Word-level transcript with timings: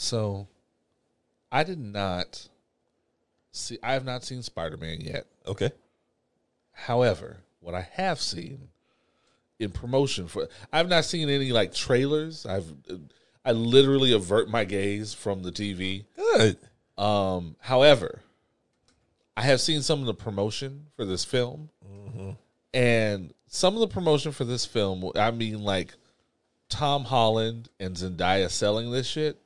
So, 0.00 0.48
I 1.52 1.62
did 1.62 1.78
not 1.78 2.48
see. 3.52 3.78
I 3.82 3.92
have 3.92 4.06
not 4.06 4.24
seen 4.24 4.42
Spider 4.42 4.78
Man 4.78 4.98
yet. 4.98 5.26
Okay. 5.46 5.72
However, 6.72 7.36
what 7.60 7.74
I 7.74 7.86
have 7.92 8.18
seen 8.18 8.70
in 9.58 9.72
promotion 9.72 10.26
for, 10.26 10.48
I've 10.72 10.88
not 10.88 11.04
seen 11.04 11.28
any 11.28 11.52
like 11.52 11.74
trailers. 11.74 12.46
I've, 12.46 12.72
I 13.44 13.52
literally 13.52 14.12
avert 14.12 14.48
my 14.48 14.64
gaze 14.64 15.12
from 15.12 15.42
the 15.42 15.52
TV. 15.52 16.06
Good. 16.16 16.56
Um, 16.96 17.56
however, 17.60 18.22
I 19.36 19.42
have 19.42 19.60
seen 19.60 19.82
some 19.82 20.00
of 20.00 20.06
the 20.06 20.14
promotion 20.14 20.86
for 20.96 21.04
this 21.04 21.26
film, 21.26 21.68
and 22.72 23.34
some 23.48 23.74
of 23.74 23.80
the 23.80 23.88
promotion 23.88 24.32
for 24.32 24.44
this 24.44 24.64
film. 24.64 25.12
I 25.14 25.30
mean, 25.30 25.62
like 25.62 25.92
Tom 26.70 27.04
Holland 27.04 27.68
and 27.78 27.94
Zendaya 27.96 28.48
selling 28.48 28.90
this 28.90 29.06
shit. 29.06 29.38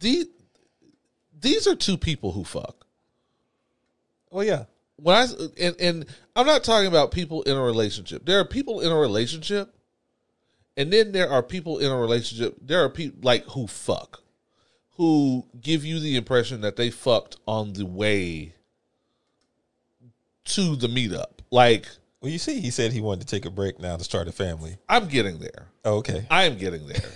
These 0.00 0.26
these 1.38 1.66
are 1.66 1.76
two 1.76 1.96
people 1.96 2.32
who 2.32 2.44
fuck. 2.44 2.86
Oh 4.32 4.40
yeah. 4.40 4.64
When 4.96 5.16
I 5.16 5.26
and, 5.58 5.76
and 5.80 6.06
I'm 6.36 6.46
not 6.46 6.64
talking 6.64 6.88
about 6.88 7.10
people 7.10 7.42
in 7.42 7.56
a 7.56 7.62
relationship. 7.62 8.26
There 8.26 8.38
are 8.38 8.44
people 8.44 8.80
in 8.80 8.90
a 8.92 8.96
relationship, 8.96 9.74
and 10.76 10.92
then 10.92 11.12
there 11.12 11.30
are 11.30 11.42
people 11.42 11.78
in 11.78 11.90
a 11.90 11.96
relationship. 11.96 12.56
There 12.60 12.84
are 12.84 12.90
people 12.90 13.20
like 13.22 13.44
who 13.46 13.66
fuck, 13.66 14.22
who 14.96 15.46
give 15.60 15.84
you 15.84 16.00
the 16.00 16.16
impression 16.16 16.60
that 16.62 16.76
they 16.76 16.90
fucked 16.90 17.36
on 17.46 17.72
the 17.72 17.86
way 17.86 18.54
to 20.44 20.76
the 20.76 20.88
meetup. 20.88 21.40
Like 21.50 21.88
Well, 22.20 22.30
you 22.30 22.38
see, 22.38 22.60
he 22.60 22.70
said 22.70 22.92
he 22.92 23.00
wanted 23.00 23.26
to 23.26 23.34
take 23.34 23.46
a 23.46 23.50
break 23.50 23.80
now 23.80 23.96
to 23.96 24.04
start 24.04 24.28
a 24.28 24.32
family. 24.32 24.76
I'm 24.88 25.08
getting 25.08 25.38
there. 25.38 25.68
Oh, 25.84 25.96
okay. 25.96 26.26
I 26.30 26.44
am 26.44 26.58
getting 26.58 26.86
there. 26.86 27.10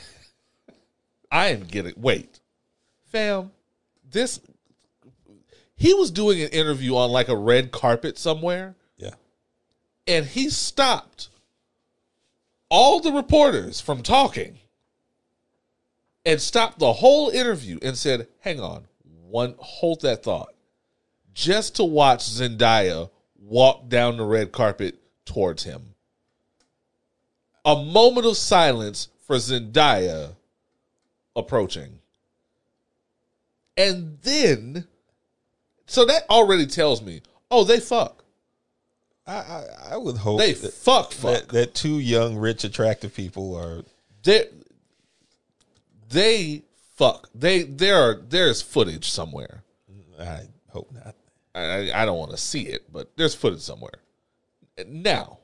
I 1.30 1.48
am 1.48 1.64
getting. 1.64 1.92
Wait, 1.96 2.40
fam, 3.14 3.52
this. 4.10 4.40
He 5.76 5.94
was 5.94 6.10
doing 6.10 6.42
an 6.42 6.48
interview 6.48 6.96
on 6.96 7.12
like 7.12 7.28
a 7.28 7.36
red 7.36 7.70
carpet 7.70 8.18
somewhere, 8.18 8.74
Yeah. 8.96 9.14
and 10.08 10.26
he 10.26 10.50
stopped 10.50 11.28
all 12.68 12.98
the 12.98 13.12
reporters 13.12 13.80
from 13.80 14.02
talking 14.02 14.58
and 16.26 16.42
stopped 16.42 16.80
the 16.80 16.94
whole 16.94 17.28
interview 17.28 17.78
and 17.82 17.96
said, 17.96 18.26
"Hang 18.40 18.58
on, 18.58 18.88
one, 19.28 19.54
hold 19.60 20.00
that 20.00 20.24
thought," 20.24 20.52
just 21.32 21.76
to 21.76 21.84
watch 21.84 22.24
Zendaya 22.24 23.10
walk 23.36 23.88
down 23.88 24.16
the 24.16 24.24
red 24.24 24.50
carpet 24.50 24.98
towards 25.24 25.62
him. 25.62 25.94
A 27.64 27.76
moment 27.76 28.26
of 28.26 28.36
silence 28.36 29.08
for 29.20 29.36
Zendaya 29.36 30.34
approaching. 31.36 32.00
And 33.76 34.18
then, 34.22 34.86
so 35.86 36.04
that 36.04 36.28
already 36.30 36.66
tells 36.66 37.02
me, 37.02 37.22
oh, 37.50 37.64
they 37.64 37.80
fuck. 37.80 38.24
I 39.26 39.32
I, 39.36 39.64
I 39.92 39.96
would 39.96 40.18
hope 40.18 40.38
They 40.38 40.52
that, 40.52 40.72
fuck, 40.72 41.12
fuck. 41.12 41.32
that 41.32 41.48
that 41.48 41.74
two 41.74 41.98
young, 41.98 42.36
rich, 42.36 42.62
attractive 42.64 43.14
people 43.14 43.54
are. 43.56 43.84
they 44.22 44.48
they 46.10 46.62
fuck. 46.94 47.28
They 47.34 47.62
there 47.62 47.96
are 47.96 48.14
there's 48.14 48.60
footage 48.62 49.08
somewhere. 49.10 49.62
I 50.20 50.42
hope 50.70 50.92
not. 50.92 51.14
I 51.54 51.90
I 51.92 52.04
don't 52.04 52.18
want 52.18 52.32
to 52.32 52.36
see 52.36 52.62
it, 52.62 52.92
but 52.92 53.16
there's 53.16 53.34
footage 53.34 53.60
somewhere. 53.60 54.00
Now, 54.86 55.38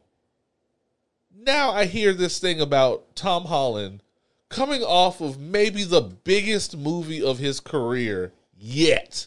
now 1.35 1.71
I 1.71 1.87
hear 1.87 2.13
this 2.13 2.39
thing 2.39 2.61
about 2.61 3.15
Tom 3.17 3.45
Holland 3.47 4.03
coming 4.51 4.83
off 4.83 5.21
of 5.21 5.41
maybe 5.41 5.85
the 5.85 6.03
biggest 6.03 6.77
movie 6.77 7.23
of 7.23 7.39
his 7.39 7.61
career 7.61 8.33
yet. 8.59 9.27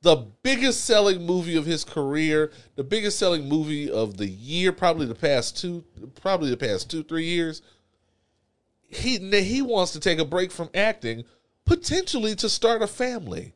The 0.00 0.26
biggest 0.42 0.84
selling 0.84 1.26
movie 1.26 1.56
of 1.56 1.66
his 1.66 1.84
career, 1.84 2.50
the 2.74 2.82
biggest 2.82 3.18
selling 3.18 3.48
movie 3.48 3.90
of 3.90 4.16
the 4.16 4.28
year, 4.28 4.72
probably 4.72 5.06
the 5.06 5.14
past 5.14 5.60
two, 5.60 5.84
probably 6.20 6.50
the 6.50 6.56
past 6.56 6.90
two, 6.90 7.04
three 7.04 7.26
years. 7.26 7.62
He 8.88 9.18
he 9.18 9.62
wants 9.62 9.92
to 9.92 10.00
take 10.00 10.18
a 10.18 10.24
break 10.24 10.50
from 10.50 10.70
acting, 10.74 11.24
potentially 11.64 12.34
to 12.36 12.48
start 12.48 12.82
a 12.82 12.86
family, 12.86 13.54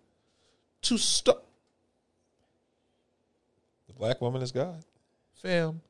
to 0.82 0.98
start. 0.98 1.42
The 3.88 3.94
black 3.94 4.20
woman 4.20 4.40
is 4.40 4.52
God. 4.52 4.84
Fam, 5.34 5.80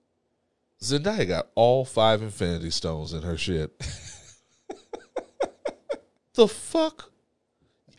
Zendaya 0.82 1.28
got 1.28 1.48
all 1.54 1.84
five 1.84 2.22
Infinity 2.22 2.70
Stones 2.70 3.12
in 3.12 3.22
her 3.22 3.36
shit. 3.36 3.72
the 6.36 6.46
fuck? 6.48 7.10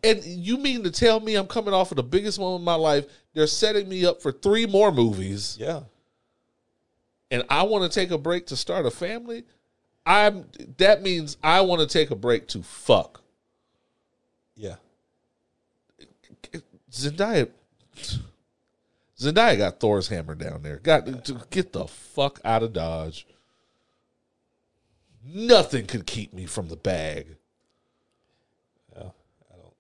And 0.04 0.24
you 0.24 0.58
mean 0.58 0.84
to 0.84 0.92
tell 0.92 1.20
me 1.20 1.36
I'm 1.36 1.48
coming 1.48 1.74
off 1.74 1.92
of 1.92 1.98
the 1.98 2.04
biggest 2.04 2.40
moment 2.40 2.62
of 2.62 2.66
my 2.66 2.76
life? 2.76 3.06
They're 3.34 3.48
setting 3.48 3.90
me 3.90 4.06
up 4.06 4.22
for 4.22 4.32
three 4.32 4.66
more 4.66 4.92
movies, 4.92 5.58
Yeah. 5.60 5.82
and 7.30 7.44
I 7.50 7.64
want 7.64 7.92
to 7.92 8.00
take 8.00 8.12
a 8.12 8.18
break 8.18 8.48
to 8.48 8.56
start 8.56 8.86
a 8.86 8.92
family. 8.92 9.44
I'm. 10.06 10.46
That 10.78 11.02
means 11.04 11.36
I 11.44 11.62
want 11.62 11.82
to 11.82 11.88
take 11.88 12.12
a 12.12 12.16
break 12.16 12.48
to 12.50 12.64
fuck. 12.64 13.22
Yeah. 14.56 14.76
Zendaya. 16.92 17.50
Zendaya 19.20 19.58
got 19.58 19.80
Thor's 19.80 20.08
hammer 20.08 20.36
down 20.36 20.62
there. 20.64 20.78
Got 20.78 21.26
to 21.26 21.42
get 21.50 21.74
the 21.74 21.86
fuck 21.88 22.40
out 22.46 22.64
of 22.64 22.72
Dodge. 22.74 23.28
Nothing 25.26 25.86
could 25.88 26.06
keep 26.06 26.34
me 26.34 26.46
from 26.46 26.70
the 26.70 26.76
bag. 26.78 27.36
Well, 28.96 29.14
I 29.52 29.58
don't 29.58 29.74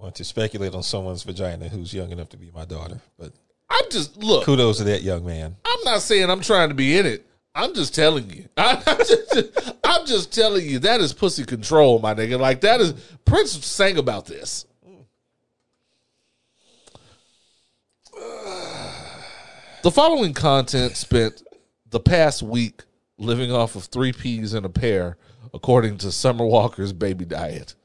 want 0.00 0.14
to 0.16 0.24
speculate 0.24 0.74
on 0.74 0.82
someone's 0.82 1.22
vagina 1.22 1.68
who's 1.68 1.92
young 1.92 2.10
enough 2.10 2.28
to 2.30 2.36
be 2.36 2.50
my 2.54 2.64
daughter, 2.64 3.00
but 3.18 3.32
I'm 3.70 3.84
just 3.90 4.16
look. 4.16 4.44
kudos 4.44 4.78
to 4.78 4.84
that 4.84 5.02
young 5.02 5.24
man. 5.24 5.56
I'm 5.64 5.80
not 5.84 6.02
saying 6.02 6.30
I'm 6.30 6.40
trying 6.40 6.68
to 6.68 6.74
be 6.74 6.96
in 6.96 7.06
it. 7.06 7.26
I'm 7.54 7.74
just 7.74 7.94
telling 7.94 8.30
you. 8.30 8.48
I'm 8.56 8.82
just, 8.98 9.76
I'm 9.84 10.06
just 10.06 10.32
telling 10.32 10.64
you 10.66 10.78
that 10.80 11.00
is 11.00 11.12
pussy 11.12 11.44
control, 11.44 11.98
my 11.98 12.14
nigga. 12.14 12.38
Like 12.38 12.60
that 12.62 12.80
is 12.80 12.94
Prince 13.24 13.64
sang 13.64 13.98
about 13.98 14.26
this. 14.26 14.66
The 19.80 19.92
following 19.92 20.34
content 20.34 20.96
spent 20.96 21.40
the 21.88 22.00
past 22.00 22.42
week 22.42 22.82
living 23.16 23.52
off 23.52 23.76
of 23.76 23.84
three 23.84 24.12
peas 24.12 24.52
in 24.52 24.64
a 24.64 24.68
pear, 24.68 25.16
according 25.54 25.98
to 25.98 26.10
Summer 26.10 26.44
Walker's 26.44 26.92
baby 26.92 27.24
diet. 27.24 27.76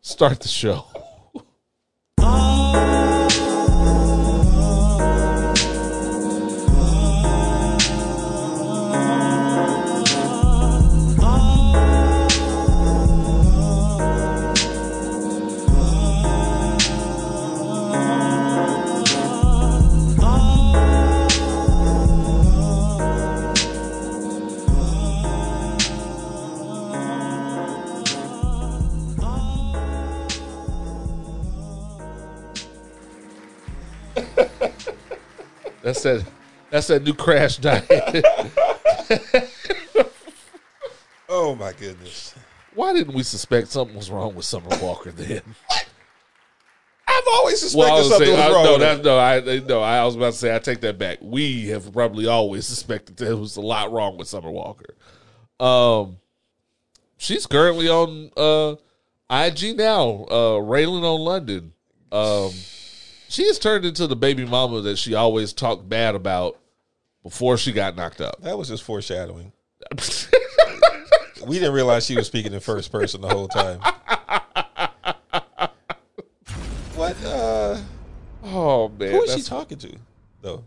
Start 0.00 0.40
the 0.40 0.48
show. 0.48 0.86
That's 35.90 36.02
that. 36.04 36.24
That's 36.70 36.86
that 36.86 37.02
new 37.02 37.14
crash 37.14 37.56
diet. 37.56 37.84
Oh 41.32 41.54
my 41.54 41.72
goodness. 41.72 42.34
Why 42.74 42.92
didn't 42.92 43.14
we 43.14 43.22
suspect 43.22 43.68
something 43.68 43.96
was 43.96 44.10
wrong 44.10 44.34
with 44.34 44.44
Summer 44.44 44.66
Walker 44.82 45.12
then? 45.12 45.42
I've 47.06 47.22
always 47.30 47.60
suspected 47.60 47.78
Well, 47.88 47.98
was 47.98 48.08
something 48.08 48.26
saying, 48.26 48.36
was 48.36 48.46
I, 48.48 48.52
wrong. 48.52 48.80
no, 48.80 48.96
no, 49.02 49.18
I 49.18 49.60
no, 49.60 49.80
I 49.80 50.04
was 50.04 50.16
about 50.16 50.32
to 50.32 50.38
say 50.38 50.52
I 50.52 50.58
take 50.58 50.80
that 50.80 50.98
back. 50.98 51.18
We 51.20 51.68
have 51.68 51.92
probably 51.92 52.26
always 52.26 52.66
suspected 52.66 53.16
there 53.16 53.36
was 53.36 53.56
a 53.56 53.60
lot 53.60 53.92
wrong 53.92 54.16
with 54.16 54.26
Summer 54.26 54.50
Walker. 54.50 54.96
Um, 55.60 56.16
she's 57.16 57.46
currently 57.46 57.88
on 57.88 58.30
uh 58.36 58.74
IG 59.32 59.76
now, 59.76 60.26
uh, 60.28 60.56
railing 60.58 61.04
on 61.04 61.20
London. 61.20 61.74
Um, 62.10 62.50
she 63.30 63.46
has 63.46 63.58
turned 63.58 63.84
into 63.84 64.06
the 64.06 64.16
baby 64.16 64.44
mama 64.44 64.82
that 64.82 64.98
she 64.98 65.14
always 65.14 65.52
talked 65.52 65.88
bad 65.88 66.14
about 66.14 66.58
before 67.22 67.56
she 67.56 67.72
got 67.72 67.96
knocked 67.96 68.20
up. 68.20 68.42
That 68.42 68.58
was 68.58 68.68
just 68.68 68.82
foreshadowing. 68.82 69.52
We 71.46 71.58
didn't 71.58 71.72
realize 71.72 72.04
she 72.04 72.16
was 72.16 72.26
speaking 72.26 72.52
in 72.52 72.60
first 72.60 72.92
person 72.92 73.22
the 73.22 73.28
whole 73.28 73.48
time. 73.48 73.80
what? 76.94 77.16
Uh, 77.24 77.80
oh 78.44 78.88
man, 78.90 79.12
who 79.12 79.22
is 79.22 79.34
she 79.34 79.42
talking 79.42 79.78
to, 79.78 79.96
though? 80.42 80.64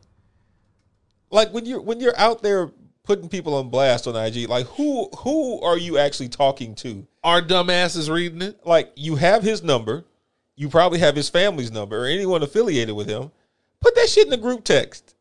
Like 1.29 1.53
when 1.53 1.65
you're 1.65 1.81
when 1.81 1.99
you're 1.99 2.17
out 2.17 2.41
there 2.41 2.71
putting 3.03 3.29
people 3.29 3.53
on 3.55 3.69
blast 3.69 4.07
on 4.07 4.15
IG. 4.15 4.49
Like 4.49 4.65
who 4.67 5.09
who 5.19 5.61
are 5.61 5.77
you 5.77 5.97
actually 5.97 6.29
talking 6.29 6.73
to? 6.75 7.05
Our 7.23 7.41
dumbasses 7.41 8.09
reading 8.11 8.41
it. 8.41 8.65
Like 8.65 8.91
you 8.95 9.15
have 9.17 9.43
his 9.43 9.61
number, 9.61 10.05
you 10.55 10.69
probably 10.69 10.99
have 10.99 11.15
his 11.15 11.29
family's 11.29 11.71
number 11.71 12.03
or 12.03 12.07
anyone 12.07 12.43
affiliated 12.43 12.95
with 12.95 13.07
him. 13.07 13.31
Put 13.79 13.95
that 13.95 14.09
shit 14.09 14.25
in 14.25 14.29
the 14.31 14.37
group 14.37 14.63
text. 14.63 15.15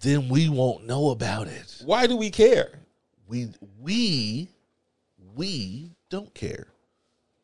Then 0.00 0.28
we 0.28 0.48
won't 0.48 0.86
know 0.86 1.10
about 1.10 1.46
it. 1.46 1.80
Why 1.84 2.06
do 2.06 2.16
we 2.16 2.30
care? 2.30 2.70
We 3.28 3.50
we 3.80 4.48
we 5.34 5.92
don't 6.10 6.32
care. 6.34 6.66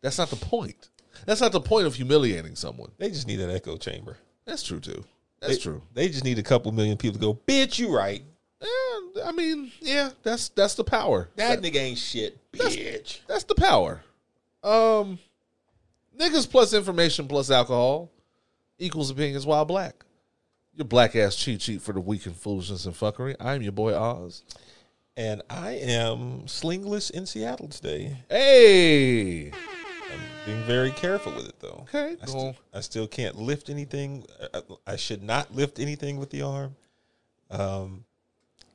That's 0.00 0.18
not 0.18 0.30
the 0.30 0.36
point. 0.36 0.88
That's 1.24 1.40
not 1.40 1.52
the 1.52 1.60
point 1.60 1.86
of 1.86 1.94
humiliating 1.94 2.56
someone. 2.56 2.90
They 2.98 3.10
just 3.10 3.26
need 3.26 3.40
an 3.40 3.50
echo 3.50 3.76
chamber. 3.76 4.16
That's 4.44 4.62
true 4.62 4.80
too. 4.80 5.04
That's 5.40 5.54
They- 5.56 5.62
true. 5.62 5.82
They 5.94 6.08
just 6.08 6.24
need 6.24 6.38
a 6.38 6.42
couple 6.42 6.72
million 6.72 6.96
people 6.96 7.14
to 7.14 7.20
go, 7.20 7.34
bitch, 7.46 7.78
you 7.78 7.94
right. 7.94 8.22
Yeah, 8.60 9.24
I 9.24 9.32
mean, 9.32 9.70
yeah, 9.80 10.10
that's 10.24 10.48
that's 10.48 10.74
the 10.74 10.82
power. 10.82 11.28
That 11.36 11.60
nigga 11.60 11.76
ain't 11.76 11.98
shit, 11.98 12.38
bitch. 12.52 13.20
That's 13.28 13.44
the 13.44 13.54
power. 13.54 14.02
Um, 14.64 15.20
niggas 16.18 16.48
plus 16.50 16.72
information 16.72 17.28
plus 17.28 17.50
alcohol 17.50 18.10
equals 18.78 19.10
opinions 19.10 19.46
while 19.46 19.64
black. 19.64 20.04
Your 20.74 20.86
black 20.86 21.16
ass 21.16 21.34
cheat 21.34 21.62
sheet 21.62 21.82
for 21.82 21.92
the 21.92 22.00
weak 22.00 22.26
and 22.26 22.36
foolishness 22.36 22.86
and 22.86 22.94
fuckery. 22.94 23.34
I'm 23.40 23.62
your 23.62 23.72
boy 23.72 23.94
Oz. 23.94 24.44
And 25.16 25.42
I 25.50 25.72
am 25.72 26.42
slingless 26.42 27.10
in 27.10 27.26
Seattle 27.26 27.66
today. 27.66 28.18
Hey, 28.30 29.50
I'm 29.50 30.20
being 30.46 30.62
very 30.62 30.92
careful 30.92 31.32
with 31.34 31.48
it 31.48 31.58
though. 31.58 31.86
okay, 31.88 32.16
I, 32.22 32.26
cool. 32.26 32.40
st- 32.52 32.56
I 32.72 32.80
still 32.80 33.08
can't 33.08 33.34
lift 33.36 33.68
anything. 33.68 34.24
I, 34.54 34.62
I 34.86 34.96
should 34.96 35.24
not 35.24 35.52
lift 35.52 35.80
anything 35.80 36.18
with 36.18 36.30
the 36.30 36.42
arm. 36.42 36.76
Um, 37.50 38.04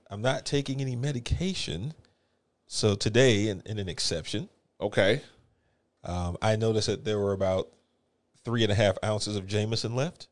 I'm 0.09 0.21
not 0.21 0.45
taking 0.45 0.81
any 0.81 0.97
medication. 0.97 1.93
So 2.67 2.95
today, 2.95 3.47
in, 3.47 3.61
in 3.65 3.79
an 3.79 3.87
exception, 3.87 4.49
okay. 4.81 5.21
Um, 6.03 6.37
I 6.41 6.55
noticed 6.55 6.87
that 6.87 7.05
there 7.05 7.19
were 7.19 7.33
about 7.33 7.69
three 8.43 8.63
and 8.63 8.71
a 8.71 8.75
half 8.75 8.97
ounces 9.03 9.35
of 9.35 9.47
Jameson 9.47 9.95
left, 9.95 10.27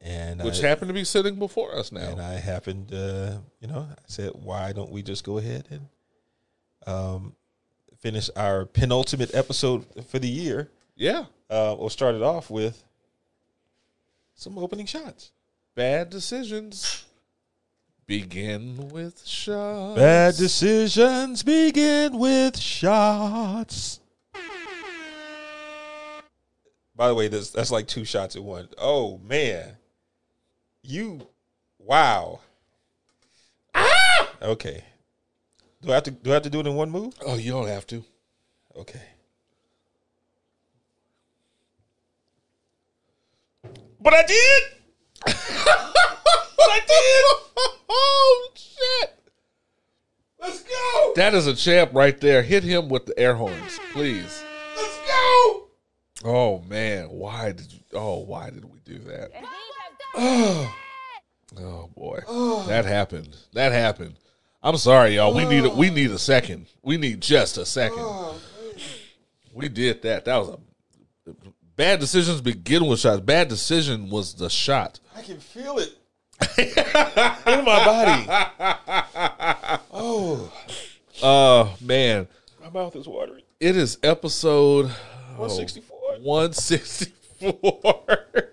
and 0.00 0.42
Which 0.42 0.62
I, 0.62 0.68
happened 0.68 0.88
to 0.88 0.94
be 0.94 1.04
sitting 1.04 1.38
before 1.38 1.74
us 1.76 1.90
now. 1.90 2.10
and 2.10 2.20
I 2.20 2.34
happened, 2.34 2.92
uh, 2.92 3.38
you 3.60 3.68
know, 3.68 3.88
I 3.90 3.94
said, 4.06 4.32
why 4.34 4.72
don't 4.72 4.90
we 4.90 5.02
just 5.02 5.24
go 5.24 5.38
ahead 5.38 5.66
and 5.70 5.88
um, 6.86 7.34
finish 7.98 8.30
our 8.36 8.66
penultimate 8.66 9.34
episode 9.34 9.84
for 10.08 10.18
the 10.18 10.28
year? 10.28 10.70
yeah, 10.96 11.24
uh, 11.50 11.74
or 11.74 11.90
started 11.90 12.22
off 12.22 12.50
with 12.50 12.84
some 14.34 14.58
opening 14.58 14.86
shots. 14.86 15.32
bad 15.74 16.10
decisions 16.10 17.04
begin 18.06 18.88
with 18.90 19.26
shots. 19.26 19.96
Bad 19.98 20.36
decisions 20.36 21.42
begin 21.42 22.18
with 22.18 22.58
shots. 22.58 24.00
By 26.96 27.08
the 27.08 27.14
way, 27.14 27.28
that's, 27.28 27.50
that's 27.50 27.70
like 27.70 27.88
two 27.88 28.04
shots 28.04 28.36
at 28.36 28.44
one. 28.44 28.68
Oh 28.78 29.18
man, 29.18 29.76
you, 30.82 31.26
wow. 31.78 32.40
Ah! 33.74 34.28
Okay. 34.42 34.84
Do 35.82 35.90
I 35.90 35.94
have 35.94 36.04
to 36.04 36.10
do 36.12 36.30
I 36.30 36.34
have 36.34 36.42
to 36.44 36.50
do 36.50 36.60
it 36.60 36.66
in 36.66 36.74
one 36.74 36.90
move? 36.90 37.14
Oh, 37.26 37.36
you 37.36 37.52
don't 37.52 37.68
have 37.68 37.86
to. 37.88 38.04
Okay. 38.76 39.02
But 44.00 44.14
I 44.14 44.22
did. 44.22 44.62
but 45.24 45.34
I 45.36 46.80
did. 46.86 47.24
oh 47.88 48.48
shit! 48.54 49.14
Let's 50.40 50.62
go. 50.62 51.12
That 51.16 51.34
is 51.34 51.46
a 51.46 51.54
champ 51.54 51.90
right 51.94 52.18
there. 52.20 52.42
Hit 52.42 52.64
him 52.64 52.88
with 52.88 53.06
the 53.06 53.18
air 53.18 53.34
horns, 53.34 53.78
please. 53.92 54.42
Let's 54.76 54.98
go. 55.06 55.63
Oh 56.24 56.60
man, 56.60 57.06
why 57.10 57.52
did 57.52 57.72
you? 57.72 57.80
Oh, 57.92 58.18
why 58.20 58.50
did 58.50 58.64
we 58.64 58.78
do 58.84 58.98
that? 59.00 59.30
Oh 61.56 61.88
boy, 61.96 62.18
that 62.66 62.84
happened. 62.84 63.36
That 63.52 63.70
happened. 63.70 64.16
I'm 64.60 64.76
sorry, 64.76 65.14
y'all. 65.16 65.32
We 65.34 65.44
need 65.44 65.64
a, 65.64 65.70
we 65.70 65.88
need 65.90 66.10
a 66.10 66.18
second. 66.18 66.66
We 66.82 66.96
need 66.96 67.20
just 67.20 67.58
a 67.58 67.64
second. 67.64 67.98
Oh, 68.00 68.34
we 69.52 69.68
did 69.68 70.02
that. 70.02 70.24
That 70.24 70.36
was 70.38 70.48
a 71.28 71.32
bad 71.76 72.00
decisions 72.00 72.40
begin 72.40 72.86
with 72.86 72.98
shots. 72.98 73.20
Bad 73.20 73.46
decision 73.48 74.10
was 74.10 74.34
the 74.34 74.50
shot. 74.50 74.98
I 75.14 75.22
can 75.22 75.38
feel 75.38 75.78
it 75.78 75.90
in 76.58 77.64
my 77.64 77.84
body. 77.84 79.80
Oh, 79.92 80.52
Oh 81.22 81.76
man, 81.80 82.26
my 82.60 82.68
mouth 82.70 82.96
is 82.96 83.06
watering. 83.06 83.42
it 83.60 83.76
is 83.76 83.98
episode 84.02 84.86
164. 85.36 85.93
164. 86.20 87.52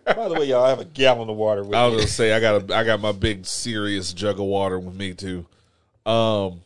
By 0.06 0.28
the 0.28 0.34
way, 0.36 0.46
y'all 0.46 0.64
I 0.64 0.70
have 0.70 0.80
a 0.80 0.86
gallon 0.86 1.30
of 1.30 1.36
water 1.38 1.64
with 1.64 1.74
I 1.76 1.86
was 1.86 1.94
me. 1.94 1.98
gonna 2.00 2.08
say 2.08 2.34
I 2.34 2.40
got 2.40 2.70
a 2.70 2.76
I 2.76 2.84
got 2.84 3.00
my 3.00 3.12
big 3.12 3.46
serious 3.46 4.14
jug 4.14 4.40
of 4.40 4.46
water 4.46 4.80
with 4.80 4.96
me 4.96 5.14
too. 5.14 5.46
Um, 6.06 6.62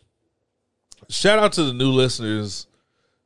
shout 1.09 1.39
out 1.39 1.53
to 1.53 1.63
the 1.63 1.73
new 1.73 1.91
listeners. 1.91 2.67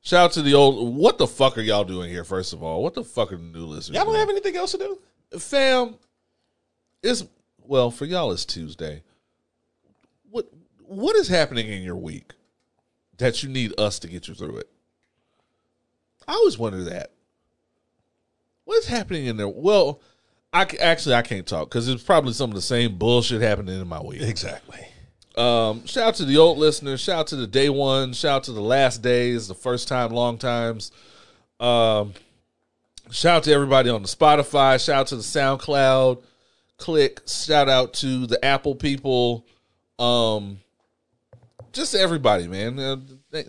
Shout 0.01 0.25
out 0.25 0.31
to 0.33 0.41
the 0.41 0.53
old. 0.53 0.95
What 0.95 1.17
the 1.17 1.27
fuck 1.27 1.57
are 1.57 1.61
y'all 1.61 1.83
doing 1.83 2.09
here? 2.09 2.23
First 2.23 2.53
of 2.53 2.63
all, 2.63 2.81
what 2.83 2.93
the 2.93 3.03
fuck 3.03 3.31
are 3.31 3.37
the 3.37 3.43
new 3.43 3.65
listeners? 3.65 3.95
Y'all 3.95 4.05
don't 4.05 4.13
doing? 4.13 4.19
have 4.19 4.29
anything 4.29 4.55
else 4.55 4.71
to 4.71 4.77
do? 4.77 4.99
fam. 5.37 5.95
It's 7.03 7.23
well 7.59 7.91
for 7.91 8.05
y'all. 8.05 8.31
It's 8.31 8.45
Tuesday. 8.45 9.03
What 10.29 10.49
what 10.85 11.15
is 11.15 11.27
happening 11.27 11.67
in 11.67 11.83
your 11.83 11.95
week 11.95 12.33
that 13.17 13.43
you 13.43 13.49
need 13.49 13.79
us 13.79 13.99
to 13.99 14.07
get 14.07 14.27
you 14.27 14.33
through 14.33 14.57
it? 14.57 14.69
I 16.27 16.33
always 16.33 16.57
wonder 16.57 16.83
that. 16.85 17.11
What 18.69 18.77
is 18.77 18.87
happening 18.87 19.25
in 19.25 19.37
there? 19.37 19.47
Well, 19.47 19.99
I 20.53 20.67
actually 20.79 21.15
I 21.15 21.23
can't 21.23 21.47
talk 21.47 21.69
because 21.69 21.89
it's 21.89 22.03
probably 22.03 22.33
some 22.33 22.51
of 22.51 22.55
the 22.55 22.61
same 22.61 22.99
bullshit 22.99 23.41
happening 23.41 23.81
in 23.81 23.87
my 23.87 23.99
week. 23.99 24.21
Exactly. 24.21 24.85
Um, 25.35 25.87
shout 25.87 26.09
out 26.09 26.15
to 26.17 26.25
the 26.25 26.37
old 26.37 26.59
listeners. 26.59 27.01
Shout 27.01 27.19
out 27.21 27.27
to 27.27 27.35
the 27.35 27.47
day 27.47 27.69
one. 27.69 28.13
Shout 28.13 28.35
out 28.35 28.43
to 28.43 28.51
the 28.51 28.61
last 28.61 29.01
days, 29.01 29.47
the 29.47 29.55
first 29.55 29.87
time, 29.87 30.11
long 30.11 30.37
times. 30.37 30.91
Um, 31.59 32.13
shout 33.09 33.37
out 33.37 33.43
to 33.45 33.51
everybody 33.51 33.89
on 33.89 34.03
the 34.03 34.07
Spotify. 34.07 34.79
Shout 34.79 34.99
out 34.99 35.07
to 35.07 35.15
the 35.15 35.23
SoundCloud. 35.23 36.21
Click. 36.77 37.21
Shout 37.27 37.69
out 37.69 37.95
to 37.95 38.27
the 38.27 38.45
Apple 38.45 38.75
people. 38.75 39.47
Um, 39.97 40.59
just 41.73 41.95
everybody, 41.95 42.47
man. 42.47 42.77
Uh, 42.77 42.97
th- 43.31 43.47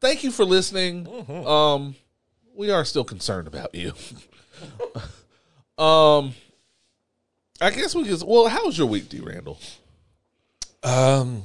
thank 0.00 0.24
you 0.24 0.32
for 0.32 0.44
listening. 0.44 1.06
Um, 1.46 1.94
we 2.56 2.72
are 2.72 2.84
still 2.84 3.04
concerned 3.04 3.46
about 3.46 3.72
you. 3.72 3.92
um, 5.78 6.34
I 7.60 7.70
guess 7.70 7.94
we 7.94 8.04
just. 8.04 8.26
Well, 8.26 8.48
how 8.48 8.66
was 8.66 8.76
your 8.78 8.86
week, 8.86 9.08
D. 9.08 9.20
Randle? 9.20 9.58
Um, 10.82 11.42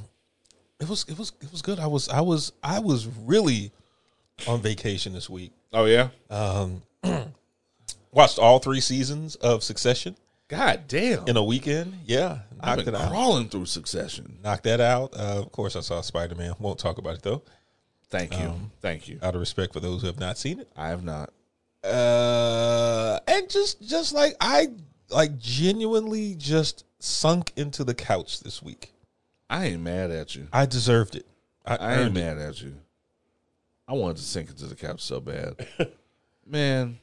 it 0.80 0.88
was 0.88 1.04
it 1.08 1.18
was 1.18 1.32
it 1.40 1.50
was 1.50 1.62
good. 1.62 1.78
I 1.78 1.86
was 1.86 2.08
I 2.08 2.20
was 2.20 2.52
I 2.62 2.78
was 2.78 3.06
really 3.06 3.72
on 4.46 4.60
vacation 4.60 5.12
this 5.12 5.28
week. 5.28 5.52
Oh 5.72 5.86
yeah. 5.86 6.08
Um, 6.30 6.82
watched 8.12 8.38
all 8.38 8.58
three 8.58 8.80
seasons 8.80 9.34
of 9.36 9.62
Succession 9.62 10.16
God 10.48 10.84
damn. 10.88 11.26
in 11.26 11.36
a 11.36 11.42
weekend. 11.44 11.94
Yeah, 12.04 12.40
I've 12.60 12.76
knocked 12.76 12.84
been 12.86 12.94
it 12.94 13.00
out. 13.00 13.10
crawling 13.10 13.48
through 13.48 13.66
Succession. 13.66 14.38
Knocked 14.42 14.64
that 14.64 14.80
out. 14.80 15.14
Uh, 15.14 15.40
of 15.40 15.52
course, 15.52 15.74
I 15.74 15.80
saw 15.80 16.00
Spider 16.00 16.34
Man. 16.34 16.54
Won't 16.58 16.78
talk 16.78 16.98
about 16.98 17.14
it 17.14 17.22
though, 17.22 17.42
Thank 18.10 18.38
you. 18.38 18.52
Thank 18.80 19.08
you. 19.08 19.18
out 19.22 19.34
of 19.34 19.40
respect 19.40 19.72
for 19.72 19.80
those 19.80 20.02
who 20.02 20.06
have 20.06 20.20
not 20.20 20.38
seen 20.38 20.60
it. 20.60 20.68
I 20.76 20.88
have 20.88 21.02
not. 21.02 21.32
Uh, 21.84 23.18
and 23.28 23.48
just 23.50 23.82
just 23.82 24.12
like 24.14 24.34
I 24.40 24.68
like 25.10 25.38
genuinely 25.38 26.34
just 26.34 26.84
sunk 26.98 27.52
into 27.56 27.84
the 27.84 27.94
couch 27.94 28.40
this 28.40 28.62
week. 28.62 28.92
I 29.50 29.66
ain't 29.66 29.82
mad 29.82 30.10
at 30.10 30.34
you. 30.34 30.48
I 30.52 30.66
deserved 30.66 31.14
it. 31.14 31.26
I, 31.66 31.76
I 31.76 31.92
ain't 31.92 32.00
earned 32.00 32.16
it. 32.18 32.20
mad 32.20 32.38
at 32.38 32.60
you. 32.62 32.74
I 33.86 33.92
wanted 33.92 34.16
to 34.16 34.22
sink 34.22 34.48
into 34.48 34.66
the 34.66 34.74
couch 34.74 35.02
so 35.02 35.20
bad. 35.20 35.66
Man, 36.46 36.98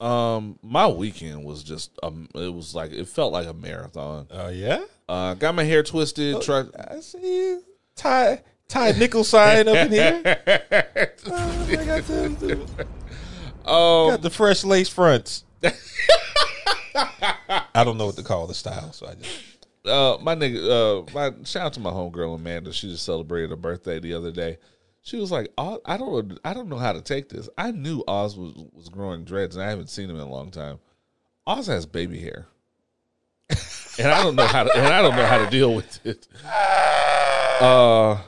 um, 0.00 0.58
my 0.62 0.88
weekend 0.88 1.44
was 1.44 1.62
just 1.62 1.96
um, 2.02 2.28
it 2.34 2.52
was 2.52 2.74
like 2.74 2.92
it 2.92 3.06
felt 3.08 3.32
like 3.32 3.46
a 3.46 3.54
marathon. 3.54 4.26
Oh 4.30 4.48
yeah, 4.48 4.84
Uh, 5.08 5.34
got 5.34 5.54
my 5.54 5.64
hair 5.64 5.82
twisted. 5.82 6.42
Tried. 6.42 6.66
I 6.76 7.00
see 7.00 7.18
you. 7.20 7.64
Ty 7.94 8.42
Ty 8.68 8.92
nickel 8.92 9.24
sign 9.24 9.68
up 9.68 9.76
in 9.76 9.92
here. 9.92 10.22
Oh, 11.30 11.66
I 11.68 11.84
got 11.84 12.04
the, 13.64 13.70
Um, 13.70 14.20
the 14.20 14.30
fresh 14.30 14.64
lace 14.64 14.88
fronts. 14.88 15.44
I 16.94 17.84
don't 17.84 17.98
know 17.98 18.06
what 18.06 18.16
to 18.16 18.22
call 18.22 18.46
the 18.46 18.54
style, 18.54 18.92
so 18.92 19.06
I 19.06 19.14
just 19.14 19.58
uh, 19.88 20.18
my 20.20 20.34
nigga, 20.34 20.68
uh, 20.68 21.10
my 21.14 21.32
shout 21.44 21.66
out 21.66 21.72
to 21.74 21.80
my 21.80 21.90
homegirl 21.90 22.34
Amanda. 22.34 22.72
She 22.72 22.88
just 22.88 23.04
celebrated 23.04 23.50
her 23.50 23.56
birthday 23.56 23.98
the 23.98 24.14
other 24.14 24.30
day. 24.30 24.58
She 25.02 25.16
was 25.16 25.30
like, 25.30 25.50
"I 25.56 25.96
don't, 25.96 26.38
I 26.44 26.52
don't 26.52 26.68
know 26.68 26.76
how 26.76 26.92
to 26.92 27.00
take 27.00 27.28
this. 27.28 27.48
I 27.56 27.70
knew 27.70 28.04
Oz 28.06 28.36
was 28.36 28.52
was 28.72 28.88
growing 28.88 29.24
dreads, 29.24 29.56
and 29.56 29.64
I 29.64 29.70
haven't 29.70 29.88
seen 29.88 30.10
him 30.10 30.16
in 30.16 30.22
a 30.22 30.28
long 30.30 30.50
time. 30.50 30.78
Oz 31.46 31.66
has 31.68 31.86
baby 31.86 32.18
hair, 32.20 32.46
and 33.98 34.08
I 34.08 34.22
don't 34.22 34.36
know 34.36 34.46
how 34.46 34.64
to, 34.64 34.76
and 34.76 34.86
I 34.86 35.00
don't 35.00 35.16
know 35.16 35.26
how 35.26 35.38
to 35.38 35.50
deal 35.50 35.74
with 35.74 36.04
it. 36.04 36.28
Uh, 37.60 38.20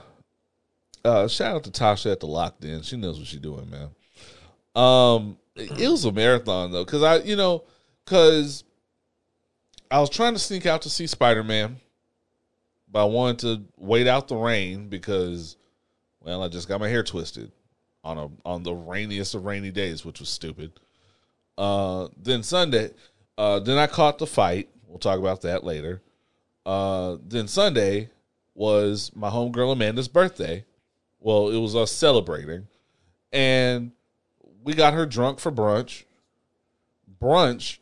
uh, 1.04 1.28
shout 1.28 1.56
out 1.56 1.64
to 1.64 1.70
Tasha 1.70 2.12
at 2.12 2.20
the 2.20 2.26
locked 2.26 2.64
in. 2.64 2.82
She 2.82 2.96
knows 2.96 3.18
what 3.18 3.26
she's 3.26 3.40
doing, 3.40 3.68
man. 3.68 3.90
Um, 4.74 5.36
it 5.56 5.88
was 5.88 6.04
a 6.04 6.12
marathon 6.12 6.70
though, 6.70 6.84
because 6.84 7.02
I, 7.02 7.16
you 7.18 7.36
know, 7.36 7.64
because 8.04 8.64
I 9.90 10.00
was 10.00 10.10
trying 10.10 10.34
to 10.34 10.38
sneak 10.38 10.66
out 10.66 10.82
to 10.82 10.90
see 10.90 11.06
Spider 11.06 11.42
Man, 11.42 11.76
but 12.90 13.02
I 13.02 13.08
wanted 13.08 13.38
to 13.40 13.62
wait 13.76 14.06
out 14.06 14.28
the 14.28 14.36
rain 14.36 14.88
because, 14.88 15.56
well, 16.20 16.42
I 16.42 16.48
just 16.48 16.68
got 16.68 16.80
my 16.80 16.88
hair 16.88 17.02
twisted 17.02 17.50
on 18.04 18.18
a 18.18 18.28
on 18.44 18.62
the 18.62 18.72
rainiest 18.72 19.34
of 19.34 19.44
rainy 19.44 19.70
days, 19.70 20.04
which 20.04 20.20
was 20.20 20.28
stupid. 20.28 20.72
Uh, 21.58 22.08
then 22.16 22.42
Sunday, 22.42 22.90
uh, 23.36 23.58
then 23.58 23.78
I 23.78 23.86
caught 23.86 24.18
the 24.18 24.26
fight. 24.26 24.68
We'll 24.86 24.98
talk 24.98 25.18
about 25.18 25.42
that 25.42 25.64
later. 25.64 26.02
Uh, 26.64 27.16
then 27.26 27.48
Sunday 27.48 28.10
was 28.54 29.10
my 29.14 29.30
homegirl 29.30 29.72
Amanda's 29.72 30.08
birthday. 30.08 30.64
Well, 31.18 31.50
it 31.50 31.58
was 31.58 31.76
us 31.76 31.92
celebrating, 31.92 32.66
and 33.32 33.92
we 34.62 34.74
got 34.74 34.94
her 34.94 35.06
drunk 35.06 35.40
for 35.40 35.50
brunch. 35.50 36.04
Brunch 37.20 37.78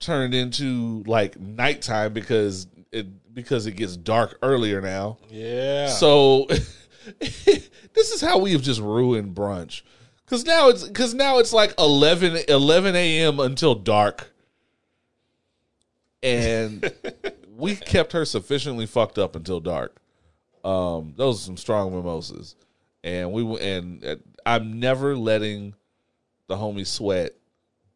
turned 0.00 0.34
into 0.34 1.02
like 1.06 1.38
nighttime 1.38 2.12
because 2.12 2.66
it 2.92 3.34
because 3.34 3.66
it 3.66 3.72
gets 3.72 3.96
dark 3.96 4.38
earlier 4.42 4.80
now. 4.80 5.18
Yeah. 5.30 5.88
So 5.88 6.46
this 7.20 8.10
is 8.10 8.20
how 8.20 8.38
we 8.38 8.52
have 8.52 8.62
just 8.62 8.80
ruined 8.80 9.34
brunch. 9.34 9.82
Cause 10.26 10.44
now 10.44 10.68
it's 10.68 10.88
cause 10.88 11.14
now 11.14 11.38
it's 11.38 11.52
like 11.52 11.72
11, 11.78 12.44
11 12.48 12.96
a.m. 12.96 13.38
until 13.38 13.74
dark. 13.76 14.32
And 16.22 16.90
we 17.56 17.76
kept 17.76 18.12
her 18.12 18.24
sufficiently 18.24 18.86
fucked 18.86 19.18
up 19.18 19.36
until 19.36 19.60
dark. 19.60 20.00
Um, 20.64 21.14
those 21.16 21.40
are 21.40 21.44
some 21.44 21.56
strong 21.56 21.92
mimosas. 21.94 22.56
And 23.04 23.32
we 23.32 23.42
w- 23.42 23.62
and 23.62 24.04
uh, 24.04 24.16
I'm 24.44 24.80
never 24.80 25.16
letting 25.16 25.74
the 26.48 26.56
homie 26.56 26.86
sweat 26.86 27.32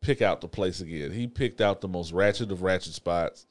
pick 0.00 0.22
out 0.22 0.40
the 0.40 0.48
place 0.48 0.80
again. 0.80 1.12
He 1.12 1.26
picked 1.26 1.60
out 1.60 1.80
the 1.80 1.88
most 1.88 2.12
ratchet 2.12 2.50
of 2.50 2.62
ratchet 2.62 2.94
spots. 2.94 3.46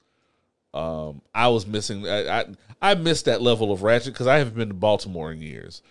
Um, 0.73 1.21
I 1.33 1.47
was 1.47 1.65
missing. 1.65 2.07
I 2.07 2.41
I, 2.41 2.45
I 2.81 2.95
missed 2.95 3.25
that 3.25 3.41
level 3.41 3.71
of 3.71 3.83
ratchet 3.83 4.13
because 4.13 4.27
I 4.27 4.37
haven't 4.37 4.55
been 4.55 4.69
to 4.69 4.73
Baltimore 4.73 5.31
in 5.31 5.41
years. 5.41 5.81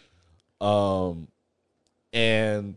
Um, 0.60 1.28
and 2.12 2.76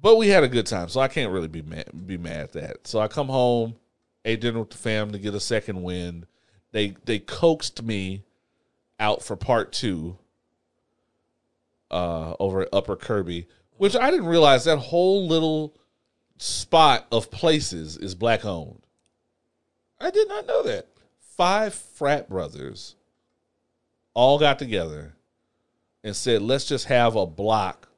but 0.00 0.16
we 0.16 0.28
had 0.28 0.44
a 0.44 0.48
good 0.48 0.66
time, 0.66 0.88
so 0.88 1.00
I 1.00 1.08
can't 1.08 1.32
really 1.32 1.48
be 1.48 1.62
mad, 1.62 1.88
be 2.06 2.18
mad 2.18 2.40
at 2.40 2.52
that. 2.52 2.86
So 2.86 2.98
I 2.98 3.08
come 3.08 3.28
home, 3.28 3.76
ate 4.24 4.40
dinner 4.40 4.60
with 4.60 4.70
the 4.70 4.78
fam 4.78 5.12
to 5.12 5.18
get 5.18 5.34
a 5.34 5.40
second 5.40 5.82
wind. 5.82 6.26
They 6.72 6.94
they 7.04 7.18
coaxed 7.18 7.82
me 7.82 8.22
out 9.00 9.22
for 9.22 9.36
part 9.36 9.72
two. 9.72 10.18
Uh, 11.88 12.34
over 12.40 12.62
at 12.62 12.68
Upper 12.72 12.96
Kirby, 12.96 13.46
which 13.78 13.96
I 13.96 14.10
didn't 14.10 14.26
realize 14.26 14.64
that 14.64 14.78
whole 14.78 15.26
little 15.26 15.74
spot 16.38 17.06
of 17.10 17.30
places 17.30 17.96
is 17.96 18.14
black 18.14 18.44
owned 18.44 18.82
I 20.00 20.10
did 20.10 20.28
not 20.28 20.46
know 20.46 20.62
that. 20.64 20.88
five 21.36 21.74
frat 21.74 22.28
brothers 22.28 22.96
all 24.14 24.38
got 24.38 24.58
together 24.58 25.14
and 26.02 26.14
said, 26.14 26.42
let's 26.42 26.66
just 26.66 26.86
have 26.86 27.16
a 27.16 27.26
block 27.26 27.88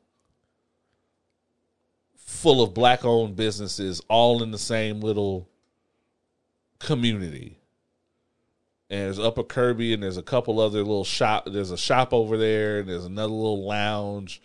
full 2.17 2.63
of 2.63 2.75
black 2.75 3.05
owned 3.05 3.37
businesses 3.37 4.01
all 4.09 4.43
in 4.43 4.51
the 4.51 4.59
same 4.59 5.01
little 5.01 5.49
community. 6.79 7.59
And 8.91 9.01
there's 9.01 9.19
Upper 9.19 9.43
Kirby 9.43 9.93
and 9.93 10.03
there's 10.03 10.17
a 10.17 10.23
couple 10.23 10.61
other 10.61 10.79
little 10.79 11.05
shop. 11.05 11.49
There's 11.51 11.71
a 11.71 11.77
shop 11.77 12.13
over 12.15 12.39
there 12.39 12.79
and 12.79 12.89
there's 12.89 13.05
another 13.05 13.33
little 13.33 13.67
lounge. 13.67 14.41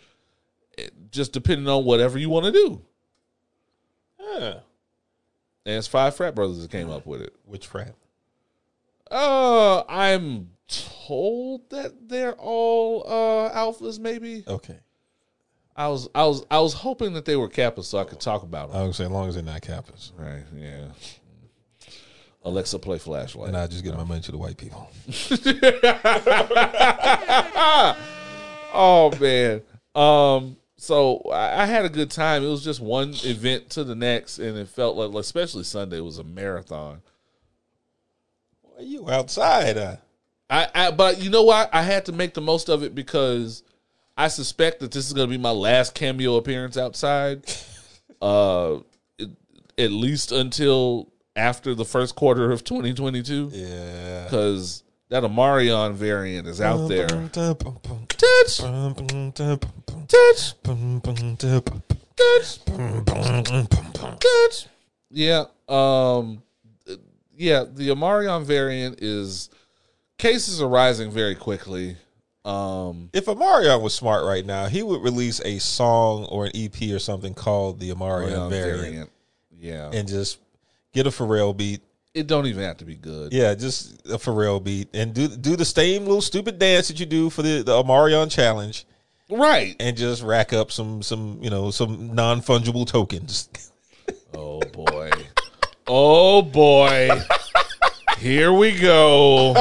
It- 0.78 0.92
just 1.10 1.32
depending 1.32 1.68
on 1.68 1.84
whatever 1.84 2.18
you 2.18 2.28
want 2.28 2.46
to 2.46 2.52
do. 2.52 2.82
Yeah. 4.18 4.54
And 5.66 5.78
it's 5.78 5.86
five 5.86 6.16
frat 6.16 6.34
brothers 6.34 6.60
that 6.60 6.70
came 6.70 6.90
up 6.90 7.06
with 7.06 7.22
it. 7.22 7.34
Which 7.44 7.66
frat? 7.66 7.94
Uh, 9.10 9.82
I'm 9.88 10.50
told 10.66 11.70
that 11.70 12.08
they're 12.08 12.32
all 12.34 13.04
uh 13.06 13.52
alphas. 13.54 13.98
Maybe 14.00 14.42
Okay. 14.48 14.78
I 15.76 15.88
was 15.88 16.08
I 16.14 16.24
was 16.24 16.44
I 16.50 16.58
was 16.58 16.72
hoping 16.74 17.12
that 17.14 17.24
they 17.24 17.36
were 17.36 17.48
kappas 17.48 17.84
so 17.84 17.98
I 17.98 18.04
could 18.04 18.20
talk 18.20 18.42
about 18.42 18.68
them. 18.72 18.78
I 18.78 18.82
gonna 18.82 18.92
say, 18.94 19.04
as 19.04 19.10
long 19.10 19.28
as 19.28 19.34
they're 19.36 19.44
not 19.44 19.60
Kappas. 19.60 20.12
Right? 20.16 20.42
Yeah. 20.56 20.86
Alexa, 22.44 22.78
play 22.78 22.98
flashlight. 22.98 23.48
And 23.48 23.56
I 23.56 23.66
just 23.66 23.84
get 23.84 23.96
my 23.96 24.04
money 24.04 24.20
to 24.22 24.32
the 24.32 24.38
white 24.38 24.56
people. 24.56 24.90
oh 28.74 29.12
man. 29.20 29.62
Um. 29.94 30.56
So 30.84 31.22
I, 31.32 31.62
I 31.62 31.66
had 31.66 31.86
a 31.86 31.88
good 31.88 32.10
time. 32.10 32.44
It 32.44 32.48
was 32.48 32.62
just 32.62 32.78
one 32.80 33.14
event 33.24 33.70
to 33.70 33.84
the 33.84 33.94
next, 33.94 34.38
and 34.38 34.58
it 34.58 34.68
felt 34.68 34.96
like, 34.96 35.14
especially 35.18 35.64
Sunday, 35.64 35.98
was 36.00 36.18
a 36.18 36.24
marathon. 36.24 37.00
Why 38.60 38.82
you 38.82 39.10
outside? 39.10 39.78
I, 40.50 40.68
I 40.74 40.90
but 40.90 41.22
you 41.22 41.30
know 41.30 41.42
what? 41.44 41.70
I 41.72 41.82
had 41.82 42.04
to 42.06 42.12
make 42.12 42.34
the 42.34 42.42
most 42.42 42.68
of 42.68 42.82
it 42.82 42.94
because 42.94 43.62
I 44.16 44.28
suspect 44.28 44.80
that 44.80 44.92
this 44.92 45.06
is 45.06 45.14
going 45.14 45.26
to 45.26 45.30
be 45.34 45.42
my 45.42 45.52
last 45.52 45.94
cameo 45.94 46.36
appearance 46.36 46.76
outside. 46.76 47.50
uh, 48.22 48.76
it, 49.18 49.30
at 49.78 49.90
least 49.90 50.32
until 50.32 51.10
after 51.34 51.74
the 51.74 51.86
first 51.86 52.14
quarter 52.14 52.52
of 52.52 52.62
2022, 52.62 53.50
Yeah. 53.52 54.24
because 54.24 54.82
that 55.08 55.22
Omarion 55.22 55.94
variant 55.94 56.46
is 56.46 56.60
out 56.60 56.88
there. 56.88 57.08
Touch. 58.08 58.60
Yeah. 65.10 65.44
Um. 65.68 66.42
Yeah, 67.36 67.64
the 67.68 67.88
Omarion 67.88 68.44
variant 68.44 69.02
is 69.02 69.50
cases 70.18 70.62
are 70.62 70.68
rising 70.68 71.10
very 71.10 71.34
quickly. 71.34 71.96
Um. 72.44 73.10
If 73.12 73.26
Omarion 73.26 73.80
was 73.80 73.94
smart 73.94 74.24
right 74.24 74.44
now, 74.44 74.66
he 74.66 74.82
would 74.82 75.02
release 75.02 75.40
a 75.44 75.58
song 75.58 76.24
or 76.26 76.46
an 76.46 76.52
EP 76.54 76.80
or 76.92 76.98
something 76.98 77.34
called 77.34 77.80
the 77.80 77.90
Omarion 77.90 78.30
Omarion 78.32 78.50
variant, 78.50 79.10
Yeah. 79.58 79.90
and 79.92 80.06
just 80.06 80.38
get 80.92 81.06
a 81.06 81.10
Pharrell 81.10 81.56
beat. 81.56 81.80
it 82.12 82.26
don't 82.28 82.46
even 82.46 82.62
have 82.62 82.76
to 82.76 82.84
be 82.84 82.94
good. 82.94 83.32
Yeah, 83.32 83.54
just 83.54 84.00
a 84.06 84.18
Pharrell 84.18 84.62
beat, 84.62 84.88
and 84.94 85.12
do 85.14 85.26
do 85.28 85.56
the 85.56 85.64
same 85.64 86.04
little 86.04 86.20
stupid 86.22 86.58
dance 86.58 86.88
that 86.88 87.00
you 87.00 87.06
do 87.06 87.30
for 87.30 87.42
the 87.42 87.62
the 87.62 87.72
Omarion 87.72 88.30
challenge, 88.30 88.84
Right. 89.30 89.74
and 89.80 89.96
just 89.96 90.22
rack 90.22 90.52
up 90.52 90.70
some 90.70 91.02
some 91.02 91.38
you 91.42 91.50
know 91.50 91.70
some 91.70 92.14
non 92.14 92.40
fungible 92.40 92.86
tokens. 92.86 93.48
Oh 94.36 94.60
boy. 94.72 95.10
oh 95.86 96.42
boy. 96.42 97.08
Here 98.18 98.52
we 98.52 98.72
go. 98.76 99.54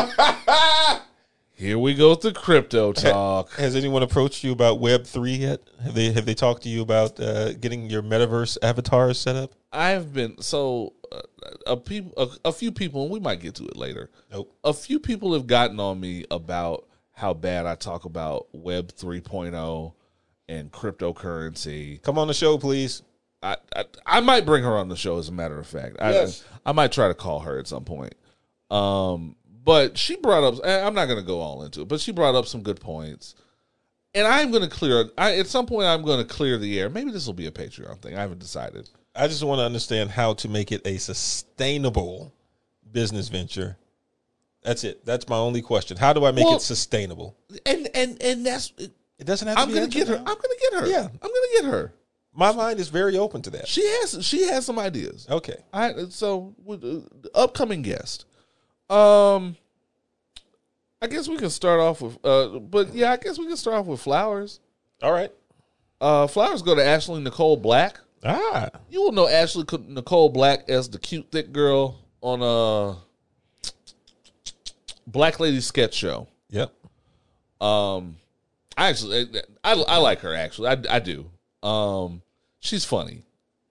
Here 1.53 1.77
we 1.77 1.93
go 1.93 2.09
with 2.09 2.21
the 2.21 2.33
crypto 2.33 2.91
talk. 2.91 3.51
Has 3.53 3.75
anyone 3.75 4.01
approached 4.03 4.43
you 4.43 4.51
about 4.51 4.79
Web 4.79 5.05
three 5.05 5.35
yet? 5.35 5.61
Have 5.83 5.93
they 5.93 6.11
have 6.11 6.25
they 6.25 6.33
talked 6.33 6.63
to 6.63 6.69
you 6.69 6.81
about 6.81 7.19
uh, 7.19 7.53
getting 7.53 7.89
your 7.89 8.01
metaverse 8.01 8.57
avatars 8.63 9.19
set 9.19 9.35
up? 9.35 9.53
I've 9.71 10.11
been 10.11 10.41
so 10.41 10.93
uh, 11.11 11.21
a 11.67 11.77
people 11.77 12.11
a, 12.17 12.49
a 12.49 12.51
few 12.51 12.71
people 12.71 13.03
and 13.03 13.11
we 13.11 13.19
might 13.19 13.39
get 13.39 13.53
to 13.55 13.65
it 13.65 13.77
later. 13.77 14.09
Nope. 14.31 14.53
A 14.63 14.73
few 14.73 14.99
people 14.99 15.33
have 15.33 15.45
gotten 15.47 15.79
on 15.79 15.99
me 15.99 16.25
about 16.31 16.87
how 17.13 17.33
bad 17.33 17.65
I 17.65 17.75
talk 17.75 18.05
about 18.05 18.47
web 18.51 18.91
3.0 18.91 19.93
and 20.49 20.71
cryptocurrency. 20.71 22.01
Come 22.01 22.17
on 22.17 22.27
the 22.27 22.33
show, 22.33 22.57
please. 22.57 23.03
I, 23.41 23.57
I 23.75 23.85
I 24.05 24.19
might 24.21 24.45
bring 24.45 24.63
her 24.63 24.77
on 24.77 24.89
the 24.89 24.95
show 24.95 25.17
as 25.17 25.29
a 25.29 25.33
matter 25.33 25.59
of 25.59 25.67
fact. 25.67 25.97
I 25.99 26.11
Yes. 26.11 26.43
I 26.65 26.71
might 26.71 26.91
try 26.91 27.07
to 27.07 27.13
call 27.13 27.41
her 27.41 27.59
at 27.59 27.67
some 27.67 27.83
point. 27.83 28.15
Um 28.71 29.35
but 29.65 29.97
she 29.97 30.15
brought 30.17 30.43
up 30.43 30.59
I'm 30.65 30.93
not 30.93 31.05
going 31.05 31.19
to 31.19 31.25
go 31.25 31.39
all 31.39 31.63
into 31.63 31.81
it, 31.81 31.87
but 31.87 31.99
she 32.01 32.11
brought 32.11 32.35
up 32.35 32.47
some 32.47 32.61
good 32.63 32.79
points. 32.79 33.35
And 34.15 34.27
I'm 34.27 34.51
going 34.51 34.63
to 34.63 34.69
clear 34.69 35.09
I 35.17 35.37
at 35.37 35.47
some 35.47 35.65
point 35.65 35.87
I'm 35.87 36.03
going 36.03 36.25
to 36.25 36.33
clear 36.33 36.57
the 36.57 36.79
air. 36.79 36.89
Maybe 36.89 37.11
this 37.11 37.25
will 37.25 37.33
be 37.33 37.47
a 37.47 37.51
Patreon 37.51 38.01
thing. 38.01 38.15
I 38.15 38.21
haven't 38.21 38.39
decided. 38.39 38.89
I 39.15 39.27
just 39.27 39.43
want 39.43 39.59
to 39.59 39.65
understand 39.65 40.09
how 40.09 40.33
to 40.35 40.49
make 40.49 40.71
it 40.71 40.81
a 40.87 40.97
sustainable 40.97 42.33
business 42.91 43.27
venture. 43.27 43.77
That's 44.63 44.83
it. 44.83 45.05
That's 45.05 45.27
my 45.27 45.37
only 45.37 45.61
question. 45.61 45.97
How 45.97 46.13
do 46.13 46.25
I 46.25 46.31
make 46.31 46.45
Well- 46.45 46.55
it 46.57 46.61
sustainable? 46.61 47.35
And 47.65 47.89
and 47.93 48.21
and 48.21 48.45
that's 48.45 48.73
It 48.77 49.25
doesn't 49.25 49.47
have 49.47 49.57
to 49.57 49.59
be. 49.59 49.61
I'm 49.63 49.67
be 49.69 49.73
going 49.75 49.89
to 49.91 49.97
answered 49.99 50.11
get 50.11 50.17
her. 50.19 50.23
now. 50.23 50.31
I'm 50.31 50.37
going 50.37 50.57
to 50.57 50.59
get 50.71 50.79
her. 50.79 50.87
Yeah. 50.87 51.03
I'm 51.03 51.29
going 51.29 51.31
to 51.31 51.49
get 51.61 51.65
her. 51.65 51.93
My 52.35 52.51
mind 52.51 52.79
is 52.79 52.87
very 52.89 53.17
open 53.17 53.41
to 53.43 53.49
that. 53.51 53.67
She 53.67 53.85
has 53.85 54.25
she 54.25 54.47
has 54.47 54.65
some 54.65 54.79
ideas. 54.79 55.27
Okay. 55.29 55.57
I 55.71 56.05
so 56.09 56.55
with, 56.63 56.83
uh, 56.83 57.01
upcoming 57.35 57.83
guest. 57.83 58.25
Um, 58.89 59.55
I 61.01 61.07
guess 61.07 61.27
we 61.27 61.37
can 61.37 61.49
start 61.51 61.79
off 61.79 62.01
with. 62.01 62.17
Uh, 62.25 62.59
but 62.59 62.93
yeah, 62.95 63.11
I 63.11 63.17
guess 63.17 63.37
we 63.37 63.45
can 63.47 63.57
start 63.57 63.77
off 63.77 63.85
with 63.85 63.99
flowers. 64.01 64.59
All 65.01 65.11
right. 65.11 65.31
Uh, 66.01 66.27
flowers 66.27 66.61
go 66.61 66.73
to 66.75 66.83
Ashley 66.83 67.21
Nicole 67.21 67.55
Black. 67.57 67.99
Ah. 68.25 68.69
You 68.89 69.01
will 69.03 69.11
know 69.11 69.27
Ashley 69.27 69.65
Nicole 69.87 70.29
Black 70.29 70.69
as 70.69 70.89
the 70.89 70.97
cute 70.97 71.27
thick 71.31 71.51
girl 71.51 71.99
on 72.21 72.41
uh 72.41 72.95
Black 75.07 75.39
Lady 75.39 75.61
Sketch 75.61 75.93
Show. 75.93 76.27
Yep. 76.49 76.73
Um, 77.61 78.17
I 78.77 78.89
actually, 78.89 79.29
I, 79.63 79.73
I 79.73 79.97
like 79.97 80.19
her 80.19 80.33
actually. 80.33 80.69
I, 80.69 80.95
I 80.95 80.99
do. 80.99 81.29
Um, 81.61 82.21
she's 82.59 82.85
funny, 82.85 83.23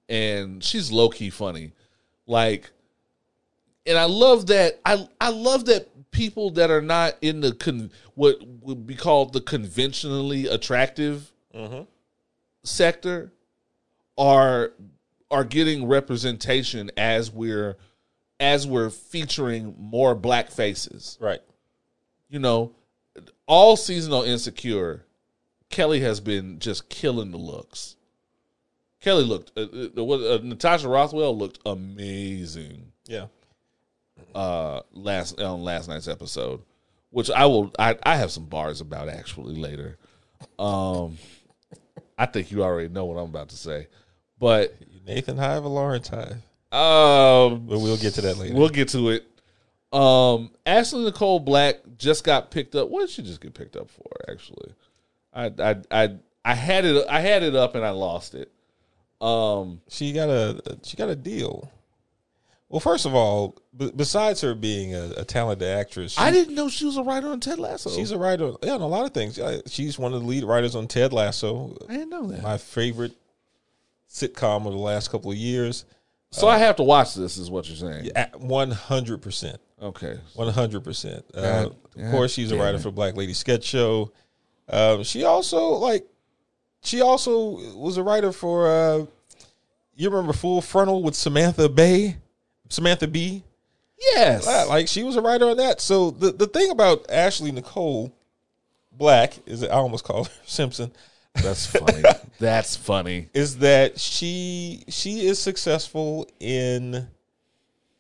and 0.09 0.63
she's 0.63 0.91
low 0.91 1.09
key 1.09 1.31
funny. 1.31 1.73
Like, 2.27 2.71
and 3.87 3.99
I 3.99 4.05
love 4.05 4.47
that. 4.47 4.81
I 4.85 5.09
I 5.21 5.31
love 5.31 5.67
that 5.67 5.89
people 6.13 6.51
that 6.53 6.71
are 6.71 6.83
not 6.83 7.17
in 7.21 7.41
the 7.41 7.53
con, 7.53 7.91
what 8.15 8.37
would 8.63 8.87
be 8.87 8.95
called 8.95 9.33
the 9.33 9.41
conventionally 9.41 10.47
attractive 10.47 11.33
sector 12.65 13.33
are 14.17 14.73
are 15.31 15.45
getting 15.45 15.87
representation 15.87 16.91
as 16.97 17.31
we're 17.31 17.77
as 18.43 18.67
we're 18.67 18.91
featuring 18.91 19.75
more 19.79 20.15
black 20.15 20.51
faces 20.51 21.17
Right. 21.21 21.41
you 22.29 22.39
know, 22.39 22.73
all 23.47 23.77
season 23.77 24.13
on 24.13 24.25
Insecure, 24.27 25.05
Kelly 25.71 26.01
has 26.01 26.21
been 26.21 26.59
just 26.59 26.89
killing 26.89 27.31
the 27.31 27.39
looks. 27.39 27.97
Kelly 29.01 29.25
looked, 29.25 29.53
uh, 29.57 29.67
uh, 29.97 30.35
uh, 30.35 30.39
Natasha 30.43 30.89
Rothwell 30.89 31.37
looked 31.37 31.59
amazing 31.67 32.93
Yeah. 33.07 33.27
uh, 34.35 34.83
last 34.93 35.41
on 35.41 35.63
last 35.63 35.89
night's 35.89 36.09
episode, 36.09 36.63
which 37.11 37.31
I 37.31 37.47
will, 37.47 37.73
I, 37.79 37.97
I 38.03 38.17
have 38.17 38.31
some 38.31 38.47
bars 38.47 38.81
about 38.81 39.09
actually 39.09 39.55
later. 39.57 39.99
Um, 40.59 41.19
I 42.19 42.27
think 42.27 42.51
you 42.51 42.63
already 42.63 42.89
know 42.89 43.05
what 43.05 43.19
I'm 43.19 43.29
about 43.31 43.49
to 43.51 43.57
say, 43.57 43.89
but 44.39 44.77
Nathan 45.07 45.37
Hive 45.37 45.65
or 45.65 45.69
Lawrence 45.69 46.09
Hive? 46.09 46.39
Um, 46.73 47.67
But 47.67 47.79
we'll 47.81 47.97
get 47.97 48.15
to 48.15 48.21
that 48.23 48.39
later. 48.39 48.55
We'll 48.55 48.69
get 48.69 48.89
to 48.91 49.11
it. 49.11 49.25
Um, 49.93 50.51
Ashley 50.65 51.05
Nicole 51.05 51.39
Black 51.39 51.77
just 51.99 52.25
got 52.25 52.51
picked 52.51 52.75
up. 52.75 52.89
What 52.89 53.01
did 53.01 53.11
she 53.11 53.23
just 53.23 53.41
get 53.41 53.53
picked 53.55 53.77
up 53.77 53.91
for? 53.91 54.09
Actually, 54.31 54.73
I 55.35 55.53
I 55.59 55.77
I 55.91 56.17
I 56.45 56.55
had 56.55 56.85
it 56.87 57.07
I 57.11 57.21
had 57.21 57.43
it 57.43 57.55
up 57.55 57.75
and 57.75 57.85
I 57.85 57.91
lost 57.91 58.35
it. 58.35 58.51
Um, 59.21 59.83
she 59.89 60.13
got 60.13 60.31
a 60.31 60.79
she 60.83 60.97
got 60.97 61.11
a 61.11 61.15
deal. 61.17 61.71
Well, 62.71 62.81
first 62.81 63.05
of 63.05 63.15
all, 63.15 63.55
b- 63.77 63.93
besides 63.95 64.41
her 64.41 64.55
being 64.55 64.95
a, 64.95 65.11
a 65.19 65.25
talented 65.27 65.69
actress, 65.69 66.13
she- 66.13 66.21
I 66.23 66.31
didn't 66.31 66.55
know 66.55 66.71
she 66.71 66.87
was 66.87 66.97
a 66.97 67.03
writer 67.03 67.29
on 67.29 67.39
Ted 67.39 67.59
Lasso. 67.59 67.91
she's 67.91 68.13
a 68.13 68.19
writer 68.19 68.53
yeah, 68.63 68.73
on 68.73 68.81
a 68.81 68.87
lot 68.89 69.05
of 69.05 69.13
things. 69.13 69.39
She's 69.67 69.99
one 69.99 70.15
of 70.15 70.23
the 70.23 70.27
lead 70.27 70.43
writers 70.45 70.75
on 70.75 70.89
Ted 70.89 71.13
Lasso, 71.13 71.77
I 71.87 71.93
didn't 71.93 72.09
know 72.09 72.27
that. 72.29 72.43
my 72.43 72.57
favorite 72.57 73.13
sitcom 74.11 74.67
of 74.67 74.73
the 74.73 74.79
last 74.79 75.11
couple 75.11 75.31
of 75.31 75.37
years. 75.37 75.85
So 76.33 76.49
I 76.49 76.59
have 76.59 76.77
to 76.77 76.83
watch 76.83 77.15
this. 77.15 77.37
Is 77.39 77.51
what 77.51 77.69
you're 77.69 77.77
saying? 77.77 78.11
One 78.39 78.71
hundred 78.71 79.23
percent. 79.23 79.59
Okay. 79.81 80.19
One 80.35 80.49
hundred 80.53 80.83
percent. 80.83 81.25
Of 81.35 81.77
course, 82.11 82.33
she's 82.33 82.53
a 82.53 82.57
writer 82.57 82.79
it. 82.79 82.83
for 82.83 82.91
Black 82.91 83.17
Lady 83.17 83.35
Sketch 83.35 83.65
Show. 83.65 84.13
Um, 84.69 85.03
she 85.03 85.25
also 85.25 85.73
like, 85.75 86.07
she 86.83 87.01
also 87.01 87.77
was 87.77 87.97
a 87.97 88.03
writer 88.03 88.33
for. 88.33 88.67
Uh, 88.67 89.07
you 89.95 90.09
remember 90.09 90.33
Full 90.33 90.63
Frontal 90.63 91.03
with 91.03 91.15
Samantha 91.15 91.69
Bay, 91.69 92.17
Samantha 92.71 93.07
Bee 93.07 93.45
Yes. 94.03 94.47
Like 94.69 94.89
she 94.89 95.03
was 95.05 95.17
a 95.17 95.23
writer 95.23 95.49
on 95.49 95.57
that. 95.59 95.81
So 95.81 96.11
the 96.11 96.33
the 96.33 96.47
thing 96.47 96.71
about 96.71 97.07
Ashley 97.11 97.53
Nicole 97.53 98.13
Black 98.91 99.35
is 99.47 99.63
I 99.63 99.69
almost 99.69 100.05
called 100.05 100.29
her 100.29 100.35
Simpson 100.47 100.93
That's 101.35 101.67
funny. 101.77 102.03
That's 102.39 102.77
funny. 102.77 103.29
is 103.35 103.59
that 103.59 103.99
she 103.99 104.85
she 104.89 105.27
is 105.27 105.39
successful 105.39 106.29
in 106.41 107.09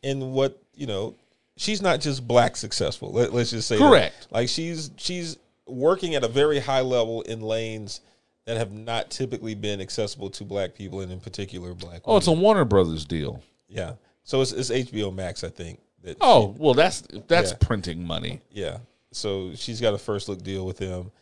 in 0.02 0.32
what 0.32 0.60
you 0.74 0.86
know 0.86 1.14
she's 1.56 1.80
not 1.82 2.00
just 2.00 2.26
black 2.26 2.56
successful 2.56 3.12
let, 3.12 3.32
us 3.32 3.50
just 3.50 3.68
say 3.68 3.76
that. 3.78 3.88
Correct. 3.88 4.26
like 4.30 4.48
she's 4.48 4.90
she's 4.96 5.36
working 5.66 6.14
at 6.14 6.24
a 6.24 6.28
very 6.28 6.58
high 6.58 6.80
level 6.80 7.22
in 7.22 7.40
lanes 7.40 8.00
that 8.46 8.56
have 8.56 8.72
not 8.72 9.10
typically 9.10 9.54
been 9.54 9.80
accessible 9.80 10.28
to 10.30 10.44
black 10.44 10.74
people 10.74 11.00
and 11.00 11.12
in 11.12 11.20
particular 11.20 11.74
black 11.74 12.00
Oh, 12.04 12.16
it's 12.16 12.26
a. 12.26 12.32
Warner 12.32 12.64
Brothers 12.64 13.04
deal. 13.04 13.42
yeah 13.68 13.92
so 14.24 14.40
it's, 14.40 14.52
it's 14.52 14.70
hbo 14.70 15.14
max 15.14 15.44
i 15.44 15.48
think 15.48 15.78
that 16.02 16.16
Oh, 16.20 16.54
well, 16.58 16.74
that's 16.74 17.02
that's 17.28 17.52
Yeah. 17.52 17.56
printing 17.60 18.04
money. 18.04 18.40
Yeah. 18.50 18.78
So 19.12 19.54
she's 19.54 19.80
got 19.80 19.94
a 19.94 19.98
first 19.98 20.28
look 20.28 20.42
deal 20.42 20.66
with 20.66 20.80
him. 20.80 21.12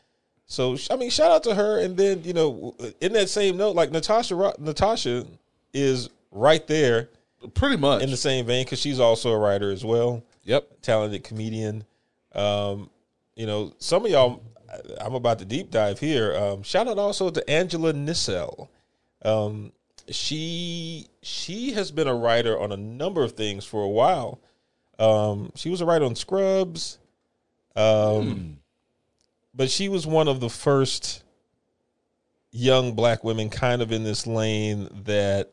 So 0.50 0.76
I 0.90 0.96
mean, 0.96 1.10
shout 1.10 1.30
out 1.30 1.44
to 1.44 1.54
her. 1.54 1.78
And 1.78 1.96
then 1.96 2.24
you 2.24 2.32
know, 2.32 2.74
in 3.00 3.12
that 3.12 3.28
same 3.30 3.56
note, 3.56 3.76
like 3.76 3.92
Natasha, 3.92 4.52
Natasha 4.58 5.24
is 5.72 6.10
right 6.32 6.66
there 6.66 7.08
Pretty 7.54 7.76
much. 7.76 8.02
in 8.02 8.10
the 8.10 8.16
same 8.16 8.46
vein 8.46 8.64
because 8.64 8.80
she's 8.80 8.98
also 8.98 9.30
a 9.30 9.38
writer 9.38 9.70
as 9.70 9.84
well, 9.84 10.24
yep. 10.42 10.68
talented 10.82 11.22
comedian. 11.22 11.84
Um, 12.34 12.90
you 13.36 13.46
know, 13.46 13.72
some 13.78 14.04
of 14.04 14.10
y'all, 14.10 14.42
I'm 15.00 15.14
about 15.14 15.38
to 15.38 15.44
deep 15.44 15.70
dive 15.70 16.00
here. 16.00 16.36
Um, 16.36 16.64
shout 16.64 16.88
out 16.88 16.98
also 16.98 17.30
to 17.30 17.48
Angela 17.48 17.92
Nissel. 17.92 18.68
Um, 19.22 19.70
she 20.08 21.06
she 21.22 21.74
has 21.74 21.92
been 21.92 22.08
a 22.08 22.14
writer 22.14 22.58
on 22.58 22.72
a 22.72 22.76
number 22.76 23.22
of 23.22 23.32
things 23.32 23.64
for 23.64 23.84
a 23.84 23.88
while. 23.88 24.40
Um, 24.98 25.52
she 25.54 25.70
was 25.70 25.80
a 25.80 25.86
writer 25.86 26.06
on 26.06 26.16
Scrubs. 26.16 26.98
Um, 27.76 28.59
but 29.54 29.70
she 29.70 29.88
was 29.88 30.06
one 30.06 30.28
of 30.28 30.40
the 30.40 30.48
first 30.50 31.22
young 32.52 32.94
black 32.94 33.22
women 33.24 33.48
kind 33.50 33.80
of 33.82 33.92
in 33.92 34.02
this 34.04 34.26
lane 34.26 34.88
that 35.04 35.52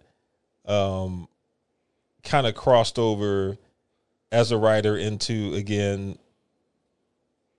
um 0.65 1.27
kind 2.23 2.47
of 2.47 2.55
crossed 2.55 2.97
over 2.99 3.57
as 4.31 4.51
a 4.51 4.57
writer 4.57 4.97
into 4.97 5.53
again 5.53 6.17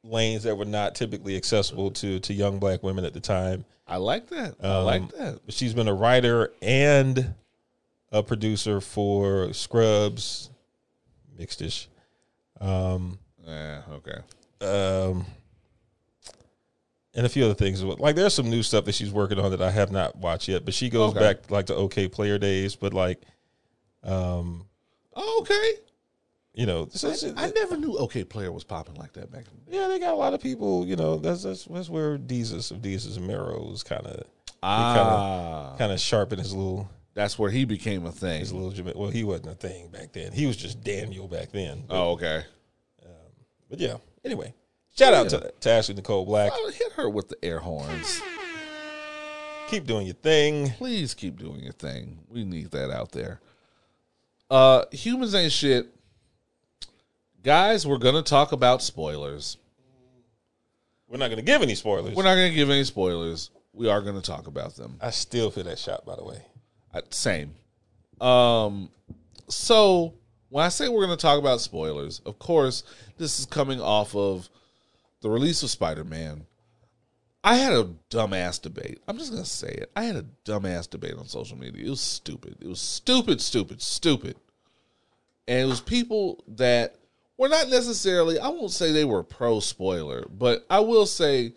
lanes 0.04 0.42
that 0.42 0.56
were 0.56 0.64
not 0.64 0.94
typically 0.94 1.36
accessible 1.36 1.90
to 1.90 2.18
to 2.20 2.34
young 2.34 2.58
black 2.58 2.82
women 2.82 3.04
at 3.04 3.14
the 3.14 3.20
time. 3.20 3.64
I 3.86 3.96
like 3.96 4.28
that. 4.30 4.54
I 4.62 4.78
Um, 4.78 4.84
like 4.84 5.08
that. 5.16 5.40
She's 5.48 5.72
been 5.72 5.88
a 5.88 5.94
writer 5.94 6.52
and 6.60 7.34
a 8.12 8.22
producer 8.22 8.80
for 8.80 9.52
Scrubs, 9.52 10.50
mixedish. 11.38 11.86
Um, 12.60 13.18
Yeah. 13.46 13.82
Okay. 13.92 14.18
um, 14.66 15.24
and 17.18 17.26
a 17.26 17.28
few 17.28 17.44
other 17.44 17.54
things. 17.54 17.82
Like 17.82 18.14
there's 18.16 18.32
some 18.32 18.48
new 18.48 18.62
stuff 18.62 18.84
that 18.86 18.94
she's 18.94 19.10
working 19.10 19.38
on 19.38 19.50
that 19.50 19.60
I 19.60 19.70
have 19.72 19.90
not 19.92 20.16
watched 20.16 20.48
yet, 20.48 20.64
but 20.64 20.72
she 20.72 20.88
goes 20.88 21.10
Okay. 21.10 21.20
back 21.20 21.50
like 21.50 21.66
to 21.66 21.74
Okayplayer 21.74 22.40
days. 22.40 22.76
But 22.76 22.94
like, 22.94 23.20
um, 24.04 24.64
Oh, 25.14 25.38
okay. 25.42 25.72
you 26.54 26.64
know, 26.64 26.84
this 26.84 27.02
is, 27.04 27.34
I 27.36 27.50
never 27.50 27.76
knew 27.76 27.94
Okayplayer 27.98 28.52
was 28.52 28.62
popping 28.64 28.94
like 28.94 29.12
that 29.14 29.32
back 29.32 29.44
the 29.46 29.76
yeah, 29.76 29.88
they 29.88 29.98
got 29.98 30.14
a 30.14 30.16
lot 30.16 30.32
of 30.32 30.40
people. 30.40 30.86
You 30.86 30.94
know, 30.96 31.16
that's 31.18 31.42
that's, 31.42 31.64
that's 31.64 31.88
where 31.90 32.16
Desus 32.16 32.70
of 32.70 32.78
Desus 32.78 33.16
and 33.16 33.26
Mero's 33.26 33.82
kind 33.82 34.06
of 34.06 34.22
Ah, 34.62 35.74
kind 35.78 35.92
of 35.92 36.00
sharpened 36.00 36.40
his 36.40 36.54
little 36.54 36.88
that's 37.14 37.36
where 37.38 37.50
he 37.50 37.64
became 37.64 38.06
a 38.06 38.12
thing. 38.12 38.38
his 38.38 38.52
little. 38.52 38.92
Well, 38.94 39.10
he 39.10 39.24
wasn't 39.24 39.48
a 39.48 39.54
thing 39.54 39.88
back 39.88 40.12
then. 40.12 40.30
He 40.30 40.46
was 40.46 40.56
just 40.56 40.84
Daniel 40.84 41.26
back 41.26 41.50
then. 41.50 41.82
But, 41.88 41.96
Oh, 42.00 42.10
okay. 42.12 42.44
but 43.68 43.80
yeah. 43.80 43.96
Anyway, 44.24 44.54
shout 44.98 45.14
out 45.14 45.28
to, 45.30 45.52
to 45.60 45.70
Ashley 45.70 45.94
Nicole 45.94 46.24
Black. 46.24 46.52
Hit 46.74 46.92
her 46.92 47.08
with 47.08 47.28
the 47.28 47.36
air 47.44 47.58
horns. 47.58 48.20
Keep 49.68 49.86
doing 49.86 50.06
your 50.06 50.14
thing. 50.14 50.70
Please 50.70 51.14
keep 51.14 51.38
doing 51.38 51.60
your 51.60 51.72
thing. 51.72 52.18
We 52.28 52.44
need 52.44 52.70
that 52.70 52.90
out 52.90 53.12
there. 53.12 53.40
Uh, 54.50 54.84
humans 54.92 55.34
ain't 55.34 55.52
shit. 55.52 55.88
Guys, 57.42 57.86
we're 57.86 57.98
gonna 57.98 58.22
talk 58.22 58.52
about 58.52 58.82
spoilers. 58.82 59.58
We're 61.06 61.18
not 61.18 61.28
going 61.28 61.38
to 61.38 61.42
give 61.44 61.62
any 61.62 61.74
spoilers. 61.74 62.14
We're 62.14 62.22
not 62.22 62.34
gonna 62.34 62.50
give 62.50 62.68
any 62.68 62.84
spoilers. 62.84 63.48
We 63.72 63.88
are 63.88 64.02
gonna 64.02 64.20
talk 64.20 64.46
about 64.46 64.76
them. 64.76 64.98
I 65.00 65.08
still 65.08 65.50
feel 65.50 65.64
that 65.64 65.78
shot, 65.78 66.04
by 66.04 66.16
the 66.16 66.24
way. 66.24 66.42
I- 66.92 67.00
Same. 67.10 67.54
Um, 68.20 68.90
so 69.48 70.14
when 70.50 70.64
I 70.64 70.68
say 70.68 70.88
we're 70.88 71.06
going 71.06 71.16
to 71.16 71.20
talk 71.22 71.38
about 71.38 71.60
spoilers, 71.60 72.20
of 72.26 72.38
course, 72.38 72.82
this 73.16 73.38
is 73.38 73.46
coming 73.46 73.80
off 73.80 74.14
of 74.16 74.48
the 75.20 75.30
release 75.30 75.62
of 75.62 75.70
Spider 75.70 76.04
Man. 76.04 76.46
I 77.44 77.56
had 77.56 77.72
a 77.72 77.88
dumbass 78.10 78.60
debate. 78.60 79.00
I'm 79.06 79.16
just 79.16 79.32
to 79.32 79.44
say 79.44 79.68
it. 79.68 79.90
I 79.94 80.04
had 80.04 80.16
a 80.16 80.24
dumbass 80.44 80.90
debate 80.90 81.14
on 81.14 81.26
social 81.26 81.56
media. 81.56 81.86
It 81.86 81.90
was 81.90 82.00
stupid. 82.00 82.56
It 82.60 82.66
was 82.66 82.80
stupid, 82.80 83.40
stupid, 83.40 83.80
stupid. 83.80 84.36
And 85.46 85.60
it 85.60 85.66
was 85.66 85.80
people 85.80 86.44
that 86.48 86.96
were 87.38 87.48
not 87.48 87.68
necessarily, 87.68 88.38
I 88.38 88.48
won't 88.48 88.72
say 88.72 88.92
they 88.92 89.04
were 89.04 89.22
pro 89.22 89.60
spoiler, 89.60 90.26
but 90.28 90.66
I 90.68 90.80
will 90.80 91.06
say 91.06 91.54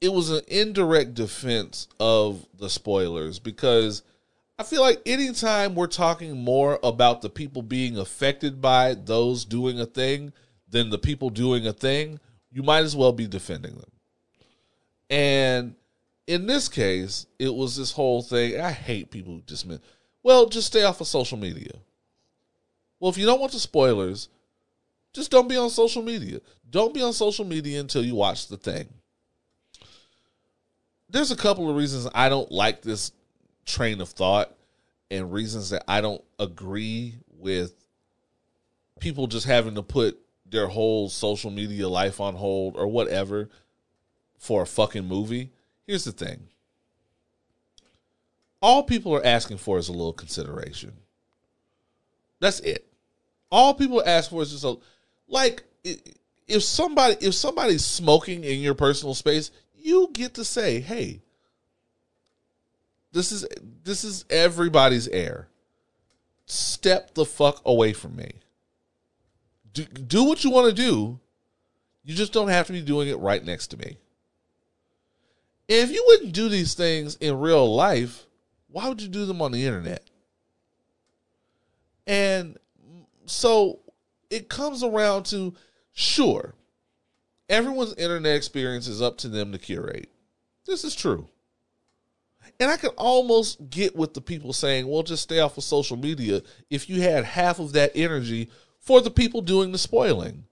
it 0.00 0.12
was 0.12 0.30
an 0.30 0.42
indirect 0.46 1.14
defense 1.14 1.88
of 1.98 2.46
the 2.58 2.68
spoilers 2.68 3.38
because 3.38 4.02
I 4.58 4.62
feel 4.62 4.82
like 4.82 5.00
anytime 5.06 5.74
we're 5.74 5.86
talking 5.86 6.44
more 6.44 6.78
about 6.82 7.22
the 7.22 7.30
people 7.30 7.62
being 7.62 7.98
affected 7.98 8.60
by 8.60 8.94
those 8.94 9.44
doing 9.44 9.80
a 9.80 9.86
thing 9.86 10.32
than 10.76 10.90
the 10.90 10.98
people 10.98 11.30
doing 11.30 11.66
a 11.66 11.72
thing, 11.72 12.20
you 12.52 12.62
might 12.62 12.84
as 12.84 12.94
well 12.94 13.12
be 13.12 13.26
defending 13.26 13.74
them. 13.74 13.90
And 15.08 15.74
in 16.26 16.46
this 16.46 16.68
case, 16.68 17.26
it 17.38 17.54
was 17.54 17.76
this 17.76 17.92
whole 17.92 18.22
thing. 18.22 18.60
I 18.60 18.72
hate 18.72 19.10
people 19.10 19.34
who 19.34 19.40
dismiss. 19.40 19.80
Well, 20.22 20.46
just 20.46 20.66
stay 20.66 20.82
off 20.82 21.00
of 21.00 21.06
social 21.06 21.38
media. 21.38 21.72
Well, 23.00 23.10
if 23.10 23.18
you 23.18 23.26
don't 23.26 23.40
want 23.40 23.52
the 23.52 23.58
spoilers, 23.58 24.28
Just 25.16 25.30
don't 25.30 25.48
be 25.48 25.56
on 25.56 25.70
social 25.70 26.02
media. 26.02 26.40
Don't 26.68 26.92
be 26.92 27.00
on 27.00 27.14
social 27.14 27.46
media 27.46 27.80
until 27.80 28.04
you 28.04 28.14
watch 28.14 28.48
the 28.48 28.58
thing. 28.58 28.86
There's 31.08 31.30
a 31.30 31.36
couple 31.36 31.70
of 31.70 31.76
reasons 31.76 32.06
I 32.14 32.28
don't 32.28 32.52
like 32.52 32.82
this 32.82 33.12
train 33.64 34.02
of 34.02 34.10
thought 34.10 34.54
and 35.10 35.32
reasons 35.32 35.70
that 35.70 35.84
I 35.88 36.02
don't 36.02 36.22
agree 36.38 37.14
with 37.30 37.72
people 39.00 39.26
just 39.26 39.46
having 39.46 39.76
to 39.76 39.82
put 39.82 40.18
their 40.50 40.68
whole 40.68 41.08
social 41.08 41.50
media 41.50 41.88
life 41.88 42.20
on 42.20 42.34
hold 42.34 42.76
or 42.76 42.86
whatever 42.86 43.48
for 44.38 44.62
a 44.62 44.66
fucking 44.66 45.06
movie. 45.06 45.50
Here's 45.86 46.04
the 46.04 46.12
thing. 46.12 46.48
All 48.62 48.82
people 48.82 49.14
are 49.14 49.24
asking 49.24 49.58
for 49.58 49.78
is 49.78 49.88
a 49.88 49.92
little 49.92 50.12
consideration. 50.12 50.92
That's 52.40 52.60
it. 52.60 52.86
All 53.50 53.74
people 53.74 54.02
ask 54.04 54.30
for 54.30 54.42
is 54.42 54.50
just 54.50 54.64
a 54.64 54.76
like 55.28 55.64
if 56.46 56.62
somebody 56.62 57.16
if 57.20 57.34
somebody's 57.34 57.84
smoking 57.84 58.44
in 58.44 58.60
your 58.60 58.74
personal 58.74 59.14
space, 59.14 59.50
you 59.74 60.10
get 60.12 60.34
to 60.34 60.44
say, 60.44 60.80
"Hey, 60.80 61.22
this 63.12 63.32
is 63.32 63.46
this 63.84 64.04
is 64.04 64.24
everybody's 64.30 65.08
air. 65.08 65.48
Step 66.46 67.14
the 67.14 67.24
fuck 67.24 67.62
away 67.64 67.92
from 67.92 68.16
me." 68.16 68.40
Do, 69.76 69.84
do 69.84 70.24
what 70.24 70.42
you 70.42 70.50
want 70.50 70.74
to 70.74 70.82
do. 70.82 71.20
You 72.02 72.14
just 72.14 72.32
don't 72.32 72.48
have 72.48 72.66
to 72.68 72.72
be 72.72 72.80
doing 72.80 73.08
it 73.08 73.18
right 73.18 73.44
next 73.44 73.66
to 73.68 73.76
me. 73.76 73.98
If 75.68 75.90
you 75.90 76.02
wouldn't 76.08 76.32
do 76.32 76.48
these 76.48 76.72
things 76.72 77.16
in 77.16 77.38
real 77.38 77.74
life, 77.74 78.24
why 78.68 78.88
would 78.88 79.02
you 79.02 79.08
do 79.08 79.26
them 79.26 79.42
on 79.42 79.52
the 79.52 79.66
internet? 79.66 80.02
And 82.06 82.56
so 83.26 83.80
it 84.30 84.48
comes 84.48 84.82
around 84.82 85.24
to 85.26 85.52
sure, 85.92 86.54
everyone's 87.50 87.92
internet 87.94 88.34
experience 88.34 88.88
is 88.88 89.02
up 89.02 89.18
to 89.18 89.28
them 89.28 89.52
to 89.52 89.58
curate. 89.58 90.08
This 90.64 90.84
is 90.84 90.94
true. 90.94 91.28
And 92.58 92.70
I 92.70 92.78
can 92.78 92.90
almost 92.96 93.68
get 93.68 93.94
with 93.94 94.14
the 94.14 94.22
people 94.22 94.54
saying, 94.54 94.88
well, 94.88 95.02
just 95.02 95.24
stay 95.24 95.40
off 95.40 95.58
of 95.58 95.64
social 95.64 95.98
media 95.98 96.40
if 96.70 96.88
you 96.88 97.02
had 97.02 97.24
half 97.24 97.58
of 97.58 97.72
that 97.72 97.92
energy 97.94 98.48
for 98.86 99.00
the 99.00 99.10
people 99.10 99.42
doing 99.42 99.72
the 99.72 99.78
spoiling. 99.78 100.44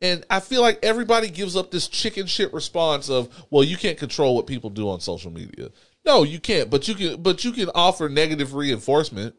And 0.00 0.24
I 0.30 0.38
feel 0.38 0.62
like 0.62 0.78
everybody 0.82 1.28
gives 1.28 1.56
up 1.56 1.72
this 1.72 1.88
chicken 1.88 2.26
shit 2.26 2.52
response 2.52 3.10
of, 3.10 3.28
well, 3.50 3.64
you 3.64 3.76
can't 3.76 3.98
control 3.98 4.36
what 4.36 4.46
people 4.46 4.70
do 4.70 4.88
on 4.88 5.00
social 5.00 5.32
media. 5.32 5.70
No, 6.06 6.22
you 6.22 6.38
can't, 6.38 6.70
but 6.70 6.86
you 6.86 6.94
can 6.94 7.20
but 7.20 7.44
you 7.44 7.52
can 7.52 7.68
offer 7.74 8.08
negative 8.08 8.54
reinforcement 8.54 9.34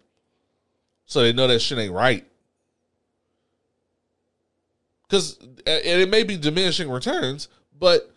so 1.06 1.22
they 1.22 1.34
know 1.34 1.48
that 1.48 1.60
shit 1.60 1.78
ain't 1.78 1.94
right. 1.94 2.26
Cause 5.10 5.38
and 5.42 5.82
it 5.86 6.10
may 6.10 6.24
be 6.24 6.38
diminishing 6.38 6.90
returns, 6.90 7.48
but 7.78 8.12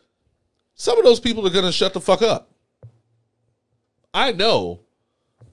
some 0.75 0.99
of 0.99 1.05
those 1.05 1.21
people 1.21 1.47
are 1.47 1.51
gonna 1.51 1.73
shut 1.73 1.93
the 1.93 2.01
fuck 2.01 2.23
up. 2.23 2.51
I 4.15 4.33
know 4.33 4.81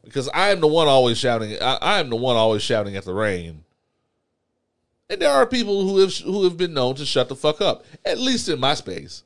because 0.03 0.29
I 0.29 0.49
am 0.49 0.59
the 0.59 0.67
one 0.67 0.87
always 0.87 1.17
shouting. 1.17 1.55
I, 1.61 1.77
I 1.81 1.99
am 1.99 2.09
the 2.09 2.15
one 2.15 2.35
always 2.35 2.61
shouting 2.61 2.95
at 2.95 3.05
the 3.05 3.13
rain 3.13 3.63
and 5.13 5.21
there 5.21 5.31
are 5.31 5.45
people 5.45 5.87
who 5.87 5.99
have 5.99 6.13
who 6.17 6.43
have 6.43 6.57
been 6.57 6.73
known 6.73 6.95
to 6.95 7.05
shut 7.05 7.29
the 7.29 7.35
fuck 7.35 7.61
up, 7.61 7.85
at 8.03 8.17
least 8.17 8.49
in 8.49 8.59
my 8.59 8.73
space. 8.73 9.23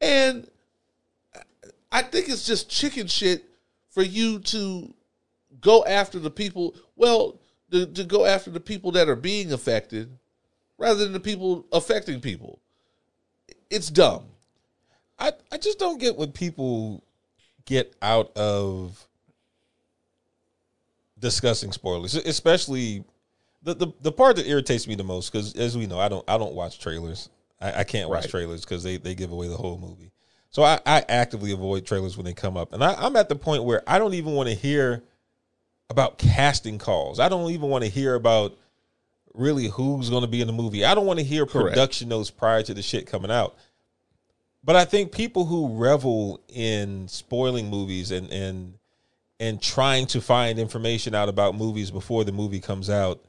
And 0.00 0.50
I 1.92 2.02
think 2.02 2.28
it's 2.28 2.44
just 2.44 2.68
chicken 2.68 3.06
shit 3.06 3.44
for 3.90 4.02
you 4.02 4.40
to 4.40 4.92
go 5.60 5.84
after 5.84 6.18
the 6.18 6.32
people. 6.32 6.74
Well, 6.96 7.38
to, 7.70 7.86
to 7.86 8.04
go 8.04 8.26
after 8.26 8.50
the 8.50 8.60
people 8.60 8.90
that 8.92 9.08
are 9.08 9.16
being 9.16 9.52
affected, 9.52 10.10
rather 10.78 11.04
than 11.04 11.12
the 11.12 11.20
people 11.20 11.64
affecting 11.72 12.20
people. 12.20 12.58
It's 13.70 13.88
dumb. 13.88 14.24
I 15.16 15.32
I 15.52 15.58
just 15.58 15.78
don't 15.78 16.00
get 16.00 16.16
what 16.16 16.34
people 16.34 17.04
get 17.66 17.94
out 18.02 18.36
of 18.36 19.06
discussing 21.20 21.70
spoilers, 21.70 22.16
especially 22.16 23.04
the, 23.66 23.74
the 23.74 23.92
the 24.00 24.12
part 24.12 24.36
that 24.36 24.46
irritates 24.46 24.86
me 24.86 24.94
the 24.94 25.04
most 25.04 25.30
because 25.30 25.54
as 25.56 25.76
we 25.76 25.86
know 25.86 25.98
i 25.98 26.08
don't 26.08 26.24
i 26.28 26.38
don't 26.38 26.54
watch 26.54 26.78
trailers. 26.78 27.28
I, 27.60 27.80
I 27.80 27.84
can't 27.84 28.08
watch 28.08 28.24
right. 28.24 28.30
trailers 28.30 28.64
because 28.64 28.82
they, 28.82 28.98
they 28.98 29.14
give 29.14 29.32
away 29.32 29.48
the 29.48 29.56
whole 29.56 29.78
movie. 29.78 30.12
So 30.50 30.62
I, 30.62 30.78
I 30.84 31.02
actively 31.08 31.52
avoid 31.52 31.86
trailers 31.86 32.14
when 32.14 32.26
they 32.26 32.34
come 32.34 32.56
up. 32.56 32.72
And 32.72 32.84
I, 32.84 32.94
i'm 32.94 33.16
at 33.16 33.28
the 33.28 33.36
point 33.36 33.64
where 33.64 33.82
i 33.86 33.98
don't 33.98 34.14
even 34.14 34.32
want 34.32 34.48
to 34.48 34.54
hear 34.54 35.02
about 35.90 36.18
casting 36.18 36.78
calls. 36.78 37.20
I 37.20 37.28
don't 37.28 37.50
even 37.50 37.68
want 37.68 37.84
to 37.84 37.90
hear 37.90 38.14
about 38.14 38.56
really 39.34 39.68
who's 39.68 40.10
going 40.10 40.22
to 40.22 40.28
be 40.28 40.40
in 40.40 40.46
the 40.46 40.52
movie. 40.52 40.84
I 40.84 40.94
don't 40.94 41.06
want 41.06 41.18
to 41.18 41.24
hear 41.24 41.46
Correct. 41.46 41.74
production 41.74 42.08
notes 42.08 42.30
prior 42.30 42.62
to 42.62 42.74
the 42.74 42.82
shit 42.82 43.06
coming 43.06 43.30
out. 43.30 43.56
But 44.62 44.76
i 44.76 44.84
think 44.84 45.12
people 45.12 45.44
who 45.44 45.76
revel 45.76 46.40
in 46.48 47.08
spoiling 47.08 47.68
movies 47.68 48.12
and 48.12 48.30
and 48.30 48.74
and 49.40 49.60
trying 49.60 50.06
to 50.06 50.20
find 50.20 50.58
information 50.58 51.14
out 51.14 51.28
about 51.28 51.56
movies 51.56 51.90
before 51.90 52.24
the 52.24 52.32
movie 52.32 52.60
comes 52.60 52.88
out 52.88 53.25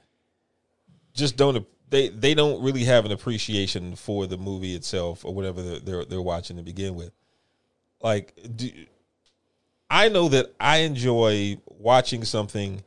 just 1.18 1.36
don't 1.36 1.68
they 1.90 2.10
they 2.10 2.34
don't 2.34 2.62
really 2.62 2.84
have 2.86 3.06
an 3.06 3.12
appreciation 3.12 3.96
for 3.96 4.28
the 4.28 4.38
movie 4.38 4.76
itself 4.76 5.26
or 5.26 5.34
whatever 5.34 5.62
they're 5.62 5.80
they're, 5.80 6.06
they're 6.06 6.22
watching 6.22 6.58
to 6.58 6.64
begin 6.64 6.96
with. 6.96 7.12
Like, 8.02 8.34
do, 8.56 8.70
I 9.90 10.10
know 10.10 10.30
that 10.30 10.54
I 10.60 10.78
enjoy 10.78 11.58
watching 11.66 12.24
something 12.24 12.84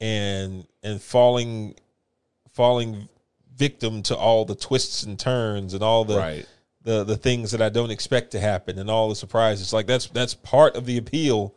and 0.00 0.66
and 0.82 1.00
falling 1.00 1.74
falling 2.52 3.08
victim 3.54 4.02
to 4.02 4.16
all 4.16 4.44
the 4.44 4.54
twists 4.54 5.02
and 5.02 5.18
turns 5.18 5.74
and 5.74 5.82
all 5.82 6.04
the 6.04 6.18
right. 6.18 6.46
the 6.82 7.04
the 7.04 7.16
things 7.16 7.50
that 7.52 7.60
I 7.60 7.68
don't 7.68 7.90
expect 7.90 8.32
to 8.32 8.40
happen 8.40 8.78
and 8.78 8.90
all 8.90 9.08
the 9.08 9.16
surprises. 9.16 9.72
Like 9.72 9.86
that's 9.86 10.06
that's 10.08 10.34
part 10.34 10.76
of 10.76 10.86
the 10.86 10.96
appeal 10.96 11.54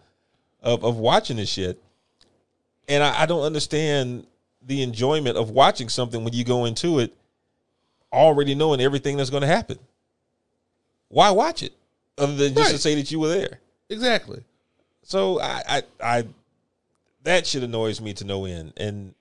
of 0.61 0.83
of 0.83 0.97
watching 0.97 1.37
this 1.37 1.49
shit. 1.49 1.81
And 2.89 3.01
I, 3.01 3.21
I 3.21 3.25
don't 3.25 3.43
understand 3.43 4.27
the 4.65 4.81
enjoyment 4.81 5.37
of 5.37 5.49
watching 5.49 5.89
something 5.89 6.23
when 6.23 6.33
you 6.33 6.43
go 6.43 6.65
into 6.65 6.99
it 6.99 7.13
already 8.11 8.55
knowing 8.55 8.79
everything 8.79 9.17
that's 9.17 9.29
going 9.29 9.41
to 9.41 9.47
happen. 9.47 9.79
Why 11.09 11.31
watch 11.31 11.63
it 11.63 11.73
other 12.17 12.35
than 12.35 12.53
just 12.53 12.67
right. 12.67 12.71
to 12.71 12.77
say 12.77 12.95
that 12.95 13.11
you 13.11 13.19
were 13.19 13.29
there? 13.29 13.59
Exactly. 13.89 14.43
So 15.03 15.39
I, 15.41 15.61
I, 15.67 15.83
I, 16.01 16.27
that 17.23 17.45
shit 17.45 17.63
annoys 17.63 18.01
me 18.01 18.13
to 18.13 18.23
no 18.23 18.45
end. 18.45 18.73
And, 18.77 19.13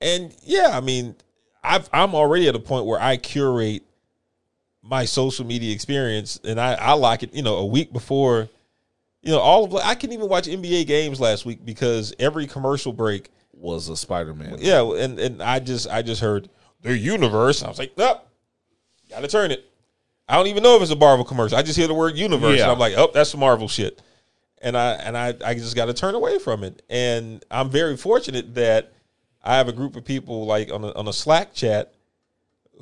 and 0.00 0.34
yeah, 0.42 0.70
I 0.72 0.80
mean, 0.80 1.14
I've, 1.62 1.88
I'm 1.92 2.14
already 2.14 2.48
at 2.48 2.54
a 2.54 2.60
point 2.60 2.86
where 2.86 3.00
I 3.00 3.16
curate 3.16 3.82
my 4.82 5.04
social 5.04 5.44
media 5.44 5.74
experience 5.74 6.40
and 6.44 6.60
I, 6.60 6.74
I 6.74 6.92
like 6.92 7.22
it, 7.22 7.34
you 7.34 7.42
know, 7.42 7.56
a 7.56 7.66
week 7.66 7.92
before, 7.92 8.48
you 9.22 9.32
know, 9.32 9.38
all 9.38 9.64
of, 9.64 9.74
I 9.74 9.94
can 9.94 10.12
even 10.12 10.28
watch 10.28 10.46
NBA 10.46 10.86
games 10.86 11.20
last 11.20 11.44
week 11.44 11.64
because 11.64 12.14
every 12.18 12.46
commercial 12.46 12.92
break, 12.92 13.28
was 13.60 13.88
a 13.88 13.96
Spider 13.96 14.34
Man. 14.34 14.56
Yeah, 14.58 14.82
and 14.82 15.18
and 15.18 15.42
I 15.42 15.58
just 15.58 15.88
I 15.88 16.02
just 16.02 16.20
heard 16.20 16.48
the 16.82 16.96
universe. 16.96 17.62
I 17.62 17.68
was 17.68 17.78
like, 17.78 17.92
nope, 17.96 18.26
gotta 19.08 19.28
turn 19.28 19.50
it. 19.50 19.66
I 20.28 20.36
don't 20.36 20.46
even 20.46 20.62
know 20.62 20.76
if 20.76 20.82
it's 20.82 20.90
a 20.92 20.96
Marvel 20.96 21.24
commercial. 21.24 21.58
I 21.58 21.62
just 21.62 21.76
hear 21.76 21.88
the 21.88 21.94
word 21.94 22.16
universe, 22.16 22.58
yeah. 22.58 22.64
and 22.64 22.72
I'm 22.72 22.78
like, 22.78 22.94
oh, 22.96 23.10
that's 23.12 23.30
some 23.30 23.40
Marvel 23.40 23.68
shit. 23.68 24.00
And 24.62 24.76
I 24.76 24.92
and 24.92 25.16
I 25.16 25.34
I 25.44 25.54
just 25.54 25.74
got 25.74 25.86
to 25.86 25.94
turn 25.94 26.14
away 26.14 26.38
from 26.38 26.64
it. 26.64 26.82
And 26.88 27.44
I'm 27.50 27.70
very 27.70 27.96
fortunate 27.96 28.54
that 28.54 28.92
I 29.42 29.56
have 29.56 29.68
a 29.68 29.72
group 29.72 29.96
of 29.96 30.04
people 30.04 30.46
like 30.46 30.70
on 30.72 30.84
a, 30.84 30.92
on 30.92 31.08
a 31.08 31.12
Slack 31.12 31.54
chat 31.54 31.94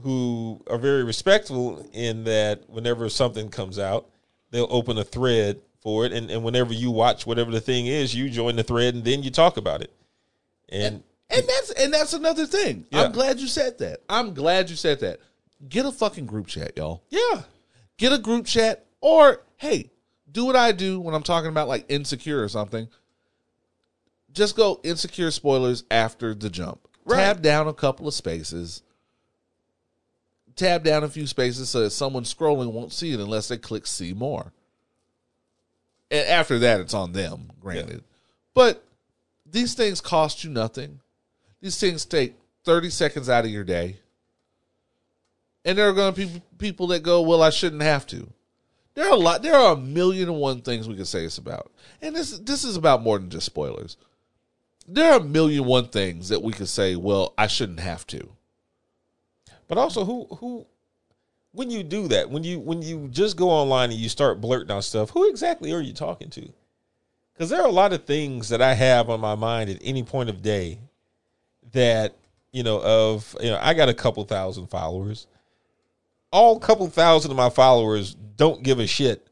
who 0.02 0.62
are 0.68 0.78
very 0.78 1.04
respectful 1.04 1.88
in 1.92 2.24
that 2.24 2.68
whenever 2.68 3.08
something 3.08 3.48
comes 3.48 3.78
out, 3.78 4.08
they'll 4.50 4.68
open 4.70 4.98
a 4.98 5.04
thread 5.04 5.60
for 5.80 6.04
it, 6.04 6.12
and, 6.12 6.30
and 6.30 6.42
whenever 6.44 6.72
you 6.72 6.90
watch 6.90 7.26
whatever 7.26 7.50
the 7.50 7.60
thing 7.60 7.86
is, 7.86 8.14
you 8.14 8.28
join 8.28 8.56
the 8.56 8.62
thread 8.62 8.94
and 8.94 9.04
then 9.04 9.22
you 9.22 9.30
talk 9.30 9.56
about 9.56 9.80
it. 9.80 9.92
And, 10.70 11.02
and 11.30 11.46
that's 11.46 11.70
and 11.72 11.92
that's 11.92 12.12
another 12.12 12.46
thing. 12.46 12.86
Yeah. 12.90 13.02
I'm 13.02 13.12
glad 13.12 13.40
you 13.40 13.46
said 13.46 13.78
that. 13.78 14.00
I'm 14.08 14.34
glad 14.34 14.70
you 14.70 14.76
said 14.76 15.00
that. 15.00 15.20
Get 15.68 15.86
a 15.86 15.92
fucking 15.92 16.26
group 16.26 16.46
chat, 16.46 16.76
y'all. 16.76 17.02
Yeah. 17.08 17.42
Get 17.96 18.12
a 18.12 18.18
group 18.18 18.46
chat 18.46 18.86
or 19.00 19.42
hey, 19.56 19.90
do 20.30 20.44
what 20.44 20.56
I 20.56 20.72
do 20.72 21.00
when 21.00 21.14
I'm 21.14 21.22
talking 21.22 21.50
about 21.50 21.68
like 21.68 21.84
insecure 21.88 22.42
or 22.42 22.48
something. 22.48 22.88
Just 24.32 24.56
go 24.56 24.80
insecure 24.84 25.30
spoilers 25.30 25.84
after 25.90 26.34
the 26.34 26.50
jump. 26.50 26.86
Right. 27.04 27.16
Tab 27.16 27.42
down 27.42 27.66
a 27.66 27.72
couple 27.72 28.06
of 28.06 28.14
spaces. 28.14 28.82
Tab 30.54 30.84
down 30.84 31.04
a 31.04 31.08
few 31.08 31.26
spaces 31.26 31.70
so 31.70 31.80
that 31.80 31.90
someone 31.90 32.24
scrolling 32.24 32.72
won't 32.72 32.92
see 32.92 33.12
it 33.12 33.20
unless 33.20 33.48
they 33.48 33.56
click 33.56 33.86
see 33.86 34.12
more. 34.12 34.52
And 36.10 36.26
after 36.28 36.58
that, 36.60 36.80
it's 36.80 36.94
on 36.94 37.12
them, 37.12 37.50
granted. 37.60 37.90
Yeah. 37.90 38.16
But 38.54 38.84
these 39.50 39.74
things 39.74 40.00
cost 40.00 40.44
you 40.44 40.50
nothing. 40.50 41.00
These 41.60 41.78
things 41.78 42.04
take 42.04 42.34
30 42.64 42.90
seconds 42.90 43.28
out 43.28 43.44
of 43.44 43.50
your 43.50 43.64
day. 43.64 43.98
And 45.64 45.76
there 45.76 45.88
are 45.88 45.94
going 45.94 46.14
to 46.14 46.26
be 46.26 46.42
people 46.58 46.88
that 46.88 47.02
go, 47.02 47.20
well, 47.20 47.42
I 47.42 47.50
shouldn't 47.50 47.82
have 47.82 48.06
to. 48.08 48.28
There 48.94 49.06
are 49.06 49.12
a 49.12 49.16
lot. 49.16 49.42
There 49.42 49.54
are 49.54 49.74
a 49.74 49.76
million 49.76 50.28
and 50.28 50.38
one 50.38 50.60
things 50.62 50.88
we 50.88 50.96
could 50.96 51.06
say 51.06 51.22
this 51.22 51.38
about, 51.38 51.70
and 52.02 52.16
this 52.16 52.36
this 52.38 52.64
is 52.64 52.74
about 52.76 53.00
more 53.00 53.16
than 53.16 53.30
just 53.30 53.46
spoilers. 53.46 53.96
There 54.88 55.12
are 55.12 55.20
a 55.20 55.22
million 55.22 55.66
one 55.66 55.86
things 55.86 56.30
that 56.30 56.42
we 56.42 56.52
could 56.52 56.68
say. 56.68 56.96
Well, 56.96 57.32
I 57.38 57.46
shouldn't 57.46 57.78
have 57.78 58.08
to. 58.08 58.28
But 59.68 59.78
also, 59.78 60.04
who 60.04 60.26
who 60.40 60.66
when 61.52 61.70
you 61.70 61.84
do 61.84 62.08
that, 62.08 62.28
when 62.28 62.42
you 62.42 62.58
when 62.58 62.82
you 62.82 63.06
just 63.08 63.36
go 63.36 63.50
online 63.50 63.90
and 63.92 64.00
you 64.00 64.08
start 64.08 64.40
blurting 64.40 64.72
out 64.72 64.82
stuff, 64.82 65.10
who 65.10 65.28
exactly 65.28 65.72
are 65.72 65.80
you 65.80 65.92
talking 65.92 66.30
to? 66.30 66.52
Because 67.38 67.50
there 67.50 67.62
are 67.62 67.68
a 67.68 67.72
lot 67.72 67.92
of 67.92 68.04
things 68.04 68.48
that 68.48 68.60
I 68.60 68.74
have 68.74 69.08
on 69.08 69.20
my 69.20 69.36
mind 69.36 69.70
at 69.70 69.78
any 69.80 70.02
point 70.02 70.28
of 70.28 70.42
day 70.42 70.80
that 71.70 72.16
you 72.50 72.64
know 72.64 72.82
of 72.82 73.36
you 73.40 73.50
know 73.50 73.60
I 73.62 73.74
got 73.74 73.88
a 73.88 73.94
couple 73.94 74.24
thousand 74.24 74.66
followers. 74.66 75.28
All 76.32 76.58
couple 76.58 76.88
thousand 76.88 77.30
of 77.30 77.36
my 77.36 77.48
followers 77.48 78.12
don't 78.14 78.64
give 78.64 78.80
a 78.80 78.88
shit 78.88 79.24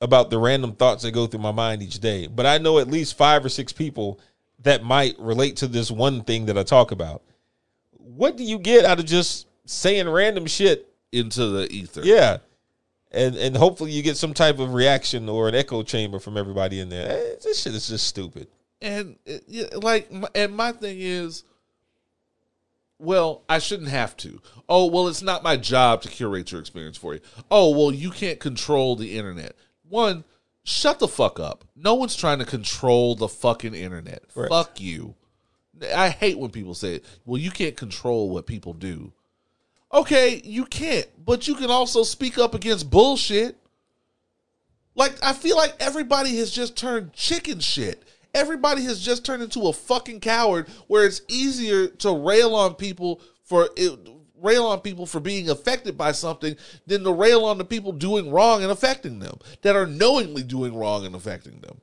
about 0.00 0.30
the 0.30 0.38
random 0.38 0.72
thoughts 0.72 1.02
that 1.02 1.10
go 1.10 1.26
through 1.26 1.40
my 1.40 1.52
mind 1.52 1.82
each 1.82 2.00
day. 2.00 2.26
But 2.26 2.46
I 2.46 2.56
know 2.56 2.78
at 2.78 2.88
least 2.88 3.18
five 3.18 3.44
or 3.44 3.50
six 3.50 3.74
people 3.74 4.18
that 4.62 4.82
might 4.82 5.18
relate 5.18 5.56
to 5.56 5.66
this 5.66 5.90
one 5.90 6.24
thing 6.24 6.46
that 6.46 6.56
I 6.56 6.62
talk 6.62 6.92
about. 6.92 7.20
What 7.92 8.38
do 8.38 8.42
you 8.42 8.58
get 8.58 8.86
out 8.86 8.98
of 8.98 9.04
just 9.04 9.46
saying 9.66 10.08
random 10.08 10.46
shit 10.46 10.90
into 11.12 11.46
the 11.48 11.70
ether. 11.70 12.00
yeah. 12.04 12.38
And 13.12 13.34
and 13.34 13.56
hopefully 13.56 13.90
you 13.90 14.02
get 14.02 14.16
some 14.16 14.34
type 14.34 14.58
of 14.58 14.72
reaction 14.72 15.28
or 15.28 15.48
an 15.48 15.54
echo 15.54 15.82
chamber 15.82 16.20
from 16.20 16.36
everybody 16.36 16.80
in 16.80 16.88
there. 16.88 17.10
Eh, 17.10 17.34
this 17.42 17.62
shit 17.62 17.74
is 17.74 17.88
just 17.88 18.06
stupid. 18.06 18.46
And 18.80 19.16
like, 19.74 20.10
and 20.34 20.54
my 20.56 20.72
thing 20.72 20.96
is, 21.00 21.44
well, 22.98 23.42
I 23.48 23.58
shouldn't 23.58 23.88
have 23.88 24.16
to. 24.18 24.40
Oh, 24.68 24.86
well, 24.86 25.08
it's 25.08 25.22
not 25.22 25.42
my 25.42 25.56
job 25.56 26.02
to 26.02 26.08
curate 26.08 26.52
your 26.52 26.60
experience 26.60 26.96
for 26.96 27.14
you. 27.14 27.20
Oh, 27.50 27.70
well, 27.70 27.92
you 27.92 28.10
can't 28.10 28.38
control 28.38 28.94
the 28.94 29.18
internet. 29.18 29.56
One, 29.88 30.24
shut 30.62 30.98
the 30.98 31.08
fuck 31.08 31.40
up. 31.40 31.64
No 31.74 31.94
one's 31.94 32.14
trying 32.14 32.38
to 32.38 32.44
control 32.44 33.14
the 33.14 33.28
fucking 33.28 33.74
internet. 33.74 34.24
Correct. 34.32 34.52
Fuck 34.52 34.80
you. 34.80 35.14
I 35.94 36.10
hate 36.10 36.38
when 36.38 36.50
people 36.50 36.74
say, 36.74 37.00
well, 37.24 37.40
you 37.40 37.50
can't 37.50 37.76
control 37.76 38.28
what 38.28 38.46
people 38.46 38.74
do. 38.74 39.12
Okay, 39.92 40.40
you 40.44 40.64
can't, 40.64 41.08
but 41.24 41.48
you 41.48 41.54
can 41.54 41.70
also 41.70 42.04
speak 42.04 42.38
up 42.38 42.54
against 42.54 42.90
bullshit. 42.90 43.56
Like 44.94 45.14
I 45.22 45.32
feel 45.32 45.56
like 45.56 45.74
everybody 45.80 46.36
has 46.36 46.50
just 46.50 46.76
turned 46.76 47.12
chicken 47.12 47.60
shit. 47.60 48.04
Everybody 48.32 48.84
has 48.84 49.00
just 49.00 49.24
turned 49.24 49.42
into 49.42 49.66
a 49.66 49.72
fucking 49.72 50.20
coward 50.20 50.68
where 50.86 51.04
it's 51.04 51.22
easier 51.28 51.88
to 51.88 52.12
rail 52.12 52.54
on 52.54 52.74
people 52.74 53.20
for 53.42 53.68
it, 53.76 53.98
rail 54.40 54.66
on 54.66 54.80
people 54.80 55.06
for 55.06 55.18
being 55.18 55.50
affected 55.50 55.98
by 55.98 56.12
something 56.12 56.56
than 56.86 57.02
to 57.02 57.12
rail 57.12 57.44
on 57.44 57.58
the 57.58 57.64
people 57.64 57.92
doing 57.92 58.30
wrong 58.30 58.62
and 58.62 58.70
affecting 58.70 59.18
them 59.18 59.38
that 59.62 59.74
are 59.74 59.86
knowingly 59.86 60.42
doing 60.42 60.76
wrong 60.76 61.04
and 61.04 61.14
affecting 61.14 61.60
them. 61.60 61.78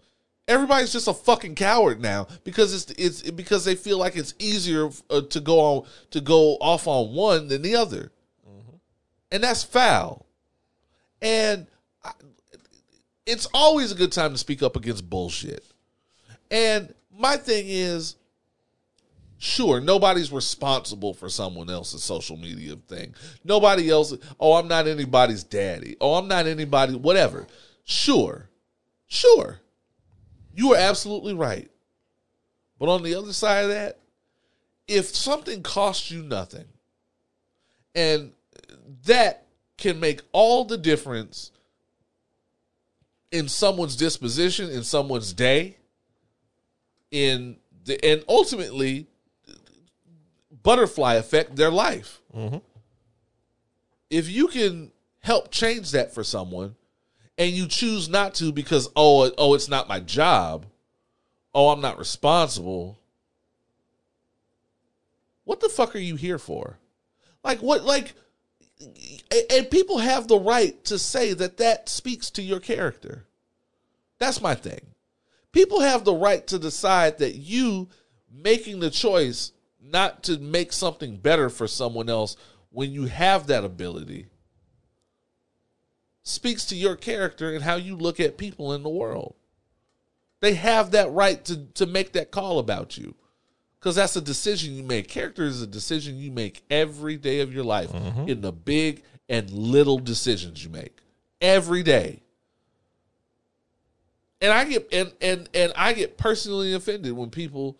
Everybody's 0.48 0.94
just 0.94 1.10
a 1.10 1.14
fucking 1.14 1.56
coward 1.56 2.00
now 2.02 2.28
because 2.46 2.74
it's 2.74 2.92
it's 2.92 3.32
because 3.32 3.66
they 3.66 3.76
feel 3.76 3.98
like 3.98 4.16
it's 4.16 4.34
easier 4.40 4.90
uh, 5.10 5.22
to 5.22 5.40
go 5.42 5.60
on 5.60 5.86
to 6.12 6.22
go 6.22 6.56
off 6.62 6.88
on 6.88 7.14
one 7.14 7.50
than 7.50 7.62
the 7.62 7.76
other, 7.76 8.12
and 9.30 9.44
that's 9.44 9.64
foul. 9.64 10.26
And 11.22 11.68
I, 12.04 12.12
it's 13.26 13.48
always 13.54 13.92
a 13.92 13.96
good 13.96 14.14
time 14.14 14.32
to 14.32 14.38
speak 14.38 14.64
up 14.64 14.78
against 14.78 15.10
bullshit. 15.10 15.66
And 16.50 16.94
my 17.12 17.36
thing 17.36 17.66
is, 17.68 18.16
sure, 19.38 19.82
nobody's 19.82 20.32
responsible 20.32 21.14
for 21.14 21.28
someone 21.28 21.70
else's 21.70 22.04
social 22.04 22.38
media 22.38 22.76
thing. 22.88 23.14
Nobody 23.44 23.90
else. 23.90 24.14
Oh, 24.40 24.54
I'm 24.54 24.70
not 24.70 24.88
anybody's 24.88 25.44
daddy. 25.44 25.98
Oh, 26.00 26.16
I'm 26.16 26.30
not 26.30 26.48
anybody. 26.48 26.96
Whatever. 26.96 27.48
Sure, 27.84 28.50
sure. 29.08 29.60
You 30.58 30.74
are 30.74 30.78
absolutely 30.78 31.36
right. 31.36 31.70
But 32.80 32.89
on 32.89 33.04
the 33.04 33.13
other 33.13 33.32
side 33.32 33.65
of 33.65 33.70
that, 33.70 34.00
if 34.88 35.15
something 35.15 35.62
costs 35.62 36.10
you 36.10 36.24
nothing, 36.24 36.65
and 37.93 38.32
that 39.06 39.46
can 39.78 40.00
make 40.00 40.22
all 40.32 40.65
the 40.65 40.78
difference 40.78 41.52
in 43.32 43.48
someone's 43.48 43.96
disposition, 43.96 44.72
in 44.72 44.84
someone's 44.84 45.32
day, 45.32 45.78
in 47.12 47.58
the 47.86 48.04
and 48.04 48.24
ultimately 48.28 49.06
butterfly 50.63 51.15
effect 51.15 51.56
their 51.56 51.72
life. 51.72 52.20
Mm-hmm. 52.36 52.58
If 54.10 54.28
you 54.28 54.48
can 54.48 54.91
help 55.20 55.52
change 55.52 55.91
that 55.91 56.15
for 56.15 56.24
someone, 56.24 56.77
and 57.38 57.52
you 57.52 57.67
choose 57.67 58.10
not 58.10 58.34
to 58.36 58.52
because 58.52 58.89
oh 58.95 59.32
oh 59.38 59.54
it's 59.54 59.69
not 59.69 59.88
my 59.88 60.00
job, 60.00 60.65
oh 61.54 61.69
I'm 61.69 61.82
not 61.82 62.00
responsible. 62.00 63.00
What 65.43 65.60
the 65.60 65.69
fuck 65.69 65.95
are 65.95 66.00
you 66.00 66.15
here 66.15 66.39
for? 66.39 66.78
Like 67.43 67.60
what 67.62 67.84
like 67.84 68.13
and 69.52 69.69
people 69.71 70.00
have 70.00 70.28
the 70.28 70.39
right 70.39 70.84
to 70.86 71.00
say 71.00 71.34
that 71.34 71.58
that 71.58 71.89
speaks 71.89 72.30
to 72.32 72.41
your 72.41 72.60
character. 72.60 73.26
That's 74.19 74.41
my 74.41 74.56
thing. 74.56 74.82
People 75.52 75.80
have 75.82 76.04
the 76.04 76.13
right 76.13 76.45
to 76.47 76.60
decide 76.60 77.19
that 77.19 77.36
you 77.36 77.89
making 78.32 78.80
the 78.80 78.89
choice 78.89 79.52
not 79.82 80.23
to 80.23 80.38
make 80.38 80.73
something 80.73 81.17
better 81.17 81.50
for 81.50 81.67
someone 81.67 82.10
else 82.10 82.36
when 82.69 82.91
you 82.91 83.06
have 83.06 83.47
that 83.47 83.63
ability 83.63 84.28
speaks 86.28 86.66
to 86.66 86.76
your 86.76 86.96
character 86.96 87.54
and 87.54 87.63
how 87.63 87.76
you 87.76 87.96
look 87.96 88.20
at 88.20 88.38
people 88.38 88.74
in 88.74 88.84
the 88.84 88.90
world. 88.90 89.36
They 90.40 90.54
have 90.54 90.92
that 90.92 91.12
right 91.12 91.44
to, 91.46 91.66
to 91.76 91.86
make 91.86 92.13
that 92.13 92.32
call 92.32 92.60
about 92.60 92.98
you 92.98 93.16
because 93.80 93.96
that's 93.96 94.16
a 94.16 94.22
decision 94.22 94.76
you 94.76 94.84
make. 94.84 95.08
Character 95.08 95.44
is 95.44 95.62
a 95.62 95.68
decision 95.68 96.18
you 96.18 96.32
make 96.32 96.63
every 96.70 97.18
day 97.18 97.40
of 97.40 97.54
your 97.54 97.63
life 97.63 97.92
mm-hmm. 97.92 98.28
in 98.28 98.42
the 98.42 98.52
big 98.52 99.04
and 99.30 99.50
little 99.52 99.98
decisions 99.98 100.63
you 100.63 100.70
make 100.70 100.98
every 101.42 101.84
day. 101.84 102.22
And 104.42 104.52
I 104.52 104.66
get 104.66 104.88
and 104.94 105.12
and 105.20 105.50
and 105.54 105.74
I 105.76 105.94
get 105.94 106.18
personally 106.18 106.74
offended 106.74 107.13
when 107.13 107.32
people 107.32 107.80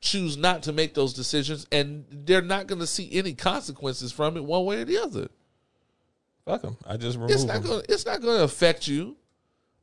choose 0.00 0.36
not 0.36 0.64
to 0.64 0.72
make 0.72 0.94
those 0.94 1.14
decisions 1.14 1.66
and 1.70 2.04
they're 2.10 2.42
not 2.42 2.66
going 2.66 2.80
to 2.80 2.86
see 2.86 3.08
any 3.12 3.32
consequences 3.32 4.10
from 4.10 4.36
it 4.36 4.44
one 4.44 4.64
way 4.64 4.82
or 4.82 4.84
the 4.84 4.98
other. 4.98 5.28
Fuck 6.44 6.62
them. 6.62 6.76
I 6.86 6.96
just 6.96 7.16
remove 7.16 7.30
It's 7.30 7.44
not 7.44 7.62
them. 7.62 7.70
going 7.70 7.82
to 7.82 7.92
it's 7.92 8.06
not 8.06 8.20
going 8.20 8.38
to 8.38 8.44
affect 8.44 8.86
you. 8.86 9.16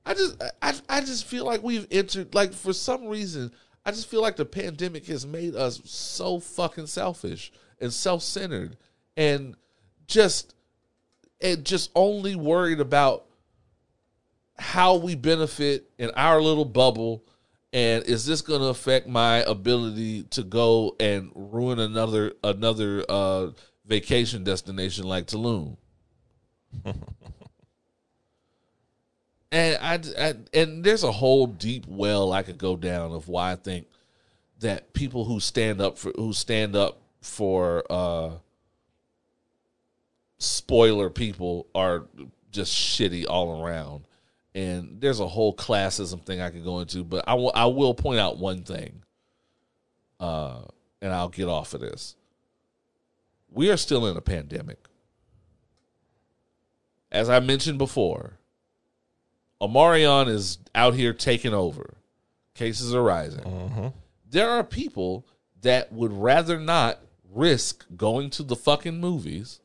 I 0.05 0.13
just 0.13 0.41
I 0.61 0.73
I 0.89 1.01
just 1.01 1.25
feel 1.25 1.45
like 1.45 1.63
we've 1.63 1.87
entered 1.91 2.33
like 2.33 2.53
for 2.53 2.73
some 2.73 3.05
reason 3.07 3.51
I 3.85 3.91
just 3.91 4.07
feel 4.07 4.21
like 4.21 4.35
the 4.35 4.45
pandemic 4.45 5.07
has 5.07 5.25
made 5.25 5.55
us 5.55 5.81
so 5.85 6.39
fucking 6.39 6.87
selfish 6.87 7.51
and 7.79 7.91
self-centered 7.91 8.77
and 9.17 9.55
just 10.07 10.53
and 11.39 11.65
just 11.65 11.89
only 11.95 12.35
worried 12.35 12.79
about 12.79 13.25
how 14.57 14.95
we 14.97 15.15
benefit 15.15 15.89
in 15.97 16.11
our 16.11 16.39
little 16.41 16.65
bubble 16.65 17.23
and 17.73 18.03
is 18.05 18.25
this 18.25 18.41
going 18.41 18.59
to 18.61 18.67
affect 18.67 19.07
my 19.07 19.37
ability 19.37 20.23
to 20.23 20.43
go 20.43 20.95
and 20.99 21.31
ruin 21.33 21.79
another 21.79 22.33
another 22.43 23.03
uh 23.09 23.47
vacation 23.85 24.43
destination 24.43 25.05
like 25.05 25.25
Tulum 25.25 25.77
and 29.51 29.77
I, 29.81 29.99
I 30.19 30.33
and 30.53 30.83
there's 30.83 31.03
a 31.03 31.11
whole 31.11 31.47
deep 31.47 31.85
well 31.87 32.31
I 32.31 32.43
could 32.43 32.57
go 32.57 32.75
down 32.75 33.11
of 33.11 33.27
why 33.27 33.51
I 33.51 33.55
think 33.55 33.87
that 34.59 34.93
people 34.93 35.25
who 35.25 35.39
stand 35.39 35.81
up 35.81 35.97
for 35.97 36.11
who 36.15 36.33
stand 36.33 36.75
up 36.75 36.99
for 37.21 37.83
uh 37.89 38.31
spoiler 40.37 41.09
people 41.09 41.67
are 41.75 42.05
just 42.51 42.73
shitty 42.73 43.25
all 43.29 43.63
around. 43.63 44.05
And 44.53 44.99
there's 44.99 45.21
a 45.21 45.27
whole 45.27 45.55
classism 45.55 46.25
thing 46.25 46.41
I 46.41 46.49
could 46.49 46.65
go 46.65 46.79
into, 46.79 47.03
but 47.03 47.23
I 47.27 47.35
will 47.35 47.51
I 47.55 47.65
will 47.67 47.93
point 47.93 48.19
out 48.19 48.37
one 48.37 48.63
thing. 48.63 49.01
Uh 50.19 50.61
and 51.01 51.13
I'll 51.13 51.29
get 51.29 51.47
off 51.47 51.73
of 51.73 51.81
this. 51.81 52.15
We 53.49 53.71
are 53.71 53.77
still 53.77 54.07
in 54.07 54.17
a 54.17 54.21
pandemic. 54.21 54.87
As 57.11 57.29
I 57.29 57.39
mentioned 57.39 57.77
before, 57.77 58.37
Omarion 59.61 60.27
is 60.29 60.57
out 60.73 60.93
here 60.93 61.13
taking 61.13 61.53
over. 61.53 61.95
Cases 62.55 62.93
are 62.95 63.03
rising. 63.03 63.43
Mm-hmm. 63.43 63.87
There 64.29 64.49
are 64.49 64.63
people 64.63 65.25
that 65.61 65.91
would 65.91 66.13
rather 66.13 66.59
not 66.59 66.99
risk 67.29 67.85
going 67.95 68.29
to 68.31 68.43
the 68.43 68.55
fucking 68.55 68.99
movies 68.99 69.59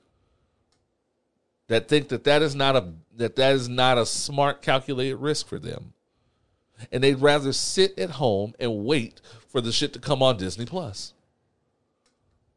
that 1.69 1.89
think 1.89 2.09
that 2.09 2.25
that 2.25 2.43
is 2.43 2.55
not 2.55 2.77
a 2.77 2.93
that 3.17 3.37
that 3.37 3.55
is 3.55 3.69
not 3.69 3.99
a 3.99 4.07
smart 4.07 4.61
calculated 4.63 5.17
risk 5.17 5.49
for 5.49 5.59
them. 5.59 5.95
And 6.93 7.03
they'd 7.03 7.21
rather 7.21 7.53
sit 7.53 7.99
at 7.99 8.11
home 8.11 8.55
and 8.61 8.85
wait 8.85 9.21
for 9.49 9.61
the 9.61 9.73
shit 9.73 9.95
to 9.95 9.99
come 9.99 10.23
on 10.23 10.37
Disney 10.37 10.67
Plus 10.67 11.15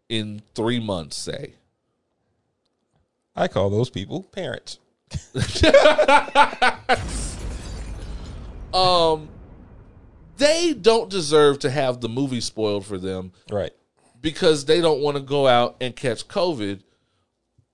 in 0.09 0.41
3 0.55 0.79
months 0.81 1.15
say. 1.15 1.53
I 3.39 3.47
call 3.47 3.69
those 3.69 3.89
people 3.89 4.23
parents. 4.23 4.77
Um 8.73 9.29
they 10.37 10.73
don't 10.73 11.09
deserve 11.09 11.59
to 11.59 11.69
have 11.71 11.99
the 12.01 12.07
movie 12.07 12.39
spoiled 12.41 12.85
for 12.85 12.97
them 12.97 13.31
Right. 13.51 13.71
because 14.21 14.65
they 14.65 14.79
don't 14.79 15.01
want 15.01 15.17
to 15.17 15.23
go 15.23 15.47
out 15.47 15.75
and 15.81 15.95
catch 15.95 16.27
COVID 16.27 16.81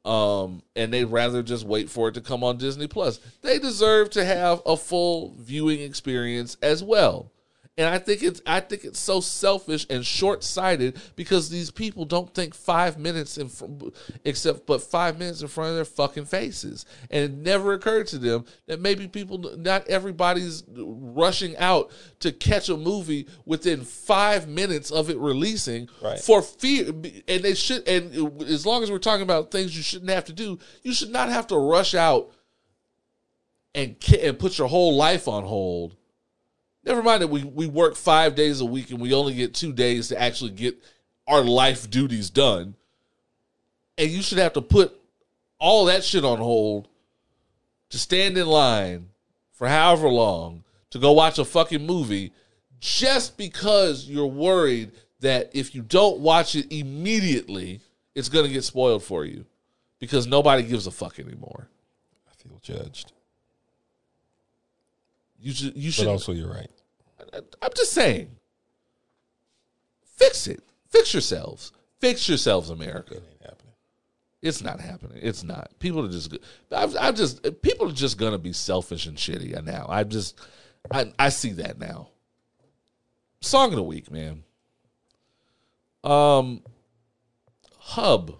Um, 0.06 0.63
and 0.75 0.93
they'd 0.93 1.06
rather 1.06 1.43
just 1.43 1.65
wait 1.65 1.89
for 1.89 2.08
it 2.10 2.13
to 2.13 2.21
come 2.21 2.43
on 2.43 2.58
Disney 2.58 2.88
Plus. 2.88 3.19
They 3.41 3.60
deserve 3.60 4.10
to 4.12 4.23
have 4.23 4.62
a 4.65 4.78
full 4.78 5.36
viewing 5.39 5.82
experience 5.82 6.58
as 6.62 6.84
well. 6.84 7.32
And 7.78 7.90
I 7.90 7.98
think 7.98 8.24
it's 8.24 8.42
I 8.46 8.62
think 8.62 8.86
it's 8.86 9.00
so 9.00 9.20
selfish 9.20 9.86
and 9.90 10.06
short 10.06 10.46
sighted 10.46 10.98
because 11.18 11.50
these 11.50 11.72
people 11.72 12.06
don't 12.06 12.34
think 12.34 12.56
five 12.56 12.98
minutes 12.98 13.38
in 13.38 13.50
fr- 13.50 13.66
except 14.24 14.66
but 14.66 14.82
five 14.82 15.20
minutes 15.20 15.42
in 15.42 15.50
front 15.50 15.72
of 15.72 15.76
their 15.76 15.84
fucking 15.84 16.24
faces, 16.24 16.86
and 17.12 17.24
it 17.26 17.34
never 17.34 17.74
occurred 17.74 18.08
to 18.08 18.18
them 18.18 18.46
that 18.68 18.80
maybe 18.80 19.10
people 19.10 19.40
not 19.58 19.86
everybody's 19.90 20.64
rushing 20.74 21.58
out 21.58 21.92
to 22.22 22.32
catch 22.32 22.70
a 22.70 22.78
movie 22.78 23.28
within 23.46 23.82
five 23.82 24.48
minutes 24.48 24.90
of 24.90 25.10
it 25.10 25.18
releasing 25.18 25.90
Right. 26.02 26.18
for 26.18 26.42
fear, 26.42 26.88
and 27.28 27.44
they 27.44 27.56
should. 27.56 27.86
And 27.90 28.42
as 28.44 28.66
long 28.66 28.84
as 28.84 28.90
we're 28.92 29.00
talking 29.00 29.24
about 29.24 29.52
things 29.52 29.76
you 29.76 29.84
shouldn't 29.84 30.12
have 30.12 30.24
to 30.26 30.34
do, 30.34 30.60
you 30.84 30.94
should 30.94 31.12
not 31.12 31.28
have 31.28 31.48
to 31.48 31.58
rush 31.58 31.94
out 31.94 32.32
and 33.74 33.98
and 34.22 34.40
put 34.40 34.58
your 34.58 34.70
whole 34.70 34.96
life 34.96 35.28
on 35.28 35.44
hold 35.44 35.98
Never 36.86 37.02
mind 37.02 37.24
that 37.24 37.28
we, 37.30 37.43
we 37.43 37.67
work 37.67 37.95
five 37.95 38.36
days 38.36 38.62
a 38.62 38.65
week 38.65 38.91
and 38.91 39.02
we 39.02 39.13
only 39.13 39.34
get 39.34 39.56
two 39.56 39.74
days 39.74 40.10
to 40.10 40.21
actually 40.21 40.52
get 40.52 40.78
our 41.28 41.41
life 41.41 41.89
duties 41.89 42.30
done. 42.30 42.76
And 43.98 44.12
you 44.12 44.21
should 44.21 44.38
have 44.38 44.54
to 44.54 44.62
put 44.62 44.93
all 45.58 45.86
that 45.86 46.04
shit 46.04 46.24
on 46.24 46.38
hold 46.38 46.88
to 47.89 47.98
stand 47.98 48.38
in 48.38 48.45
line 48.45 49.10
for 49.52 49.67
however 49.67 50.10
long 50.10 50.63
to 50.91 51.00
go 51.00 51.12
watch 51.12 51.39
a 51.39 51.45
fucking 51.45 51.86
movie 51.86 52.32
just 52.80 53.36
because 53.38 54.08
you're 54.08 54.28
worried 54.28 54.91
that 55.21 55.50
if 55.54 55.74
you 55.74 55.82
don't 55.82 56.19
watch 56.19 56.56
it 56.56 56.71
immediately, 56.71 57.80
it's 58.13 58.30
going 58.30 58.45
to 58.45 58.52
get 58.52 58.63
spoiled 58.63 59.04
for 59.04 59.26
you 59.26 59.45
because 60.00 60.28
nobody 60.28 60.62
gives 60.62 60.86
a 60.86 60.91
fuck 60.91 61.19
anymore. 61.19 61.67
I 62.30 62.34
feel 62.36 62.60
judged. 62.62 63.12
You 65.39 65.54
should 65.54 65.76
you 65.76 65.91
should. 65.91 66.06
But 66.06 66.12
also, 66.12 66.32
you're 66.32 66.52
right. 66.52 66.69
I'm 67.62 67.71
just 67.76 67.91
saying. 67.91 68.30
Fix 70.15 70.48
it. 70.48 70.63
Fix 70.89 71.13
yourselves. 71.13 71.71
Fix 72.00 72.28
yourselves, 72.30 72.69
America. 72.69 73.15
It 73.15 73.24
ain't 73.30 73.41
happening. 73.41 73.74
It's 74.41 74.62
not 74.62 74.80
happening. 74.80 75.19
It's 75.21 75.43
not. 75.43 75.71
People 75.80 76.06
are 76.06 76.10
just. 76.10 76.38
I'm, 76.71 76.98
I'm 76.98 77.15
just. 77.15 77.62
People 77.62 77.89
are 77.89 77.93
just 77.93 78.17
gonna 78.17 78.38
be 78.38 78.54
selfish 78.54 79.06
and 79.06 79.17
shitty 79.17 79.62
now. 79.63 79.86
I 79.89 80.04
just. 80.04 80.39
I 80.91 81.12
I 81.17 81.30
see 81.30 81.52
that 81.54 81.80
now. 81.80 82.10
Song 83.41 83.69
of 83.69 83.76
the 83.76 83.84
week, 83.84 84.12
man. 84.12 84.43
Um. 86.04 86.62
Hub, 87.88 88.38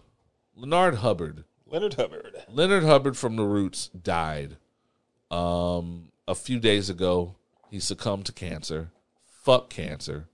Leonard 0.56 0.96
Hubbard. 0.96 1.44
Leonard 1.68 1.94
Hubbard. 1.94 2.36
Leonard 2.50 2.84
Hubbard 2.84 3.16
from 3.16 3.36
the 3.36 3.44
Roots 3.44 3.90
died 3.90 4.58
um, 5.30 6.08
a 6.28 6.34
few 6.34 6.60
days 6.60 6.90
ago. 6.90 7.36
He 7.70 7.80
succumbed 7.80 8.26
to 8.28 8.32
cancer. 8.32 8.92
Fuck 9.44 9.70
cancer. 9.70 10.28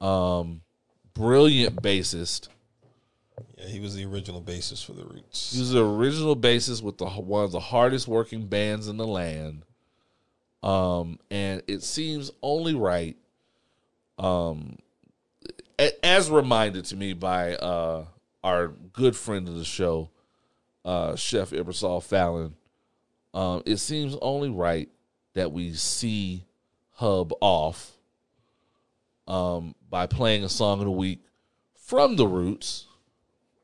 Um, 0.00 0.62
brilliant 1.14 1.82
bassist. 1.82 2.48
Yeah, 3.58 3.68
he 3.68 3.80
was 3.80 3.94
the 3.94 4.04
original 4.04 4.40
bassist 4.40 4.84
for 4.84 4.92
the 4.92 5.04
Roots. 5.04 5.52
He 5.52 5.60
was 5.60 5.72
the 5.72 5.84
original 5.84 6.36
bassist 6.36 6.82
with 6.82 6.98
the 6.98 7.06
one 7.06 7.44
of 7.44 7.52
the 7.52 7.60
hardest 7.60 8.08
working 8.08 8.46
bands 8.46 8.88
in 8.88 8.96
the 8.96 9.06
land. 9.06 9.64
Um, 10.62 11.18
and 11.30 11.62
it 11.66 11.82
seems 11.82 12.30
only 12.42 12.74
right. 12.74 13.16
Um, 14.18 14.78
as 16.02 16.30
reminded 16.30 16.86
to 16.86 16.96
me 16.96 17.12
by 17.12 17.54
uh 17.56 18.06
our 18.42 18.68
good 18.68 19.16
friend 19.16 19.48
of 19.48 19.56
the 19.56 19.64
show, 19.64 20.10
uh, 20.84 21.16
Chef 21.16 21.50
Ibersol 21.50 22.02
Fallon. 22.02 22.54
Um, 23.34 23.62
it 23.66 23.78
seems 23.78 24.16
only 24.22 24.48
right 24.48 24.88
that 25.36 25.52
we 25.52 25.74
see 25.74 26.44
Hub 26.92 27.30
off 27.42 27.92
um, 29.28 29.74
by 29.90 30.06
playing 30.06 30.44
a 30.44 30.48
song 30.48 30.78
of 30.78 30.86
the 30.86 30.90
week 30.90 31.20
from 31.74 32.16
the 32.16 32.26
Roots. 32.26 32.86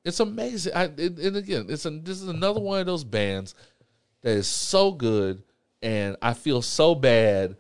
It's 0.05 0.21
amazing. 0.21 0.75
I, 0.75 0.85
it, 0.85 1.19
and 1.19 1.37
again, 1.37 1.67
it's 1.71 1.87
a, 1.87 1.91
this 1.91 2.21
is 2.21 2.29
another 2.29 2.61
one 2.61 2.81
of 2.81 2.87
those 2.87 3.05
bands 3.05 3.55
that 4.21 4.33
is 4.33 4.47
so 4.47 4.93
good, 4.93 5.43
and 5.81 6.17
I 6.21 6.35
feel 6.35 6.61
so 6.61 6.95
bad 6.95 7.57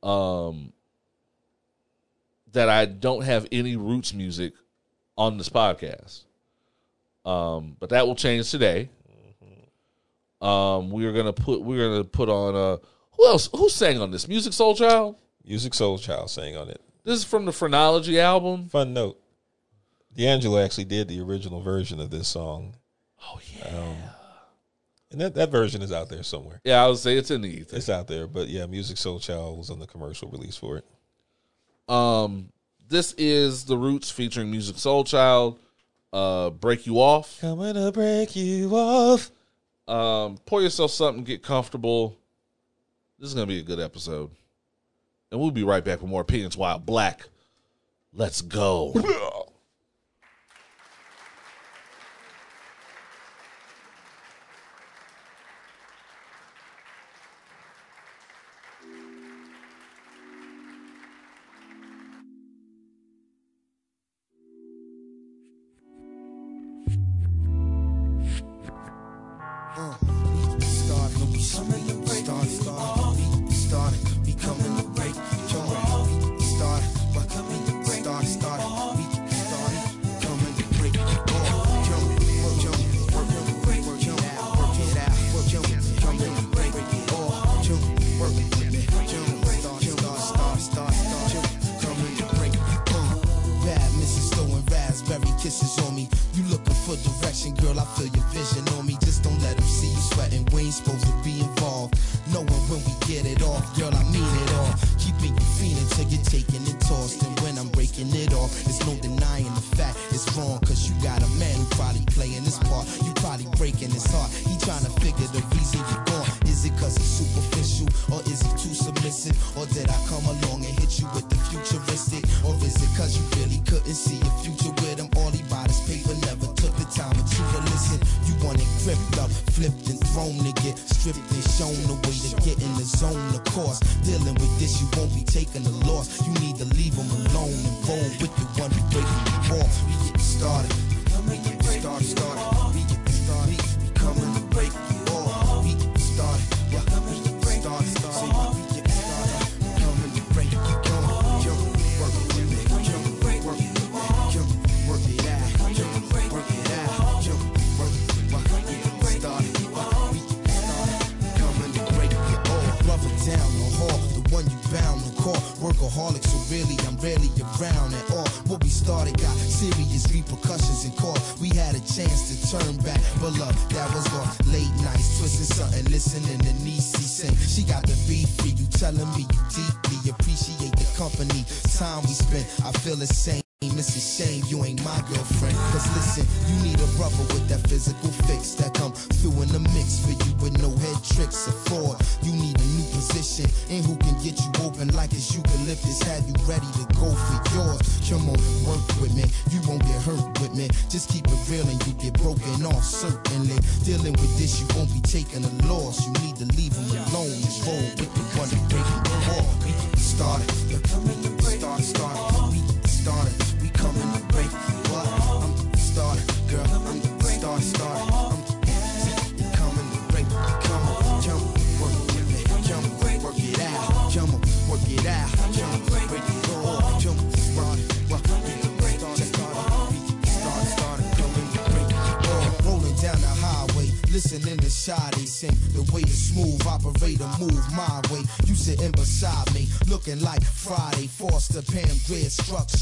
um, 0.00 0.72
that 2.52 2.68
I 2.68 2.84
don't 2.84 3.24
have 3.24 3.48
any 3.50 3.74
Roots 3.74 4.14
music 4.14 4.52
on 5.18 5.38
this 5.38 5.48
podcast. 5.48 6.22
Um, 7.24 7.76
but 7.80 7.90
that 7.90 8.06
will 8.06 8.14
change 8.14 8.48
today. 8.48 8.90
Um, 10.40 10.90
we're 10.90 11.12
gonna 11.12 11.32
put 11.32 11.60
we're 11.62 11.90
gonna 11.90 12.04
put 12.04 12.28
on 12.28 12.54
uh 12.54 12.76
who 13.20 13.26
else 13.26 13.48
who 13.54 13.68
sang 13.68 14.00
on 14.00 14.10
this 14.10 14.26
Musiq 14.26 14.48
Soulchild. 14.48 15.16
Music 15.44 15.74
Soul 15.74 15.98
Child 15.98 16.30
sang 16.30 16.56
on 16.56 16.68
it. 16.68 16.80
This 17.04 17.18
is 17.18 17.24
from 17.24 17.44
the 17.44 17.52
Phrenology 17.52 18.18
album. 18.20 18.68
Fun 18.68 18.92
note: 18.92 19.20
D'Angelo 20.14 20.62
actually 20.62 20.84
did 20.84 21.08
the 21.08 21.20
original 21.20 21.60
version 21.60 22.00
of 22.00 22.10
this 22.10 22.28
song, 22.28 22.74
Oh 23.22 23.38
yeah, 23.58 23.94
and 25.10 25.20
that, 25.20 25.34
that 25.34 25.50
version 25.50 25.82
is 25.82 25.92
out 25.92 26.08
there 26.08 26.22
somewhere. 26.22 26.60
yeah. 26.64 26.82
I 26.82 26.88
would 26.88 26.98
say 26.98 27.16
it's 27.16 27.30
in 27.30 27.42
the 27.42 27.48
ether. 27.48 27.76
It's 27.76 27.88
out 27.88 28.06
there, 28.06 28.26
but 28.26 28.48
yeah, 28.48 28.62
Musiq 28.62 28.96
Soulchild 28.96 29.58
was 29.58 29.70
on 29.70 29.78
the 29.78 29.86
commercial 29.86 30.30
release 30.30 30.56
for 30.56 30.78
it. 30.78 30.84
Um, 31.92 32.50
this 32.88 33.12
is 33.18 33.64
the 33.64 33.76
Roots 33.76 34.10
featuring 34.10 34.52
Musiq 34.52 34.74
Soulchild. 34.74 35.58
Uh, 36.12 36.50
break 36.50 36.86
you 36.86 36.96
off. 36.96 37.40
Coming 37.40 37.74
to 37.74 37.92
break 37.92 38.34
you 38.34 38.70
off. 38.74 39.30
Um, 39.86 40.38
pour 40.46 40.62
yourself 40.62 40.90
something, 40.92 41.24
get 41.24 41.42
comfortable. 41.42 42.19
This 43.20 43.28
is 43.28 43.34
gonna 43.34 43.46
be 43.46 43.58
a 43.58 43.62
good 43.62 43.80
episode, 43.80 44.30
and 45.30 45.38
we'll 45.38 45.50
be 45.50 45.62
right 45.62 45.84
back 45.84 46.00
with 46.00 46.08
more 46.08 46.22
opinions 46.22 46.56
while 46.56 46.78
black. 46.78 47.28
Let's 48.14 48.40
go. 48.40 48.94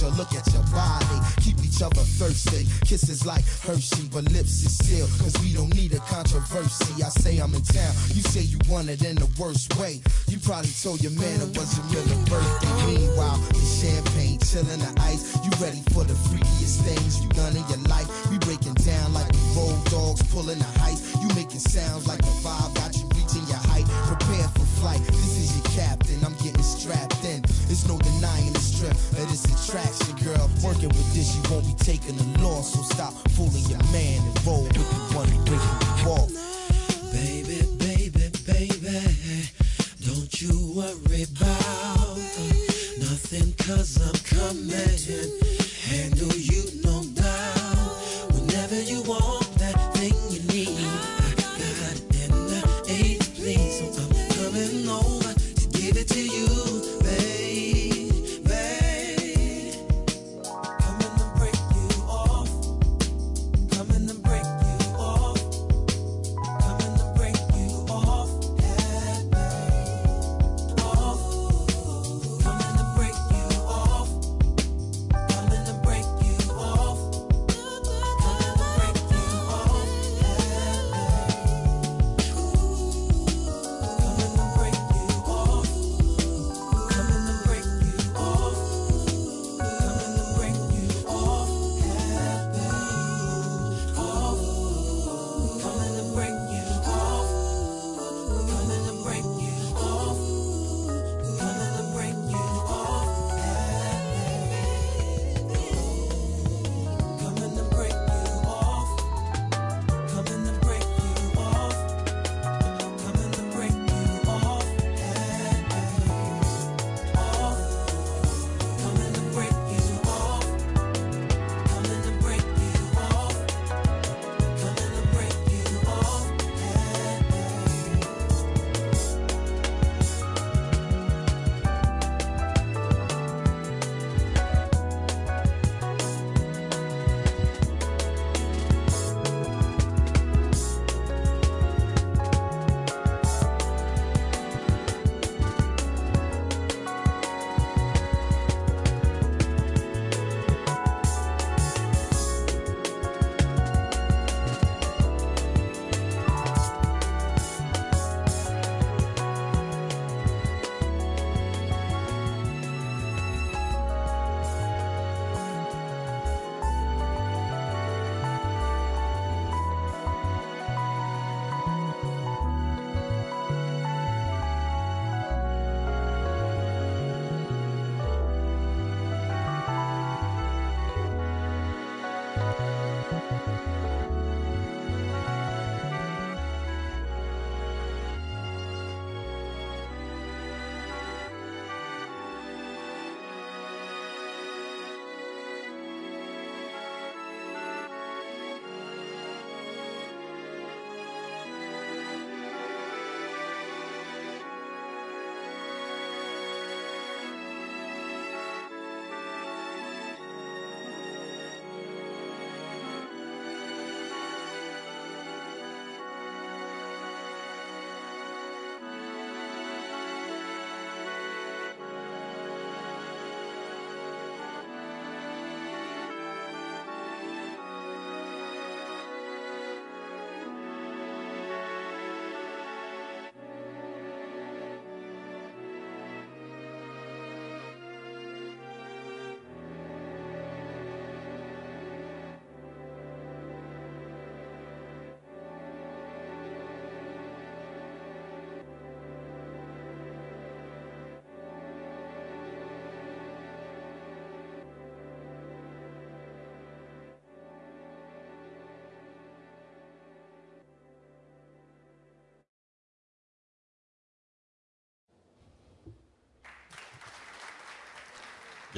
Look 0.07 0.33
at 0.33 0.47
your 0.55 0.63
body, 0.71 1.19
keep 1.43 1.59
each 1.65 1.83
other 1.83 2.07
thirsty. 2.23 2.67
Kisses 2.87 3.27
like 3.27 3.45
Hershey, 3.67 4.09
but 4.13 4.31
lips 4.31 4.63
is 4.63 4.79
still. 4.79 5.09
Cause 5.19 5.35
we 5.43 5.53
don't 5.53 5.75
need 5.75 5.93
a 5.93 5.99
controversy. 5.99 7.03
I 7.03 7.09
say 7.09 7.39
I'm 7.39 7.53
in 7.53 7.63
town, 7.63 7.93
you 8.15 8.23
say 8.23 8.43
you 8.43 8.59
want 8.71 8.89
it 8.89 9.05
in 9.05 9.17
the 9.17 9.29
worst 9.41 9.75
way. 9.77 10.01
You 10.29 10.39
probably 10.39 10.71
told 10.71 11.03
your 11.03 11.11
man 11.19 11.41
to 11.41 11.47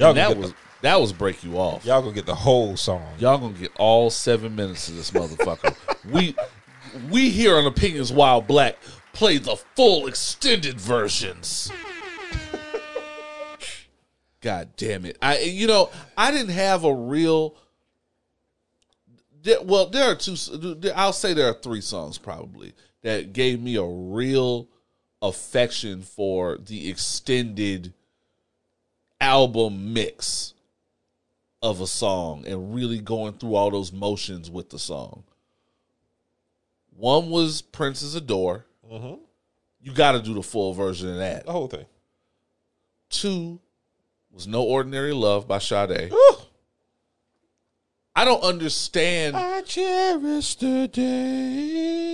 Y'all 0.01 0.13
that 0.15 0.35
was 0.35 0.53
that 0.81 0.99
was 0.99 1.13
break 1.13 1.43
you 1.43 1.57
off. 1.57 1.85
Y'all 1.85 2.01
gonna 2.01 2.13
get 2.13 2.25
the 2.25 2.33
whole 2.33 2.75
song. 2.75 3.05
Y'all 3.19 3.37
gonna 3.37 3.53
get 3.53 3.71
all 3.77 4.09
seven 4.09 4.55
minutes 4.55 4.87
of 4.87 4.95
this 4.95 5.11
motherfucker. 5.11 5.75
we 6.11 6.35
we 7.11 7.29
here 7.29 7.55
on 7.55 7.67
Opinions 7.67 8.11
While 8.11 8.41
Black 8.41 8.77
play 9.13 9.37
the 9.37 9.55
full 9.75 10.07
extended 10.07 10.81
versions. 10.81 11.71
God 14.41 14.69
damn 14.75 15.05
it! 15.05 15.19
I 15.21 15.39
you 15.39 15.67
know 15.67 15.91
I 16.17 16.31
didn't 16.31 16.49
have 16.49 16.83
a 16.83 16.93
real. 16.93 17.55
well, 19.63 19.85
there 19.85 20.09
are 20.09 20.15
two. 20.15 20.35
I'll 20.95 21.13
say 21.13 21.35
there 21.35 21.47
are 21.47 21.53
three 21.61 21.81
songs 21.81 22.17
probably 22.17 22.73
that 23.03 23.33
gave 23.33 23.61
me 23.61 23.75
a 23.75 23.85
real 23.85 24.67
affection 25.21 26.01
for 26.01 26.57
the 26.57 26.89
extended 26.89 27.93
album 29.21 29.93
mix 29.93 30.53
of 31.61 31.79
a 31.79 31.87
song 31.87 32.43
and 32.47 32.73
really 32.73 32.99
going 32.99 33.33
through 33.33 33.55
all 33.55 33.69
those 33.69 33.93
motions 33.93 34.49
with 34.49 34.71
the 34.71 34.79
song. 34.79 35.23
One 36.97 37.29
was 37.29 37.61
Prince's 37.61 38.15
Adore. 38.15 38.65
Mhm. 38.91 39.19
You 39.79 39.93
got 39.93 40.13
to 40.13 40.21
do 40.21 40.33
the 40.33 40.43
full 40.43 40.73
version 40.73 41.09
of 41.09 41.17
that. 41.17 41.45
The 41.45 41.51
whole 41.51 41.67
thing. 41.67 41.85
Two 43.09 43.59
was 44.31 44.47
No 44.47 44.63
Ordinary 44.63 45.13
Love 45.13 45.47
by 45.47 45.59
Sade. 45.59 46.11
I 48.15 48.25
don't 48.25 48.43
understand. 48.43 49.37
I 49.37 49.61
cherish 49.61 50.55
the 50.55 50.87
day. 50.87 52.10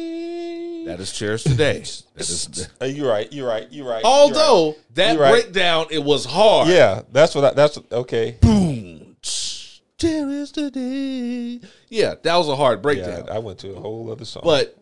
That 0.88 1.00
is 1.02 1.12
cherished 1.12 1.48
today. 1.48 1.84
That 2.16 2.30
is, 2.30 2.70
you're 2.82 3.10
right. 3.10 3.32
You're 3.32 3.48
right. 3.48 3.68
You're 3.72 3.88
right. 3.88 4.04
although 4.04 4.76
that 4.96 5.14
You're 5.14 5.22
right. 5.22 5.44
breakdown, 5.44 5.88
it 5.92 6.04
was 6.04 6.26
hard. 6.26 6.70
yeah, 6.70 7.02
that's 7.12 7.36
what. 7.36 7.44
I, 7.44 7.54
that's 7.54 7.78
okay. 7.92 8.38
Boom. 8.42 9.18
Cherished 9.22 10.56
today. 10.56 11.60
Yeah, 11.90 12.16
that 12.24 12.36
was 12.36 12.48
a 12.48 12.56
hard 12.56 12.80
Yeah, 12.80 12.82
breakdown. 12.82 13.30
I 13.30 13.40
went 13.40 13.60
to 13.60 13.74
a 13.76 13.80
whole 13.80 14.12
other 14.12 14.26
song. 14.26 14.44
But 14.46 14.78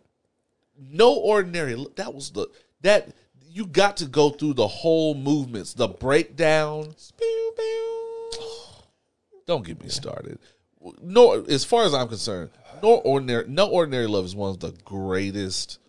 no 0.77 1.13
ordinary. 1.13 1.73
That 1.95 2.13
was 2.13 2.31
the 2.31 2.47
that 2.81 3.09
you 3.49 3.65
got 3.65 3.97
to 3.97 4.05
go 4.05 4.29
through 4.29 4.53
the 4.55 4.67
whole 4.67 5.15
movements, 5.15 5.73
the 5.73 5.87
breakdown. 5.87 6.93
Don't 9.47 9.65
get 9.65 9.81
me 9.81 9.89
started. 9.89 10.39
No, 11.01 11.43
as 11.45 11.63
far 11.65 11.83
as 11.85 11.93
I'm 11.93 12.07
concerned, 12.07 12.49
no 12.83 12.95
ordinary, 12.97 13.45
no 13.47 13.67
ordinary 13.67 14.07
love 14.07 14.25
is 14.25 14.35
one 14.35 14.49
of 14.51 14.59
the 14.59 14.71
greatest 14.83 15.79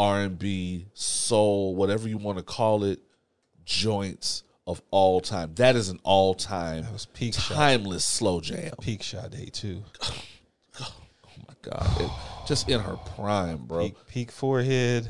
R 0.00 0.20
and 0.22 0.38
B, 0.38 0.86
soul, 0.94 1.74
whatever 1.76 2.08
you 2.08 2.16
want 2.16 2.38
to 2.38 2.44
call 2.44 2.84
it, 2.84 3.00
joints 3.66 4.42
of 4.66 4.80
all 4.90 5.20
time. 5.20 5.52
That 5.56 5.76
is 5.76 5.88
an 5.90 6.00
all 6.04 6.34
time, 6.34 6.90
was 6.92 7.06
peak 7.06 7.34
shot. 7.34 7.54
timeless 7.56 8.04
slow 8.04 8.40
jam. 8.40 8.72
peak 8.80 9.02
Sade 9.02 9.52
too. 9.52 9.82
Oh 10.80 10.92
my 11.48 11.54
god, 11.62 12.00
It- 12.00 12.10
just 12.46 12.68
in 12.68 12.80
her 12.80 12.96
prime, 12.96 13.58
bro. 13.66 13.84
Peak, 13.88 13.96
peak 14.08 14.30
forehead. 14.32 15.08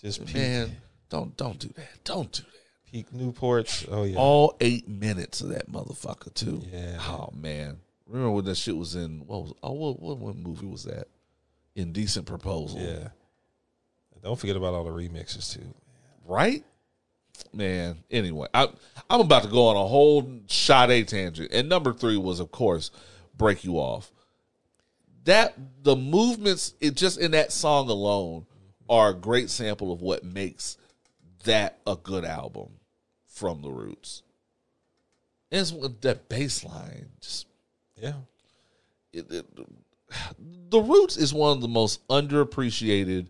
Just 0.00 0.24
peak, 0.26 0.34
Man, 0.36 0.76
don't 1.10 1.36
don't 1.36 1.58
do 1.58 1.68
that. 1.76 1.88
Don't 2.04 2.30
do 2.32 2.42
that. 2.42 2.90
peak 2.92 3.10
Newports. 3.12 3.86
Oh 3.90 4.04
yeah. 4.04 4.16
All 4.16 4.56
eight 4.60 4.88
minutes 4.88 5.40
of 5.40 5.48
that 5.50 5.70
motherfucker 5.70 6.32
too. 6.34 6.62
Yeah. 6.72 6.98
Oh 7.00 7.30
man, 7.34 7.78
remember 8.06 8.30
when 8.32 8.44
that 8.46 8.56
shit 8.56 8.76
was 8.76 8.94
in? 8.94 9.26
What 9.26 9.42
was? 9.42 9.52
Oh, 9.62 9.72
what 9.72 10.00
what, 10.00 10.18
what 10.18 10.36
movie 10.36 10.66
was 10.66 10.84
that? 10.84 11.08
Indecent 11.74 12.26
Proposal. 12.26 12.80
yeah. 12.80 13.08
Don't 14.22 14.38
forget 14.38 14.56
about 14.56 14.74
all 14.74 14.84
the 14.84 14.90
remixes 14.90 15.52
too. 15.52 15.74
Right. 16.24 16.64
Man. 17.52 17.98
Anyway, 18.10 18.48
I 18.52 18.68
I'm 19.08 19.20
about 19.20 19.44
to 19.44 19.48
go 19.48 19.66
on 19.68 19.76
a 19.76 19.86
whole 19.86 20.40
shot 20.48 20.90
A 20.90 21.04
tangent, 21.04 21.50
and 21.52 21.68
number 21.68 21.92
three 21.92 22.16
was 22.16 22.40
of 22.40 22.50
course 22.50 22.90
break 23.36 23.64
you 23.64 23.74
off. 23.76 24.10
That 25.24 25.54
the 25.82 25.96
movements, 25.96 26.74
it 26.80 26.94
just 26.96 27.20
in 27.20 27.32
that 27.32 27.52
song 27.52 27.88
alone, 27.90 28.46
are 28.88 29.10
a 29.10 29.14
great 29.14 29.50
sample 29.50 29.92
of 29.92 30.00
what 30.00 30.24
makes 30.24 30.76
that 31.44 31.78
a 31.86 31.96
good 31.96 32.24
album 32.24 32.68
from 33.26 33.62
the 33.62 33.70
Roots. 33.70 34.22
And 35.52 35.60
it's 35.60 35.72
with 35.72 36.00
that 36.02 36.28
bass 36.28 36.64
line, 36.64 37.08
just 37.20 37.46
Yeah. 37.96 38.14
it, 39.12 39.30
it, 39.30 39.46
the 40.70 40.80
Roots 40.80 41.16
is 41.16 41.32
one 41.32 41.52
of 41.52 41.60
the 41.60 41.68
most 41.68 42.06
underappreciated, 42.08 43.28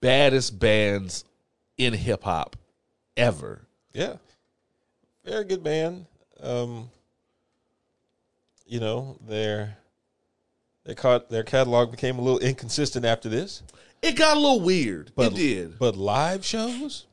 baddest 0.00 0.58
bands 0.58 1.24
in 1.76 1.92
hip 1.92 2.24
hop 2.24 2.56
ever. 3.16 3.62
Yeah. 3.92 4.16
Very 5.24 5.44
good 5.44 5.62
band. 5.62 6.06
Um, 6.40 6.90
you 8.66 8.80
know, 8.80 9.18
their 9.26 9.76
their 10.84 10.94
caught 10.94 11.28
their 11.28 11.42
catalog 11.42 11.90
became 11.90 12.18
a 12.18 12.22
little 12.22 12.38
inconsistent 12.38 13.04
after 13.04 13.28
this. 13.28 13.62
It 14.02 14.16
got 14.16 14.36
a 14.36 14.40
little 14.40 14.60
weird. 14.60 15.12
But 15.14 15.32
it 15.32 15.36
did. 15.36 15.78
But 15.78 15.96
live 15.96 16.44
shows, 16.44 17.06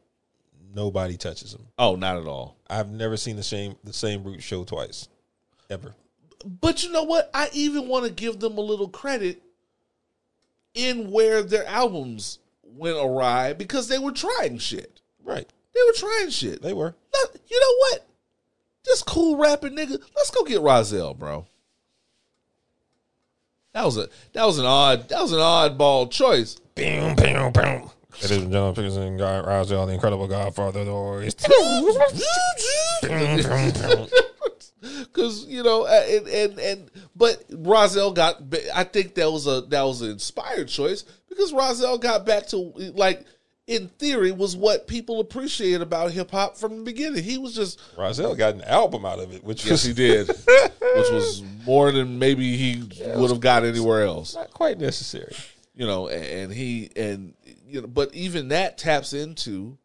nobody 0.74 1.18
touches 1.18 1.52
them. 1.52 1.68
oh, 1.78 1.96
not 1.96 2.18
at 2.18 2.28
all. 2.28 2.56
I've 2.70 2.90
never 2.90 3.18
seen 3.18 3.36
the 3.36 3.44
same 3.44 3.76
the 3.84 3.94
same 3.94 4.24
root 4.24 4.42
show 4.42 4.64
twice. 4.64 5.08
Ever. 5.70 5.94
But 6.46 6.84
you 6.84 6.92
know 6.92 7.04
what? 7.04 7.30
I 7.34 7.50
even 7.52 7.88
want 7.88 8.06
to 8.06 8.12
give 8.12 8.40
them 8.40 8.58
a 8.58 8.62
little 8.62 8.88
credit 8.88 9.42
in 10.74 11.12
where 11.12 11.44
their 11.44 11.66
albums 11.66 12.40
went 12.76 12.98
awry 12.98 13.54
because 13.54 13.88
they 13.88 14.00
were 14.00 14.12
trying 14.12 14.58
shit. 14.58 15.02
Right. 15.24 15.48
They 15.74 15.82
were 15.86 15.94
trying 15.94 16.30
shit. 16.30 16.62
They 16.62 16.74
were. 16.74 16.96
You 17.50 17.60
know 17.60 17.76
what? 17.80 18.08
This 18.86 19.04
cool 19.04 19.38
rapping 19.38 19.76
nigga. 19.76 20.00
Let's 20.16 20.32
go 20.32 20.44
get 20.44 20.62
Rahzel, 20.62 21.18
bro. 21.18 21.46
That 23.74 23.86
was 23.86 23.98
a 23.98 24.10
that 24.34 24.46
was 24.46 24.60
an 24.60 24.66
odd 24.66 25.10
that 25.10 25.22
was 25.22 25.32
an 25.34 25.40
oddball 25.40 26.10
choice. 26.10 26.56
Boom, 26.76 27.16
boom, 27.16 27.52
boom. 27.52 27.90
Ladies 28.22 28.38
and 28.38 28.52
gentlemen, 28.52 28.74
please 28.74 28.96
and 28.96 29.20
God, 29.20 29.46
Rahzel, 29.46 29.86
the 29.86 29.94
incredible 29.94 30.28
Godfather, 30.28 30.84
the. 30.84 30.92
Because 34.82 35.46
you 35.46 35.64
know, 35.64 35.88
and, 35.88 36.28
and 36.28 36.60
and 36.60 36.92
but 37.16 37.48
Rahzel 37.50 38.14
got. 38.14 38.42
I 38.74 38.84
think 38.84 39.16
that 39.16 39.32
was 39.32 39.48
a 39.48 39.62
that 39.70 39.84
was 39.84 40.02
an 40.02 40.12
inspired 40.12 40.68
choice 40.68 41.04
because 41.30 41.52
Rahzel 41.52 42.00
got 42.00 42.26
back 42.26 42.48
to 42.48 42.58
like 42.96 43.26
in 43.68 43.90
theory 44.00 44.32
was 44.32 44.56
what 44.56 44.88
people 44.88 45.20
appreciated 45.20 45.82
about 45.82 46.12
hip 46.12 46.32
hop 46.32 46.58
from 46.58 46.78
the 46.78 46.84
beginning. 46.84 47.24
He 47.24 47.38
was 47.38 47.54
just 47.54 47.80
Rahzel 47.96 48.38
got 48.38 48.56
an 48.56 48.62
album 48.62 49.06
out 49.06 49.20
of 49.20 49.34
it, 49.34 49.44
which 49.44 49.66
yes, 49.66 49.72
was 49.72 49.84
he 49.84 49.94
did, 49.94 50.28
which 50.50 51.12
was 51.12 51.44
more 51.66 51.92
than 51.92 52.18
maybe 52.18 52.56
he 52.56 52.84
would 53.16 53.30
have 53.30 53.42
got 53.42 53.66
anywhere 53.66 54.04
else. 54.04 54.36
not 54.36 54.52
quite 54.52 54.80
necessary. 54.80 55.36
you 55.76 55.86
know, 55.86 56.08
and, 56.08 56.26
and 56.26 56.54
he 56.54 56.90
and 56.96 57.34
you 57.68 57.82
know, 57.82 57.88
but 57.88 58.14
even 58.14 58.50
that 58.50 58.78
taps 58.78 59.12
into 59.14 59.78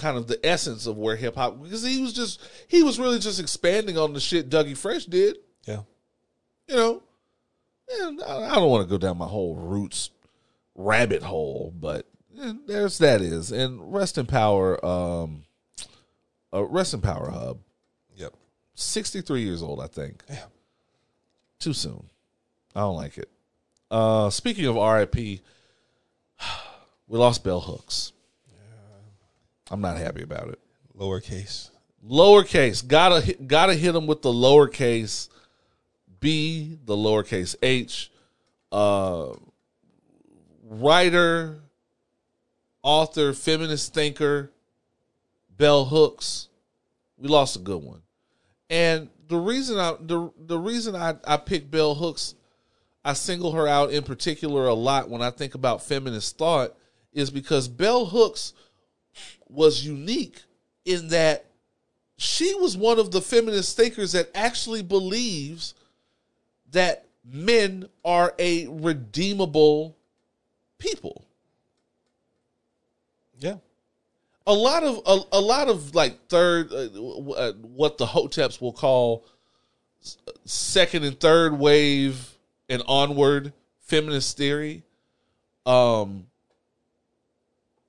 kind 0.00 0.16
of 0.16 0.26
the 0.26 0.44
essence 0.44 0.86
of 0.86 0.96
where 0.96 1.14
hip 1.16 1.34
hop 1.36 1.62
because 1.62 1.84
he 1.84 2.00
was 2.00 2.12
just 2.12 2.40
he 2.68 2.82
was 2.82 2.98
really 2.98 3.18
just 3.18 3.38
expanding 3.38 3.96
on 3.98 4.12
the 4.12 4.20
shit 4.20 4.48
Dougie 4.50 4.76
Fresh 4.76 5.04
did, 5.06 5.36
Yeah. 5.66 5.82
you 6.68 6.76
know. 6.76 7.02
And 8.00 8.22
I 8.22 8.50
I 8.50 8.54
don't 8.56 8.70
want 8.70 8.86
to 8.86 8.90
go 8.90 8.98
down 8.98 9.18
my 9.18 9.26
whole 9.26 9.54
roots 9.56 10.10
rabbit 10.74 11.22
hole, 11.22 11.72
but 11.78 12.06
eh, 12.40 12.52
there's 12.66 12.98
that 12.98 13.20
is 13.20 13.52
and 13.52 13.92
rest 13.92 14.16
in 14.18 14.26
power, 14.26 14.84
um, 14.84 15.44
uh, 16.52 16.64
rest 16.64 16.94
in 16.94 17.00
power 17.00 17.30
hub. 17.30 17.58
Yep. 18.16 18.34
63 18.74 19.42
years 19.42 19.62
old, 19.62 19.80
I 19.80 19.86
think. 19.88 20.22
Yeah. 20.28 20.44
Too 21.58 21.72
soon. 21.72 22.08
I 22.74 22.80
don't 22.80 22.96
like 22.96 23.18
it. 23.18 23.28
Uh, 23.90 24.30
speaking 24.30 24.66
of 24.66 24.76
RIP, 24.76 25.16
we 27.08 27.18
lost 27.18 27.42
Bell 27.44 27.60
Hooks. 27.60 28.12
I'm 29.70 29.80
not 29.80 29.96
happy 29.96 30.22
about 30.22 30.48
it. 30.48 30.58
Lowercase. 30.98 31.70
Lowercase, 32.06 32.86
gotta 32.86 33.34
gotta 33.46 33.74
hit 33.74 33.92
them 33.92 34.06
with 34.06 34.22
the 34.22 34.32
lowercase 34.32 35.28
B, 36.18 36.78
the 36.84 36.96
lowercase 36.96 37.54
H. 37.62 38.10
Uh, 38.72 39.34
writer, 40.64 41.60
author, 42.82 43.32
feminist 43.32 43.92
thinker, 43.92 44.50
Bell 45.56 45.84
Hooks. 45.84 46.48
We 47.18 47.28
lost 47.28 47.56
a 47.56 47.58
good 47.58 47.82
one, 47.82 48.00
and 48.70 49.10
the 49.28 49.36
reason 49.36 49.78
I 49.78 49.94
the 50.00 50.30
the 50.38 50.58
reason 50.58 50.96
I 50.96 51.16
I 51.26 51.36
picked 51.36 51.70
Bell 51.70 51.94
Hooks, 51.94 52.34
I 53.04 53.12
single 53.12 53.52
her 53.52 53.68
out 53.68 53.92
in 53.92 54.04
particular 54.04 54.66
a 54.68 54.74
lot 54.74 55.10
when 55.10 55.20
I 55.20 55.30
think 55.30 55.54
about 55.54 55.82
feminist 55.82 56.38
thought, 56.38 56.74
is 57.12 57.30
because 57.30 57.68
Bell 57.68 58.06
Hooks 58.06 58.54
was 59.48 59.84
unique 59.84 60.42
in 60.84 61.08
that 61.08 61.46
she 62.16 62.54
was 62.54 62.76
one 62.76 62.98
of 62.98 63.10
the 63.10 63.20
feminist 63.20 63.76
thinkers 63.76 64.12
that 64.12 64.30
actually 64.34 64.82
believes 64.82 65.74
that 66.70 67.06
men 67.24 67.88
are 68.04 68.34
a 68.38 68.66
redeemable 68.68 69.96
people. 70.78 71.24
Yeah. 73.38 73.56
a 74.46 74.52
lot 74.52 74.84
of 74.84 75.00
a, 75.06 75.36
a 75.38 75.40
lot 75.40 75.68
of 75.68 75.94
like 75.94 76.26
third 76.28 76.70
uh, 76.72 77.32
uh, 77.32 77.52
what 77.52 77.96
the 77.96 78.04
hoteps 78.04 78.60
will 78.60 78.72
call 78.72 79.24
second 80.44 81.04
and 81.04 81.18
third 81.18 81.58
wave 81.58 82.36
and 82.68 82.82
onward 82.86 83.54
feminist 83.80 84.36
theory 84.36 84.82
um 85.64 86.26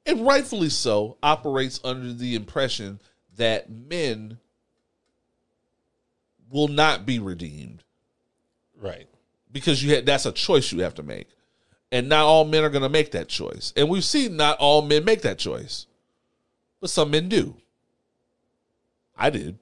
and 0.06 0.26
rightfully 0.26 0.70
so 0.70 1.18
operates 1.22 1.80
under 1.84 2.12
the 2.14 2.36
impression 2.36 3.00
that 3.38 3.70
men 3.70 4.38
will 6.50 6.68
not 6.68 7.06
be 7.06 7.20
redeemed. 7.20 7.84
Right. 8.80 9.08
because 9.52 9.84
you 9.84 9.94
had 9.94 10.06
that's 10.08 10.26
a 10.26 10.32
choice 10.32 10.72
you 10.72 10.82
have 10.82 10.96
to 10.96 11.04
make. 11.04 11.28
And 11.92 12.10
not 12.10 12.26
all 12.26 12.46
men 12.46 12.64
are 12.64 12.70
going 12.70 12.82
to 12.84 12.90
make 12.90 13.12
that 13.12 13.28
choice. 13.28 13.74
And 13.76 13.90
we've 13.90 14.04
seen 14.04 14.38
not 14.38 14.58
all 14.60 14.82
men 14.82 15.06
make 15.06 15.22
that 15.22 15.38
choice. 15.38 15.86
But 16.80 16.90
some 16.90 17.12
men 17.12 17.30
do. 17.30 17.58
I 19.16 19.30
did. 19.30 19.60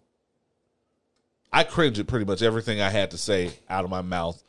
I 1.52 1.64
cringe 1.64 2.00
at 2.00 2.08
pretty 2.08 2.26
much 2.26 2.42
everything 2.42 2.80
i 2.80 2.90
had 2.90 3.12
to 3.12 3.18
say 3.18 3.52
out 3.70 3.84
of 3.84 3.90
my 3.90 4.02
mouth 4.04 4.42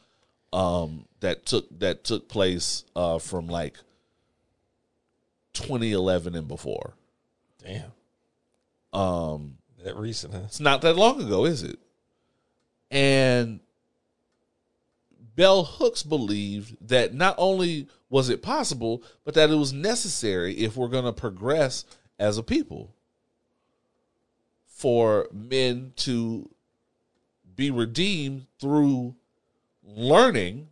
um 0.52 1.06
that 1.20 1.46
took 1.46 1.66
that 1.80 2.04
took 2.04 2.28
place 2.28 2.84
uh 2.94 3.18
from 3.18 3.48
like 3.48 3.78
2011 5.54 6.34
and 6.34 6.48
before 6.48 6.94
Damn. 7.62 7.92
um 8.92 9.58
That 9.84 9.96
recent, 9.96 10.34
huh? 10.34 10.42
it's 10.44 10.60
not 10.60 10.82
that 10.82 10.96
long 10.96 11.20
ago, 11.22 11.44
is 11.44 11.62
it? 11.62 11.78
And 12.90 13.60
Bell 15.36 15.64
Hooks 15.64 16.02
believed 16.02 16.76
that 16.88 17.14
not 17.14 17.34
only 17.38 17.88
was 18.08 18.28
it 18.28 18.42
possible, 18.42 19.02
but 19.24 19.34
that 19.34 19.50
it 19.50 19.54
was 19.54 19.72
necessary 19.72 20.54
if 20.54 20.76
we're 20.76 20.88
going 20.88 21.04
to 21.04 21.12
progress 21.12 21.84
as 22.18 22.36
a 22.36 22.42
people 22.42 22.94
for 24.66 25.28
men 25.32 25.92
to 25.94 26.50
be 27.54 27.70
redeemed 27.70 28.46
through 28.58 29.14
learning, 29.84 30.68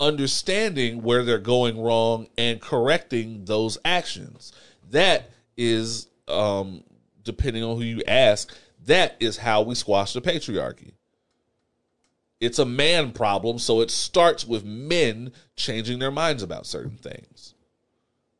understanding 0.00 1.02
where 1.02 1.22
they're 1.24 1.38
going 1.38 1.80
wrong, 1.80 2.26
and 2.38 2.60
correcting 2.60 3.44
those 3.44 3.78
actions. 3.84 4.52
That 4.90 5.30
is, 5.56 6.08
um, 6.26 6.82
depending 7.22 7.62
on 7.62 7.76
who 7.76 7.82
you 7.82 8.02
ask, 8.08 8.52
that 8.86 9.16
is 9.20 9.36
how 9.36 9.62
we 9.62 9.74
squash 9.74 10.14
the 10.14 10.20
patriarchy. 10.20 10.92
It's 12.40 12.58
a 12.58 12.64
man 12.64 13.12
problem, 13.12 13.58
so 13.58 13.82
it 13.82 13.90
starts 13.90 14.46
with 14.46 14.64
men 14.64 15.32
changing 15.56 15.98
their 15.98 16.10
minds 16.10 16.42
about 16.42 16.66
certain 16.66 16.96
things. 16.96 17.54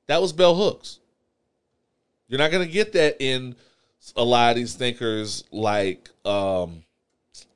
That 0.07 0.23
was 0.23 0.33
Bell 0.33 0.57
Hooks. 0.57 0.99
You're 2.27 2.39
not 2.39 2.51
going 2.51 2.67
to 2.67 2.73
get 2.73 2.95
that 2.95 3.17
in 3.21 3.55
a 4.17 4.25
lot 4.25 4.51
of 4.51 4.57
these 4.57 4.75
thinkers 4.75 5.45
like 5.53 6.09
um, 6.25 6.83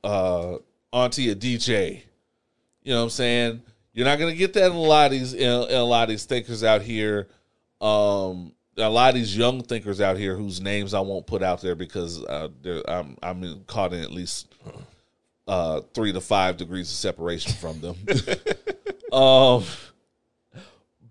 uh, 0.02 0.56
Auntie 0.92 1.30
a 1.30 1.34
DJ. 1.34 2.02
You 2.82 2.92
know 2.92 2.98
what 2.98 3.04
I'm 3.04 3.10
saying? 3.10 3.62
You're 3.94 4.06
not 4.06 4.18
going 4.18 4.32
to 4.32 4.36
get 4.36 4.52
that 4.54 4.66
in 4.66 4.72
a 4.72 4.80
lot 4.80 5.06
of 5.06 5.12
these 5.12 5.32
in, 5.32 5.40
in 5.40 5.76
a 5.76 5.84
lot 5.84 6.02
of 6.02 6.08
these 6.10 6.24
thinkers 6.24 6.62
out 6.62 6.82
here. 6.82 7.28
Um, 7.80 8.52
a 8.76 8.90
lot 8.90 9.10
of 9.10 9.14
these 9.14 9.36
young 9.36 9.62
thinkers 9.62 10.00
out 10.00 10.16
here 10.16 10.36
whose 10.36 10.60
names 10.60 10.94
I 10.94 11.00
won't 11.00 11.26
put 11.26 11.42
out 11.42 11.62
there 11.62 11.76
because 11.76 12.22
uh, 12.24 12.48
I'm 12.88 13.16
I'm 13.22 13.64
caught 13.66 13.92
in 13.92 14.02
at 14.02 14.10
least 14.10 14.52
uh, 15.46 15.80
three 15.94 16.12
to 16.12 16.20
five 16.20 16.56
degrees 16.56 16.90
of 16.90 16.96
separation 16.96 17.52
from 17.52 17.80
them. 17.80 17.96
um, 19.12 19.64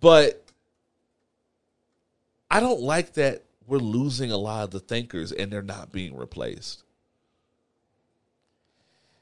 but 0.01 0.43
I 2.51 2.59
don't 2.59 2.81
like 2.81 3.13
that 3.13 3.43
we're 3.65 3.77
losing 3.77 4.31
a 4.31 4.38
lot 4.38 4.65
of 4.65 4.71
the 4.71 4.79
thinkers 4.79 5.31
and 5.31 5.51
they're 5.51 5.61
not 5.61 5.91
being 5.91 6.17
replaced. 6.17 6.82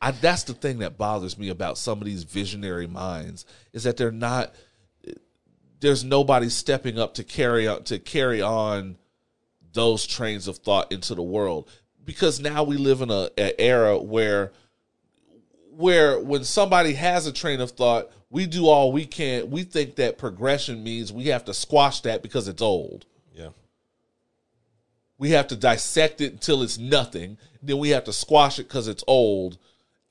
I, 0.02 0.12
that's 0.12 0.44
the 0.44 0.54
thing 0.54 0.80
that 0.80 0.98
bothers 0.98 1.38
me 1.38 1.50
about 1.50 1.78
some 1.78 2.00
of 2.00 2.06
these 2.06 2.24
visionary 2.24 2.88
minds 2.88 3.46
is 3.72 3.84
that 3.84 3.98
they're 3.98 4.12
not 4.12 4.54
there's 5.80 6.04
nobody 6.04 6.50
stepping 6.50 6.98
up 6.98 7.16
to 7.16 7.24
carry 7.24 7.68
on 7.68 7.84
to 7.84 8.00
carry 8.00 8.42
on 8.42 8.98
those 9.74 10.08
trains 10.08 10.48
of 10.48 10.58
thought 10.58 10.92
into 10.92 11.16
the 11.16 11.22
world. 11.22 11.70
Because 12.04 12.40
now 12.40 12.64
we 12.64 12.78
live 12.78 13.02
in 13.02 13.12
a, 13.12 13.30
a 13.38 13.60
era 13.60 13.98
where 13.98 14.52
where 15.72 16.20
when 16.20 16.44
somebody 16.44 16.94
has 16.94 17.28
a 17.28 17.34
train 17.34 17.62
of 17.62 17.72
thought 17.72 18.12
we 18.30 18.46
do 18.48 18.68
all 18.68 18.92
we 18.92 19.06
can. 19.06 19.52
We 19.52 19.64
think 19.64 19.96
that 19.96 20.18
progression 20.18 20.84
means 20.84 21.12
we 21.12 21.26
have 21.26 21.46
to 21.46 21.54
squash 21.54 22.00
that 22.02 22.24
because 22.24 22.48
it's 22.48 22.62
old. 22.62 23.06
Yeah. 23.34 23.50
we 25.18 25.32
have 25.32 25.48
to 25.48 25.56
dissect 25.56 26.22
it 26.22 26.32
until 26.32 26.64
it's 26.64 26.78
nothing. 26.78 27.38
Then 27.62 27.78
we 27.78 27.90
have 27.90 28.06
to 28.06 28.14
squash 28.14 28.58
it 28.58 28.68
because 28.68 28.88
it's 28.88 29.04
old 29.06 29.58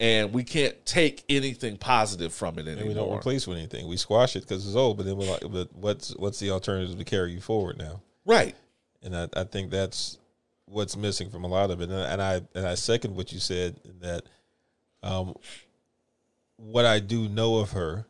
and 0.00 0.32
we 0.32 0.42
can't 0.42 0.74
take 0.86 1.22
anything 1.28 1.76
positive 1.76 2.32
from 2.32 2.58
it 2.58 2.66
And 2.66 2.88
we 2.88 2.94
don't 2.94 3.14
replace 3.14 3.46
with 3.46 3.58
anything. 3.58 3.86
We 3.86 3.98
squash 3.98 4.34
it 4.34 4.40
because 4.40 4.66
it's 4.66 4.74
old, 4.74 4.96
but 4.96 5.04
then 5.04 5.16
we're 5.16 5.30
like, 5.30 5.42
but 5.42 5.68
what's 5.74 6.16
what's 6.16 6.40
the 6.40 6.50
alternative 6.50 6.98
to 6.98 7.04
carry 7.04 7.32
you 7.32 7.40
forward 7.40 7.78
now? 7.78 8.00
right 8.24 8.56
And 9.02 9.14
I, 9.14 9.28
I 9.34 9.44
think 9.44 9.70
that's 9.70 10.18
what's 10.64 10.96
missing 10.96 11.30
from 11.30 11.44
a 11.44 11.48
lot 11.48 11.70
of 11.70 11.80
it. 11.80 11.90
And, 11.90 11.92
and 11.92 12.22
I 12.22 12.40
and 12.54 12.66
I 12.66 12.74
second 12.74 13.14
what 13.14 13.30
you 13.30 13.38
said 13.38 13.78
in 13.84 14.00
that 14.00 14.24
um, 15.02 15.34
what 16.56 16.86
I 16.86 16.98
do 16.98 17.28
know 17.28 17.58
of 17.58 17.72
her, 17.72 18.06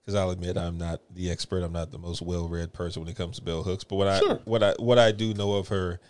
because 0.00 0.14
I'll 0.14 0.30
admit 0.30 0.56
I'm 0.56 0.78
not 0.78 1.00
the 1.10 1.30
expert. 1.30 1.62
I'm 1.62 1.72
not 1.72 1.90
the 1.90 1.98
most 1.98 2.22
well 2.22 2.48
read 2.48 2.72
person 2.72 3.02
when 3.02 3.10
it 3.10 3.16
comes 3.16 3.36
to 3.36 3.42
bell 3.42 3.62
hooks. 3.62 3.84
But 3.84 3.96
what 3.96 4.08
I 4.08 4.18
what 4.44 4.62
I 4.62 4.72
what 4.78 4.98
I 4.98 5.12
do 5.12 5.34
know 5.34 5.54
of 5.54 5.68
her 5.68 6.00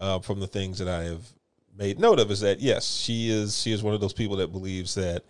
uh, 0.00 0.18
from 0.18 0.40
the 0.40 0.46
things 0.48 0.78
that 0.78 0.88
I 0.88 1.04
have 1.04 1.22
made 1.80 1.98
note 1.98 2.20
of 2.20 2.30
is 2.30 2.40
that 2.40 2.60
yes, 2.60 2.86
she 2.86 3.28
is 3.30 3.58
she 3.60 3.72
is 3.72 3.82
one 3.82 3.94
of 3.94 4.00
those 4.00 4.12
people 4.12 4.36
that 4.36 4.52
believes 4.52 4.94
that 4.94 5.24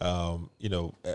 um, 0.00 0.50
you 0.58 0.68
know. 0.70 0.94
uh, 1.04 1.14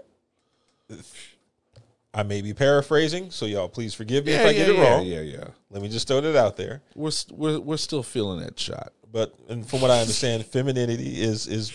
I 2.14 2.24
may 2.24 2.42
be 2.42 2.54
paraphrasing, 2.54 3.32
so 3.32 3.46
y'all 3.46 3.70
please 3.70 3.94
forgive 3.94 4.26
me 4.26 4.34
if 4.34 4.46
I 4.46 4.52
get 4.52 4.68
it 4.70 4.76
yeah, 4.76 4.90
wrong. 4.94 5.06
yeah 5.06 5.22
yeah 5.22 5.46
Let 5.70 5.82
me 5.82 5.88
just 5.88 6.08
throw 6.10 6.20
that 6.20 6.36
out 6.36 6.58
there. 6.58 6.82
we're 6.94 7.10
st- 7.12 7.38
we're 7.40 7.60
we're 7.60 7.78
still 7.78 8.04
feeling 8.04 8.42
that 8.42 8.60
shot. 8.60 8.92
But 9.12 9.34
and 9.50 9.66
from 9.68 9.80
what 9.82 9.92
I 9.92 10.00
understand, 10.02 10.46
femininity 10.46 11.22
is 11.22 11.48
is 11.48 11.72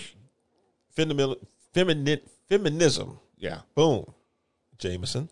feminine, 0.95 1.37
feminine 1.73 2.21
feminism. 2.51 3.19
Yeah, 3.39 3.61
Boom, 3.75 4.05
Jameson. 4.79 5.29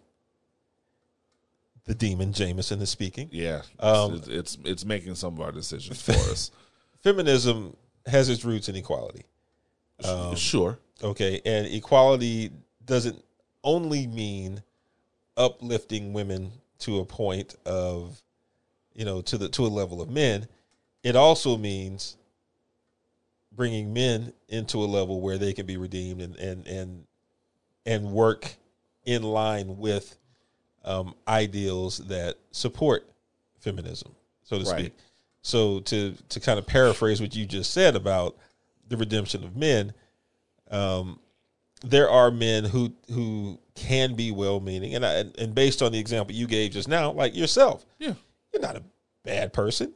The 1.84 1.94
demon 1.94 2.32
Jameson 2.32 2.80
is 2.80 2.88
speaking. 2.88 3.28
yeah. 3.30 3.60
Um, 3.78 4.14
it's, 4.14 4.28
it's 4.28 4.58
it's 4.64 4.84
making 4.86 5.16
some 5.16 5.34
of 5.34 5.40
our 5.42 5.52
decisions 5.52 6.00
for 6.00 6.12
us. 6.12 6.50
Feminism 7.04 7.76
has 8.06 8.30
its 8.30 8.46
roots 8.46 8.70
in 8.70 8.76
equality. 8.76 9.24
sure. 10.36 10.78
Okay, 11.02 11.40
and 11.44 11.66
equality 11.66 12.50
doesn't 12.86 13.22
only 13.62 14.06
mean 14.06 14.62
uplifting 15.36 16.14
women 16.14 16.50
to 16.78 17.00
a 17.00 17.04
point 17.04 17.56
of, 17.66 18.22
you 18.94 19.04
know, 19.04 19.20
to 19.20 19.36
the 19.36 19.50
to 19.50 19.66
a 19.66 19.68
level 19.68 20.00
of 20.00 20.08
men. 20.08 20.48
It 21.02 21.14
also 21.14 21.58
means 21.58 22.16
bringing 23.52 23.92
men 23.92 24.32
into 24.48 24.78
a 24.78 24.86
level 24.86 25.20
where 25.20 25.36
they 25.36 25.52
can 25.52 25.66
be 25.66 25.76
redeemed 25.76 26.22
and 26.22 26.36
and 26.36 26.66
and 26.66 27.04
and 27.84 28.12
work 28.12 28.56
in 29.04 29.22
line 29.22 29.76
with 29.76 30.16
um, 30.86 31.14
ideals 31.28 31.98
that 31.98 32.36
support 32.50 33.06
feminism, 33.60 34.14
so 34.42 34.58
to 34.58 34.64
Right. 34.64 34.78
speak. 34.80 34.92
So 35.46 35.80
to 35.80 36.14
to 36.30 36.40
kind 36.40 36.58
of 36.58 36.66
paraphrase 36.66 37.20
what 37.20 37.36
you 37.36 37.44
just 37.44 37.70
said 37.72 37.94
about 37.96 38.34
the 38.88 38.96
redemption 38.96 39.44
of 39.44 39.54
men, 39.54 39.92
um, 40.70 41.20
there 41.82 42.08
are 42.08 42.30
men 42.30 42.64
who 42.64 42.92
who 43.10 43.58
can 43.74 44.14
be 44.14 44.32
well 44.32 44.58
meaning, 44.60 44.94
and 44.94 45.04
I, 45.04 45.24
and- 45.38 45.54
based 45.54 45.82
on 45.82 45.92
the 45.92 45.98
example 45.98 46.34
you 46.34 46.46
gave 46.46 46.72
just 46.72 46.88
now, 46.88 47.12
like 47.12 47.36
yourself, 47.36 47.84
Yeah, 47.98 48.14
you're 48.54 48.62
not 48.62 48.76
a 48.76 48.82
bad 49.22 49.52
person. 49.52 49.92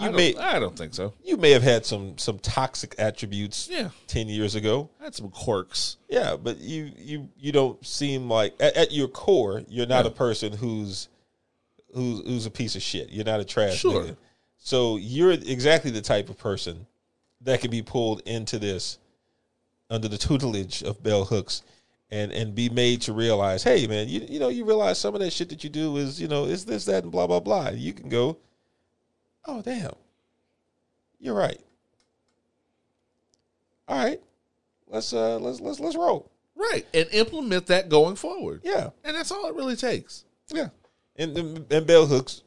I 0.00 0.04
You 0.04 0.08
don't, 0.12 0.16
may 0.16 0.36
I 0.36 0.60
don't 0.60 0.78
think 0.78 0.94
so. 0.94 1.12
you 1.24 1.36
may 1.36 1.50
have 1.50 1.64
had 1.64 1.84
some 1.84 2.16
some 2.16 2.38
toxic 2.38 2.94
attributes 2.98 3.68
Yeah, 3.68 3.90
ten 4.06 4.28
years 4.28 4.54
ago, 4.54 4.90
I 5.00 5.04
had 5.04 5.14
some 5.16 5.28
quirks. 5.28 5.96
yeah, 6.08 6.36
but 6.36 6.58
you 6.58 6.92
you 6.96 7.28
you 7.36 7.50
don't 7.50 7.84
seem 7.84 8.30
like 8.30 8.54
at, 8.60 8.76
at 8.76 8.92
your 8.92 9.08
core 9.08 9.64
you're 9.68 9.86
not 9.86 10.04
Yeah. 10.04 10.12
a 10.12 10.14
person 10.14 10.52
who's 10.52 11.08
who's 11.92 12.20
who's 12.24 12.46
a 12.46 12.50
piece 12.52 12.76
of 12.76 12.82
shit. 12.82 13.10
You're 13.10 13.24
not 13.24 13.40
a 13.40 13.44
trash 13.44 13.78
Sure. 13.78 14.04
nigga. 14.04 14.16
So 14.58 14.96
you're 14.96 15.32
exactly 15.32 15.90
the 15.90 16.02
type 16.02 16.28
of 16.28 16.38
person 16.38 16.86
that 17.40 17.60
can 17.60 17.70
be 17.70 17.82
pulled 17.82 18.20
into 18.26 18.58
this 18.58 18.98
under 19.90 20.08
the 20.08 20.18
tutelage 20.18 20.82
of 20.82 21.02
bell 21.02 21.24
hooks 21.24 21.62
and 22.10 22.32
and 22.32 22.54
be 22.54 22.68
made 22.68 23.02
to 23.02 23.12
realize, 23.12 23.62
hey 23.62 23.86
man, 23.86 24.08
you 24.08 24.20
you 24.28 24.38
know 24.38 24.48
you 24.48 24.64
realize 24.64 24.98
some 24.98 25.14
of 25.14 25.20
that 25.20 25.32
shit 25.32 25.48
that 25.50 25.62
you 25.62 25.70
do 25.70 25.96
is 25.96 26.20
you 26.20 26.28
know 26.28 26.44
is 26.44 26.64
this 26.64 26.84
that 26.86 27.02
and 27.02 27.12
blah 27.12 27.26
blah 27.26 27.40
blah. 27.40 27.68
You 27.70 27.92
can 27.92 28.08
go, 28.08 28.38
oh 29.46 29.62
damn, 29.62 29.94
you're 31.18 31.34
right. 31.34 31.60
All 33.86 34.04
right, 34.04 34.20
let's 34.88 35.12
uh 35.12 35.38
let's 35.38 35.60
let's 35.60 35.80
let's 35.80 35.96
roll. 35.96 36.30
Right, 36.54 36.84
and 36.92 37.08
implement 37.12 37.66
that 37.66 37.88
going 37.88 38.16
forward. 38.16 38.62
Yeah, 38.64 38.90
and 39.04 39.16
that's 39.16 39.30
all 39.30 39.46
it 39.46 39.54
really 39.54 39.76
takes. 39.76 40.24
yeah. 40.48 40.68
And 41.16 41.36
and, 41.36 41.72
and 41.72 41.86
bell 41.86 42.06
hooks 42.06 42.42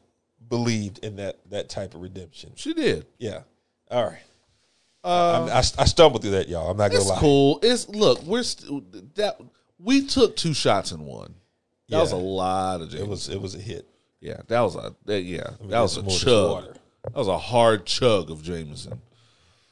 believed 0.52 0.98
in 0.98 1.16
that 1.16 1.38
that 1.48 1.70
type 1.70 1.94
of 1.94 2.02
redemption. 2.02 2.52
She 2.56 2.74
did. 2.74 3.06
Yeah. 3.18 3.40
All 3.90 4.04
right. 4.04 4.22
I'm- 5.02 5.48
I, 5.48 5.58
I 5.58 5.84
stumbled 5.86 6.20
through 6.20 6.32
that, 6.32 6.48
y'all. 6.50 6.70
I'm 6.70 6.76
not 6.76 6.90
gonna 6.90 7.02
lie. 7.02 7.06
It's 7.06 7.10
lie. 7.10 7.18
cool. 7.20 7.58
It's 7.62 7.88
look, 7.88 8.22
we're 8.22 8.42
st- 8.42 9.14
that 9.16 9.40
we 9.78 10.06
took 10.06 10.36
two 10.36 10.52
shots 10.52 10.92
in 10.92 11.06
one. 11.06 11.34
That 11.88 12.00
was 12.00 12.12
a 12.12 12.16
lot 12.16 12.82
of 12.82 12.94
It 12.94 13.08
was 13.08 13.28
it 13.30 13.40
was 13.40 13.54
a 13.54 13.58
hit. 13.58 13.86
yeah, 14.20 14.42
that 14.48 14.60
was 14.60 14.76
a 14.76 14.94
that, 15.06 15.22
yeah, 15.22 15.50
me 15.60 15.68
that 15.68 15.80
was 15.80 15.96
a 15.96 16.02
more 16.02 16.08
of 16.08 16.12
this 16.12 16.22
chug. 16.22 16.76
That 17.04 17.14
was 17.16 17.28
a 17.28 17.38
hard 17.38 17.86
chug 17.86 18.30
of 18.30 18.42
Jameson. 18.42 19.00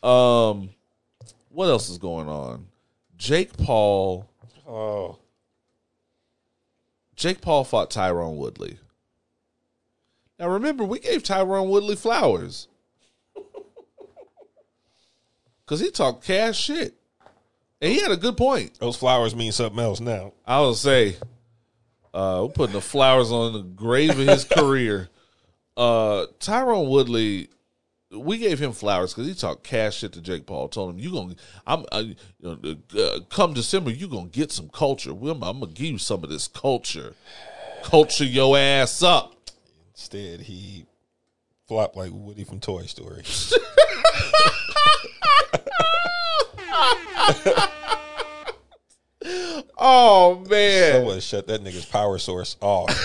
Um, 0.02 0.70
what 1.50 1.66
else 1.68 1.90
is 1.90 1.98
going 1.98 2.28
on? 2.28 2.66
Jake 3.18 3.56
Paul. 3.58 4.26
Oh, 4.66 5.18
Jake 7.16 7.40
Paul 7.42 7.64
fought 7.64 7.90
Tyron 7.90 8.36
Woodley. 8.36 8.78
Now 10.40 10.48
remember, 10.48 10.84
we 10.84 10.98
gave 11.00 11.22
Tyron 11.22 11.68
Woodley 11.68 11.96
flowers 11.96 12.66
because 15.64 15.80
he 15.80 15.90
talked 15.90 16.24
cash 16.24 16.58
shit, 16.58 16.94
and 17.82 17.92
he 17.92 18.00
had 18.00 18.10
a 18.10 18.16
good 18.16 18.38
point. 18.38 18.78
those 18.80 18.96
flowers 18.96 19.36
mean 19.36 19.52
something 19.52 19.78
else 19.78 20.00
now. 20.00 20.32
I 20.46 20.62
would 20.62 20.76
say, 20.76 21.16
uh, 22.14 22.46
we're 22.46 22.52
putting 22.54 22.72
the 22.72 22.80
flowers 22.80 23.30
on 23.30 23.52
the 23.52 23.60
grave 23.60 24.18
of 24.18 24.26
his 24.26 24.44
career. 24.50 25.10
Uh, 25.76 26.24
Tyron 26.38 26.88
Woodley, 26.88 27.50
we 28.10 28.38
gave 28.38 28.58
him 28.58 28.72
flowers 28.72 29.12
because 29.12 29.28
he 29.28 29.34
talked 29.34 29.62
cash 29.62 29.98
shit 29.98 30.14
to 30.14 30.22
Jake 30.22 30.46
Paul. 30.46 30.68
Told 30.68 30.94
him, 30.94 30.98
"You 30.98 31.12
gonna, 31.12 31.34
I'm, 31.66 31.84
uh, 31.92 32.04
you 32.06 32.16
know, 32.40 32.76
uh, 32.98 33.20
come 33.28 33.52
December, 33.52 33.90
you 33.90 34.08
gonna 34.08 34.28
get 34.28 34.52
some 34.52 34.70
culture. 34.70 35.12
Well, 35.12 35.34
I'm, 35.34 35.42
I'm 35.44 35.60
gonna 35.60 35.72
give 35.72 35.88
you 35.88 35.98
some 35.98 36.24
of 36.24 36.30
this 36.30 36.48
culture. 36.48 37.12
Culture 37.82 38.24
your 38.24 38.56
ass 38.56 39.02
up." 39.02 39.39
Instead, 40.00 40.40
he 40.40 40.86
flopped 41.68 41.94
like 41.94 42.10
Woody 42.10 42.44
from 42.44 42.58
Toy 42.58 42.84
Story. 42.84 43.22
Oh 49.82 50.44
man, 50.50 50.92
Someone 50.92 51.20
shut 51.20 51.46
that 51.46 51.62
nigga's 51.64 51.86
power 51.86 52.18
source 52.18 52.56
off. 52.60 52.90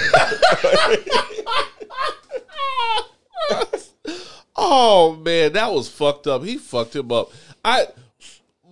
Oh 4.57 5.15
man, 5.17 5.53
that 5.53 5.71
was 5.71 5.89
fucked 5.89 6.27
up. 6.27 6.43
He 6.43 6.57
fucked 6.57 6.95
him 6.95 7.11
up. 7.11 7.31
I 7.63 7.87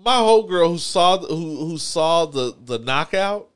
my 0.04 0.18
whole 0.18 0.44
girl 0.44 0.70
who 0.70 0.78
saw 0.78 1.18
who 1.18 1.66
who 1.66 1.78
saw 1.78 2.26
the 2.26 2.56
the 2.66 2.80
knockout 2.80 3.50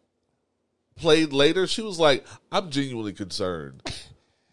played 0.96 1.32
later. 1.32 1.68
She 1.68 1.82
was 1.82 2.00
like, 2.00 2.26
"I'm 2.52 2.70
genuinely 2.70 3.14
concerned." 3.14 3.82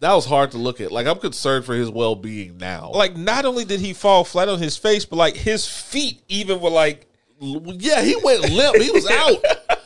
That 0.05 0.13
was 0.13 0.27
hard 0.27 0.51
to 0.51 0.59
look 0.59 0.83
at. 0.83 0.93
Like 0.93 1.07
I'm 1.07 1.19
concerned 1.19 1.65
for 1.65 1.75
his 1.75 1.89
well 1.89 2.15
being 2.15 2.59
now. 2.59 2.91
like, 2.93 3.17
not 3.17 3.47
only 3.47 3.65
did 3.65 3.81
he 3.81 3.95
fall 3.95 4.23
flat 4.23 4.51
on 4.51 4.59
his 4.59 4.77
face, 4.77 5.07
but 5.07 5.17
like 5.17 5.35
his 5.35 5.67
feet 5.67 6.21
even 6.29 6.61
were 6.61 6.69
like, 6.69 7.07
yeah, 7.41 8.03
he 8.03 8.15
went 8.23 8.51
limp. 8.51 8.77
He 8.77 8.91
was 8.91 9.11
out. 9.11 9.43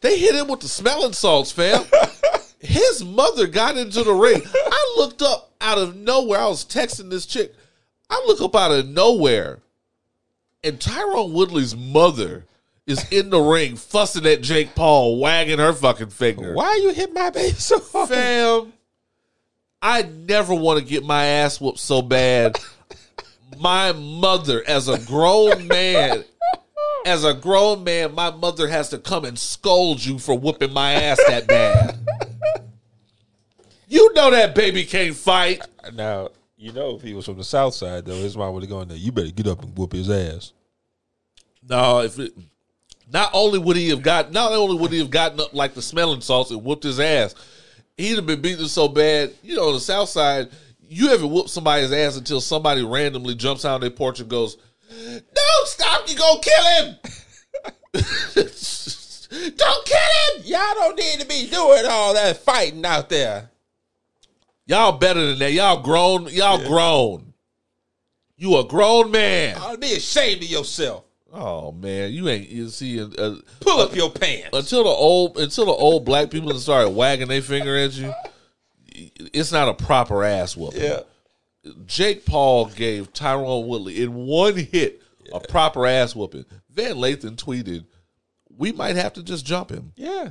They 0.00 0.16
hit 0.16 0.36
him 0.36 0.46
with 0.46 0.60
the 0.60 0.68
smelling 0.68 1.12
salts, 1.12 1.50
fam. 1.50 1.84
His 2.60 3.04
mother 3.04 3.48
got 3.48 3.76
into 3.76 4.04
the 4.04 4.12
ring. 4.12 4.40
I 4.46 4.94
looked 4.96 5.22
up 5.22 5.50
out 5.60 5.78
of 5.78 5.96
nowhere. 5.96 6.38
I 6.38 6.46
was 6.46 6.64
texting 6.64 7.10
this 7.10 7.26
chick. 7.26 7.52
I 8.08 8.22
look 8.28 8.40
up 8.40 8.54
out 8.54 8.70
of 8.70 8.88
nowhere, 8.88 9.58
and 10.62 10.78
Tyron 10.78 11.32
Woodley's 11.32 11.76
mother 11.76 12.44
is 12.86 13.10
in 13.10 13.30
the 13.30 13.40
ring 13.40 13.74
fussing 13.74 14.24
at 14.24 14.40
Jake 14.40 14.76
Paul, 14.76 15.18
wagging 15.18 15.58
her 15.58 15.72
fucking 15.72 16.10
finger. 16.10 16.54
"Why 16.54 16.76
you 16.76 16.92
hit 16.92 17.12
my 17.12 17.30
baby 17.30 17.56
so 17.58 17.80
hard?" 17.80 18.08
Fam, 18.08 18.72
I 19.80 20.02
never 20.02 20.54
want 20.54 20.80
to 20.80 20.84
get 20.84 21.04
my 21.04 21.24
ass 21.24 21.60
whooped 21.60 21.78
so 21.78 22.02
bad. 22.02 22.58
My 23.58 23.92
mother, 23.92 24.62
as 24.66 24.88
a 24.88 24.98
grown 25.06 25.66
man, 25.68 26.24
as 27.06 27.24
a 27.24 27.34
grown 27.34 27.84
man, 27.84 28.14
my 28.14 28.30
mother 28.30 28.68
has 28.68 28.88
to 28.90 28.98
come 28.98 29.24
and 29.24 29.38
scold 29.38 30.04
you 30.04 30.18
for 30.18 30.38
whooping 30.38 30.72
my 30.72 30.92
ass 30.94 31.18
that 31.28 31.46
bad. 31.46 31.98
You 33.88 34.12
know 34.14 34.30
that 34.30 34.54
baby 34.54 34.84
can't 34.84 35.16
fight. 35.16 35.62
Now, 35.94 36.30
you 36.56 36.72
know, 36.72 36.96
if 36.96 37.02
he 37.02 37.14
was 37.14 37.24
from 37.24 37.38
the 37.38 37.44
South 37.44 37.74
Side, 37.74 38.04
though, 38.04 38.16
his 38.16 38.36
mom 38.36 38.52
would 38.54 38.64
have 38.64 38.70
gone 38.70 38.88
there. 38.88 38.96
You 38.96 39.12
better 39.12 39.30
get 39.30 39.46
up 39.46 39.62
and 39.62 39.76
whoop 39.76 39.92
his 39.92 40.10
ass. 40.10 40.52
No, 41.66 42.00
if 42.00 42.18
it, 42.18 42.32
not 43.10 43.30
only 43.32 43.58
would 43.58 43.76
he 43.76 43.88
have 43.90 44.02
got, 44.02 44.32
not 44.32 44.52
only 44.52 44.76
would 44.76 44.92
he 44.92 44.98
have 44.98 45.10
gotten 45.10 45.40
up 45.40 45.54
like 45.54 45.74
the 45.74 45.82
smelling 45.82 46.20
salts 46.20 46.50
and 46.50 46.62
whooped 46.62 46.84
his 46.84 47.00
ass, 47.00 47.34
he'd 47.98 48.16
have 48.16 48.26
been 48.26 48.40
beaten 48.40 48.66
so 48.66 48.88
bad. 48.88 49.34
You 49.42 49.56
know, 49.56 49.68
on 49.68 49.74
the 49.74 49.80
South 49.80 50.08
Side, 50.08 50.48
you 50.80 51.10
haven't 51.10 51.30
whooped 51.30 51.50
somebody's 51.50 51.92
ass 51.92 52.16
until 52.16 52.40
somebody 52.40 52.82
randomly 52.82 53.34
jumps 53.34 53.66
out 53.66 53.74
on 53.74 53.80
their 53.82 53.90
porch 53.90 54.20
and 54.20 54.30
goes, 54.30 54.56
"Don't 54.88 55.68
stop! 55.68 56.08
You 56.08 56.16
gonna 56.16 56.40
kill 56.40 56.64
him! 56.64 56.96
don't 59.56 59.84
kill 59.84 59.98
him! 59.98 60.42
Y'all 60.44 60.74
don't 60.74 60.96
need 60.96 61.20
to 61.20 61.26
be 61.26 61.46
doing 61.50 61.84
all 61.86 62.14
that 62.14 62.38
fighting 62.38 62.86
out 62.86 63.10
there. 63.10 63.50
Y'all 64.66 64.92
better 64.92 65.26
than 65.26 65.38
that. 65.40 65.52
Y'all 65.52 65.82
grown. 65.82 66.28
Y'all 66.28 66.66
grown. 66.66 67.32
You 68.36 68.58
a 68.58 68.64
grown 68.64 69.10
man. 69.10 69.56
I'll 69.58 69.76
be 69.76 69.94
ashamed 69.94 70.42
of 70.42 70.48
yourself. 70.48 71.04
Oh 71.32 71.72
man, 71.72 72.12
you 72.12 72.28
ain't. 72.28 72.48
You 72.48 72.68
see, 72.68 73.00
uh, 73.02 73.34
Pull 73.60 73.80
up 73.80 73.94
your 73.94 74.10
pants. 74.10 74.48
until 74.52 74.84
the 74.84 74.90
old 74.90 75.38
until 75.38 75.66
the 75.66 75.72
old 75.72 76.04
black 76.04 76.30
people 76.30 76.52
started 76.58 76.90
wagging 76.90 77.28
their 77.28 77.42
finger 77.42 77.76
at 77.76 77.92
you, 77.92 78.12
it's 78.94 79.52
not 79.52 79.68
a 79.68 79.74
proper 79.74 80.24
ass 80.24 80.56
whooping. 80.56 80.80
yeah. 80.82 81.00
Jake 81.86 82.24
Paul 82.24 82.66
gave 82.66 83.12
Tyron 83.12 83.66
Woodley 83.66 84.02
in 84.02 84.14
one 84.14 84.56
hit 84.56 85.02
a 85.32 85.40
proper 85.40 85.86
ass 85.86 86.16
whooping. 86.16 86.46
Van 86.70 86.94
Lathan 86.96 87.36
tweeted, 87.36 87.84
"We 88.56 88.72
might 88.72 88.96
have 88.96 89.12
to 89.14 89.22
just 89.22 89.44
jump 89.44 89.70
him. 89.70 89.92
Yeah. 89.96 90.30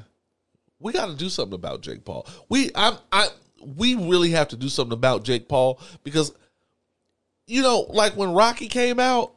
We 0.79 0.93
got 0.93 1.07
to 1.07 1.15
do 1.15 1.29
something 1.29 1.53
about 1.55 1.81
Jake 1.81 2.05
Paul. 2.05 2.25
We 2.49 2.71
I'm 2.73 2.97
I 3.11 3.27
we 3.77 3.93
really 3.95 4.31
have 4.31 4.47
to 4.49 4.55
do 4.55 4.69
something 4.69 4.93
about 4.93 5.23
Jake 5.23 5.47
Paul 5.47 5.79
because 6.03 6.31
you 7.45 7.61
know, 7.61 7.85
like 7.89 8.15
when 8.17 8.33
Rocky 8.33 8.67
came 8.67 8.99
out, 8.99 9.33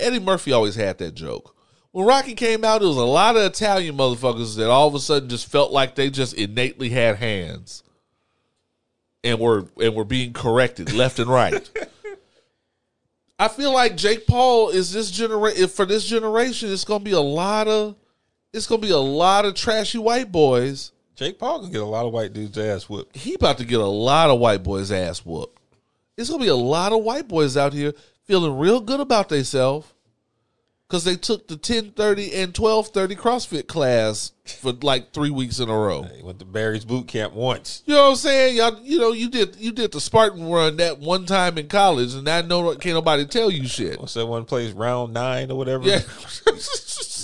Eddie 0.00 0.20
Murphy 0.20 0.52
always 0.52 0.74
had 0.74 0.98
that 0.98 1.14
joke. 1.14 1.54
When 1.92 2.06
Rocky 2.06 2.34
came 2.34 2.64
out, 2.64 2.82
it 2.82 2.86
was 2.86 2.96
a 2.96 3.04
lot 3.04 3.36
of 3.36 3.42
Italian 3.42 3.96
motherfuckers 3.96 4.56
that 4.56 4.70
all 4.70 4.88
of 4.88 4.94
a 4.94 5.00
sudden 5.00 5.28
just 5.28 5.50
felt 5.50 5.72
like 5.72 5.94
they 5.94 6.10
just 6.10 6.34
innately 6.34 6.90
had 6.90 7.16
hands. 7.16 7.82
And 9.24 9.40
were 9.40 9.66
and 9.82 9.94
were 9.94 10.04
being 10.04 10.32
corrected 10.32 10.92
left 10.92 11.18
and 11.18 11.28
right. 11.28 11.68
I 13.38 13.48
feel 13.48 13.72
like 13.72 13.96
Jake 13.96 14.26
Paul 14.26 14.70
is 14.70 14.92
this 14.92 15.10
generation 15.10 15.68
for 15.68 15.84
this 15.84 16.04
generation, 16.04 16.72
it's 16.72 16.84
gonna 16.84 17.04
be 17.04 17.12
a 17.12 17.20
lot 17.20 17.68
of 17.68 17.96
it's 18.52 18.66
gonna 18.66 18.82
be 18.82 18.90
a 18.90 18.96
lot 18.98 19.44
of 19.44 19.54
trashy 19.54 19.98
white 19.98 20.30
boys. 20.30 20.92
Jake 21.16 21.38
Paul 21.38 21.62
can 21.62 21.72
get 21.72 21.82
a 21.82 21.86
lot 21.86 22.06
of 22.06 22.12
white 22.12 22.32
dudes' 22.32 22.58
ass 22.58 22.88
whooped. 22.88 23.16
He 23.16 23.34
about 23.34 23.58
to 23.58 23.64
get 23.64 23.80
a 23.80 23.86
lot 23.86 24.30
of 24.30 24.38
white 24.38 24.62
boys' 24.62 24.92
ass 24.92 25.24
whooped. 25.24 25.58
It's 26.16 26.30
gonna 26.30 26.42
be 26.42 26.48
a 26.48 26.54
lot 26.54 26.92
of 26.92 27.02
white 27.02 27.26
boys 27.28 27.56
out 27.56 27.72
here 27.72 27.92
feeling 28.28 28.58
real 28.58 28.80
good 28.80 29.00
about 29.00 29.30
themselves 29.30 29.92
because 30.86 31.04
they 31.04 31.16
took 31.16 31.48
the 31.48 31.56
ten 31.56 31.90
thirty 31.90 32.32
and 32.34 32.54
twelve 32.54 32.88
thirty 32.88 33.16
CrossFit 33.16 33.66
class 33.66 34.32
for 34.44 34.72
like 34.72 35.12
three 35.12 35.30
weeks 35.30 35.58
in 35.58 35.68
a 35.68 35.76
row. 35.76 36.02
He 36.02 36.22
went 36.22 36.38
to 36.38 36.44
Barry's 36.44 36.84
boot 36.84 37.08
camp 37.08 37.32
once. 37.32 37.82
You 37.86 37.94
know 37.94 38.04
what 38.04 38.10
I'm 38.10 38.16
saying? 38.16 38.56
Y'all, 38.56 38.78
you 38.82 38.98
know, 38.98 39.12
you 39.12 39.30
did 39.30 39.56
you 39.56 39.72
did 39.72 39.92
the 39.92 40.00
Spartan 40.00 40.48
run 40.48 40.76
that 40.76 40.98
one 40.98 41.26
time 41.26 41.58
in 41.58 41.68
college, 41.68 42.14
and 42.14 42.28
I 42.28 42.42
know 42.42 42.74
can't 42.76 42.94
nobody 42.94 43.26
tell 43.26 43.50
you 43.50 43.66
shit. 43.66 43.98
What's 43.98 44.14
that 44.14 44.26
one 44.26 44.44
place? 44.44 44.72
Round 44.72 45.12
nine 45.12 45.50
or 45.50 45.58
whatever. 45.58 45.84
Yeah. 45.84 46.00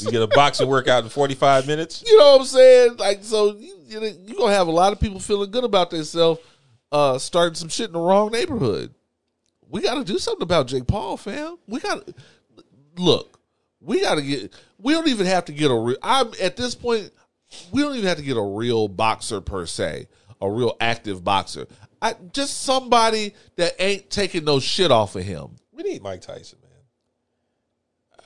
You 0.00 0.10
get 0.10 0.22
a 0.22 0.26
boxing 0.26 0.68
workout 0.68 1.04
in 1.04 1.08
45 1.08 1.66
minutes. 1.68 2.02
You 2.04 2.18
know 2.18 2.32
what 2.32 2.40
I'm 2.40 2.46
saying? 2.46 2.96
Like, 2.96 3.22
so 3.22 3.54
you, 3.56 3.76
you're 3.86 4.36
gonna 4.36 4.52
have 4.52 4.66
a 4.66 4.72
lot 4.72 4.92
of 4.92 5.00
people 5.00 5.20
feeling 5.20 5.50
good 5.50 5.64
about 5.64 5.90
themselves, 5.90 6.40
uh, 6.90 7.16
starting 7.18 7.54
some 7.54 7.68
shit 7.68 7.86
in 7.86 7.92
the 7.92 8.00
wrong 8.00 8.32
neighborhood. 8.32 8.92
We 9.68 9.80
got 9.80 9.94
to 9.94 10.04
do 10.04 10.18
something 10.18 10.42
about 10.42 10.66
Jake 10.68 10.86
Paul, 10.86 11.16
fam. 11.16 11.56
We 11.66 11.80
got 11.80 12.06
to 12.06 12.14
look. 12.96 13.40
We 13.80 14.00
got 14.00 14.16
to 14.16 14.22
get. 14.22 14.54
We 14.78 14.92
don't 14.92 15.08
even 15.08 15.26
have 15.26 15.44
to 15.46 15.52
get 15.52 15.70
a 15.70 15.74
real. 15.74 15.96
I'm 16.02 16.30
at 16.40 16.56
this 16.56 16.74
point. 16.74 17.10
We 17.72 17.82
don't 17.82 17.94
even 17.94 18.06
have 18.08 18.18
to 18.18 18.22
get 18.22 18.36
a 18.36 18.42
real 18.42 18.88
boxer 18.88 19.40
per 19.40 19.66
se, 19.66 20.08
a 20.40 20.50
real 20.50 20.76
active 20.80 21.22
boxer. 21.22 21.66
I 22.02 22.16
just 22.32 22.62
somebody 22.62 23.34
that 23.56 23.74
ain't 23.78 24.10
taking 24.10 24.44
no 24.44 24.60
shit 24.60 24.90
off 24.90 25.16
of 25.16 25.24
him. 25.24 25.56
We 25.72 25.82
need 25.82 26.02
Mike 26.02 26.20
Tyson, 26.20 26.58
man. 26.62 26.70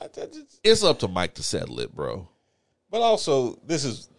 I, 0.01 0.21
I 0.21 0.25
just, 0.25 0.59
It's 0.63 0.83
up 0.83 0.99
to 0.99 1.07
Mike 1.07 1.35
to 1.35 1.43
settle 1.43 1.79
it, 1.79 1.93
bro. 1.95 2.27
but 2.89 3.01
also, 3.01 3.59
this 3.65 3.85
is 3.85 4.09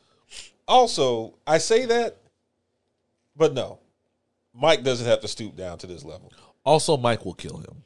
also 0.68 1.34
I 1.46 1.58
say 1.58 1.86
that, 1.86 2.16
but 3.36 3.52
no, 3.52 3.80
Mike 4.54 4.82
doesn't 4.82 5.06
have 5.06 5.20
to 5.20 5.28
stoop 5.28 5.56
down 5.56 5.78
to 5.78 5.86
this 5.86 6.04
level. 6.04 6.32
Also, 6.70 6.96
Mike 6.96 7.24
will 7.24 7.34
kill 7.34 7.56
him. 7.56 7.82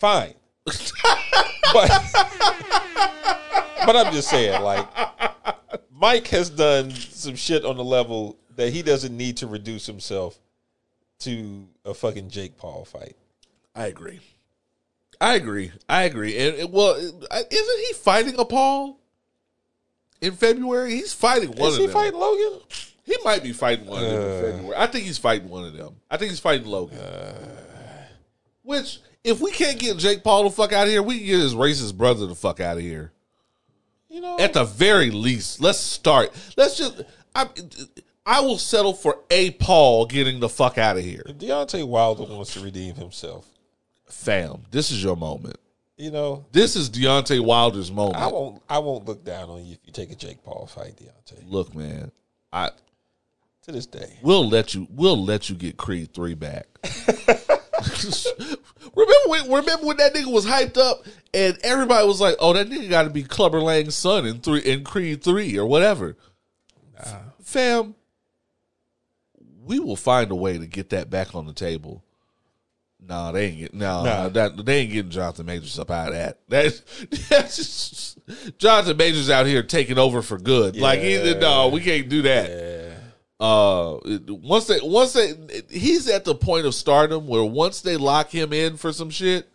Fine, 0.00 0.32
but 0.64 1.90
but 3.84 3.94
I'm 3.94 4.10
just 4.10 4.30
saying, 4.30 4.62
like 4.62 4.88
Mike 5.92 6.28
has 6.28 6.48
done 6.48 6.92
some 6.92 7.36
shit 7.36 7.66
on 7.66 7.76
the 7.76 7.84
level 7.84 8.38
that 8.56 8.72
he 8.72 8.80
doesn't 8.80 9.14
need 9.14 9.36
to 9.36 9.46
reduce 9.46 9.84
himself 9.84 10.38
to 11.18 11.68
a 11.84 11.92
fucking 11.92 12.30
Jake 12.30 12.56
Paul 12.56 12.86
fight. 12.86 13.16
I 13.74 13.88
agree. 13.88 14.20
I 15.20 15.34
agree. 15.34 15.72
I 15.90 16.04
agree. 16.04 16.38
And 16.38 16.56
and, 16.56 16.72
well, 16.72 16.94
isn't 16.94 17.20
he 17.86 17.92
fighting 17.96 18.36
a 18.38 18.46
Paul 18.46 18.98
in 20.22 20.32
February? 20.32 20.94
He's 20.94 21.12
fighting 21.12 21.50
one 21.50 21.68
Is 21.68 21.74
of 21.74 21.80
he 21.80 21.86
them. 21.86 21.92
fighting 21.92 22.18
Logan? 22.18 22.60
He 23.06 23.16
might 23.24 23.42
be 23.42 23.52
fighting 23.52 23.86
one 23.86 24.04
of 24.04 24.10
them 24.10 24.20
Uh. 24.20 24.26
in 24.26 24.52
February. 24.52 24.76
I 24.76 24.86
think 24.86 25.04
he's 25.06 25.16
fighting 25.18 25.48
one 25.48 25.64
of 25.64 25.72
them. 25.74 25.96
I 26.10 26.16
think 26.18 26.30
he's 26.30 26.40
fighting 26.40 26.66
Logan. 26.66 26.98
Which, 28.62 28.98
if 29.22 29.40
we 29.40 29.50
can't 29.52 29.78
get 29.78 29.96
Jake 29.96 30.22
Paul 30.24 30.44
the 30.44 30.50
fuck 30.50 30.72
out 30.72 30.86
of 30.86 30.92
here, 30.92 31.02
we 31.02 31.18
can 31.18 31.26
get 31.26 31.38
his 31.40 31.54
racist 31.54 31.96
brother 31.96 32.26
the 32.26 32.34
fuck 32.34 32.60
out 32.60 32.76
of 32.76 32.82
here. 32.82 33.12
You 34.08 34.20
know, 34.20 34.38
At 34.38 34.52
the 34.54 34.64
very 34.64 35.10
least, 35.10 35.60
let's 35.60 35.78
start. 35.78 36.32
Let's 36.56 36.76
just. 36.78 37.02
I, 37.34 37.48
I 38.24 38.40
will 38.40 38.58
settle 38.58 38.92
for 38.94 39.18
a 39.30 39.50
Paul 39.52 40.06
getting 40.06 40.40
the 40.40 40.48
fuck 40.48 40.78
out 40.78 40.96
of 40.96 41.04
here, 41.04 41.22
if 41.26 41.36
Deontay 41.38 41.86
Wilder 41.86 42.24
wants 42.24 42.54
to 42.54 42.60
redeem 42.60 42.94
himself, 42.94 43.46
fam. 44.08 44.62
This 44.70 44.90
is 44.90 45.02
your 45.02 45.16
moment. 45.16 45.58
you 45.96 46.10
know, 46.10 46.44
This 46.50 46.74
is 46.76 46.88
Deontay 46.90 47.44
Wilder's 47.44 47.92
moment. 47.92 48.16
I 48.16 48.26
won't. 48.28 48.62
I 48.68 48.78
won't 48.78 49.04
look 49.04 49.22
down 49.24 49.48
on 49.50 49.64
you 49.64 49.74
if 49.74 49.78
you 49.84 49.92
take 49.92 50.10
a 50.10 50.16
Jake 50.16 50.42
Paul 50.42 50.66
fight, 50.66 50.96
Deontay. 50.96 51.42
Look, 51.46 51.74
man, 51.74 52.10
I 52.52 52.70
To 53.66 53.72
this 53.72 53.86
day, 53.86 54.18
we'll 54.22 54.48
let 54.48 54.74
you. 54.74 54.86
We'll 54.90 55.24
let 55.24 55.50
you 55.50 55.56
get 55.56 55.76
Creed 55.76 56.14
three 56.14 56.34
back. 56.34 56.68
remember 58.94 59.14
when? 59.26 59.50
Remember 59.50 59.86
when 59.86 59.96
that 59.96 60.14
nigga 60.14 60.32
was 60.32 60.46
hyped 60.46 60.78
up 60.78 61.04
and 61.34 61.58
everybody 61.64 62.06
was 62.06 62.20
like, 62.20 62.36
"Oh, 62.38 62.52
that 62.52 62.68
nigga 62.68 62.88
got 62.88 63.02
to 63.02 63.10
be 63.10 63.24
Clubber 63.24 63.60
Lang's 63.60 63.96
son 63.96 64.24
in 64.24 64.38
three 64.38 64.60
in 64.60 64.84
Creed 64.84 65.24
three 65.24 65.58
or 65.58 65.66
whatever." 65.66 66.16
Fam, 67.42 67.96
we 69.64 69.80
will 69.80 69.96
find 69.96 70.30
a 70.30 70.36
way 70.36 70.58
to 70.58 70.66
get 70.66 70.90
that 70.90 71.10
back 71.10 71.34
on 71.34 71.46
the 71.46 71.52
table. 71.52 72.04
Nah, 73.00 73.32
they 73.32 73.46
ain't 73.46 73.58
get 73.58 73.74
no. 73.74 74.04
Nah. 74.04 74.28
That 74.28 74.64
they 74.64 74.78
ain't 74.78 74.92
getting 74.92 75.10
Jonathan 75.10 75.46
Majors 75.46 75.78
up 75.78 75.90
out 75.90 76.08
of 76.08 76.14
that. 76.14 76.38
That 76.48 76.82
that's 77.28 77.56
just, 77.56 78.58
Jonathan 78.58 78.96
Majors 78.96 79.28
out 79.28 79.46
here 79.46 79.62
taking 79.62 79.98
over 79.98 80.22
for 80.22 80.38
good. 80.38 80.76
Like 80.76 81.00
either 81.00 81.38
no, 81.38 81.68
we 81.68 81.80
can't 81.80 82.08
do 82.08 82.22
that. 82.22 82.50
yeah, 82.50 82.85
Uh, 83.38 83.98
once 84.28 84.66
they 84.66 84.80
once 84.80 85.12
they 85.12 85.34
he's 85.70 86.08
at 86.08 86.24
the 86.24 86.34
point 86.34 86.64
of 86.64 86.74
stardom 86.74 87.26
where 87.26 87.44
once 87.44 87.82
they 87.82 87.96
lock 87.98 88.30
him 88.30 88.52
in 88.52 88.76
for 88.78 88.92
some 88.92 89.10
shit, 89.10 89.46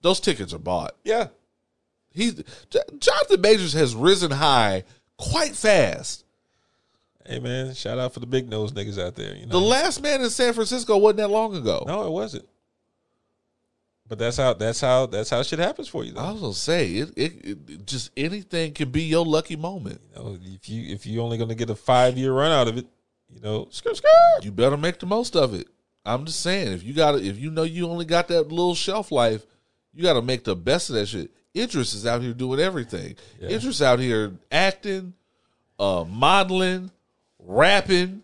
those 0.00 0.20
tickets 0.20 0.54
are 0.54 0.58
bought. 0.58 0.94
yeah, 1.04 1.28
He's 2.14 2.34
J- 2.70 2.80
Jonathan 2.98 3.40
Majors 3.42 3.74
has 3.74 3.94
risen 3.94 4.30
high 4.30 4.84
quite 5.18 5.54
fast. 5.54 6.24
Hey 7.26 7.40
man, 7.40 7.74
shout 7.74 7.98
out 7.98 8.14
for 8.14 8.20
the 8.20 8.26
big 8.26 8.48
nose 8.48 8.72
niggas 8.72 8.98
out 8.98 9.14
there. 9.16 9.34
You 9.36 9.44
The 9.44 9.60
last 9.60 10.00
man 10.02 10.22
in 10.22 10.30
San 10.30 10.54
Francisco 10.54 10.96
wasn't 10.96 11.18
that 11.18 11.28
long 11.28 11.54
ago. 11.54 11.84
no, 11.86 12.06
it 12.06 12.10
wasn't. 12.10 12.48
But 14.08 14.18
that's 14.18 14.38
how 14.38 14.54
that's 14.54 14.80
how 14.80 15.06
that's 15.06 15.30
how 15.30 15.42
shit 15.42 15.58
happens 15.58 15.88
for 15.88 16.02
you. 16.02 16.12
Though. 16.12 16.20
I 16.20 16.32
was 16.32 16.40
gonna 16.40 16.54
say 16.54 16.92
it, 16.92 17.12
it, 17.16 17.44
it. 17.44 17.86
Just 17.86 18.10
anything 18.16 18.72
can 18.72 18.90
be 18.90 19.02
your 19.02 19.24
lucky 19.24 19.56
moment. 19.56 20.00
You 20.10 20.22
know, 20.22 20.38
if 20.42 20.68
you 20.68 20.94
if 20.94 21.06
you 21.06 21.20
only 21.20 21.36
gonna 21.36 21.54
get 21.54 21.68
a 21.68 21.74
five 21.74 22.16
year 22.16 22.32
run 22.32 22.50
out 22.50 22.68
of 22.68 22.78
it, 22.78 22.86
you 23.28 23.40
know, 23.40 23.68
skirt 23.70 23.96
skirt. 23.96 24.08
You 24.42 24.50
better 24.50 24.78
make 24.78 24.98
the 24.98 25.06
most 25.06 25.36
of 25.36 25.52
it. 25.52 25.68
I'm 26.06 26.24
just 26.24 26.40
saying, 26.40 26.72
if 26.72 26.82
you 26.82 26.94
got 26.94 27.16
if 27.16 27.38
you 27.38 27.50
know 27.50 27.64
you 27.64 27.88
only 27.88 28.06
got 28.06 28.28
that 28.28 28.48
little 28.48 28.74
shelf 28.74 29.12
life, 29.12 29.44
you 29.92 30.02
got 30.02 30.14
to 30.14 30.22
make 30.22 30.44
the 30.44 30.56
best 30.56 30.88
of 30.88 30.96
that 30.96 31.06
shit. 31.06 31.30
Idris 31.54 31.92
is 31.92 32.06
out 32.06 32.22
here 32.22 32.32
doing 32.32 32.60
everything. 32.60 33.16
Yeah. 33.40 33.50
Idris 33.50 33.82
out 33.82 33.98
here 33.98 34.32
acting, 34.50 35.12
uh, 35.78 36.04
modeling, 36.08 36.90
rapping, 37.38 38.22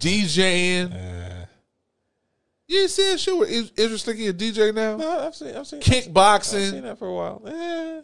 DJing. 0.00 0.92
Uh, 0.92 1.21
You 2.68 2.88
that 2.88 3.20
shit 3.20 3.34
Id- 3.50 3.78
Idris 3.78 4.04
think 4.04 4.20
a 4.20 4.32
DJ 4.32 4.74
now? 4.74 4.96
no, 4.96 5.26
I've 5.26 5.34
seen 5.34 5.54
I've 5.54 5.66
seen 5.66 5.80
I've 6.16 6.72
seen 6.72 6.82
that 6.84 6.98
for 6.98 7.08
a 7.08 7.12
while. 7.14 7.42
Eh, 7.46 8.00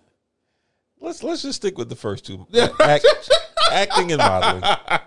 let's 1.01 1.23
let's 1.23 1.43
just 1.43 1.57
stick 1.57 1.79
with 1.79 1.89
the 1.89 1.97
first 1.97 2.27
two, 2.27 2.47
Act, 2.81 3.07
acting 3.73 4.13
and 4.13 4.19
modeling. 4.19 5.01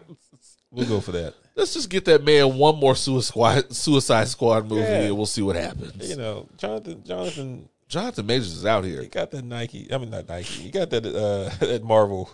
We'll 0.71 0.87
go 0.87 1.01
for 1.01 1.11
that. 1.11 1.35
Let's 1.55 1.73
just 1.73 1.89
get 1.89 2.05
that 2.05 2.23
man 2.23 2.55
one 2.57 2.77
more 2.77 2.95
Suicide 2.95 3.71
Suicide 3.75 4.29
Squad 4.29 4.67
movie, 4.69 4.81
Yeah. 4.81 5.01
and 5.01 5.17
we'll 5.17 5.25
see 5.25 5.41
what 5.41 5.57
happens. 5.57 6.09
You 6.09 6.15
know, 6.15 6.47
Jonathan 6.57 7.03
Jonathan 7.05 7.69
Jonathan 7.89 8.25
Majors 8.25 8.53
is 8.53 8.65
out 8.65 8.85
here. 8.85 9.01
he 9.01 9.07
got 9.09 9.31
that 9.31 9.43
Nike. 9.43 9.93
I 9.93 9.97
mean, 9.97 10.09
not 10.11 10.29
Nike. 10.29 10.45
He 10.63 10.71
got 10.71 10.89
that 10.91 11.05
uh, 11.05 11.49
that 11.65 11.83
Marvel 11.83 12.29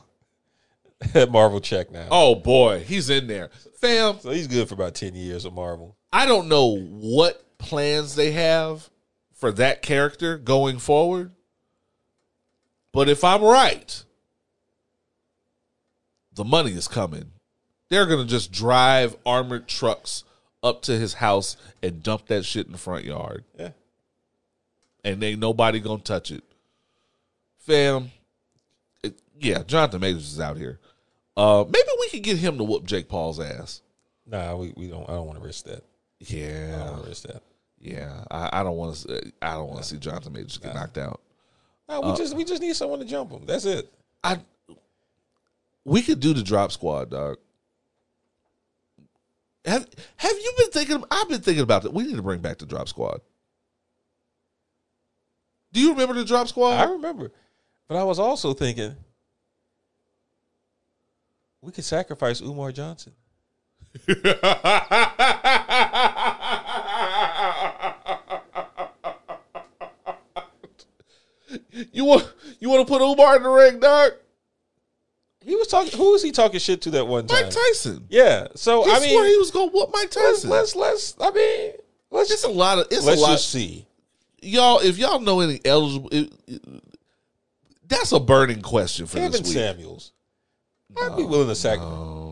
that 1.13 1.31
Marvel 1.31 1.59
check 1.59 1.91
now. 1.91 2.07
Oh 2.11 2.35
boy, 2.35 2.81
he's 2.87 3.09
in 3.09 3.25
there, 3.27 3.49
fam. 3.81 4.19
So 4.19 4.29
he's 4.29 4.47
good 4.47 4.67
for 4.69 4.75
about 4.75 4.93
ten 4.93 5.15
years 5.15 5.43
of 5.45 5.53
Marvel. 5.53 5.96
I 6.11 6.25
don't 6.25 6.47
know 6.47 6.77
what 6.77 7.57
plans 7.57 8.15
they 8.15 8.31
have 8.31 8.89
for 9.33 9.51
that 9.53 9.81
character 9.81 10.37
going 10.37 10.79
forward. 10.79 11.31
But 12.91 13.09
if 13.09 13.23
I'm 13.23 13.43
right, 13.43 14.03
the 16.33 16.43
money 16.43 16.71
is 16.71 16.87
coming. 16.87 17.31
They're 17.89 18.05
going 18.05 18.25
to 18.25 18.29
just 18.29 18.51
drive 18.51 19.15
armored 19.25 19.67
trucks 19.67 20.23
up 20.63 20.81
to 20.83 20.97
his 20.97 21.15
house 21.15 21.57
and 21.83 22.03
dump 22.03 22.27
that 22.27 22.45
shit 22.45 22.65
in 22.65 22.71
the 22.71 22.77
front 22.77 23.05
yard. 23.05 23.43
Yeah. 23.57 23.71
And 25.03 25.23
ain't 25.23 25.39
nobody 25.39 25.79
going 25.79 25.99
to 25.99 26.03
touch 26.03 26.31
it. 26.31 26.43
Fam, 27.59 28.11
it, 29.03 29.19
yeah, 29.39 29.63
Jonathan 29.63 30.01
Majors 30.01 30.33
is 30.33 30.39
out 30.39 30.57
here. 30.57 30.79
Uh, 31.35 31.63
maybe 31.67 31.89
we 31.99 32.09
could 32.09 32.23
get 32.23 32.37
him 32.37 32.57
to 32.57 32.63
whoop 32.63 32.85
Jake 32.85 33.07
Paul's 33.07 33.39
ass. 33.39 33.81
Nah, 34.25 34.55
we, 34.55 34.73
we 34.75 34.87
don't. 34.87 35.07
I 35.07 35.13
don't 35.13 35.27
want 35.27 35.39
to 35.39 35.45
risk 35.45 35.65
that. 35.65 35.83
I 36.21 36.25
don't 36.25 36.39
Yeah. 36.39 37.05
risk 37.07 37.23
that. 37.23 37.43
Yeah, 37.79 38.23
I, 38.31 38.61
I 38.61 38.63
don't 38.63 38.75
want 38.75 38.95
to. 38.95 39.17
Uh, 39.17 39.21
I 39.41 39.53
don't 39.53 39.67
want 39.69 39.83
to 39.83 39.87
see 39.87 39.97
Jonathan 39.97 40.33
Majors 40.33 40.57
get 40.57 40.73
knocked 40.73 40.97
out. 40.97 41.21
No, 41.87 42.01
we 42.01 42.07
uh, 42.09 42.15
just 42.17 42.35
we 42.35 42.43
just 42.43 42.61
need 42.61 42.75
someone 42.75 42.99
to 42.99 43.05
jump 43.05 43.31
him. 43.31 43.43
That's 43.45 43.65
it. 43.65 43.91
I. 44.23 44.39
We 45.85 46.01
could 46.01 46.19
do 46.19 46.33
the 46.33 46.43
drop 46.43 46.71
squad, 46.71 47.11
dog. 47.11 47.37
Have 49.63 49.87
Have 50.17 50.31
you 50.31 50.53
been 50.57 50.71
thinking? 50.71 51.03
I've 51.11 51.29
been 51.29 51.41
thinking 51.41 51.61
about 51.63 51.83
that. 51.83 51.93
We 51.93 52.03
need 52.03 52.15
to 52.15 52.21
bring 52.23 52.39
back 52.41 52.57
the 52.57 52.65
drop 52.65 52.89
squad. 52.89 53.21
Do 55.71 55.79
you 55.79 55.91
remember 55.91 56.15
the 56.15 56.25
drop 56.25 56.47
squad? 56.47 56.71
I 56.73 56.83
squad? 56.83 56.93
remember, 56.93 57.31
but 57.87 57.95
I 57.97 58.03
was 58.03 58.17
also 58.17 58.53
thinking 58.55 58.95
we 61.61 61.71
could 61.71 61.83
sacrifice 61.85 62.41
Umar 62.41 62.71
Johnson. 62.71 63.13
you 71.91 72.05
want 72.05 72.31
you 72.59 72.69
want 72.69 72.87
to 72.87 72.91
put 72.91 73.01
Umar 73.01 73.37
in 73.37 73.43
the 73.43 73.49
ring, 73.49 73.79
dog? 73.79 74.11
He 75.43 75.55
was 75.55 75.67
talking. 75.67 75.97
Who 75.97 76.11
was 76.11 76.23
he 76.23 76.31
talking 76.31 76.59
shit 76.59 76.81
to 76.83 76.91
that 76.91 77.07
one 77.07 77.27
time? 77.27 77.43
Mike 77.43 77.53
Tyson. 77.53 78.05
Yeah. 78.09 78.47
So 78.55 78.83
He 78.83 78.91
I 78.91 78.99
mean, 78.99 79.25
he 79.25 79.37
was 79.37 79.51
gonna 79.51 79.71
whoop 79.71 79.89
Mike 79.93 80.13
let's, 80.15 80.15
Tyson. 80.15 80.49
let's 80.49 80.75
let's. 80.75 81.15
I 81.21 81.31
mean, 81.31 81.71
let's 82.11 82.31
it's 82.31 82.41
just 82.41 82.53
a 82.53 82.57
lot 82.57 82.79
of. 82.79 82.87
It's 82.91 83.05
let's 83.05 83.19
a 83.19 83.23
lot. 83.23 83.31
just 83.31 83.49
see. 83.49 83.85
y'all, 84.41 84.79
if 84.79 84.97
y'all 84.97 85.19
know 85.19 85.39
any 85.39 85.61
eligible, 85.63 86.09
it, 86.11 86.33
it- 86.47 86.61
that's 87.87 88.11
a 88.11 88.19
burning 88.19 88.61
question 88.61 89.05
for 89.05 89.15
Kevin 89.15 89.31
this 89.31 89.43
week. 89.43 89.53
Samuels. 89.53 90.11
I'd 91.01 91.15
be 91.15 91.23
willing 91.23 91.47
to 91.47 91.55
sacrifice 91.55 91.87
No, 91.89 92.26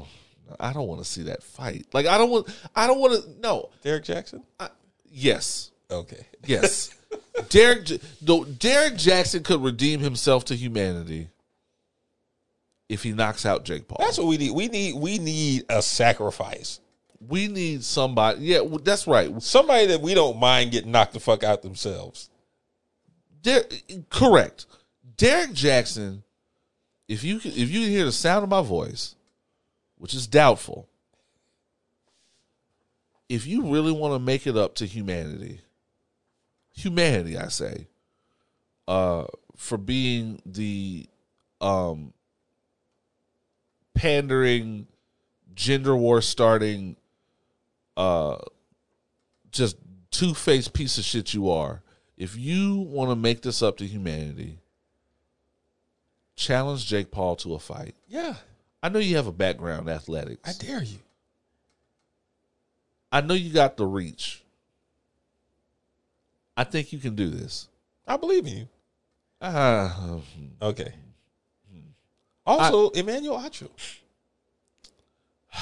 I 0.59 0.73
don't 0.73 0.87
want 0.87 1.01
to 1.01 1.05
see 1.05 1.23
that 1.23 1.43
fight. 1.43 1.87
Like 1.93 2.05
I 2.05 2.17
don't 2.17 2.29
want. 2.29 2.47
I 2.75 2.87
don't 2.87 2.99
want 2.99 3.23
to. 3.23 3.39
No. 3.39 3.69
Derrick 3.83 4.03
Jaxn. 4.03 4.43
I, 4.59 4.69
yes. 5.09 5.71
Okay. 5.89 6.25
Yes. 6.45 6.93
Derrick. 7.49 7.87
Though 8.21 8.43
Derrick 8.45 8.93
Jaxn 8.95 9.43
could 9.43 9.63
redeem 9.63 9.99
himself 9.99 10.45
to 10.45 10.55
humanity 10.55 11.29
if 12.89 13.03
he 13.03 13.11
knocks 13.13 13.45
out 13.45 13.65
Jake 13.65 13.87
Paul. 13.87 13.97
That's 13.99 14.17
what 14.17 14.27
we 14.27 14.37
need. 14.37 14.51
We 14.51 14.67
need 14.67 14.95
we 14.95 15.17
need 15.17 15.65
a 15.69 15.81
sacrifice. 15.81 16.79
we 17.27 17.47
need 17.47 17.83
somebody. 17.83 18.41
Yeah, 18.45 18.59
that's 18.83 19.07
right. 19.07 19.41
Somebody 19.41 19.87
that 19.87 20.01
we 20.01 20.13
don't 20.13 20.37
mind 20.37 20.71
getting 20.71 20.91
knocked 20.91 21.13
the 21.13 21.19
fuck 21.19 21.43
out 21.43 21.61
themselves. 21.61 22.29
Der- 23.41 23.65
correct. 24.09 24.65
Derrick 25.17 25.51
Jaxn. 25.51 26.21
If 27.07 27.23
you 27.23 27.37
if 27.43 27.69
you 27.69 27.87
hear 27.87 28.05
the 28.05 28.11
sound 28.11 28.43
of 28.43 28.49
my 28.49 28.61
voice, 28.61 29.15
which 29.97 30.13
is 30.13 30.27
doubtful, 30.27 30.87
if 33.29 33.47
you 33.47 33.71
really 33.71 33.91
want 33.91 34.13
to 34.13 34.19
make 34.19 34.45
it 34.45 34.55
up 34.55 34.75
to 34.75 34.85
humanity, 34.85 35.61
humanity, 36.73 37.37
I 37.37 37.47
say, 37.47 37.87
uh, 38.87 39.25
for 39.55 39.77
being 39.77 40.41
the 40.45 41.07
um 41.61 42.13
pandering, 43.95 44.87
gender 45.55 45.95
war 45.95 46.21
starting, 46.21 46.97
uh, 47.97 48.37
just 49.51 49.77
two 50.11 50.33
faced 50.33 50.73
piece 50.73 50.97
of 50.97 51.05
shit 51.05 51.33
you 51.33 51.49
are. 51.49 51.81
If 52.17 52.37
you 52.37 52.75
want 52.75 53.09
to 53.09 53.15
make 53.15 53.41
this 53.41 53.61
up 53.61 53.77
to 53.77 53.87
humanity, 53.87 54.59
challenge 56.35 56.85
Jake 56.85 57.11
Paul 57.11 57.35
to 57.37 57.55
a 57.55 57.59
fight. 57.59 57.95
Yeah, 58.07 58.35
I 58.85 58.89
know 58.89 58.99
you 58.99 59.15
have 59.15 59.25
a 59.25 59.31
background 59.31 59.89
in 59.89 59.95
athletics. 59.95 60.47
I 60.47 60.53
dare 60.63 60.83
you. 60.83 60.99
I 63.11 63.21
know 63.21 63.33
you 63.33 63.51
got 63.51 63.77
the 63.77 63.87
reach. 63.87 64.43
I 66.55 66.65
think 66.65 66.93
you 66.93 66.99
can 66.99 67.15
do 67.15 67.31
this. 67.31 67.67
I 68.07 68.15
believe 68.17 68.45
in 68.45 68.57
you. 68.57 68.67
Uh, 69.41 70.19
Okay. 70.61 70.93
Also, 72.45 72.89
Emmanuel 72.89 73.39
Acho. 73.39 73.69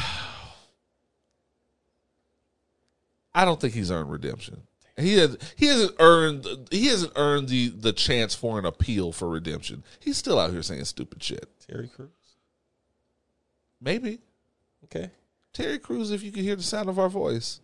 I 3.34 3.46
don't 3.46 3.62
think 3.62 3.74
he's 3.74 3.90
earned 3.90 4.12
redemption. 4.12 4.64
He 4.98 5.14
has 5.14 5.38
he 5.56 5.68
hasn't 5.68 5.96
earned 5.98 6.46
he 6.72 6.88
hasn't 6.88 7.14
earned 7.16 7.48
the 7.48 7.70
the 7.70 7.94
chance 7.94 8.36
for 8.36 8.60
an 8.60 8.66
appeal 8.66 9.14
for 9.14 9.30
redemption. 9.30 9.86
He's 10.02 10.18
still 10.18 10.38
out 10.38 10.52
here 10.52 10.62
saying 10.62 10.84
stupid 10.84 11.24
shit. 11.24 11.48
Terry 11.66 11.88
Crews. 11.88 12.10
Maybe 13.84 14.20
Okay. 14.86 15.10
Terry 15.54 15.78
Crews, 15.80 16.12
if 16.12 16.24
you 16.24 16.32
can 16.32 16.44
hear 16.44 16.56
the 16.56 16.64
sound 16.64 16.88
of 16.90 16.98
our 17.00 17.10
voice, 17.10 17.60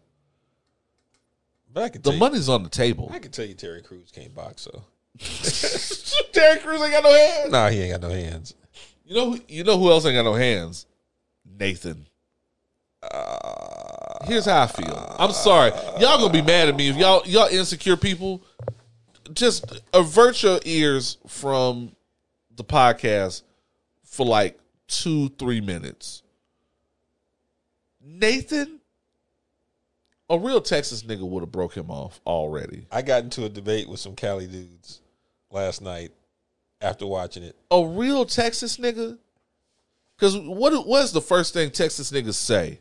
But 1.74 1.84
I 1.84 1.90
can 1.90 2.02
the 2.02 2.12
money's 2.14 2.50
on 2.50 2.64
the 2.64 2.70
table. 2.70 3.10
I 3.12 3.20
can 3.20 3.32
tell 3.32 3.46
you 3.46 3.54
Terry 3.54 3.82
Crews 3.82 4.12
can't 4.14 4.34
box, 4.36 4.62
so 4.64 4.84
Terry 6.32 6.60
Crews 6.60 6.82
ain't 6.82 6.92
got 6.92 7.04
no 7.04 7.12
hands. 7.14 7.52
nah, 7.52 7.70
he 7.70 7.82
ain't 7.82 8.02
got 8.02 8.10
no 8.10 8.14
hands. 8.16 8.54
You 9.06 9.16
know, 9.16 9.32
who- 9.32 9.42
you 9.48 9.64
know 9.64 9.78
who 9.80 9.90
else 9.92 10.06
ain't 10.06 10.16
got 10.16 10.24
no 10.24 10.34
hands? 10.36 10.86
Nathan. 11.46 12.06
Uh, 13.02 14.26
Here's 14.26 14.46
how 14.46 14.64
I 14.64 14.68
feel. 14.68 15.16
I'm 15.18 15.32
sorry, 15.32 15.72
y'all 16.00 16.18
gonna 16.20 16.30
be 16.34 16.42
mad 16.42 16.70
at 16.70 16.76
me 16.76 16.90
if 16.90 16.98
y'all 16.98 17.22
y'all 17.26 17.48
insecure 17.48 17.96
people. 17.98 18.42
Just 19.34 19.82
avert 19.94 20.42
your 20.44 20.60
ears 20.66 21.18
from 21.28 21.92
the 22.56 22.64
podcast 22.64 23.44
for 24.04 24.26
like 24.26 24.60
two, 24.90 25.30
three 25.30 25.62
minutes. 25.62 26.24
Nathan, 28.02 28.80
a 30.30 30.38
real 30.38 30.62
Texas 30.62 31.04
nigga 31.04 31.28
would 31.28 31.42
have 31.42 31.52
broke 31.52 31.76
him 31.76 31.90
off 31.90 32.20
already. 32.26 32.88
I 32.92 33.02
got 33.02 33.24
into 33.24 33.46
a 33.46 33.50
debate 33.50 33.88
with 33.88 34.00
some 34.00 34.16
Cali 34.16 34.48
dudes 34.48 35.02
last 35.52 35.82
night 35.82 36.12
after 36.82 37.06
watching 37.06 37.44
it. 37.44 37.56
a 37.72 37.86
real 37.86 38.26
Texas 38.26 38.78
nigga? 38.78 39.18
Because 40.18 40.38
what 40.38 40.86
what's 40.86 41.12
the 41.12 41.22
first 41.22 41.54
thing 41.54 41.72
Texas 41.72 42.12
niggas 42.12 42.36
say? 42.36 42.80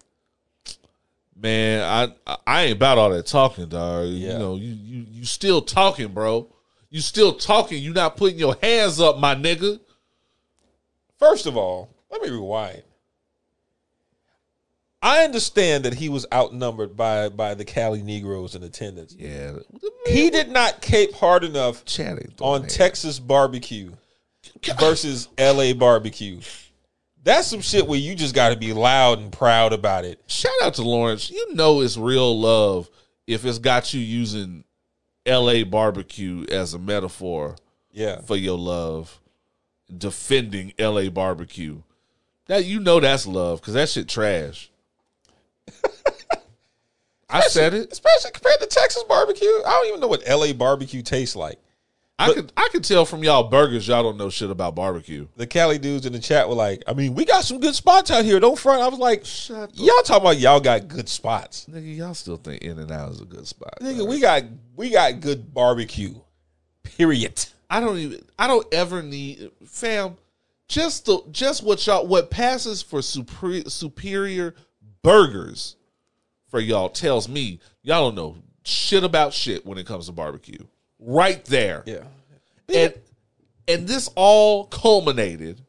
Man, 1.36 1.82
I 1.82 2.36
I 2.46 2.64
ain't 2.64 2.76
about 2.76 2.98
all 2.98 3.10
that 3.10 3.26
talking, 3.26 3.68
dog. 3.68 4.08
You 4.08 4.30
know, 4.30 4.56
you 4.56 4.72
you 4.72 5.06
you 5.08 5.24
still 5.24 5.62
talking, 5.62 6.08
bro. 6.08 6.52
You 6.90 7.00
still 7.00 7.32
talking. 7.34 7.80
You 7.80 7.92
not 7.92 8.16
putting 8.16 8.38
your 8.38 8.56
hands 8.60 9.00
up, 9.00 9.18
my 9.18 9.34
nigga. 9.36 9.78
First 11.18 11.46
of 11.46 11.56
all, 11.56 11.90
let 12.10 12.22
me 12.22 12.30
rewind. 12.30 12.82
I 15.00 15.22
understand 15.24 15.84
that 15.84 15.94
he 15.94 16.08
was 16.08 16.26
outnumbered 16.32 16.96
by 16.96 17.28
by 17.28 17.54
the 17.54 17.64
Cali 17.64 18.02
Negroes 18.02 18.54
in 18.56 18.62
attendance. 18.64 19.14
Yeah, 19.16 19.52
He 20.06 20.28
did 20.30 20.50
not 20.50 20.80
cape 20.82 21.14
hard 21.14 21.44
enough 21.44 21.84
chatting 21.84 22.32
on 22.40 22.66
Texas 22.66 23.20
barbecue 23.20 23.92
versus 24.80 25.28
LA 25.38 25.72
barbecue. 25.72 26.40
That's 27.22 27.46
some 27.46 27.60
shit 27.60 27.86
where 27.86 27.98
you 27.98 28.14
just 28.16 28.34
got 28.34 28.48
to 28.50 28.56
be 28.56 28.72
loud 28.72 29.20
and 29.20 29.30
proud 29.30 29.72
about 29.72 30.04
it. 30.04 30.20
Shout 30.26 30.52
out 30.62 30.74
to 30.74 30.82
Lawrence. 30.82 31.30
You 31.30 31.54
know 31.54 31.80
it's 31.80 31.96
real 31.96 32.38
love 32.38 32.90
if 33.26 33.44
it's 33.44 33.58
got 33.58 33.92
you 33.94 34.00
using 34.00 34.64
L.A. 35.26 35.62
barbecue 35.62 36.44
as 36.50 36.74
a 36.74 36.78
metaphor 36.78 37.56
Yeah. 37.92 38.20
for 38.22 38.36
your 38.36 38.56
love, 38.58 39.20
defending 39.96 40.72
L.A. 40.78 41.08
barbecue. 41.08 41.82
That 42.48 42.64
you 42.64 42.80
know 42.80 42.98
that's 42.98 43.26
love 43.26 43.60
because 43.60 43.74
that 43.74 43.88
shit 43.88 44.08
trash. 44.08 44.70
I 47.30 47.40
said 47.42 47.74
it. 47.74 47.92
Especially 47.92 48.30
compared 48.30 48.58
to 48.60 48.66
Texas 48.66 49.04
barbecue. 49.04 49.46
I 49.46 49.70
don't 49.70 49.88
even 49.88 50.00
know 50.00 50.08
what 50.08 50.26
LA 50.26 50.52
barbecue 50.54 51.02
tastes 51.02 51.36
like. 51.36 51.58
I 52.20 52.32
could 52.32 52.52
I 52.56 52.68
could 52.72 52.82
tell 52.82 53.04
from 53.04 53.22
y'all 53.22 53.44
burgers 53.44 53.86
y'all 53.86 54.02
don't 54.02 54.16
know 54.16 54.28
shit 54.28 54.50
about 54.50 54.74
barbecue. 54.74 55.28
The 55.36 55.46
Cali 55.46 55.78
dudes 55.78 56.04
in 56.04 56.12
the 56.12 56.18
chat 56.18 56.48
were 56.48 56.56
like, 56.56 56.82
I 56.88 56.92
mean, 56.94 57.14
we 57.14 57.24
got 57.24 57.44
some 57.44 57.60
good 57.60 57.76
spots 57.76 58.10
out 58.10 58.24
here. 58.24 58.40
Don't 58.40 58.58
front. 58.58 58.82
I 58.82 58.88
was 58.88 58.98
like, 58.98 59.24
Shut 59.24 59.70
y'all 59.74 60.02
talking 60.02 60.22
about 60.22 60.38
y'all 60.38 60.58
got 60.58 60.88
good 60.88 61.08
spots. 61.08 61.66
nigga. 61.70 61.96
Y'all 61.96 62.14
still 62.14 62.36
think 62.36 62.62
In 62.62 62.78
and 62.78 62.90
Out 62.90 63.12
is 63.12 63.20
a 63.20 63.24
good 63.24 63.46
spot? 63.46 63.78
Nigga, 63.80 63.98
dog. 63.98 64.08
we 64.08 64.20
got 64.20 64.42
we 64.74 64.90
got 64.90 65.20
good 65.20 65.54
barbecue. 65.54 66.14
Period. 66.82 67.44
I 67.70 67.78
don't 67.78 67.98
even 67.98 68.20
I 68.36 68.48
don't 68.48 68.66
ever 68.72 69.00
need 69.02 69.52
fam. 69.66 70.16
Just 70.68 71.06
the 71.06 71.22
just 71.30 71.62
what 71.62 71.86
y'all 71.86 72.06
what 72.06 72.30
passes 72.30 72.82
for 72.82 73.00
superior 73.00 73.64
superior 73.68 74.54
burgers 75.02 75.76
for 76.48 76.60
y'all 76.60 76.90
tells 76.90 77.28
me 77.28 77.58
y'all 77.82 78.10
don't 78.10 78.14
know 78.14 78.36
shit 78.64 79.02
about 79.02 79.32
shit 79.32 79.64
when 79.64 79.78
it 79.78 79.86
comes 79.86 80.06
to 80.06 80.12
barbecue. 80.12 80.62
Right 80.98 81.42
there. 81.46 81.82
Yeah. 81.86 82.04
And 82.74 82.94
and 83.66 83.88
this 83.88 84.10
all 84.14 84.66
culminated 84.66 85.62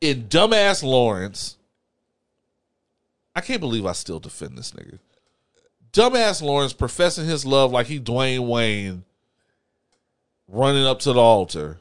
in 0.00 0.24
dumbass 0.24 0.82
Lawrence. 0.82 1.56
I 3.34 3.40
can't 3.40 3.60
believe 3.60 3.84
I 3.84 3.92
still 3.92 4.20
defend 4.20 4.56
this 4.56 4.72
nigga. 4.72 4.98
Dumbass 5.92 6.42
Lawrence 6.42 6.72
professing 6.72 7.26
his 7.26 7.44
love 7.44 7.72
like 7.72 7.86
he 7.86 7.98
Dwayne 7.98 8.46
Wayne 8.46 9.04
running 10.48 10.86
up 10.86 11.00
to 11.00 11.12
the 11.12 11.20
altar 11.20 11.78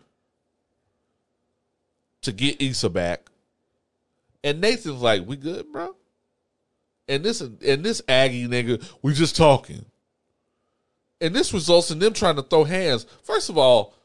to 2.26 2.32
get 2.32 2.62
Issa 2.62 2.90
back. 2.90 3.30
And 4.44 4.62
Nathan's 4.62 5.02
like, 5.02 5.26
we 5.26 5.38
good, 5.38 5.72
bro? 5.72 5.96
And 7.08 7.24
this 7.24 7.42
and 7.42 7.84
this 7.84 8.02
Aggie 8.08 8.48
nigga, 8.48 8.84
we 9.02 9.14
just 9.14 9.36
talking. 9.36 9.86
And 11.22 11.34
this 11.34 11.54
results 11.54 11.92
in 11.92 12.00
them 12.00 12.14
trying 12.14 12.36
to 12.36 12.44
throw 12.44 12.64
hands. 12.64 13.06
First 13.24 13.50
of 13.50 13.58
all, 13.58 13.96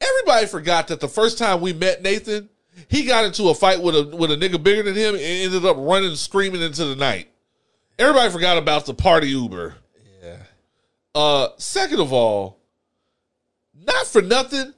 everybody 0.00 0.46
forgot 0.46 0.88
that 0.88 1.00
the 1.00 1.08
first 1.08 1.36
time 1.38 1.60
we 1.60 1.72
met 1.72 2.02
Nathan, 2.02 2.48
he 2.88 3.04
got 3.04 3.24
into 3.24 3.48
a 3.48 3.54
fight 3.54 3.82
with 3.82 3.96
a 3.96 4.16
with 4.16 4.30
a 4.30 4.36
nigga 4.36 4.62
bigger 4.62 4.82
than 4.82 4.94
him 4.94 5.14
and 5.14 5.22
ended 5.22 5.64
up 5.64 5.76
running 5.78 6.14
screaming 6.16 6.62
into 6.62 6.84
the 6.84 6.96
night. 6.96 7.28
Everybody 7.98 8.30
forgot 8.30 8.58
about 8.58 8.86
the 8.86 8.94
party 8.94 9.28
Uber. 9.28 9.74
Yeah. 10.22 10.36
Uh, 11.14 11.48
second 11.58 12.00
of 12.00 12.12
all, 12.12 12.58
not 13.74 14.06
for 14.06 14.22
nothing, 14.22 14.72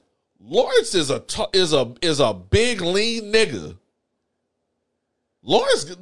Lawrence 0.47 0.93
is 0.93 1.09
a 1.09 1.19
t- 1.21 1.45
is 1.53 1.73
a 1.73 1.93
is 2.01 2.19
a 2.19 2.33
big 2.33 2.81
lean 2.81 3.33
nigga. 3.33 3.77
Lawrence 5.41 5.95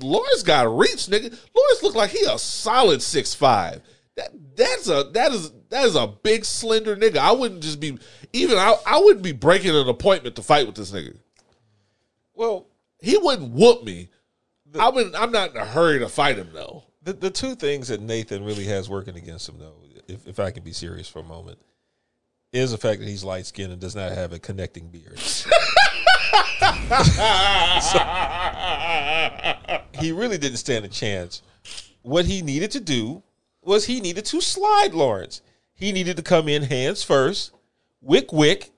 Lawrence 0.00 0.42
got 0.42 0.76
reach, 0.76 1.06
nigga. 1.06 1.36
Lawrence 1.54 1.82
looked 1.82 1.96
like 1.96 2.10
he 2.10 2.24
a 2.24 2.38
solid 2.38 3.02
six 3.02 3.34
five. 3.34 3.82
That 4.16 4.30
that's 4.56 4.88
a 4.88 5.04
that 5.12 5.32
is 5.32 5.52
that 5.70 5.84
is 5.84 5.96
a 5.96 6.06
big 6.06 6.44
slender 6.44 6.96
nigga. 6.96 7.18
I 7.18 7.32
wouldn't 7.32 7.62
just 7.62 7.80
be 7.80 7.98
even 8.32 8.56
I 8.58 8.76
I 8.86 8.98
wouldn't 9.00 9.22
be 9.22 9.32
breaking 9.32 9.74
an 9.74 9.88
appointment 9.88 10.36
to 10.36 10.42
fight 10.42 10.66
with 10.66 10.76
this 10.76 10.92
nigga. 10.92 11.16
Well, 12.34 12.66
He 13.00 13.16
wouldn't 13.18 13.52
whoop 13.52 13.84
me. 13.84 14.08
I 14.78 14.90
would 14.90 15.14
I'm 15.14 15.32
not 15.32 15.50
in 15.50 15.56
a 15.56 15.64
hurry 15.64 15.98
to 16.00 16.08
fight 16.08 16.36
him 16.36 16.50
though. 16.52 16.84
the, 17.02 17.12
the 17.14 17.30
two 17.30 17.54
things 17.54 17.88
that 17.88 18.00
Nathan 18.00 18.44
really 18.44 18.64
has 18.64 18.88
working 18.88 19.16
against 19.16 19.48
him, 19.48 19.58
though, 19.58 19.74
if, 20.08 20.26
if 20.26 20.38
I 20.38 20.50
can 20.50 20.62
be 20.62 20.72
serious 20.72 21.08
for 21.08 21.20
a 21.20 21.24
moment, 21.24 21.58
is 22.52 22.70
the 22.70 22.78
fact 22.78 23.00
that 23.00 23.08
he's 23.08 23.24
light 23.24 23.46
skinned 23.46 23.72
and 23.72 23.80
does 23.80 23.96
not 23.96 24.12
have 24.12 24.32
a 24.32 24.38
connecting 24.38 24.88
beard. 24.88 25.18
he 30.00 30.12
really 30.12 30.38
didn't 30.38 30.58
stand 30.58 30.84
a 30.84 30.88
chance. 30.88 31.42
What 32.02 32.26
he 32.26 32.42
needed 32.42 32.70
to 32.72 32.80
do 32.80 33.22
was 33.62 33.86
he 33.86 34.00
needed 34.00 34.24
to 34.26 34.40
slide 34.40 34.94
Lawrence. 34.94 35.42
He 35.74 35.92
needed 35.92 36.16
to 36.16 36.22
come 36.22 36.48
in 36.48 36.64
hands 36.64 37.02
first, 37.02 37.52
wick 38.00 38.32
wick, 38.32 38.70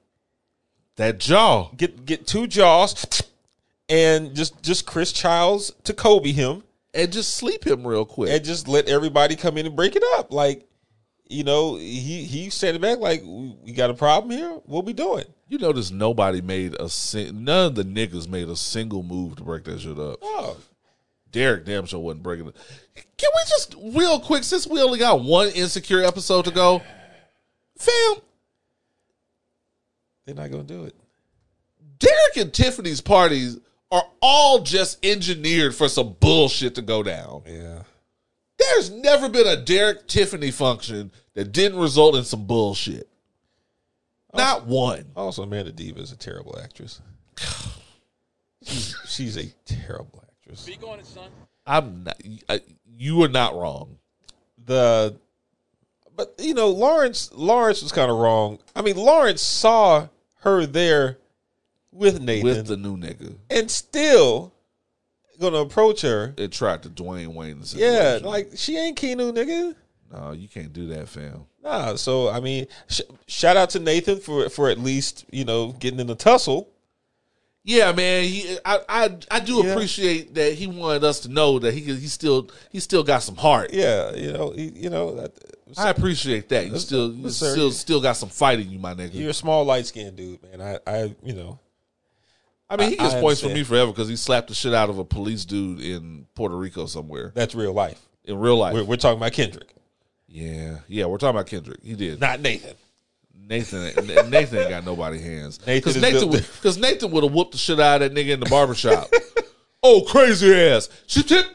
That 0.97 1.19
jaw. 1.19 1.71
get 1.77 2.05
get 2.05 2.27
two 2.27 2.47
jaws, 2.47 3.23
and 3.89 4.35
just 4.35 4.63
just 4.63 4.87
Chris 4.87 5.13
Childs 5.13 5.73
to 5.85 5.95
Kobe 5.95 6.33
him. 6.33 6.65
And 6.93 7.13
just 7.13 7.37
sleep 7.37 7.65
him 7.65 7.87
real 7.87 8.05
quick. 8.05 8.31
and 8.31 8.45
just 8.45 8.67
let 8.67 8.89
everybody 8.89 9.37
come 9.37 9.57
in 9.57 9.65
and 9.65 9.77
break 9.77 9.95
it 9.95 10.03
up. 10.17 10.33
Like, 10.33 10.67
you 11.31 11.45
know, 11.45 11.77
he 11.77 12.25
he 12.25 12.51
standing 12.51 12.83
back 12.83 12.99
like, 12.99 13.23
we 13.23 13.57
we 13.65 13.73
got 13.73 13.91
a 13.91 13.95
problem 13.95 14.37
here. 14.37 14.51
What 14.67 14.85
we 14.85 14.93
doing? 14.93 15.25
You 15.49 15.59
notice 15.59 15.91
nobody 15.91 16.41
made 16.41 16.75
a 16.75 16.91
none 17.33 17.67
of 17.67 17.75
the 17.77 17.85
niggas 17.85 18.29
made 18.29 18.49
a 18.49 18.57
single 18.57 19.03
move 19.03 19.37
to 19.37 19.45
break 19.45 19.65
that 19.65 19.81
shit 19.81 19.99
up. 19.99 20.19
Oh, 20.23 20.57
Derek 21.31 21.65
damn 21.65 21.87
sure 21.87 22.01
wasn't 22.01 22.25
breaking 22.25 22.49
it. 22.49 22.57
Can 23.17 23.31
we 23.35 23.43
just 23.49 23.75
real 23.97 24.19
quick 24.21 24.45
since 24.45 24.67
we 24.67 24.83
only 24.83 24.99
got 24.99 25.23
one 25.23 25.49
insecure 25.49 26.03
episode 26.03 26.45
to 26.47 26.51
go, 26.51 26.83
fam? 27.79 28.17
they're 30.27 30.35
not 30.35 30.51
gonna 30.51 30.65
do 30.65 30.85
it. 30.85 30.95
Derek 31.99 32.37
and 32.37 32.53
Tiffany's 32.53 33.01
parties 33.01 33.59
are 33.91 34.05
all 34.23 34.61
just 34.61 35.05
engineered 35.05 35.75
for 35.75 35.89
some 35.89 36.17
bullshit 36.21 36.75
to 36.77 36.83
go 36.83 37.03
down. 37.03 37.43
Yeah, 37.47 37.83
There's 38.61 38.91
never 38.91 39.29
been 39.29 39.47
a 39.47 39.57
Derek 39.57 40.07
Tiffany 40.07 40.51
function 40.51 41.11
that 41.35 41.53
didn't 41.53 41.79
result 41.79 42.15
in 42.15 42.25
some 42.25 42.47
bullshit. 42.47 43.09
Not 44.35 44.67
one. 44.67 45.07
Also, 45.17 45.43
Amanda 45.43 45.73
Diva 45.73 46.01
is 46.01 46.13
a 46.13 46.17
terrible 46.17 46.59
actress. 46.63 47.01
she's, 48.63 48.95
she's 49.09 49.37
a 49.37 49.47
terrible 49.65 50.23
actress. 50.23 50.61
Speak 50.61 50.87
on 50.87 51.01
it, 51.01 51.07
son. 51.07 51.31
I'm 51.67 52.05
not. 52.05 52.21
I, 52.49 52.61
you 52.97 53.23
are 53.23 53.29
not 53.29 53.55
wrong. 53.55 53.99
the 54.67 55.17
but 56.17 56.35
you 56.39 56.55
know 56.55 56.69
Lawrence 56.69 57.31
Lawrence 57.33 57.83
was 57.83 57.93
kind 57.93 58.11
of 58.11 58.19
wrong. 58.19 58.59
I 58.77 58.83
mean 58.83 58.97
Lawrence 58.97 59.43
saw 59.43 60.09
her 60.41 60.67
there 60.67 61.19
with 61.93 62.21
Nathan 62.21 62.45
With 62.45 62.67
the 62.67 62.77
new 62.77 62.97
nigga, 62.97 63.37
and 63.49 63.71
still 63.71 64.53
gonna 65.41 65.59
approach 65.59 66.03
her. 66.03 66.35
it 66.37 66.53
tried 66.53 66.83
to 66.85 66.89
Dwayne 66.91 67.35
Wayne. 67.35 67.61
The 67.61 67.77
Yeah, 67.79 67.93
situation. 68.19 68.25
like 68.27 68.51
she 68.57 68.77
ain't 68.77 68.99
Keanu, 68.99 69.33
nigga. 69.33 69.75
no, 70.13 70.33
you 70.33 70.49
can't 70.49 70.73
do 70.73 70.87
that, 70.89 71.09
fam. 71.09 71.47
Nah, 71.63 71.97
so 71.97 72.29
I 72.29 72.41
mean, 72.41 72.67
sh- 72.89 73.01
shout 73.27 73.57
out 73.57 73.71
to 73.71 73.79
Nathan 73.81 74.21
for 74.21 74.49
for 74.49 74.69
at 74.71 74.79
least 74.79 75.25
you 75.31 75.45
know 75.45 75.73
getting 75.73 76.01
in 76.01 76.07
the 76.07 76.15
tussle. 76.15 76.69
Yeah, 77.63 77.93
man. 77.93 78.25
He, 78.25 78.57
I, 78.65 78.79
I, 78.89 79.17
I 79.31 79.41
do 79.41 79.63
Yeah. 79.63 79.73
appreciate 79.73 80.35
that 80.35 80.55
he 80.55 80.67
wanted 80.67 81.05
us 81.05 81.21
to 81.21 81.29
know 81.29 81.59
that 81.59 81.75
he, 81.75 81.81
he 81.81 82.07
still, 82.09 82.49
he 82.71 82.81
still 82.81 83.03
got 83.05 83.23
some 83.23 83.37
heart. 83.37 83.75
Yeah, 83.75 84.15
you 84.15 84.33
know, 84.33 84.51
he, 84.53 84.71
you 84.75 84.89
know, 84.89 85.15
that- 85.17 85.33
I 85.77 85.91
appreciate 85.91 86.49
that. 86.49 86.67
You 86.69 86.79
still, 86.79 87.13
you 87.13 87.29
still, 87.29 87.71
still 87.71 88.01
got 88.01 88.15
some 88.17 88.31
fight 88.31 88.61
in 88.61 88.71
you, 88.71 88.79
my 88.79 88.95
nigga. 88.95 89.13
you're 89.15 89.31
a 89.31 89.35
small 89.35 89.65
light 89.67 89.85
skinned 89.87 90.17
dude, 90.17 90.43
man. 90.43 90.63
I, 90.63 90.79
I, 90.91 91.15
you 91.23 91.35
know, 91.35 91.59
I 92.71 92.77
mean, 92.77 92.91
he 92.91 92.97
gets 92.97 93.15
I 93.15 93.21
points 93.21 93.41
from 93.41 93.49
understand. 93.51 93.55
me 93.55 93.65
forever 93.65 93.91
because 93.93 94.09
he 94.09 94.15
slapped 94.17 94.49
the 94.49 94.55
shit 94.55 94.73
out 94.73 94.89
of 94.91 94.99
a 94.99 95.05
police 95.05 95.45
dude 95.45 95.81
in 95.81 96.27
Puerto 96.37 96.57
Rico 96.57 96.87
somewhere 96.87 97.33
that's 97.35 97.55
real 97.55 97.73
life. 97.73 98.01
in 98.25 98.39
real 98.39 98.57
life. 98.57 98.75
We're, 98.75 98.85
we're 98.85 98.97
talking 98.97 99.19
about 99.19 99.33
Kendrick, 99.33 99.75
yeah, 100.29 100.79
yeah, 100.87 101.07
we're 101.07 101.19
talking 101.19 101.37
about 101.37 101.47
Kendrick. 101.49 101.81
He 101.83 101.95
did. 101.95 102.21
not 102.21 102.41
Nathan. 102.41 102.77
Nathan, 103.49 103.83
Nathan 104.31 104.59
ain't 104.61 104.71
got 104.71 104.85
nobody 104.85 105.21
hands. 105.21 105.59
Nathan 105.67 105.75
Because 105.81 105.97
is 105.97 106.03
Nathan, 106.03 106.31
built- 106.31 106.51
because 106.57 106.79
Nathan 106.79 107.11
would 107.11 107.25
have 107.25 107.33
whooped 107.33 107.51
the 107.53 107.59
shit 107.59 107.81
out 107.81 108.01
of 108.01 108.15
that 108.15 108.17
nigga 108.19 108.31
in 108.35 108.39
the 108.41 108.47
barbershop. 108.49 109.09
oh, 109.83 110.03
crazy 110.07 110.55
ass! 110.55 110.89
She 111.09 111.25
tip. 111.25 111.47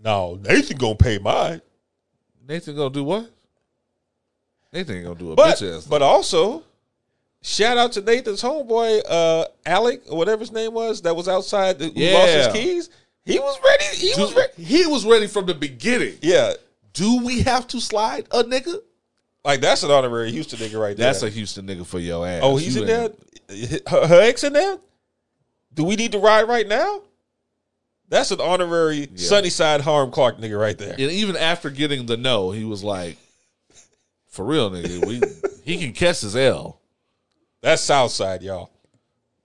No, 0.00 0.38
Nathan 0.42 0.76
gonna 0.76 0.94
pay 0.96 1.18
mine. 1.18 1.60
Nathan 2.48 2.74
gonna 2.74 2.90
do 2.90 3.04
what? 3.04 3.30
Nathan 4.72 4.96
ain't 4.96 5.04
gonna 5.06 5.18
do 5.18 5.32
a 5.32 5.36
But 5.36 5.56
bitch 5.58 5.76
ass. 5.76 5.86
but 5.86 6.02
also, 6.02 6.62
shout 7.42 7.78
out 7.78 7.92
to 7.92 8.00
Nathan's 8.02 8.42
homeboy, 8.42 9.02
uh, 9.08 9.44
Alec 9.66 10.02
or 10.10 10.16
whatever 10.18 10.40
his 10.40 10.52
name 10.52 10.72
was, 10.74 11.02
that 11.02 11.14
was 11.14 11.28
outside 11.28 11.80
who 11.80 11.86
lost 11.90 12.32
his 12.32 12.48
keys. 12.52 12.90
He 13.24 13.38
was 13.38 13.58
ready. 13.64 13.84
He 13.96 14.12
was 14.20 14.34
ready. 14.34 14.52
he 14.62 14.86
was 14.86 15.04
ready 15.04 15.26
from 15.26 15.46
the 15.46 15.54
beginning. 15.54 16.14
Yeah, 16.22 16.54
Do 16.94 17.22
we 17.24 17.42
have 17.42 17.66
to 17.68 17.80
slide 17.80 18.26
a 18.30 18.42
nigga? 18.44 18.80
like 19.44 19.60
that's 19.60 19.82
an 19.82 19.90
honorary 19.90 20.30
Houston 20.32 20.58
nigga 20.58 20.80
right 20.80 20.96
there. 20.96 21.06
That's 21.06 21.22
a 21.22 21.28
Houston 21.30 21.66
nigga 21.66 21.86
for 21.86 21.98
your 21.98 22.26
ass. 22.26 22.40
oh, 22.42 22.56
he's 22.56 22.74
You 22.76 22.82
in 22.82 22.88
there. 22.88 23.10
ain't- 23.50 23.88
Her, 23.88 24.06
her 24.06 24.20
ex 24.22 24.44
in 24.44 24.52
there. 24.52 24.78
Do 25.74 25.84
we 25.84 25.96
need 25.96 26.12
to 26.12 26.18
ride 26.18 26.48
right 26.48 26.66
now? 26.66 27.02
That's 28.10 28.30
an 28.30 28.40
honorary 28.40 29.08
Sunnyside 29.16 29.82
Hiram 29.82 30.10
Clarke 30.10 30.38
nigga 30.38 30.58
right 30.58 30.76
there. 30.76 30.92
And 30.92 31.00
even 31.00 31.36
after 31.36 31.68
getting 31.70 32.06
the 32.06 32.16
no, 32.16 32.50
he 32.50 32.64
was 32.64 32.82
like, 32.82 33.16
"For 34.26 34.44
real, 34.44 34.70
nigga, 34.70 35.06
we 35.06 35.20
he 35.64 35.78
can 35.78 35.92
catch 35.92 36.22
his 36.22 36.34
L." 36.34 36.77
That's 37.60 37.82
Southside, 37.82 38.42
y'all. 38.42 38.70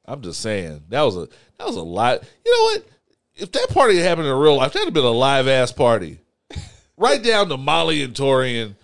I'm 0.06 0.22
just 0.22 0.42
saying 0.42 0.84
that 0.90 1.02
was 1.02 1.16
a 1.16 1.28
that 1.58 1.68
was 1.68 1.76
a 1.76 1.82
lot. 1.82 2.24
You 2.46 2.52
know 2.52 2.64
what? 2.64 2.88
If 3.36 3.52
that 3.54 3.70
party 3.70 3.98
had 3.98 4.06
happened 4.06 4.28
in 4.28 4.36
real 4.36 4.58
life, 4.58 4.74
that'd 4.74 4.88
have 4.88 4.94
been 4.94 5.04
a 5.04 5.10
live 5.10 5.48
ass 5.48 5.72
party. 5.72 6.20
right 6.98 7.24
down 7.24 7.50
to 7.50 7.58
Molly 7.58 8.04
and 8.04 8.14
Taurean 8.14 8.76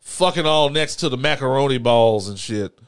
fucking 0.00 0.46
all 0.46 0.70
next 0.70 0.96
to 0.96 1.08
the 1.08 1.16
macaroni 1.16 1.78
balls 1.78 2.28
and 2.28 2.38
shit. 2.38 2.78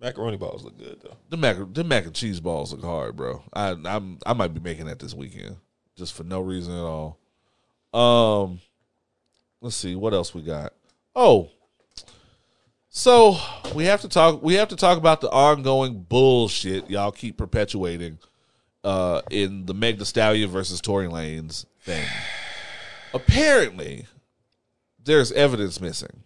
Macaroni 0.00 0.38
balls 0.38 0.64
look 0.64 0.78
good 0.78 0.98
though. 1.02 1.16
The 1.28 1.36
mac 1.36 1.56
the 1.72 1.84
mac 1.84 2.06
and 2.06 2.14
cheese 2.14 2.40
balls 2.40 2.72
look 2.72 2.82
hard, 2.82 3.16
bro. 3.16 3.42
I 3.52 3.76
I'm 3.84 4.18
I 4.24 4.32
might 4.32 4.54
be 4.54 4.60
making 4.60 4.86
that 4.86 4.98
this 4.98 5.14
weekend 5.14 5.56
just 5.96 6.14
for 6.14 6.24
no 6.24 6.40
reason 6.40 6.74
at 6.74 6.80
all. 6.80 7.18
Um, 7.92 8.60
let's 9.60 9.76
see 9.76 9.94
what 9.94 10.14
else 10.14 10.34
we 10.34 10.42
got. 10.42 10.72
Oh, 11.14 11.50
so 12.90 13.38
we 13.74 13.86
have 13.86 14.02
to 14.02 14.08
talk. 14.08 14.42
We 14.42 14.54
have 14.54 14.68
to 14.68 14.76
talk 14.76 14.98
about 14.98 15.20
the 15.20 15.30
ongoing 15.30 16.02
bullshit 16.02 16.90
y'all 16.90 17.12
keep 17.12 17.36
perpetuating 17.38 18.18
uh, 18.84 19.22
in 19.30 19.66
the 19.66 19.74
Meg 19.74 20.04
Stallion 20.04 20.50
versus 20.50 20.80
Tory 20.80 21.06
Lanez 21.06 21.64
thing. 21.80 22.06
Apparently, 23.14 24.06
there's 25.02 25.32
evidence 25.32 25.80
missing. 25.80 26.24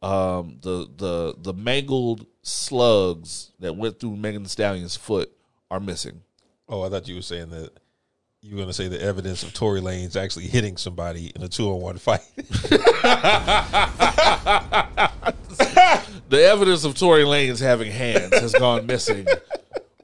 Um, 0.00 0.58
the 0.62 0.88
the 0.96 1.34
the 1.38 1.54
mangled 1.54 2.26
slugs 2.42 3.52
that 3.58 3.76
went 3.76 3.98
through 3.98 4.16
Megan 4.16 4.46
Stallion's 4.46 4.96
foot 4.96 5.32
are 5.70 5.80
missing. 5.80 6.22
Oh, 6.68 6.82
I 6.82 6.88
thought 6.88 7.08
you 7.08 7.16
were 7.16 7.22
saying 7.22 7.50
that 7.50 7.72
you 8.44 8.56
were 8.56 8.58
going 8.58 8.68
to 8.68 8.74
say 8.74 8.88
the 8.88 9.00
evidence 9.00 9.42
of 9.42 9.54
Tory 9.54 9.80
Lanez 9.80 10.16
actually 10.16 10.46
hitting 10.46 10.76
somebody 10.76 11.32
in 11.34 11.42
a 11.42 11.48
two 11.48 11.70
on 11.70 11.80
one 11.80 11.96
fight. 11.96 12.20
The 16.28 16.42
evidence 16.42 16.84
of 16.84 16.98
Tory 16.98 17.22
Lanez 17.24 17.60
having 17.60 17.92
hands 17.92 18.38
has 18.38 18.52
gone 18.54 18.86
missing, 18.86 19.26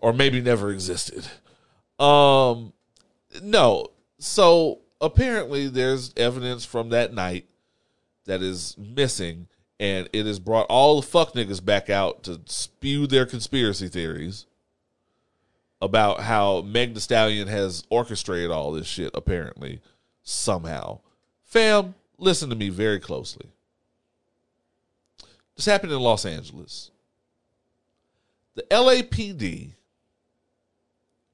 or 0.01 0.13
maybe 0.13 0.41
never 0.41 0.71
existed. 0.71 1.27
Um, 1.99 2.73
no. 3.43 3.89
So 4.19 4.81
apparently, 5.01 5.69
there's 5.69 6.13
evidence 6.17 6.65
from 6.65 6.91
that 6.91 7.13
night 7.13 7.47
that 8.27 8.43
is 8.43 8.77
missing, 8.79 9.49
and 9.81 10.09
it 10.13 10.25
has 10.27 10.39
brought 10.39 10.67
all 10.67 11.01
the 11.01 11.07
fuck 11.07 11.35
niggas 11.35 11.65
back 11.65 11.91
out 11.91 12.23
to 12.25 12.41
spew 12.47 13.07
their 13.07 13.27
conspiracy 13.27 13.89
theories 13.89 14.47
about 15.81 16.21
how 16.21 16.63
Meg 16.63 16.95
Thee 16.95 17.01
Stallion 17.01 17.49
has 17.49 17.85
orchestrated 17.91 18.51
all 18.51 18.73
this 18.73 18.87
shit. 18.87 19.11
Apparently, 19.15 19.81
somehow, 20.23 21.01
fam, 21.45 21.95
listen 22.19 22.51
to 22.51 22.57
me 22.57 22.69
very 22.69 23.01
closely. 23.01 23.47
This 25.57 25.67
happened 25.67 25.93
in 25.93 26.01
Los 26.01 26.25
Angeles. 26.25 26.91
The 28.55 28.63
LAPD, 28.71 29.73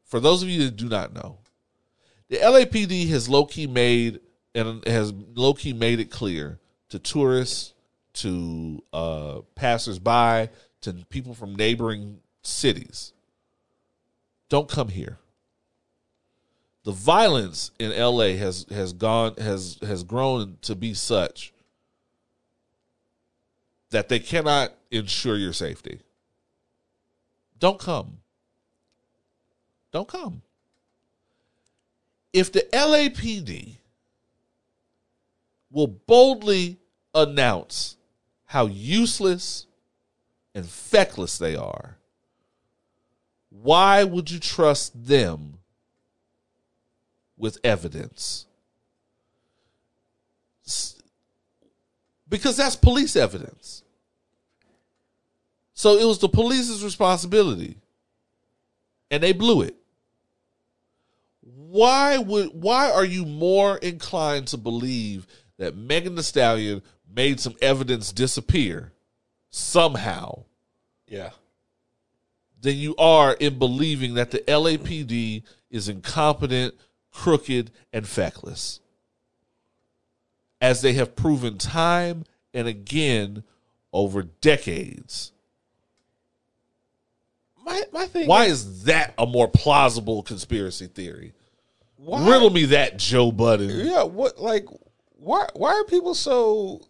for 0.05 0.21
those 0.21 0.43
of 0.43 0.49
you 0.49 0.65
that 0.65 0.77
do 0.77 0.89
not 0.89 1.13
know, 1.13 1.39
the 2.29 2.39
LAPD 2.39 3.09
has 3.09 3.29
low 3.29 3.47
key 3.47 3.67
made 3.67 4.21
and 4.55 4.87
has 4.87 5.13
low 5.35 5.55
key 5.55 5.73
made 5.73 6.01
it 6.01 6.11
clear 6.11 6.59
to 6.89 6.99
tourists, 6.99 7.73
to 8.15 8.83
uh, 8.93 9.41
passersby, 9.55 10.49
to 10.81 10.93
people 11.11 11.35
from 11.35 11.55
neighboring 11.55 12.19
cities, 12.43 13.13
don't 14.49 14.69
come 14.69 14.89
here. 14.89 15.19
The 16.85 16.93
violence 16.93 17.73
in 17.79 17.91
LA 17.91 18.37
has 18.37 18.65
has 18.71 18.93
gone 18.93 19.35
has 19.39 19.79
has 19.83 20.05
grown 20.05 20.59
to 20.63 20.77
be 20.77 20.95
such 20.95 21.53
that 23.91 24.09
they 24.09 24.21
cannot 24.21 24.73
ensure 24.91 25.37
your 25.37 25.53
safety. 25.53 26.01
Don't 27.59 27.81
come. 27.81 28.19
Don't 29.93 30.09
come. 30.09 30.43
If 32.33 32.53
the 32.53 32.67
LAPD 32.73 33.79
will 35.71 35.87
boldly 35.87 36.79
announce 37.15 37.97
how 38.45 38.67
useless 38.67 39.67
and 40.55 40.67
feckless 40.67 41.39
they 41.39 41.57
are, 41.57 41.96
why 43.63 44.05
would 44.05 44.31
you 44.31 44.39
trust 44.39 45.07
them 45.07 45.59
with 47.37 47.59
evidence? 47.65 48.47
Because 52.29 52.57
that's 52.57 52.77
police 52.77 53.17
evidence. 53.17 53.83
So 55.75 55.99
it 55.99 56.05
was 56.05 56.19
the 56.19 56.29
police's 56.29 56.83
responsibility. 56.83 57.77
And 59.11 59.23
they 59.23 59.33
blew 59.33 59.63
it. 59.63 59.77
Why 61.43 62.19
would 62.19 62.51
why 62.53 62.91
are 62.91 63.05
you 63.05 63.25
more 63.25 63.77
inclined 63.79 64.49
to 64.49 64.57
believe 64.57 65.27
that 65.59 65.77
Megan 65.77 66.15
Thee 66.15 66.23
Stallion 66.23 66.83
made 67.15 67.39
some 67.39 67.55
evidence 67.61 68.13
disappear 68.13 68.93
somehow 69.51 70.45
yeah. 71.09 71.31
Than 72.61 72.77
you 72.77 72.97
are 72.97 73.35
in 73.35 73.59
believing 73.59 74.15
that 74.15 74.31
the 74.31 74.39
LAPD 74.41 75.43
is 75.71 75.89
incompetent, 75.89 76.75
crooked, 77.13 77.71
and 77.93 78.07
feckless. 78.07 78.81
As 80.61 80.81
they 80.81 80.95
have 80.95 81.17
proven 81.17 81.59
time 81.59 82.25
and 82.55 82.67
again 82.67 83.45
over 83.93 84.23
decades. 84.23 85.33
My 87.65 87.83
my 87.93 88.07
thing. 88.07 88.29
Why 88.29 88.45
is 88.45 88.85
that 88.85 89.15
a 89.19 89.27
more 89.27 89.49
plausible 89.49 90.23
conspiracy 90.23 90.87
theory? 90.87 91.33
Why? 91.97 92.29
Riddle 92.29 92.51
me 92.51 92.67
that, 92.67 92.99
Joe 92.99 93.33
Budden. 93.33 93.87
Yeah. 93.87 94.05
What? 94.05 94.39
Like, 94.39 94.67
why? 95.19 95.47
Why 95.55 95.73
are 95.73 95.85
people 95.85 96.15
so? 96.15 96.81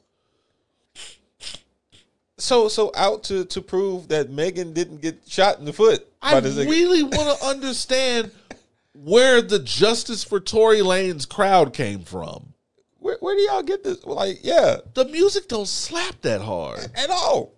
So 2.39 2.69
so 2.69 2.93
out 2.95 3.25
to 3.25 3.45
to 3.47 3.63
prove 3.63 4.09
that 4.09 4.31
Megan 4.31 4.73
didn't 4.73 5.01
get 5.01 5.21
shot 5.27 5.59
in 5.59 5.65
the 5.65 5.73
foot 5.73 6.07
I 6.21 6.35
by 6.35 6.41
this 6.41 6.57
nigga? 6.57 6.71
really 6.71 7.03
want 7.03 7.39
to 7.39 7.47
understand 7.47 8.31
where 8.93 9.41
the 9.41 9.59
justice 9.59 10.23
for 10.25 10.39
Tory 10.41 10.81
Lanez 10.81 11.29
crowd 11.29 11.73
came 11.73 12.01
from. 12.01 12.53
Where, 12.99 13.17
where 13.21 13.37
do 13.37 13.43
y'all 13.43 13.63
get 13.63 13.85
this? 13.85 14.05
Like, 14.05 14.41
yeah, 14.43 14.79
The 14.95 15.05
music 15.07 15.49
don't 15.49 15.69
slap 15.69 16.21
that 16.23 16.41
hard. 16.41 16.91
at 16.95 17.09
all. 17.11 17.53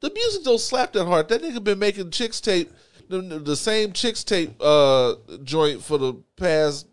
The 0.00 0.10
music 0.10 0.44
don't 0.44 0.60
slap 0.60 0.92
that 0.94 1.04
hard. 1.04 1.28
That 1.28 1.42
nigga 1.42 1.62
been 1.62 1.78
making 1.78 2.10
Chixtape, 2.10 2.70
the, 3.08 3.20
the 3.20 3.56
same 3.56 3.92
Chixtape 3.92 4.54
uh, 4.60 5.16
joint 5.44 5.82
for 5.82 5.98
the 5.98 6.14
past 6.36 6.86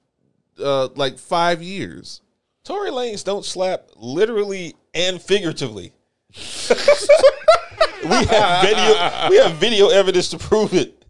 uh, 0.59 0.89
like 0.95 1.17
five 1.17 1.61
years. 1.63 2.21
Tory 2.63 2.89
Lanez 2.89 3.23
don't 3.23 3.45
slap 3.45 3.89
literally 3.95 4.75
and 4.93 5.21
figuratively. 5.21 5.93
We 6.33 8.25
have 8.25 8.63
video. 8.63 9.29
We 9.29 9.37
have 9.37 9.55
video 9.57 9.89
evidence 9.89 10.29
to 10.29 10.37
prove 10.37 10.73
it. 10.73 11.05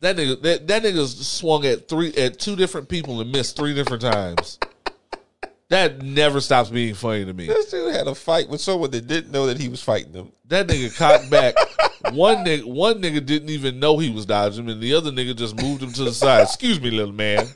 That 0.00 0.16
nigga, 0.16 0.42
that, 0.42 0.66
that 0.66 0.82
nigga 0.82 1.06
swung 1.06 1.64
at 1.64 1.88
three 1.88 2.12
at 2.14 2.38
two 2.38 2.56
different 2.56 2.88
people 2.88 3.20
and 3.20 3.30
missed 3.30 3.56
three 3.56 3.74
different 3.74 4.02
times. 4.02 4.58
That 5.68 6.02
never 6.02 6.40
stops 6.40 6.68
being 6.68 6.94
funny 6.94 7.24
to 7.24 7.32
me. 7.32 7.46
This 7.46 7.70
dude 7.70 7.94
had 7.94 8.06
a 8.06 8.14
fight 8.14 8.48
with 8.48 8.60
someone 8.60 8.90
that 8.90 9.06
didn't 9.06 9.32
know 9.32 9.46
that 9.46 9.58
he 9.58 9.68
was 9.68 9.82
fighting 9.82 10.12
them. 10.12 10.32
That 10.48 10.66
nigga 10.66 10.94
cocked 10.96 11.30
back. 11.30 11.54
One 12.12 12.44
nigga, 12.44 12.64
one 12.64 13.00
nigga 13.00 13.24
didn't 13.24 13.48
even 13.48 13.78
know 13.78 13.96
he 13.96 14.10
was 14.10 14.26
dodging, 14.26 14.68
and 14.68 14.82
the 14.82 14.92
other 14.92 15.10
nigga 15.10 15.36
just 15.36 15.56
moved 15.56 15.82
him 15.82 15.92
to 15.92 16.04
the 16.04 16.12
side. 16.12 16.42
Excuse 16.42 16.80
me, 16.80 16.90
little 16.90 17.14
man. 17.14 17.46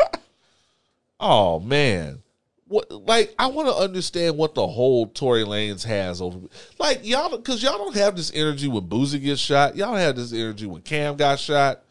Oh 1.19 1.61
man, 1.61 2.23
what? 2.66 2.90
Like 2.90 3.34
I 3.38 3.47
want 3.47 3.68
to 3.68 3.74
understand 3.74 4.36
what 4.36 4.55
the 4.55 4.66
whole 4.66 5.06
Tory 5.06 5.44
Lanez 5.44 5.84
has 5.84 6.20
over. 6.20 6.38
Like 6.78 7.06
y'all, 7.06 7.36
because 7.36 7.62
y'all 7.62 7.78
don't 7.78 7.97
have 7.97 8.16
this 8.16 8.32
energy 8.34 8.68
when 8.68 8.84
Boosie 8.84 9.22
gets 9.22 9.40
shot. 9.40 9.76
Y'all 9.76 9.93
don't 9.93 10.01
have 10.01 10.16
this 10.16 10.32
energy 10.32 10.66
when 10.66 10.82
Cam 10.82 11.16
got 11.16 11.38
shot. 11.38 11.82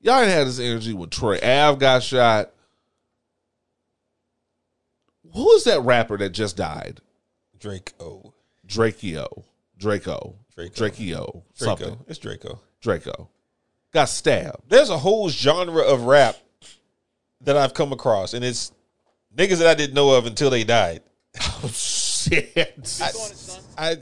Y'all 0.00 0.20
didn't 0.20 0.34
have 0.34 0.46
this 0.46 0.60
energy 0.60 0.94
when 0.94 1.10
Troy 1.10 1.36
Ave 1.36 1.78
got 1.78 2.02
shot. 2.02 2.50
Who 5.34 5.52
is 5.52 5.64
that 5.64 5.82
rapper 5.82 6.16
that 6.18 6.30
just 6.30 6.56
died? 6.56 7.00
Drake 7.58 7.92
O. 8.00 8.32
Drakeo. 8.66 9.44
Draco. 9.76 10.36
Draco. 10.54 10.74
Drakeo. 10.74 10.74
Draco. 10.74 11.42
Something. 11.54 11.98
It's 12.06 12.18
Draco. 12.18 12.60
Draco. 12.80 13.28
Got 13.92 14.08
stabbed. 14.08 14.68
There's 14.68 14.90
a 14.90 14.98
whole 14.98 15.28
genre 15.28 15.82
of 15.82 16.04
rap 16.04 16.36
that 17.40 17.56
I've 17.56 17.74
come 17.74 17.92
across, 17.92 18.34
and 18.34 18.44
it's 18.44 18.72
niggas 19.36 19.58
that 19.58 19.66
I 19.66 19.74
didn't 19.74 19.94
know 19.94 20.10
of 20.12 20.26
until 20.26 20.50
they 20.50 20.64
died. 20.64 21.02
Oh, 21.62 21.68
shit. 21.72 23.00
I, 23.78 23.90
I- 23.92 23.96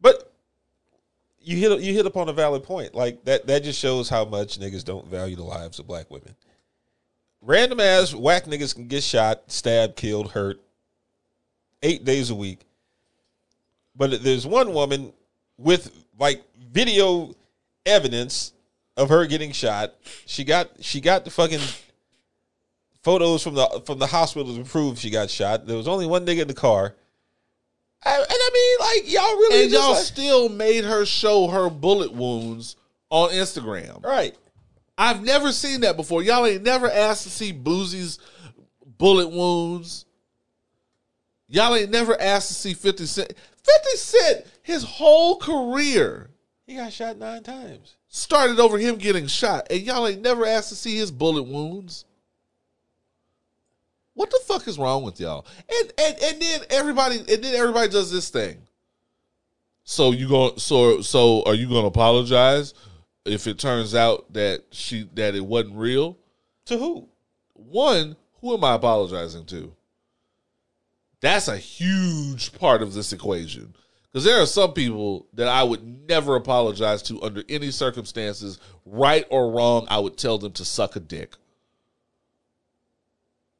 but 0.00 0.32
you 1.40 1.56
hit 1.58 1.80
you 1.80 1.92
hit 1.92 2.06
upon 2.06 2.28
a 2.28 2.32
valid 2.32 2.62
point. 2.64 2.94
Like 2.94 3.24
that 3.24 3.46
that 3.46 3.62
just 3.62 3.78
shows 3.78 4.08
how 4.08 4.24
much 4.24 4.58
niggas 4.58 4.84
don't 4.84 5.06
value 5.06 5.36
the 5.36 5.42
lives 5.44 5.78
of 5.78 5.86
black 5.86 6.10
women. 6.10 6.34
Random 7.42 7.78
ass 7.78 8.14
whack 8.14 8.46
niggas 8.46 8.74
can 8.74 8.88
get 8.88 9.02
shot, 9.02 9.42
stabbed, 9.48 9.96
killed, 9.96 10.32
hurt, 10.32 10.60
eight 11.82 12.04
days 12.04 12.30
a 12.30 12.34
week. 12.34 12.60
But 13.94 14.22
there's 14.24 14.46
one 14.46 14.72
woman 14.72 15.12
with 15.58 15.92
like 16.18 16.42
video 16.72 17.34
evidence 17.84 18.52
of 18.96 19.10
her 19.10 19.26
getting 19.26 19.52
shot. 19.52 19.94
She 20.24 20.42
got 20.42 20.70
she 20.80 21.00
got 21.00 21.24
the 21.24 21.30
fucking 21.30 21.60
photos 23.06 23.40
from 23.44 23.54
the 23.54 23.82
from 23.86 24.00
the 24.00 24.06
hospital 24.08 24.52
to 24.56 24.64
prove 24.64 24.98
she 24.98 25.10
got 25.10 25.30
shot. 25.30 25.64
There 25.64 25.76
was 25.76 25.86
only 25.86 26.06
one 26.06 26.26
nigga 26.26 26.42
in 26.42 26.48
the 26.48 26.54
car. 26.54 26.96
I, 28.04 28.14
and 28.16 28.26
I 28.28 28.50
mean, 28.52 29.04
like 29.04 29.12
y'all 29.12 29.36
really 29.36 29.62
And 29.64 29.72
y'all 29.72 29.92
like- 29.92 30.02
still 30.04 30.48
made 30.48 30.84
her 30.84 31.06
show 31.06 31.46
her 31.46 31.70
bullet 31.70 32.12
wounds 32.12 32.74
on 33.10 33.30
Instagram. 33.30 34.02
right? 34.04 34.34
I've 34.98 35.22
never 35.22 35.52
seen 35.52 35.82
that 35.82 35.96
before. 35.96 36.22
Y'all 36.24 36.44
ain't 36.46 36.64
never 36.64 36.90
asked 36.90 37.22
to 37.24 37.30
see 37.30 37.52
Boosie's 37.52 38.18
bullet 38.98 39.28
wounds. 39.28 40.04
Y'all 41.48 41.76
ain't 41.76 41.90
never 41.90 42.20
asked 42.20 42.48
to 42.48 42.54
see 42.54 42.74
50 42.74 43.06
Cent. 43.06 43.32
50 43.62 43.96
Cent, 43.98 44.46
his 44.62 44.82
whole 44.82 45.36
career 45.36 46.30
He 46.66 46.74
got 46.74 46.92
shot 46.92 47.18
nine 47.18 47.44
times. 47.44 47.94
started 48.08 48.58
over 48.58 48.78
him 48.78 48.96
getting 48.96 49.28
shot. 49.28 49.68
And 49.70 49.82
y'all 49.82 50.08
ain't 50.08 50.22
never 50.22 50.44
asked 50.44 50.70
to 50.70 50.74
see 50.74 50.96
his 50.96 51.12
bullet 51.12 51.44
wounds. 51.44 52.04
What 54.16 54.30
the 54.30 54.40
fuck 54.46 54.66
is 54.66 54.78
wrong 54.78 55.02
with 55.02 55.20
y'all? 55.20 55.46
And 55.68 55.92
and 55.98 56.16
and 56.22 56.42
then 56.42 56.60
everybody 56.70 57.18
and 57.18 57.28
then 57.28 57.54
everybody 57.54 57.90
does 57.90 58.10
this 58.10 58.30
thing. 58.30 58.56
So 59.84 60.10
you 60.10 60.26
going 60.26 60.58
so 60.58 61.02
so 61.02 61.42
are 61.44 61.54
you 61.54 61.68
gonna 61.68 61.86
apologize 61.86 62.72
if 63.26 63.46
it 63.46 63.58
turns 63.58 63.94
out 63.94 64.32
that 64.32 64.64
she 64.70 65.08
that 65.14 65.34
it 65.34 65.44
wasn't 65.44 65.76
real? 65.76 66.16
To 66.64 66.78
who? 66.78 67.08
One, 67.52 68.16
who 68.40 68.54
am 68.54 68.64
I 68.64 68.74
apologizing 68.74 69.44
to? 69.46 69.74
That's 71.20 71.48
a 71.48 71.58
huge 71.58 72.54
part 72.54 72.80
of 72.80 72.94
this 72.94 73.12
equation. 73.12 73.74
Because 74.10 74.24
there 74.24 74.40
are 74.40 74.46
some 74.46 74.72
people 74.72 75.26
that 75.34 75.48
I 75.48 75.62
would 75.62 76.08
never 76.08 76.36
apologize 76.36 77.02
to 77.02 77.20
under 77.22 77.44
any 77.50 77.70
circumstances, 77.70 78.58
right 78.86 79.26
or 79.28 79.52
wrong. 79.52 79.86
I 79.90 79.98
would 79.98 80.16
tell 80.16 80.38
them 80.38 80.52
to 80.52 80.64
suck 80.64 80.96
a 80.96 81.00
dick. 81.00 81.36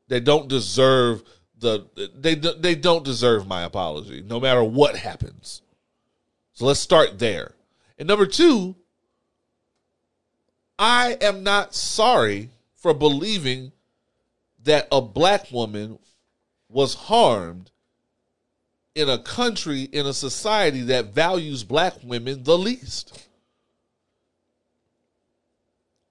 They 0.09 0.21
don't 0.21 0.49
deserve 0.49 1.23
the 1.59 1.87
they 2.15 2.35
they 2.35 2.75
don't 2.75 3.05
deserve 3.05 3.47
my 3.47 3.63
apology, 3.63 4.23
no 4.23 4.39
matter 4.41 4.63
what 4.63 4.97
happens. 4.97 5.63
So 6.53 6.67
let's 6.67 6.81
start 6.81 7.19
there. 7.19 7.55
And 7.99 8.07
number 8.07 8.27
two, 8.27 8.77
I 10.79 11.17
am 11.21 11.43
not 11.43 11.75
sorry 11.75 12.51
for 12.77 12.95
believing 12.95 13.73
that 14.65 14.89
a 14.93 15.01
black 15.01 15.51
woman 15.51 15.99
was 16.69 16.95
harmed 16.95 17.71
in 18.95 19.09
a 19.09 19.19
country, 19.19 19.83
in 19.83 20.07
a 20.07 20.13
society 20.13 20.83
that 20.83 21.15
values 21.15 21.65
black 21.65 21.95
women 22.03 22.43
the 22.43 22.59
least. 22.59 23.26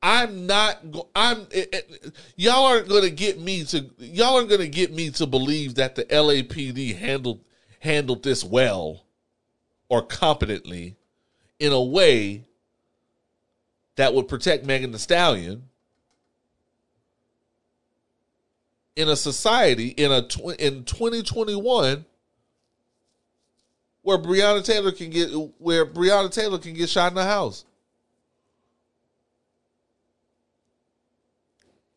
I'm 0.02 0.46
not. 0.46 0.84
I'm. 1.16 1.48
it- 1.52 1.70
it- 1.74 2.14
y'all 2.36 2.66
aren't 2.66 2.88
going 2.88 3.04
to 3.04 3.10
get 3.10 3.40
me 3.40 3.64
to. 3.66 3.90
Y'all 3.98 4.36
aren't 4.36 4.50
going 4.50 4.62
to 4.62 4.68
get 4.68 4.94
me 4.94 5.10
to 5.12 5.26
believe 5.26 5.76
that 5.76 5.96
the 5.96 6.04
LAPD 6.06 6.96
handled 6.96 7.42
handled 7.80 8.24
this 8.24 8.44
well 8.44 9.04
or 9.90 10.02
competently 10.02 10.96
in 11.60 11.72
a 11.72 11.82
way 11.82 12.44
that 13.96 14.14
would 14.14 14.28
protect 14.28 14.66
Megan 14.66 14.92
Thee 14.92 14.98
Stallion 14.98 15.64
in 18.96 19.10
a 19.10 19.16
society 19.16 19.90
in 19.90 20.12
a 20.12 20.22
tw- 20.28 20.60
in 20.60 20.84
2021 20.84 22.06
where 24.02 24.18
Breonna 24.18 24.64
Taylor 24.64 24.92
can 24.92 25.10
get 25.10 25.30
where 25.60 25.86
Breonna 25.86 26.32
Taylor 26.32 26.58
can 26.58 26.74
get 26.74 26.90
shot 26.90 27.12
in 27.12 27.16
the 27.16 27.26
house. 27.26 27.66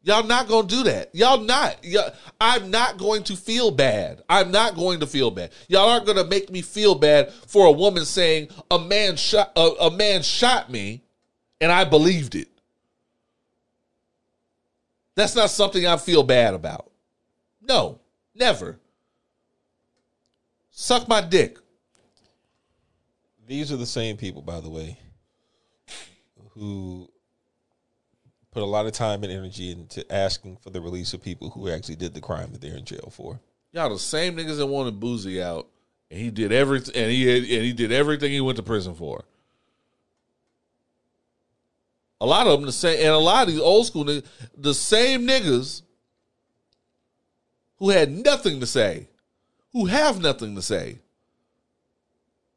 Y'all 0.02 0.24
not 0.24 0.48
gonna 0.48 0.66
do 0.66 0.84
that. 0.84 1.14
Y'all 1.14 1.40
not. 1.40 1.84
Y'all, 1.84 2.10
I'm 2.40 2.70
not 2.70 2.98
going 2.98 3.24
to 3.24 3.36
feel 3.36 3.70
bad. 3.70 4.22
I'm 4.28 4.50
not 4.50 4.76
going 4.76 5.00
to 5.00 5.06
feel 5.06 5.30
bad. 5.30 5.50
Y'all 5.66 5.88
aren't 5.90 6.06
gonna 6.06 6.24
make 6.24 6.50
me 6.50 6.62
feel 6.62 6.94
bad 6.94 7.32
for 7.32 7.66
a 7.66 7.72
woman 7.72 8.04
saying 8.04 8.48
a 8.70 8.78
man 8.78 9.16
shot 9.16 9.52
a, 9.56 9.60
a 9.80 9.90
man 9.90 10.22
shot 10.22 10.70
me, 10.70 11.02
and 11.60 11.72
I 11.72 11.84
believed 11.84 12.36
it. 12.36 12.48
That's 15.16 15.34
not 15.34 15.50
something 15.50 15.84
I 15.84 15.96
feel 15.96 16.22
bad 16.22 16.54
about. 16.54 16.92
No, 17.60 18.00
never. 18.36 18.78
Suck 20.70 21.08
my 21.08 21.20
dick. 21.20 21.58
These 23.48 23.72
are 23.72 23.76
the 23.76 23.84
same 23.84 24.16
people, 24.16 24.42
by 24.42 24.60
the 24.60 24.68
way, 24.68 24.96
who 26.50 27.10
put 28.58 28.64
a 28.64 28.66
lot 28.66 28.86
of 28.86 28.92
time 28.92 29.22
and 29.22 29.32
energy 29.32 29.70
into 29.70 30.12
asking 30.12 30.56
for 30.56 30.70
the 30.70 30.80
release 30.80 31.14
of 31.14 31.22
people 31.22 31.50
who 31.50 31.68
actually 31.68 31.94
did 31.94 32.12
the 32.12 32.20
crime 32.20 32.50
that 32.50 32.60
they're 32.60 32.76
in 32.76 32.84
jail 32.84 33.08
for. 33.12 33.38
Y'all 33.70 33.88
the 33.88 33.96
same 33.96 34.36
niggas 34.36 34.56
that 34.56 34.66
wanted 34.66 34.98
Boosie 34.98 35.40
out, 35.40 35.68
and 36.10 36.18
he 36.18 36.28
did 36.32 36.50
everything, 36.50 36.96
and 36.96 37.08
he 37.08 37.24
had, 37.24 37.42
and 37.44 37.64
he 37.64 37.72
did 37.72 37.92
everything 37.92 38.32
he 38.32 38.40
went 38.40 38.56
to 38.56 38.62
prison 38.64 38.96
for. 38.96 39.22
A 42.20 42.26
lot 42.26 42.48
of 42.48 42.58
them 42.58 42.66
the 42.66 42.72
same, 42.72 42.98
and 42.98 43.10
a 43.10 43.18
lot 43.18 43.46
of 43.46 43.54
these 43.54 43.60
old 43.60 43.86
school 43.86 44.04
niggas, 44.04 44.26
the 44.56 44.74
same 44.74 45.24
niggas 45.24 45.82
who 47.76 47.90
had 47.90 48.10
nothing 48.10 48.58
to 48.58 48.66
say, 48.66 49.06
who 49.72 49.86
have 49.86 50.20
nothing 50.20 50.56
to 50.56 50.62
say 50.62 50.98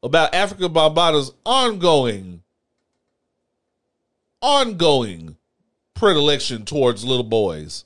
about 0.02 0.32
Afrika 0.32 0.68
Bambaataa's 0.68 1.32
ongoing, 1.46 2.42
ongoing 4.40 5.36
predilection 5.94 6.64
towards 6.64 7.04
little 7.04 7.24
boys. 7.24 7.84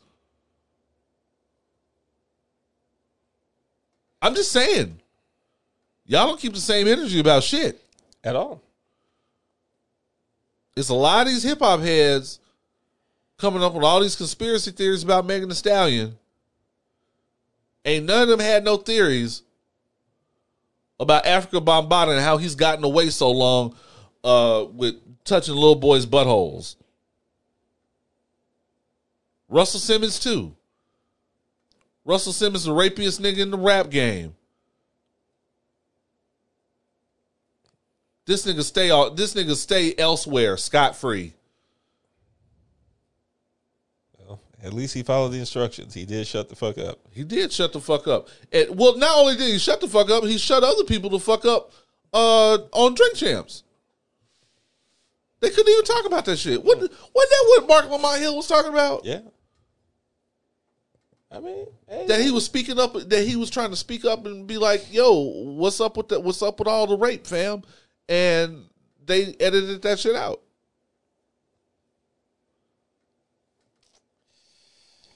I'm 4.22 4.34
just 4.34 4.50
saying, 4.50 4.98
y'all 6.06 6.26
don't 6.26 6.40
keep 6.40 6.54
the 6.54 6.60
same 6.60 6.88
energy 6.88 7.20
about 7.20 7.42
shit. 7.42 7.82
At 8.24 8.34
all. 8.34 8.60
it's 10.76 10.88
a 10.88 10.94
lot 10.94 11.28
of 11.28 11.32
these 11.32 11.44
hip 11.44 11.60
hop 11.60 11.78
heads 11.78 12.40
coming 13.38 13.62
up 13.62 13.72
with 13.72 13.84
all 13.84 14.00
these 14.00 14.16
conspiracy 14.16 14.72
theories 14.72 15.04
about 15.04 15.26
Megan 15.26 15.48
Thee 15.48 15.54
Stallion. 15.54 16.18
Ain't 17.84 18.04
none 18.04 18.22
of 18.22 18.28
them 18.28 18.40
had 18.40 18.64
no 18.64 18.78
theories 18.78 19.42
about 20.98 21.24
Afrika 21.24 21.64
Bambaataa 21.64 22.16
and 22.16 22.20
how 22.20 22.36
he's 22.36 22.56
gotten 22.56 22.84
away 22.84 23.10
so 23.10 23.30
long 23.30 23.76
uh, 24.24 24.64
with 24.72 24.96
touching 25.24 25.54
little 25.54 25.76
boys' 25.76 26.04
buttholes. 26.04 26.74
Russell 29.48 29.80
Simmons 29.80 30.18
too. 30.18 30.54
Russell 32.04 32.32
Simmons, 32.32 32.64
the 32.64 32.72
rapiest 32.72 33.20
nigga 33.20 33.38
in 33.38 33.50
the 33.50 33.58
rap 33.58 33.90
game. 33.90 34.34
This 38.26 38.44
nigga 38.44 38.62
stay 38.62 38.90
all 38.90 39.10
this 39.10 39.34
nigga 39.34 39.54
stay 39.54 39.94
elsewhere, 39.96 40.56
scot 40.56 40.96
free. 40.96 41.34
Well, 44.18 44.40
at 44.62 44.72
least 44.72 44.94
he 44.94 45.04
followed 45.04 45.30
the 45.30 45.38
instructions. 45.38 45.94
He 45.94 46.04
did 46.04 46.26
shut 46.26 46.48
the 46.48 46.56
fuck 46.56 46.76
up. 46.78 46.98
He 47.12 47.22
did 47.22 47.52
shut 47.52 47.72
the 47.72 47.80
fuck 47.80 48.08
up. 48.08 48.28
And 48.52 48.76
well, 48.76 48.96
not 48.98 49.16
only 49.16 49.36
did 49.36 49.52
he 49.52 49.58
shut 49.58 49.80
the 49.80 49.88
fuck 49.88 50.10
up, 50.10 50.24
he 50.24 50.38
shut 50.38 50.64
other 50.64 50.84
people 50.84 51.10
the 51.10 51.20
fuck 51.20 51.44
up 51.44 51.72
uh, 52.12 52.58
on 52.72 52.94
Drink 52.94 53.14
Champs. 53.14 53.62
They 55.38 55.50
couldn't 55.50 55.72
even 55.72 55.84
talk 55.84 56.06
about 56.06 56.24
that 56.24 56.38
shit. 56.38 56.64
What? 56.64 56.78
Wasn't 56.78 56.90
that 57.12 57.44
what 57.46 57.68
Marc 57.68 57.90
Lamont 57.90 58.20
Hill 58.20 58.36
was 58.36 58.48
talking 58.48 58.72
about? 58.72 59.04
Yeah. 59.04 59.20
I 61.30 61.40
mean, 61.40 61.66
hey, 61.88 62.06
That 62.06 62.20
he 62.20 62.30
was 62.30 62.44
speaking 62.44 62.78
up. 62.78 62.94
That 62.94 63.26
he 63.26 63.36
was 63.36 63.50
trying 63.50 63.70
to 63.70 63.76
speak 63.76 64.04
up 64.04 64.26
and 64.26 64.46
be 64.46 64.58
like, 64.58 64.92
"Yo, 64.92 65.12
what's 65.12 65.80
up 65.80 65.96
with 65.96 66.08
that? 66.08 66.22
What's 66.22 66.42
up 66.42 66.58
with 66.58 66.68
all 66.68 66.86
the 66.86 66.96
rape, 66.96 67.26
fam?" 67.26 67.62
And 68.08 68.66
they 69.04 69.34
edited 69.40 69.82
that 69.82 69.98
shit 69.98 70.14
out. 70.14 70.40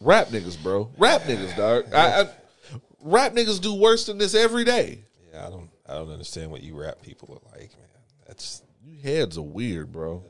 Rap 0.01 0.29
niggas, 0.29 0.61
bro. 0.63 0.91
Rap 0.97 1.23
niggas, 1.23 1.57
dog. 1.57 1.93
I, 1.93 2.23
I, 2.23 2.29
rap 3.03 3.35
niggas 3.35 3.61
do 3.61 3.75
worse 3.75 4.07
than 4.07 4.19
this 4.19 4.35
every 4.35 4.65
day. 4.65 5.05
yeah, 5.33 5.47
I 5.47 5.51
don't, 5.51 5.71
I 5.87 5.95
don't 5.95 6.11
understand 6.11 6.51
what 6.51 6.63
you 6.63 6.81
rap 6.81 7.03
people 7.03 7.29
are 7.35 7.51
like, 7.53 7.71
man. 7.77 7.89
That's 8.27 8.63
You 8.83 8.99
heads 9.03 9.37
are 9.37 9.43
weird, 9.43 9.93
bro. 9.93 10.25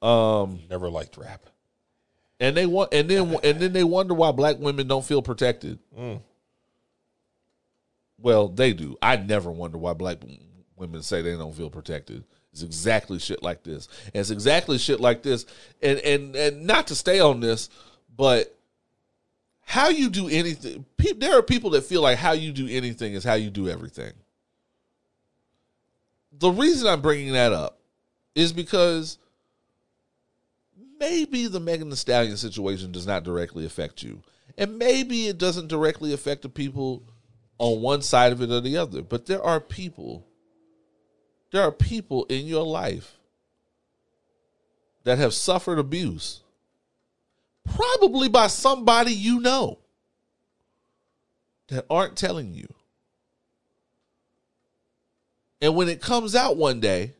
Um, 0.00 0.60
never 0.68 0.88
liked 0.88 1.16
rap. 1.16 1.46
And 2.42 2.56
they 2.56 2.66
want, 2.66 2.92
and 2.92 3.08
then, 3.08 3.38
and 3.44 3.60
then 3.60 3.72
they 3.72 3.84
wonder 3.84 4.14
why 4.14 4.32
black 4.32 4.58
women 4.58 4.88
don't 4.88 5.04
feel 5.04 5.22
protected. 5.22 5.78
Mm. 5.96 6.20
Well, 8.18 8.48
they 8.48 8.72
do. 8.72 8.98
I 9.00 9.14
never 9.14 9.48
wonder 9.48 9.78
why 9.78 9.92
black 9.92 10.18
women 10.74 11.02
say 11.02 11.22
they 11.22 11.36
don't 11.36 11.54
feel 11.54 11.70
protected. 11.70 12.24
It's 12.52 12.62
exactly 12.62 13.20
shit 13.20 13.44
like 13.44 13.62
this. 13.62 13.86
And 14.06 14.16
it's 14.16 14.30
exactly 14.30 14.78
shit 14.78 14.98
like 14.98 15.22
this. 15.22 15.46
And 15.80 16.00
and 16.00 16.34
and 16.34 16.66
not 16.66 16.88
to 16.88 16.96
stay 16.96 17.20
on 17.20 17.38
this, 17.38 17.70
but 18.14 18.52
how 19.60 19.90
you 19.90 20.10
do 20.10 20.28
anything. 20.28 20.84
Pe- 20.96 21.12
there 21.12 21.38
are 21.38 21.42
people 21.42 21.70
that 21.70 21.84
feel 21.84 22.02
like 22.02 22.18
how 22.18 22.32
you 22.32 22.50
do 22.50 22.66
anything 22.68 23.14
is 23.14 23.22
how 23.22 23.34
you 23.34 23.50
do 23.50 23.68
everything. 23.68 24.12
The 26.32 26.50
reason 26.50 26.88
I'm 26.88 27.02
bringing 27.02 27.34
that 27.34 27.52
up 27.52 27.78
is 28.34 28.52
because 28.52 29.18
maybe 31.02 31.48
the 31.48 31.58
Megan 31.58 31.90
Thee 31.90 31.96
Stallion 31.96 32.36
situation 32.36 32.92
does 32.92 33.08
not 33.08 33.24
directly 33.24 33.66
affect 33.66 34.04
you, 34.04 34.22
and 34.56 34.78
maybe 34.78 35.26
it 35.26 35.36
doesn't 35.36 35.66
directly 35.66 36.12
affect 36.12 36.42
the 36.42 36.48
people 36.48 37.02
on 37.58 37.82
one 37.82 38.02
side 38.02 38.30
of 38.30 38.40
it 38.40 38.50
or 38.52 38.60
the 38.60 38.76
other. 38.76 39.02
But 39.02 39.26
there 39.26 39.42
are 39.42 39.60
people, 39.60 40.24
there 41.50 41.62
are 41.62 41.72
people 41.72 42.24
in 42.26 42.46
your 42.46 42.64
life 42.64 43.18
that 45.02 45.18
have 45.18 45.34
suffered 45.34 45.80
abuse, 45.80 46.40
probably 47.74 48.28
by 48.28 48.46
somebody 48.46 49.12
you 49.12 49.40
know, 49.40 49.80
that 51.66 51.84
aren't 51.90 52.16
telling 52.16 52.54
you. 52.54 52.72
And 55.60 55.74
when 55.74 55.88
it 55.88 56.00
comes 56.00 56.36
out 56.36 56.56
one 56.56 56.78
day, 56.78 57.14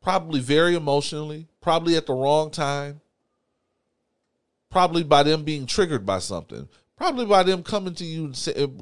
probably 0.00 0.40
very 0.40 0.74
emotionally, 0.74 1.49
probably 1.60 1.96
at 1.96 2.06
the 2.06 2.14
wrong 2.14 2.50
time, 2.50 3.00
probably 4.70 5.02
by 5.02 5.22
them 5.22 5.44
being 5.44 5.66
triggered 5.66 6.06
by 6.06 6.18
something, 6.18 6.68
probably 6.96 7.26
by 7.26 7.42
them 7.42 7.62
coming 7.62 7.94
to 7.94 8.04
you 8.04 8.32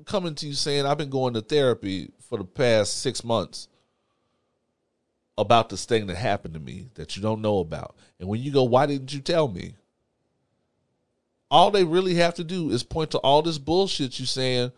coming 0.05 0.35
to 0.35 0.47
you 0.47 0.55
saying, 0.55 0.87
"I've 0.87 0.99
been 0.99 1.11
going 1.11 1.35
to 1.35 1.41
therapy 1.41 2.13
for 2.21 2.39
the 2.39 2.45
past 2.45 2.99
six 2.99 3.25
months 3.25 3.69
about 5.37 5.69
this 5.69 5.85
thing 5.85 6.07
that 6.09 6.17
happened 6.17 6.55
to 6.55 6.61
me 6.61 6.89
that 6.95 7.17
you 7.17 7.23
don't 7.23 7.41
know 7.41 7.59
about." 7.59 7.97
And 8.19 8.29
when 8.29 8.43
you 8.43 8.53
go, 8.53 8.65
"Why 8.65 8.87
didn't 8.87 9.13
you 9.13 9.21
tell 9.21 9.49
me?" 9.49 9.75
All 11.51 11.71
they 11.71 11.85
really 11.85 12.15
have 12.17 12.35
to 12.35 12.45
do 12.45 12.71
is 12.71 12.83
point 12.83 13.11
to 13.13 13.19
all 13.19 13.41
this 13.41 13.57
bullshit 13.57 14.19
you're 14.19 14.27
saying 14.27 14.71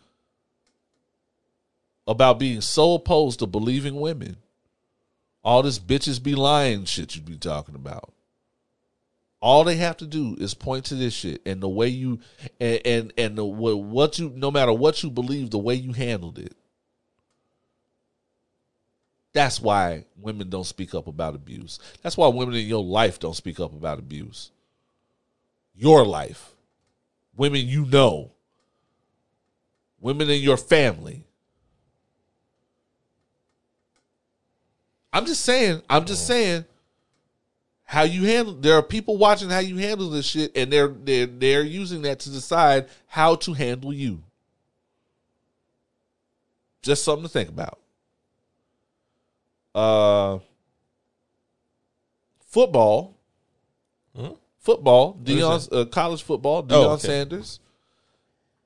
about 2.07 2.39
being 2.39 2.61
so 2.61 2.95
opposed 2.95 3.41
to 3.41 3.47
believing 3.47 4.01
women. 4.01 4.37
All 5.43 5.63
this 5.63 5.79
bitches 5.79 6.23
be 6.23 6.35
lying 6.35 6.85
shit 6.85 7.17
you 7.17 7.23
be 7.23 7.37
talking 7.37 7.75
about. 7.75 8.13
All 9.41 9.65
they 9.65 9.77
have 9.77 9.97
to 9.99 10.07
do 10.07 10.37
is 10.39 10.53
point 10.53 10.85
to 10.87 10.95
this 10.95 11.15
shit 11.15 11.41
and 11.47 11.63
the 11.63 11.69
way 11.69 11.89
you 11.89 12.21
and 12.61 12.81
and, 12.85 13.13
and 13.17 13.39
the 13.39 13.45
what 13.45 13.77
what 13.77 14.19
you 14.19 14.31
no 14.37 14.51
matter 14.51 14.73
what 14.73 15.03
you 15.03 15.11
believe, 15.11 15.51
the 15.51 15.59
way 15.59 15.75
you 15.75 15.93
handled 15.93 16.39
it. 16.39 16.55
That's 19.33 19.61
why 19.61 20.05
women 20.17 20.51
don't 20.51 20.65
speak 20.65 20.95
up 20.95 21.07
about 21.07 21.35
abuse. 21.35 21.79
That's 22.03 22.17
why 22.17 22.29
women 22.29 22.55
in 22.57 22.67
your 22.67 22.83
life 22.83 23.19
don't 23.21 23.37
speak 23.37 23.61
up 23.61 23.73
about 23.73 23.99
abuse. 23.99 24.51
Your 25.75 26.05
life. 26.05 26.51
Women 27.37 27.67
you 27.67 27.87
know. 27.87 28.33
Women 30.01 30.29
in 30.29 30.41
your 30.43 30.57
family. 30.57 31.25
I'm 35.13 35.27
just 35.27 35.45
saying, 35.45 35.83
I'm 35.91 36.05
just 36.05 36.27
saying 36.27 36.65
how 37.85 38.03
you 38.03 38.25
handle 38.25 38.55
there 38.55 38.75
are 38.75 38.83
people 38.83 39.17
watching 39.17 39.51
how 39.51 39.59
you 39.59 39.77
handle 39.79 40.09
this 40.11 40.25
shit 40.27 40.57
and 40.57 40.73
they're 40.73 40.87
they're 40.87 41.27
they're 41.27 41.63
using 41.65 42.03
that 42.03 42.21
to 42.21 42.31
decide 42.31 42.89
how 43.09 43.35
to 43.35 43.53
handle 43.53 43.93
you. 43.93 44.23
Just 46.83 47.03
something 47.05 47.25
to 47.25 47.29
think 47.29 47.49
about. 47.49 47.79
Uh 49.75 50.39
football. 52.47 53.17
Football, 54.59 55.19
Deion 55.25 55.69
uh, 55.73 55.87
college 55.87 56.23
football, 56.23 56.63
Deion 56.63 56.73
Oh, 56.73 56.91
okay. 56.91 57.07
Sanders. 57.09 57.61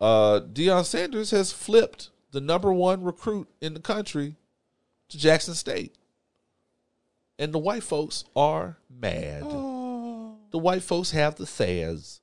Uh 0.01 0.41
Deion 0.53 0.85
Sanders 0.85 1.31
has 1.31 1.53
flipped 1.53 2.11
the 2.33 2.41
number 2.41 2.73
1 2.73 3.03
recruit 3.03 3.49
in 3.61 3.75
the 3.75 3.81
country 3.81 4.35
to 5.09 5.17
Jackson 5.17 5.55
State. 5.55 5.95
And 7.39 7.53
the 7.53 7.59
white 7.59 7.83
folks 7.83 8.25
are 8.37 8.79
mad. 8.89 9.43
Oh. 9.45 10.37
The 10.51 10.59
white 10.59 10.83
folks 10.83 11.11
have 11.11 11.35
the 11.35 11.47
sads. 11.47 12.21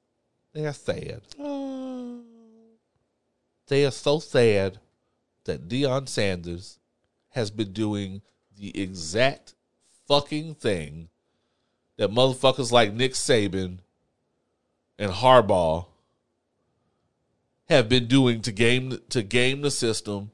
They 0.53 0.65
are 0.65 0.73
sad. 0.73 1.21
Oh. 1.39 2.21
They 3.67 3.85
are 3.85 3.91
so 3.91 4.19
sad 4.19 4.79
that 5.45 5.67
Deion 5.67 6.07
Sanders 6.07 6.79
has 7.29 7.51
been 7.51 7.73
doing 7.73 8.21
the 8.57 8.79
exact 8.79 9.55
fucking 10.07 10.55
thing 10.55 11.09
that 11.97 12.11
motherfuckers 12.11 12.71
like 12.71 12.93
Nick 12.93 13.13
Saban 13.13 13.79
and 14.99 15.11
Harbaugh 15.11 15.85
have 17.69 17.87
been 17.87 18.07
doing 18.07 18.41
to 18.41 18.51
game 18.51 18.99
to 19.09 19.23
game 19.23 19.61
the 19.61 19.71
system 19.71 20.31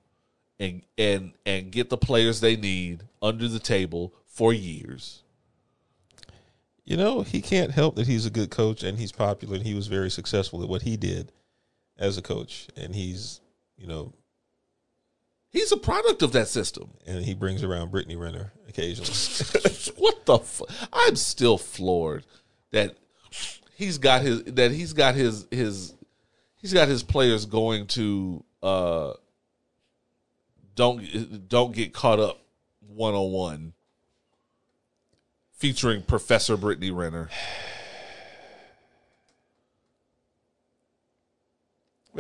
and 0.60 0.82
and 0.98 1.34
and 1.46 1.72
get 1.72 1.90
the 1.90 1.98
players 1.98 2.42
they 2.42 2.56
need 2.56 3.04
under 3.22 3.48
the 3.48 3.60
table 3.60 4.14
for 4.38 4.54
years. 4.54 5.24
You 6.86 6.96
know, 6.96 7.22
he 7.24 7.42
can't 7.42 7.72
help 7.72 7.96
that 7.96 8.06
he's 8.06 8.28
a 8.28 8.30
good 8.30 8.52
coach 8.52 8.84
and 8.84 9.00
he's 9.00 9.12
popular 9.12 9.56
and 9.56 9.66
he 9.66 9.74
was 9.74 9.88
very 9.88 10.12
successful 10.12 10.62
at 10.62 10.70
what 10.70 10.84
he 10.84 10.96
did 10.96 11.32
as 11.98 12.20
a 12.20 12.22
coach. 12.22 12.68
And 12.78 12.94
he's, 12.94 13.42
you 13.78 13.88
know, 13.88 14.14
He's 15.50 15.72
a 15.72 15.78
product 15.78 16.22
of 16.22 16.34
that 16.34 16.50
system. 16.50 16.92
and 17.08 17.26
he 17.26 17.34
brings 17.34 17.64
around 17.64 17.90
Brittany 17.90 18.16
Renner 18.16 18.52
occasionally. 18.70 19.10
what 19.98 20.26
the 20.28 20.40
I'm 20.94 21.16
still 21.16 21.58
floored 21.58 22.26
that 22.72 22.96
he's 23.74 23.98
got 23.98 24.22
his 24.22 24.44
that 24.44 24.72
he's 24.72 24.94
got 24.94 25.16
his 25.16 25.48
his 25.50 25.96
he's 26.58 26.74
got 26.74 26.90
his 26.90 27.02
players 27.02 27.46
going 27.48 27.88
to 27.88 28.44
uh 28.62 29.14
don't 30.76 31.48
don't 31.48 31.74
get 31.74 31.92
caught 31.92 32.20
up 32.20 32.40
one 32.82 33.16
on 33.16 33.32
one 33.32 33.74
featuring 35.58 36.02
Professor 36.02 36.56
Brittany 36.58 36.92
Renner. 36.92 37.30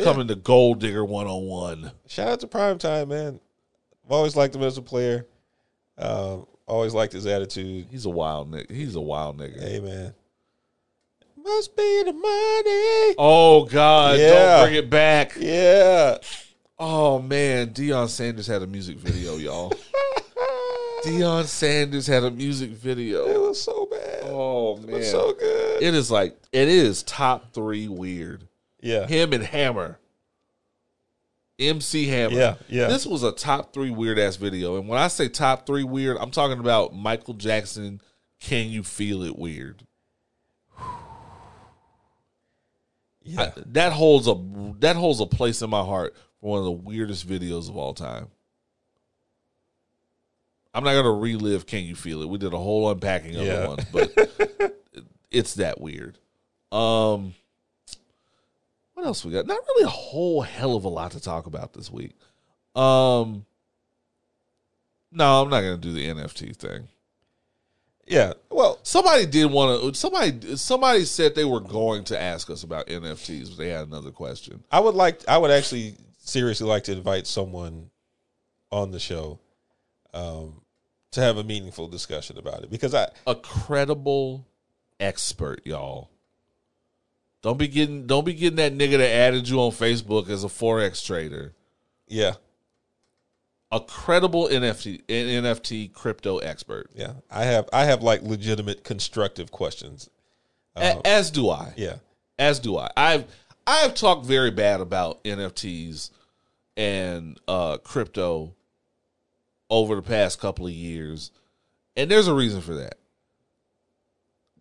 Coming 0.03 0.27
to 0.27 0.35
Gold 0.35 0.80
Digger 0.80 1.03
one 1.03 1.26
on 1.26 1.43
one. 1.45 1.91
Shout 2.05 2.27
out 2.27 2.39
to 2.41 2.47
Prime 2.47 2.77
Time, 2.77 3.09
man. 3.09 3.39
I've 4.05 4.11
always 4.11 4.35
liked 4.35 4.53
him 4.53 4.61
as 4.61 4.77
a 4.77 4.81
player. 4.84 5.26
Uh, 5.97 6.38
Always 6.68 6.93
liked 6.93 7.14
his 7.14 7.26
attitude. 7.26 7.88
He's 7.89 8.05
a 8.05 8.09
wild 8.09 8.51
nigga. 8.51 8.69
He's 8.69 8.95
a 8.95 9.01
wild 9.01 9.38
nigga. 9.38 9.57
Hey 9.61 9.80
man, 9.80 10.14
must 11.41 11.77
be 11.77 12.03
the 12.03 12.11
money. 12.11 13.15
Oh 13.18 13.65
God! 13.72 14.19
Yeah. 14.19 14.57
Don't 14.57 14.65
bring 14.65 14.76
it 14.76 14.89
back. 14.89 15.38
Yeah. 15.38 16.18
Oh 16.77 17.22
man, 17.22 17.69
Deion 17.69 18.09
Sanders 18.09 18.47
had 18.47 18.64
a 18.64 18.68
music 18.68 18.97
video, 18.97 19.38
y'all. 19.38 19.72
Deion 21.08 21.46
Sanders 21.46 22.08
had 22.08 22.24
a 22.24 22.32
music 22.32 22.72
video. 22.72 23.26
It 23.28 23.40
was 23.40 23.62
so 23.62 23.86
bad. 23.86 24.24
Oh 24.26 24.78
it 24.78 24.86
man, 24.86 24.96
was 24.98 25.10
so 25.12 25.34
good. 25.34 25.82
it 25.84 25.94
is 25.94 26.12
like 26.12 26.38
it 26.52 26.68
is 26.68 27.04
top 27.04 27.54
three 27.54 27.88
weird. 27.88 28.48
yeah. 28.82 29.08
Him 29.08 29.34
and 29.34 29.44
Hammer, 29.44 30.00
MC 31.60 32.08
Hammer. 32.08 32.36
Yeah, 32.36 32.56
yeah. 32.68 32.88
This 32.88 33.06
was 33.06 33.24
a 33.24 33.32
top 33.32 33.74
three 33.74 33.90
weird 33.92 34.20
ass 34.20 34.36
video, 34.36 34.78
and 34.78 34.88
when 34.88 35.00
I 35.00 35.08
say 35.08 35.28
top 35.30 35.66
three 35.66 35.84
weird, 35.84 36.18
I'm 36.18 36.32
talking 36.32 36.60
about 36.60 36.94
Michael 36.94 37.34
Jackson. 37.34 38.02
Can 38.40 38.70
you 38.70 38.84
feel 38.84 39.24
it? 39.24 39.38
Weird. 39.38 39.84
Yeah. 43.24 43.42
I- 43.42 43.54
that 43.68 43.94
holds 43.94 44.28
a 44.28 44.36
that 44.80 44.96
holds 44.96 45.20
a 45.20 45.26
place 45.26 45.62
in 45.62 45.70
my 45.70 45.84
heart 45.84 46.16
for 46.40 46.52
one 46.52 46.60
of 46.60 46.66
the 46.66 46.72
weirdest 46.72 47.28
videos 47.28 47.70
of 47.70 47.76
all 47.78 47.94
time. 47.94 48.28
I'm 50.73 50.84
not 50.84 50.94
gonna 50.94 51.11
relive 51.11 51.65
"Can 51.65 51.84
You 51.84 51.95
Feel 51.95 52.22
It." 52.22 52.30
We 52.30 52.38
did 52.38 52.53
a 52.53 52.57
whole 52.57 52.89
unpacking 52.91 53.35
of 53.35 53.45
Yeah. 53.45 53.64
it 53.64 53.68
once, 53.68 53.85
but 53.91 54.73
it's 55.31 55.56
that 55.56 55.80
weird. 55.81 56.18
Um, 56.72 57.34
what 58.94 59.06
else 59.06 59.23
we 59.26 59.31
got? 59.31 59.45
Not 59.48 59.60
really 59.68 59.84
a 59.85 59.89
whole 59.89 60.41
hell 60.41 60.76
of 60.76 60.84
a 60.85 60.89
lot 60.89 61.11
to 61.11 61.19
talk 61.19 61.45
about 61.45 61.73
this 61.73 61.91
week. 61.91 62.11
Um, 62.76 63.45
no, 65.11 65.41
I'm 65.44 65.49
not 65.49 65.61
gonna 65.61 65.77
do 65.77 65.94
the 65.94 66.07
NFT 66.07 66.56
thing. 66.56 66.88
yeah. 68.07 68.34
Well, 68.49 68.80
Somebody 68.84 69.26
did 69.26 69.52
want 69.52 69.81
to. 69.81 69.94
Somebody 69.98 70.56
somebody 70.57 71.06
said 71.06 71.35
they 71.35 71.45
were 71.45 71.60
going 71.60 72.03
to 72.06 72.19
ask 72.22 72.49
us 72.49 72.64
about 72.64 72.88
NFTs, 72.88 73.49
but 73.49 73.57
they 73.57 73.69
had 73.69 73.88
another 73.88 74.11
question. 74.11 74.64
I 74.72 74.80
would 74.80 74.95
like. 74.95 75.27
I 75.27 75.38
would 75.38 75.52
actually 75.52 75.95
seriously 76.19 76.68
like 76.68 76.84
to 76.85 76.91
invite 76.91 77.26
someone 77.27 77.89
on 78.72 78.91
the 78.91 78.99
show 78.99 79.39
um, 80.18 80.61
to 81.11 81.22
have 81.22 81.38
a 81.38 81.44
meaningful 81.44 81.88
discussion 81.88 82.38
about 82.38 82.64
it 82.64 82.69
because 82.69 82.94
I 82.94 83.10
a 83.26 83.35
credible 83.35 84.45
expert, 84.99 85.61
y'all. 85.65 86.10
Don't 87.44 87.57
be 87.57 87.68
getting 87.68 88.07
don't 88.07 88.26
be 88.26 88.34
getting 88.34 88.57
that 88.57 88.73
nigga 88.73 88.98
that 88.98 89.10
added 89.11 89.48
you 89.48 89.60
on 89.61 89.72
Facebook 89.72 90.30
as 90.30 90.44
a 90.44 90.48
forex 90.48 91.06
trader. 91.06 91.53
yeah 92.07 92.34
A 93.72 93.80
credible 93.80 94.48
NFT 94.48 95.03
NFT 95.06 95.94
crypto 95.94 96.39
expert. 96.39 96.89
yeah 96.95 97.14
I 97.30 97.44
have 97.45 97.69
I 97.72 97.85
have 97.85 98.02
like 98.02 98.22
legitimate 98.23 98.84
constructive 98.84 99.52
questions. 99.52 100.10
A- 100.76 101.06
as 101.06 101.31
do 101.31 101.49
I. 101.49 101.73
Yeah 101.77 101.98
As 102.39 102.60
do 102.60 102.77
I. 102.77 102.89
I've 102.98 103.26
I've 103.65 103.94
talked 103.94 104.26
very 104.26 104.52
bad 104.52 104.81
about 104.81 105.23
NFTs 105.23 106.10
and 106.76 107.39
uh 107.48 107.77
crypto 107.77 108.56
over 109.69 109.95
the 109.95 110.02
past 110.02 110.39
couple 110.39 110.65
of 110.65 110.73
years. 110.73 111.31
And 111.95 112.10
there's 112.10 112.27
a 112.27 112.34
reason 112.34 112.61
for 112.61 112.76
that. 112.76 112.98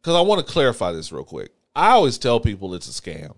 Cuz 0.03 0.15
I 0.15 0.21
want 0.21 0.45
to 0.47 0.53
clarify 0.53 0.93
this 0.93 1.13
real 1.13 1.25
quick. 1.25 1.53
I 1.75 1.91
always 1.91 2.19
tell 2.19 2.41
people 2.41 2.75
it's 2.75 2.89
a 2.89 3.03
scam. 3.03 3.35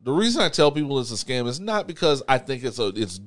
The 0.00 0.12
reason 0.12 0.42
I 0.42 0.48
tell 0.48 0.70
people 0.70 0.98
it's 1.00 1.10
a 1.10 1.24
scam 1.24 1.46
is 1.46 1.60
not 1.60 1.86
because 1.86 2.22
I 2.28 2.38
think 2.38 2.64
it's 2.64 2.78
a 2.78 2.88
it's 2.88 3.20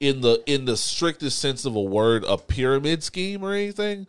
in 0.00 0.22
the 0.22 0.42
in 0.46 0.64
the 0.64 0.76
strictest 0.76 1.38
sense 1.38 1.64
of 1.64 1.76
a 1.76 1.80
word 1.80 2.24
a 2.24 2.38
pyramid 2.38 3.02
scheme 3.02 3.44
or 3.44 3.52
anything. 3.52 4.06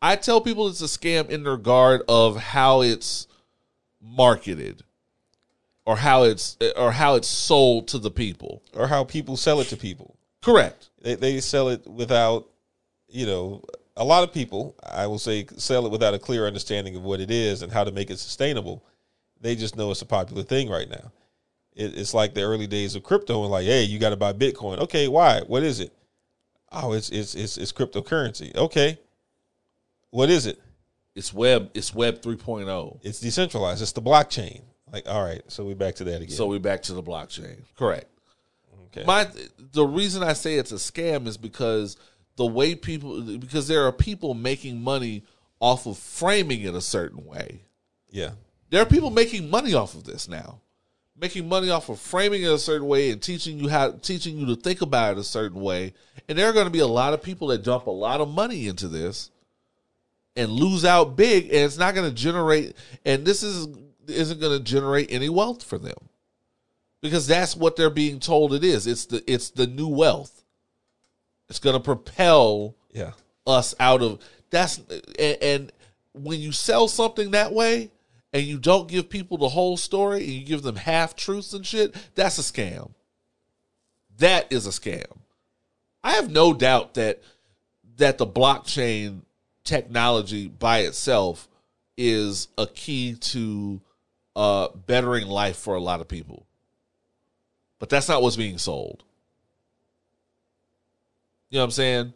I 0.00 0.16
tell 0.16 0.40
people 0.40 0.68
it's 0.68 0.82
a 0.82 0.84
scam 0.84 1.28
in 1.28 1.44
regard 1.44 2.02
of 2.08 2.36
how 2.36 2.82
it's 2.82 3.26
marketed 4.00 4.82
or 5.84 5.96
how 5.96 6.24
it's 6.24 6.56
or 6.76 6.92
how 6.92 7.14
it's 7.14 7.28
sold 7.28 7.88
to 7.88 7.98
the 7.98 8.10
people. 8.10 8.62
or 8.74 8.88
how 8.88 9.04
people 9.04 9.36
sell 9.36 9.60
it 9.60 9.68
to 9.68 9.76
people. 9.76 10.16
Correct. 10.42 10.87
They 11.02 11.14
they 11.14 11.40
sell 11.40 11.68
it 11.68 11.86
without 11.86 12.48
you 13.08 13.26
know 13.26 13.64
a 13.96 14.04
lot 14.04 14.22
of 14.22 14.32
people 14.32 14.76
I 14.82 15.06
will 15.06 15.18
say 15.18 15.46
sell 15.56 15.86
it 15.86 15.92
without 15.92 16.14
a 16.14 16.18
clear 16.18 16.46
understanding 16.46 16.96
of 16.96 17.02
what 17.02 17.20
it 17.20 17.30
is 17.30 17.62
and 17.62 17.72
how 17.72 17.84
to 17.84 17.92
make 17.92 18.10
it 18.10 18.18
sustainable. 18.18 18.84
They 19.40 19.54
just 19.54 19.76
know 19.76 19.90
it's 19.90 20.02
a 20.02 20.06
popular 20.06 20.42
thing 20.42 20.68
right 20.68 20.88
now. 20.88 21.12
It, 21.74 21.96
it's 21.96 22.12
like 22.12 22.34
the 22.34 22.42
early 22.42 22.66
days 22.66 22.96
of 22.96 23.04
crypto 23.04 23.42
and 23.42 23.52
like, 23.52 23.66
hey, 23.66 23.84
you 23.84 23.98
got 23.98 24.10
to 24.10 24.16
buy 24.16 24.32
Bitcoin. 24.32 24.78
Okay, 24.78 25.06
why? 25.06 25.42
What 25.46 25.62
is 25.62 25.78
it? 25.80 25.92
Oh, 26.72 26.92
it's 26.92 27.10
it's 27.10 27.34
it's, 27.34 27.56
it's 27.56 27.72
cryptocurrency. 27.72 28.54
Okay, 28.56 28.98
what 30.10 30.28
is 30.28 30.46
it? 30.46 30.60
It's 31.14 31.32
web 31.32 31.70
it's 31.74 31.94
web 31.94 32.20
oh. 32.24 32.30
3.0. 32.30 33.00
It's 33.02 33.20
decentralized. 33.20 33.82
It's 33.82 33.92
the 33.92 34.02
blockchain. 34.02 34.62
Like, 34.92 35.08
all 35.08 35.22
right, 35.22 35.42
so 35.48 35.64
we're 35.64 35.74
back 35.74 35.96
to 35.96 36.04
that 36.04 36.22
again. 36.22 36.30
So 36.30 36.46
we're 36.46 36.58
back 36.58 36.82
to 36.84 36.94
the 36.94 37.02
blockchain. 37.02 37.62
Correct. 37.76 38.06
Okay. 38.98 39.06
My 39.06 39.28
the 39.72 39.86
reason 39.86 40.22
I 40.22 40.32
say 40.32 40.56
it's 40.56 40.72
a 40.72 40.76
scam 40.76 41.26
is 41.26 41.36
because 41.36 41.96
the 42.36 42.46
way 42.46 42.74
people 42.74 43.20
because 43.38 43.68
there 43.68 43.86
are 43.86 43.92
people 43.92 44.34
making 44.34 44.80
money 44.80 45.24
off 45.60 45.86
of 45.86 45.98
framing 45.98 46.62
it 46.62 46.74
a 46.74 46.80
certain 46.80 47.24
way. 47.26 47.62
yeah, 48.10 48.30
There 48.70 48.80
are 48.80 48.86
people 48.86 49.10
making 49.10 49.50
money 49.50 49.74
off 49.74 49.94
of 49.94 50.04
this 50.04 50.28
now. 50.28 50.60
Making 51.20 51.48
money 51.48 51.68
off 51.68 51.88
of 51.88 51.98
framing 51.98 52.42
it 52.42 52.52
a 52.52 52.58
certain 52.60 52.86
way 52.86 53.10
and 53.10 53.20
teaching 53.20 53.58
you 53.58 53.68
how 53.68 53.90
teaching 53.90 54.38
you 54.38 54.46
to 54.46 54.56
think 54.56 54.82
about 54.82 55.12
it 55.12 55.18
a 55.18 55.24
certain 55.24 55.60
way. 55.60 55.94
And 56.28 56.38
there 56.38 56.48
are 56.48 56.52
going 56.52 56.66
to 56.66 56.70
be 56.70 56.78
a 56.78 56.86
lot 56.86 57.12
of 57.12 57.22
people 57.22 57.48
that 57.48 57.64
dump 57.64 57.86
a 57.86 57.90
lot 57.90 58.20
of 58.20 58.32
money 58.32 58.68
into 58.68 58.86
this 58.86 59.32
and 60.36 60.52
lose 60.52 60.84
out 60.84 61.16
big 61.16 61.46
and 61.46 61.56
it's 61.56 61.76
not 61.76 61.96
going 61.96 62.08
to 62.08 62.14
generate 62.14 62.76
and 63.04 63.24
this 63.24 63.42
is 63.42 63.66
isn't 64.06 64.40
going 64.40 64.56
to 64.56 64.64
generate 64.64 65.10
any 65.10 65.28
wealth 65.28 65.64
for 65.64 65.76
them. 65.76 65.96
Because 67.00 67.26
that's 67.26 67.54
what 67.54 67.76
they're 67.76 67.90
being 67.90 68.18
told 68.18 68.52
it 68.52 68.64
is. 68.64 68.86
It's 68.86 69.06
the 69.06 69.22
it's 69.30 69.50
the 69.50 69.66
new 69.66 69.88
wealth. 69.88 70.44
It's 71.48 71.60
going 71.60 71.74
to 71.74 71.80
propel 71.80 72.74
yeah, 72.92 73.12
us 73.46 73.74
out 73.78 74.02
of 74.02 74.20
that's 74.50 74.78
and, 75.18 75.38
and 75.42 75.72
when 76.12 76.40
you 76.40 76.52
sell 76.52 76.88
something 76.88 77.30
that 77.30 77.52
way 77.52 77.90
and 78.32 78.42
you 78.42 78.58
don't 78.58 78.88
give 78.88 79.08
people 79.08 79.38
the 79.38 79.48
whole 79.48 79.76
story 79.76 80.24
and 80.24 80.32
you 80.32 80.44
give 80.44 80.62
them 80.62 80.76
half 80.76 81.14
truths 81.14 81.52
and 81.52 81.64
shit, 81.66 81.94
that's 82.14 82.38
a 82.38 82.42
scam. 82.42 82.90
That 84.18 84.52
is 84.52 84.66
a 84.66 84.70
scam. 84.70 85.06
I 86.02 86.12
have 86.12 86.30
no 86.30 86.52
doubt 86.52 86.94
that 86.94 87.22
that 87.96 88.18
the 88.18 88.26
blockchain 88.26 89.22
technology 89.64 90.48
by 90.48 90.80
itself 90.80 91.48
is 91.96 92.48
a 92.56 92.66
key 92.66 93.14
to 93.14 93.80
uh, 94.36 94.68
bettering 94.86 95.26
life 95.26 95.56
for 95.56 95.74
a 95.74 95.80
lot 95.80 96.00
of 96.00 96.08
people. 96.08 96.46
But 97.78 97.88
that's 97.88 98.08
not 98.08 98.22
what's 98.22 98.36
being 98.36 98.58
sold. 98.58 99.04
You 101.50 101.56
know 101.56 101.62
what 101.62 101.64
I'm 101.66 101.70
saying? 101.72 102.12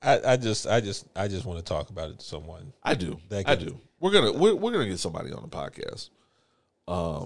I, 0.00 0.32
I 0.32 0.36
just, 0.36 0.66
I 0.66 0.80
just, 0.80 1.06
I 1.16 1.28
just 1.28 1.44
want 1.44 1.58
to 1.58 1.64
talk 1.64 1.90
about 1.90 2.10
it 2.10 2.20
to 2.20 2.24
someone. 2.24 2.72
I 2.82 2.94
do. 2.94 3.18
That 3.28 3.48
I 3.48 3.56
do. 3.56 3.80
We're 4.00 4.12
gonna 4.12 4.32
we're, 4.32 4.54
we're 4.54 4.72
gonna 4.72 4.88
get 4.88 5.00
somebody 5.00 5.32
on 5.32 5.42
the 5.42 5.48
podcast. 5.48 6.10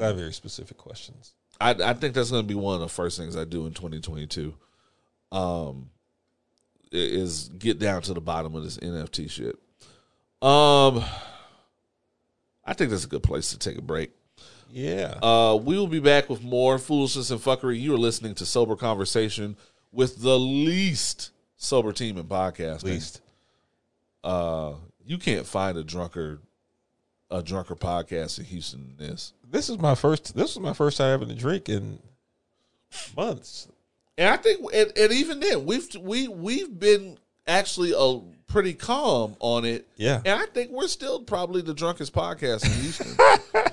I 0.00 0.06
have 0.06 0.16
very 0.16 0.32
specific 0.32 0.78
questions. 0.78 1.34
I 1.60 1.70
I 1.70 1.92
think 1.92 2.14
that's 2.14 2.30
gonna 2.30 2.42
be 2.42 2.54
one 2.54 2.74
of 2.74 2.80
the 2.80 2.88
first 2.88 3.18
things 3.18 3.36
I 3.36 3.44
do 3.44 3.66
in 3.66 3.74
2022. 3.74 4.54
Um, 5.30 5.90
is 6.90 7.48
get 7.50 7.78
down 7.78 8.02
to 8.02 8.14
the 8.14 8.20
bottom 8.20 8.54
of 8.54 8.64
this 8.64 8.76
NFT 8.78 9.30
shit. 9.30 9.56
Um, 10.46 11.04
I 12.64 12.74
think 12.74 12.90
that's 12.90 13.04
a 13.04 13.08
good 13.08 13.22
place 13.22 13.50
to 13.50 13.58
take 13.58 13.78
a 13.78 13.82
break. 13.82 14.10
Yeah. 14.72 15.18
Uh, 15.22 15.56
we 15.62 15.76
will 15.76 15.86
be 15.86 16.00
back 16.00 16.30
with 16.30 16.42
more 16.42 16.78
foolishness 16.78 17.30
and 17.30 17.38
fuckery. 17.40 17.78
You 17.78 17.94
are 17.94 17.98
listening 17.98 18.34
to 18.36 18.46
Sober 18.46 18.74
Conversation 18.74 19.56
with 19.92 20.22
the 20.22 20.38
least 20.38 21.30
sober 21.56 21.92
team 21.92 22.16
in 22.16 22.24
podcasting. 22.24 22.84
least. 22.84 23.20
Uh, 24.24 24.74
you 25.04 25.18
can't 25.18 25.46
find 25.46 25.76
a 25.76 25.84
drunker, 25.84 26.38
a 27.30 27.42
drunker 27.42 27.76
podcast 27.76 28.38
in 28.38 28.46
Houston 28.46 28.94
than 28.96 29.08
this. 29.08 29.34
This 29.48 29.68
is 29.68 29.78
my 29.78 29.94
first. 29.94 30.34
This 30.34 30.52
is 30.52 30.58
my 30.60 30.72
first 30.72 30.96
time 30.96 31.20
having 31.20 31.30
a 31.30 31.38
drink 31.38 31.68
in 31.68 31.98
months. 33.14 33.68
And 34.16 34.28
I 34.30 34.36
think, 34.38 34.60
and, 34.72 34.92
and 34.96 35.12
even 35.12 35.40
then, 35.40 35.66
we've 35.66 35.86
we 36.00 36.28
we've 36.28 36.78
been 36.78 37.18
actually 37.46 37.92
a 37.96 38.20
pretty 38.46 38.72
calm 38.72 39.36
on 39.40 39.64
it. 39.66 39.86
Yeah. 39.96 40.22
And 40.24 40.40
I 40.40 40.46
think 40.46 40.70
we're 40.70 40.88
still 40.88 41.20
probably 41.20 41.60
the 41.60 41.74
drunkest 41.74 42.14
podcast 42.14 42.64
in 42.64 42.70
Houston. 42.82 43.71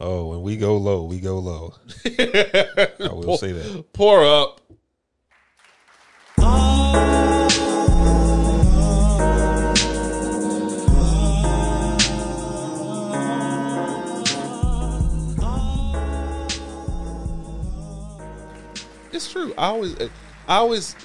Oh, 0.00 0.28
when 0.28 0.42
we 0.42 0.56
go 0.56 0.76
low, 0.76 1.04
we 1.04 1.20
go 1.20 1.38
low. 1.38 1.74
I 2.04 3.12
will 3.12 3.36
say 3.36 3.52
that. 3.52 3.84
Pour 3.92 4.24
up. 4.24 4.60
It's 19.12 19.30
true. 19.30 19.52
I 19.58 19.66
always, 19.66 19.94
uh, 19.98 20.08
I 20.48 20.56
always, 20.56 20.96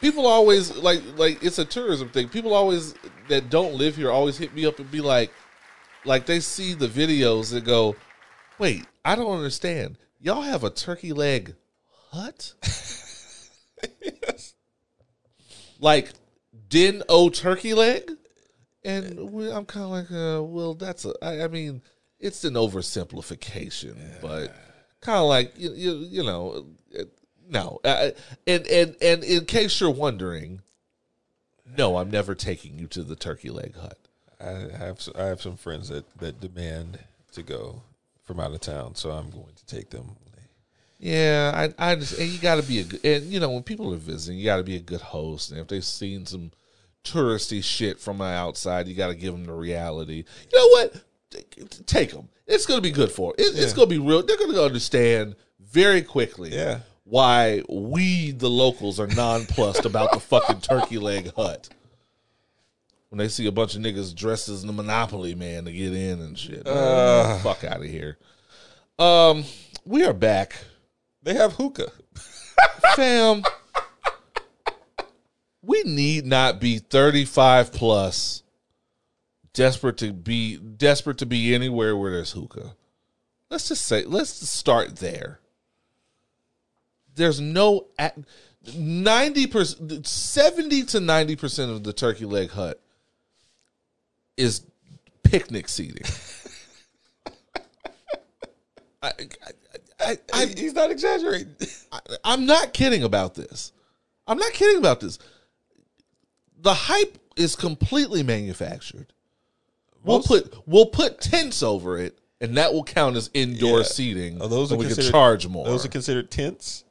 people 0.00 0.26
always 0.26 0.74
like 0.76 1.02
like 1.16 1.44
it's 1.44 1.58
a 1.58 1.64
tourism 1.64 2.08
thing. 2.08 2.28
People 2.28 2.54
always 2.54 2.94
that 3.28 3.50
don't 3.50 3.74
live 3.74 3.94
here 3.94 4.10
always 4.10 4.38
hit 4.38 4.54
me 4.54 4.66
up 4.66 4.78
and 4.78 4.90
be 4.90 5.00
like, 5.00 5.30
like 6.04 6.26
they 6.26 6.40
see 6.40 6.74
the 6.74 6.88
videos 6.88 7.54
and 7.54 7.64
go, 7.64 7.94
"Wait, 8.58 8.84
I 9.04 9.16
don't 9.16 9.36
understand. 9.36 9.98
Y'all 10.20 10.42
have 10.42 10.64
a 10.64 10.70
turkey 10.70 11.12
leg 11.12 11.54
hut? 12.10 12.54
Like 15.80 16.12
Den 16.68 17.02
O 17.08 17.28
turkey 17.28 17.74
leg?" 17.74 18.08
And 18.84 19.32
we, 19.32 19.50
I'm 19.50 19.64
kind 19.64 19.84
of 19.84 19.90
like, 19.90 20.10
uh, 20.12 20.42
well, 20.44 20.74
that's 20.74 21.04
a. 21.04 21.12
I, 21.20 21.42
I 21.42 21.48
mean, 21.48 21.82
it's 22.20 22.44
an 22.44 22.54
oversimplification, 22.54 23.96
but 24.20 24.54
kind 25.00 25.18
of 25.18 25.26
like 25.26 25.52
you, 25.56 25.72
you, 25.72 25.92
you 25.98 26.22
know, 26.22 26.66
no. 27.48 27.80
Uh, 27.84 28.10
and 28.46 28.66
and 28.68 28.96
and 29.02 29.24
in 29.24 29.44
case 29.44 29.80
you're 29.80 29.90
wondering, 29.90 30.62
no, 31.76 31.96
I'm 31.96 32.10
never 32.10 32.34
taking 32.34 32.78
you 32.78 32.86
to 32.88 33.02
the 33.02 33.16
turkey 33.16 33.50
leg 33.50 33.74
hut. 33.76 33.98
I 34.40 34.76
have 34.78 35.08
I 35.16 35.24
have 35.24 35.42
some 35.42 35.56
friends 35.56 35.88
that 35.88 36.04
that 36.18 36.40
demand 36.40 37.00
to 37.32 37.42
go 37.42 37.82
from 38.24 38.40
out 38.40 38.52
of 38.52 38.60
town, 38.60 38.94
so 38.94 39.10
I'm 39.10 39.30
going 39.30 39.54
to 39.54 39.66
take 39.66 39.90
them. 39.90 40.16
Yeah, 40.98 41.50
I 41.78 41.92
I 41.92 41.96
just 41.96 42.16
and 42.16 42.28
you 42.28 42.38
got 42.38 42.60
to 42.60 42.62
be 42.62 42.78
a 42.78 42.84
good 42.84 43.04
and 43.04 43.24
you 43.24 43.40
know 43.40 43.50
when 43.50 43.64
people 43.64 43.92
are 43.92 43.96
visiting, 43.96 44.38
you 44.38 44.44
got 44.44 44.58
to 44.58 44.62
be 44.62 44.76
a 44.76 44.80
good 44.80 45.00
host. 45.00 45.50
And 45.50 45.58
if 45.58 45.66
they've 45.66 45.84
seen 45.84 46.26
some 46.26 46.52
touristy 47.02 47.62
shit 47.62 47.98
from 47.98 48.18
the 48.18 48.24
outside, 48.24 48.86
you 48.86 48.94
got 48.94 49.08
to 49.08 49.16
give 49.16 49.32
them 49.32 49.44
the 49.44 49.52
reality. 49.52 50.24
You 50.52 50.58
know 50.58 50.68
what? 50.68 51.02
Take- 51.86 52.12
them. 52.12 52.28
It's 52.46 52.66
going 52.66 52.78
to 52.78 52.82
be 52.82 52.92
good 52.92 53.10
for 53.10 53.30
'em. 53.30 53.34
It, 53.38 53.58
It's 53.58 53.72
going 53.72 53.88
to 53.88 53.94
be 53.94 53.98
real. 53.98 54.22
They're 54.22 54.36
going 54.36 54.52
to 54.52 54.62
understand 54.64 55.34
very 55.58 56.02
quickly. 56.02 56.50
Yeah. 56.54 56.80
Why 57.04 57.62
we 57.68 58.30
the 58.30 58.50
locals 58.50 59.00
are 59.00 59.08
nonplussed 59.08 59.84
about 59.84 60.12
the 60.12 60.20
fucking 60.20 60.60
turkey 60.60 60.98
leg 60.98 61.34
hut. 61.34 61.68
When 63.12 63.18
they 63.18 63.28
see 63.28 63.46
a 63.46 63.52
bunch 63.52 63.74
of 63.76 63.82
niggas 63.82 64.14
dressed 64.14 64.48
as 64.48 64.62
the 64.62 64.72
Monopoly 64.72 65.34
man 65.34 65.66
to 65.66 65.70
get 65.70 65.92
in 65.92 66.22
and 66.22 66.38
shit, 66.38 66.66
Uh. 66.66 67.36
fuck 67.40 67.62
out 67.62 67.76
of 67.76 67.82
here. 67.84 68.16
Um, 68.98 69.44
we 69.84 70.02
are 70.06 70.14
back 70.14 70.56
They 71.22 71.34
have 71.34 71.52
hookah. 71.52 71.92
fam 72.96 73.42
we 75.60 75.82
need 75.84 76.24
not 76.24 76.58
be 76.58 76.78
35 76.78 77.70
plus 77.74 78.42
desperate 79.52 79.98
to 79.98 80.14
be 80.14 80.56
desperate 80.56 81.18
to 81.18 81.26
be 81.26 81.54
anywhere 81.54 81.94
where 81.96 82.12
there's 82.12 82.32
hookah 82.32 82.74
let's 83.50 83.68
just 83.68 83.86
say 83.86 84.04
let's 84.04 84.40
just 84.40 84.54
start 84.54 84.96
there 84.96 85.38
there's 87.14 87.40
no 87.40 87.86
ac- 87.98 88.24
90% 88.66 90.06
70 90.06 90.82
to 90.84 90.98
90% 90.98 91.70
of 91.70 91.84
the 91.84 91.92
turkey 91.92 92.24
leg 92.24 92.50
hut 92.50 92.80
is 94.36 94.64
picnic 95.22 95.68
seating 95.68 96.02
I, 99.02 99.08
I, 99.10 99.50
I, 100.00 100.18
I, 100.32 100.46
He's 100.46 100.74
not 100.74 100.90
exaggerating. 100.92 101.56
I, 101.90 101.98
I'm 102.22 102.46
not 102.46 102.72
kidding 102.72 103.02
about 103.02 103.34
this. 103.34 103.72
I'm 104.28 104.38
not 104.38 104.52
kidding 104.52 104.78
about 104.78 105.00
this. 105.00 105.18
The 106.60 106.72
hype 106.74 107.18
is 107.36 107.56
completely 107.56 108.22
manufactured. 108.22 109.12
We'll 110.04 110.22
put 110.22 110.54
we'll 110.66 110.86
put 110.86 111.20
tents 111.20 111.62
over 111.64 111.98
it, 111.98 112.18
and 112.40 112.56
that 112.56 112.72
will 112.72 112.84
count 112.84 113.16
as 113.16 113.28
indoor 113.34 113.78
Yeah. 113.78 113.84
seating. 113.84 114.38
Oh, 114.40 114.46
those 114.48 114.70
are 114.72 114.76
we 114.76 114.84
can 114.84 114.94
considered- 114.94 115.10
charge 115.12 115.48
more. 115.48 115.64
Those 115.64 115.84
are 115.84 115.88
considered 115.88 116.30
tents. 116.30 116.84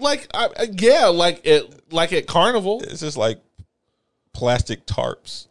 like 0.00 0.26
I- 0.34 0.68
yeah, 0.72 1.06
like 1.06 1.46
at 1.46 1.92
like 1.92 2.12
at 2.12 2.26
Carnival, 2.26 2.82
It's 2.82 3.00
just 3.00 3.16
like 3.16 3.40
plastic 4.36 4.84
tarps. 4.84 5.46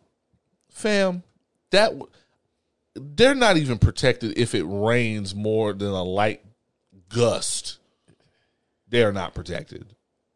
fam. 0.69 1.23
That 1.71 1.93
they're 2.93 3.33
not 3.35 3.57
even 3.57 3.79
protected 3.79 4.37
if 4.37 4.53
it 4.53 4.63
rains 4.63 5.33
more 5.33 5.73
than 5.73 5.89
a 5.89 6.03
light 6.03 6.45
gust. 7.09 7.79
They 8.87 9.03
are 9.03 9.11
not 9.11 9.33
protected. 9.33 9.87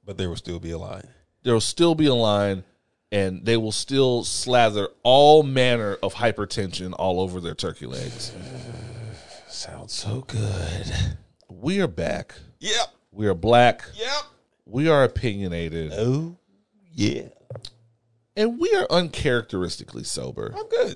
But 0.03 0.17
there 0.17 0.27
will 0.27 0.35
still 0.35 0.59
be 0.59 0.71
a 0.71 0.77
line. 0.79 1.07
there 1.43 1.53
will 1.53 1.61
still 1.61 1.93
be 1.93 2.07
a 2.07 2.15
line 2.15 2.63
and 3.11 3.45
they 3.45 3.55
will 3.57 3.71
still 3.71 4.23
slather 4.23 4.89
all 5.03 5.43
manner 5.43 5.97
of 6.01 6.15
hypertension 6.15 6.93
all 6.97 7.19
over 7.21 7.39
their 7.39 7.53
turkey 7.55 7.85
legs. 7.85 8.33
Sounds 9.47 9.93
so 9.93 10.21
good. 10.21 10.91
We 11.47 11.79
are 11.81 11.87
back. 11.87 12.33
Yep. 12.59 12.87
We 13.11 13.27
are 13.27 13.35
black. 13.35 13.83
Yep. 13.95 14.23
We 14.65 14.87
are 14.89 15.03
opinionated. 15.03 15.91
Oh, 15.95 16.35
yeah. 16.91 17.29
And 18.39 18.57
we 18.57 18.73
are 18.73 18.87
uncharacteristically 18.89 20.05
sober. 20.05 20.53
I'm 20.57 20.69
good. 20.69 20.95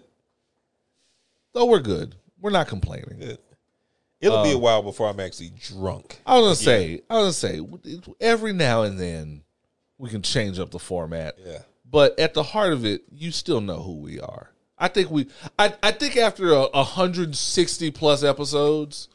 Though 1.53 1.65
we're 1.65 1.81
good. 1.81 2.15
We're 2.39 2.51
not 2.51 2.69
complaining. 2.69 3.19
Good. 3.19 3.37
It'll 4.21 4.37
Uh, 4.37 4.43
be 4.45 4.53
a 4.53 4.57
while 4.57 4.81
before 4.81 5.09
I'm 5.09 5.19
actually 5.19 5.49
drunk. 5.59 6.21
I 6.25 6.35
was 6.39 6.43
gonna 6.45 6.55
say, 6.55 7.01
I 7.09 7.17
was 7.21 7.41
gonna 7.43 7.53
say, 7.81 7.99
every 8.21 8.53
now 8.53 8.83
and 8.83 8.97
then 8.97 9.43
we 9.97 10.09
can 10.09 10.21
change 10.21 10.57
up 10.57 10.71
the 10.71 10.79
format. 10.79 11.35
Yeah. 11.45 11.63
But 11.83 12.17
at 12.17 12.33
the 12.33 12.43
heart 12.43 12.71
of 12.71 12.85
it, 12.85 13.03
you 13.11 13.31
still 13.31 13.59
know 13.59 13.81
who 13.83 13.97
we 13.97 14.21
are. 14.21 14.51
I 14.77 14.87
think 14.87 15.11
we, 15.11 15.27
I, 15.59 15.73
I 15.83 15.91
think 15.91 16.15
after 16.15 16.53
a, 16.53 16.67
160 16.69 17.91
plus 17.91 18.23
episodes, 18.23 19.09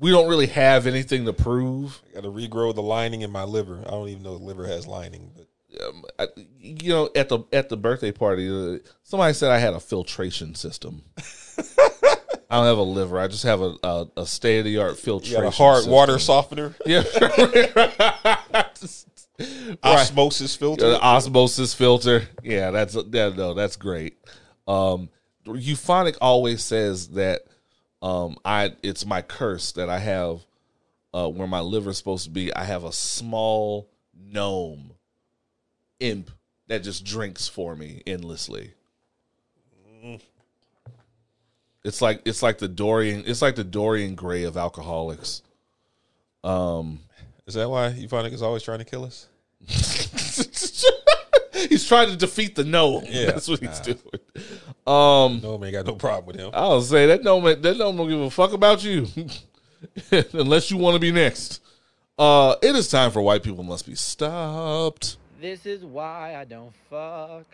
we 0.00 0.10
don't 0.10 0.28
really 0.28 0.48
have 0.48 0.88
anything 0.88 1.24
to 1.26 1.32
prove. 1.32 2.02
I 2.10 2.14
got 2.16 2.24
to 2.24 2.30
regrow 2.30 2.74
the 2.74 2.82
lining 2.82 3.22
in 3.22 3.30
my 3.30 3.44
liver. 3.44 3.80
I 3.86 3.90
don't 3.90 4.08
even 4.08 4.24
know 4.24 4.36
the 4.36 4.44
liver 4.44 4.66
has 4.66 4.88
lining, 4.88 5.30
but 5.36 5.46
Um, 5.80 6.04
I, 6.18 6.28
you 6.58 6.90
know, 6.90 7.10
at 7.14 7.28
the 7.28 7.40
at 7.52 7.68
the 7.68 7.76
birthday 7.76 8.12
party, 8.12 8.48
uh, 8.48 8.78
somebody 9.02 9.34
said 9.34 9.50
I 9.50 9.58
had 9.58 9.74
a 9.74 9.80
filtration 9.80 10.54
system. 10.54 11.02
I 12.50 12.58
don't 12.58 12.66
have 12.66 12.78
a 12.78 12.82
liver. 12.82 13.18
I 13.18 13.26
just 13.28 13.44
have 13.44 13.60
a 13.60 13.74
a, 13.82 14.06
a 14.18 14.26
state 14.26 14.58
of 14.60 14.64
the 14.66 14.78
art 14.78 14.90
you 14.92 14.96
filtration. 14.96 15.40
got 15.42 15.46
a 15.46 15.50
hard 15.50 15.76
system. 15.78 15.92
water 15.92 16.18
softener, 16.18 16.74
Yeah. 16.86 17.02
osmosis 19.82 20.54
filter. 20.56 20.94
Osmosis 21.02 21.74
filter. 21.74 22.28
Yeah, 22.42 22.70
that's 22.70 22.94
that. 22.94 23.34
No, 23.36 23.54
that's 23.54 23.76
great. 23.76 24.16
Um, 24.68 25.08
Euphonic 25.46 26.16
always 26.20 26.62
says 26.62 27.08
that 27.10 27.42
um, 28.02 28.36
I 28.44 28.72
it's 28.82 29.04
my 29.04 29.22
curse 29.22 29.72
that 29.72 29.88
I 29.88 29.98
have 29.98 30.44
uh, 31.12 31.28
where 31.28 31.48
my 31.48 31.60
liver's 31.60 31.98
supposed 31.98 32.24
to 32.24 32.30
be. 32.30 32.54
I 32.54 32.64
have 32.64 32.84
a 32.84 32.92
small 32.92 33.90
gnome 34.16 34.93
imp 36.04 36.30
that 36.68 36.82
just 36.82 37.04
drinks 37.04 37.48
for 37.48 37.74
me 37.74 38.02
endlessly. 38.06 38.72
It's 41.84 42.00
like 42.00 42.22
it's 42.24 42.42
like 42.42 42.58
the 42.58 42.68
Dorian. 42.68 43.24
It's 43.26 43.42
like 43.42 43.56
the 43.56 43.64
Dorian 43.64 44.14
Gray 44.14 44.44
of 44.44 44.56
alcoholics. 44.56 45.42
Um, 46.42 47.00
Is 47.46 47.54
that 47.54 47.68
why 47.68 47.88
Euphonic 47.88 48.32
is 48.32 48.42
always 48.42 48.62
trying 48.62 48.78
to 48.78 48.84
kill 48.84 49.04
us? 49.04 49.28
he's 51.68 51.86
trying 51.86 52.10
to 52.10 52.16
defeat 52.16 52.54
the 52.54 52.64
gnome. 52.64 53.04
Yeah. 53.06 53.26
That's 53.32 53.48
what 53.48 53.60
he's 53.60 53.80
doing. 53.80 53.98
Um, 54.86 55.40
No, 55.42 55.56
man, 55.58 55.72
got 55.72 55.86
no 55.86 55.94
problem 55.94 56.26
with 56.26 56.36
him. 56.36 56.50
I'll 56.52 56.82
say 56.82 57.06
that 57.06 57.22
gnome. 57.22 57.44
That 57.44 57.76
gnome 57.78 57.96
don't 57.96 58.08
give 58.08 58.20
a 58.20 58.30
fuck 58.30 58.52
about 58.52 58.84
you, 58.84 59.06
unless 60.32 60.70
you 60.70 60.76
want 60.76 60.94
to 60.94 61.00
be 61.00 61.12
next. 61.12 61.62
Uh, 62.18 62.56
it 62.62 62.76
is 62.76 62.88
time 62.88 63.10
for 63.10 63.20
white 63.22 63.42
people 63.42 63.64
must 63.64 63.86
be 63.86 63.94
stopped. 63.94 65.16
This 65.44 65.66
is 65.66 65.84
why 65.84 66.36
I 66.36 66.44
don't 66.44 66.72
fuck 66.88 67.44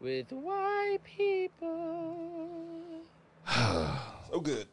with 0.00 0.30
white 0.30 1.00
people. 1.02 2.46
So 4.30 4.38
good. 4.40 4.68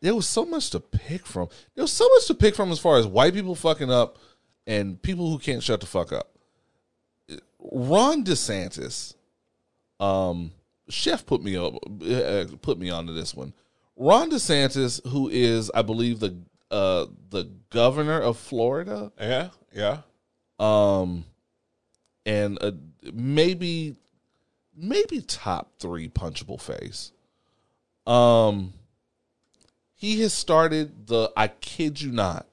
There 0.00 0.14
was 0.14 0.28
so 0.28 0.44
much 0.44 0.70
to 0.70 0.78
pick 0.78 1.26
from. 1.26 1.48
There 1.74 1.82
was 1.82 1.92
so 1.92 2.08
much 2.14 2.26
to 2.28 2.34
pick 2.34 2.54
from 2.54 2.70
as 2.70 2.78
far 2.78 2.98
as 2.98 3.06
white 3.08 3.34
people 3.34 3.56
fucking 3.56 3.90
up 3.90 4.18
and 4.64 5.02
people 5.02 5.28
who 5.28 5.38
can't 5.40 5.60
shut 5.62 5.80
the 5.80 5.86
fuck 5.86 6.12
up. 6.12 6.30
Ron 7.58 8.22
DeSantis, 8.24 9.14
um, 9.98 10.52
Chef 10.88 11.26
put 11.26 11.42
me 11.42 11.56
up, 11.56 11.74
uh, 12.08 12.44
put 12.62 12.78
me 12.78 12.90
onto 12.90 13.12
this 13.12 13.34
one. 13.34 13.52
Ron 13.96 14.30
DeSantis, 14.30 15.04
who 15.08 15.28
is, 15.28 15.68
I 15.74 15.82
believe, 15.82 16.20
the 16.20 16.36
uh, 16.70 17.06
the 17.30 17.50
governor 17.70 18.20
of 18.20 18.36
Florida, 18.38 19.10
Yeah, 19.20 19.48
yeah. 19.72 19.98
um, 20.60 21.24
and 22.28 22.58
uh, 22.60 22.72
maybe 23.14 23.96
maybe 24.76 25.22
top 25.22 25.72
three 25.80 26.08
punchable 26.08 26.60
face. 26.60 27.10
Um, 28.06 28.74
he 29.94 30.20
has 30.20 30.34
started 30.34 31.06
the 31.08 31.32
I 31.36 31.48
kid 31.48 32.02
you 32.02 32.12
not, 32.12 32.46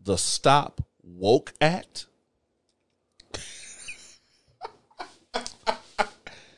the 0.00 0.16
Stop 0.16 0.80
Woke 1.02 1.52
Act. 1.60 2.06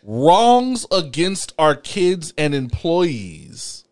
Wrongs 0.02 0.86
against 0.92 1.54
our 1.58 1.74
kids 1.74 2.34
and 2.36 2.54
employees. 2.54 3.84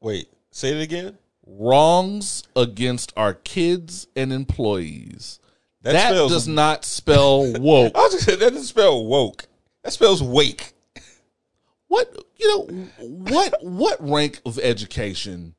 Wait, 0.00 0.28
say 0.50 0.70
it 0.70 0.82
again. 0.82 1.18
wrongs 1.46 2.42
against 2.56 3.12
our 3.16 3.34
kids 3.34 4.06
and 4.16 4.32
employees. 4.32 5.40
That 5.84 5.92
That, 5.92 6.08
spells- 6.10 6.32
does 6.32 6.48
not 6.48 6.84
spell 6.84 7.52
woke. 7.60 7.92
I 7.94 7.98
was 8.00 8.12
just 8.14 8.26
that 8.26 8.40
doesn't 8.40 8.62
spell 8.64 9.04
woke. 9.04 9.46
That 9.82 9.92
spells 9.92 10.22
wake. 10.22 10.72
what 11.88 12.10
you 12.38 12.48
know? 12.48 12.62
What 13.00 13.54
what 13.62 13.98
rank 14.00 14.40
of 14.46 14.58
education 14.58 15.54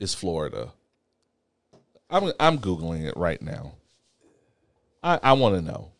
is 0.00 0.14
Florida? 0.14 0.72
I'm 2.10 2.32
I'm 2.40 2.58
googling 2.58 3.04
it 3.06 3.16
right 3.16 3.40
now. 3.40 3.74
I 5.02 5.20
I 5.22 5.32
want 5.34 5.54
to 5.54 5.62
know 5.62 5.92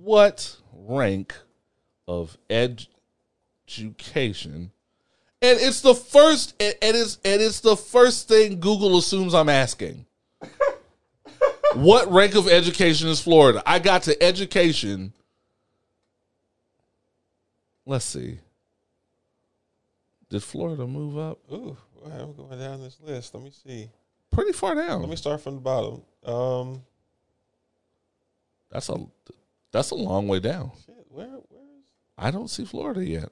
what 0.00 0.56
rank 0.72 1.34
of 2.06 2.38
education, 2.48 3.10
and 5.42 5.58
it's 5.60 5.82
the 5.82 5.94
first 5.94 6.54
and 6.62 6.74
it's 6.80 7.18
and 7.26 7.42
it's 7.42 7.60
the 7.60 7.76
first 7.76 8.26
thing 8.26 8.58
Google 8.58 8.96
assumes 8.96 9.34
I'm 9.34 9.50
asking. 9.50 10.06
What 11.82 12.10
rank 12.10 12.34
of 12.34 12.48
education 12.48 13.08
is 13.08 13.20
Florida? 13.20 13.62
I 13.66 13.78
got 13.78 14.02
to 14.04 14.22
education. 14.22 15.12
Let's 17.86 18.04
see. 18.04 18.40
Did 20.30 20.42
Florida 20.42 20.86
move 20.86 21.16
up? 21.16 21.38
Ooh, 21.50 21.76
I'm 22.04 22.34
going 22.34 22.58
down 22.58 22.82
this 22.82 22.98
list. 23.02 23.34
Let 23.34 23.42
me 23.42 23.50
see. 23.50 23.88
Pretty 24.30 24.52
far 24.52 24.74
down. 24.74 25.00
Let 25.00 25.08
me 25.08 25.16
start 25.16 25.40
from 25.40 25.54
the 25.54 25.60
bottom. 25.60 26.02
Um, 26.24 26.82
That's 28.70 28.88
a 28.90 28.96
that's 29.72 29.90
a 29.90 29.94
long 29.94 30.28
way 30.28 30.40
down. 30.40 30.72
shit, 30.84 30.96
where 31.08 31.26
where 31.26 31.62
is 31.78 31.86
I 32.18 32.30
don't 32.30 32.48
see 32.48 32.64
Florida 32.66 33.04
yet. 33.04 33.30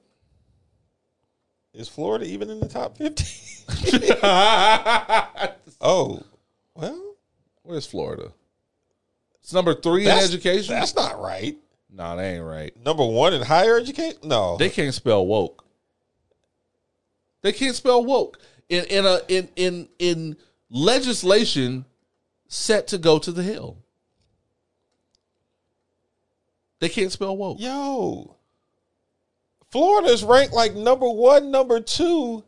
is 1.73 1.87
Florida 1.87 2.25
even 2.25 2.49
in 2.49 2.59
the 2.59 2.67
top 2.67 2.97
fifty? 2.97 3.25
oh, 5.81 6.23
well, 6.73 7.15
Where's 7.63 7.85
Florida? 7.85 8.31
It's 9.47 9.53
number 9.53 9.73
three 9.73 10.03
in 10.03 10.09
education. 10.11 10.75
That's 10.75 10.93
not 10.93 11.21
right. 11.21 11.55
no, 11.89 12.17
that 12.17 12.21
ain't 12.21 12.43
right. 12.43 12.75
Number 12.83 13.05
one 13.05 13.33
in 13.33 13.41
higher 13.41 13.77
education? 13.77 14.19
No, 14.25 14.57
They 14.57 14.69
can't 14.69 14.93
spell 14.93 15.25
woke. 15.25 15.63
They 17.43 17.53
can't 17.53 17.73
spell 17.73 18.03
woke 18.03 18.39
in 18.67 18.83
in 18.87 19.05
a 19.05 19.21
in 19.29 19.47
in 19.55 19.87
in 19.99 20.35
legislation 20.69 21.85
set 22.49 22.87
to 22.87 22.97
go 22.97 23.19
to 23.19 23.31
the 23.31 23.41
hill. 23.41 23.77
They 26.81 26.89
can't 26.89 27.13
spell 27.13 27.37
woke. 27.37 27.61
yo, 27.61 28.35
Florida's 29.71 30.25
ranked 30.25 30.53
like 30.53 30.75
number 30.75 31.07
one, 31.09 31.51
number 31.51 31.79
two 31.79 32.43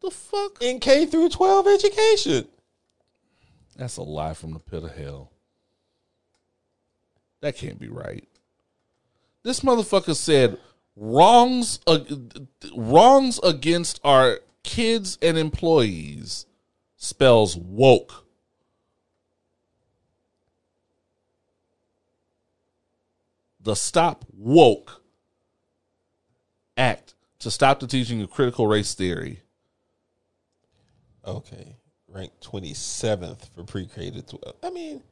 The 0.00 0.10
fuck? 0.10 0.62
in 0.62 0.80
K 0.80 1.04
through 1.04 1.28
twelve 1.28 1.66
education. 1.66 2.48
That's 3.76 3.98
a 3.98 4.02
lie 4.02 4.32
from 4.32 4.54
the 4.54 4.60
pit 4.60 4.82
of 4.82 4.96
hell. 4.96 5.29
That 7.40 7.56
can't 7.56 7.78
be 7.78 7.88
right. 7.88 8.28
This 9.42 9.60
motherfucker 9.60 10.14
said 10.14 10.58
wrongs 10.96 11.80
uh, 11.86 12.00
wrongs 12.76 13.40
against 13.42 14.00
our 14.04 14.40
kids 14.62 15.18
and 15.22 15.38
employees 15.38 16.46
spells 16.96 17.56
woke. 17.56 18.26
The 23.62 23.76
Stop 23.76 24.24
Woke 24.36 25.02
Act 26.76 27.14
to 27.40 27.50
stop 27.50 27.80
the 27.80 27.86
teaching 27.86 28.22
of 28.22 28.30
critical 28.30 28.66
race 28.66 28.94
theory. 28.94 29.40
Okay, 31.26 31.76
ranked 32.08 32.40
twenty 32.42 32.74
seventh 32.74 33.50
for 33.54 33.64
pre 33.64 33.86
K 33.86 34.10
to 34.10 34.22
twelve. 34.22 34.56
I 34.62 34.70
mean, 34.70 35.02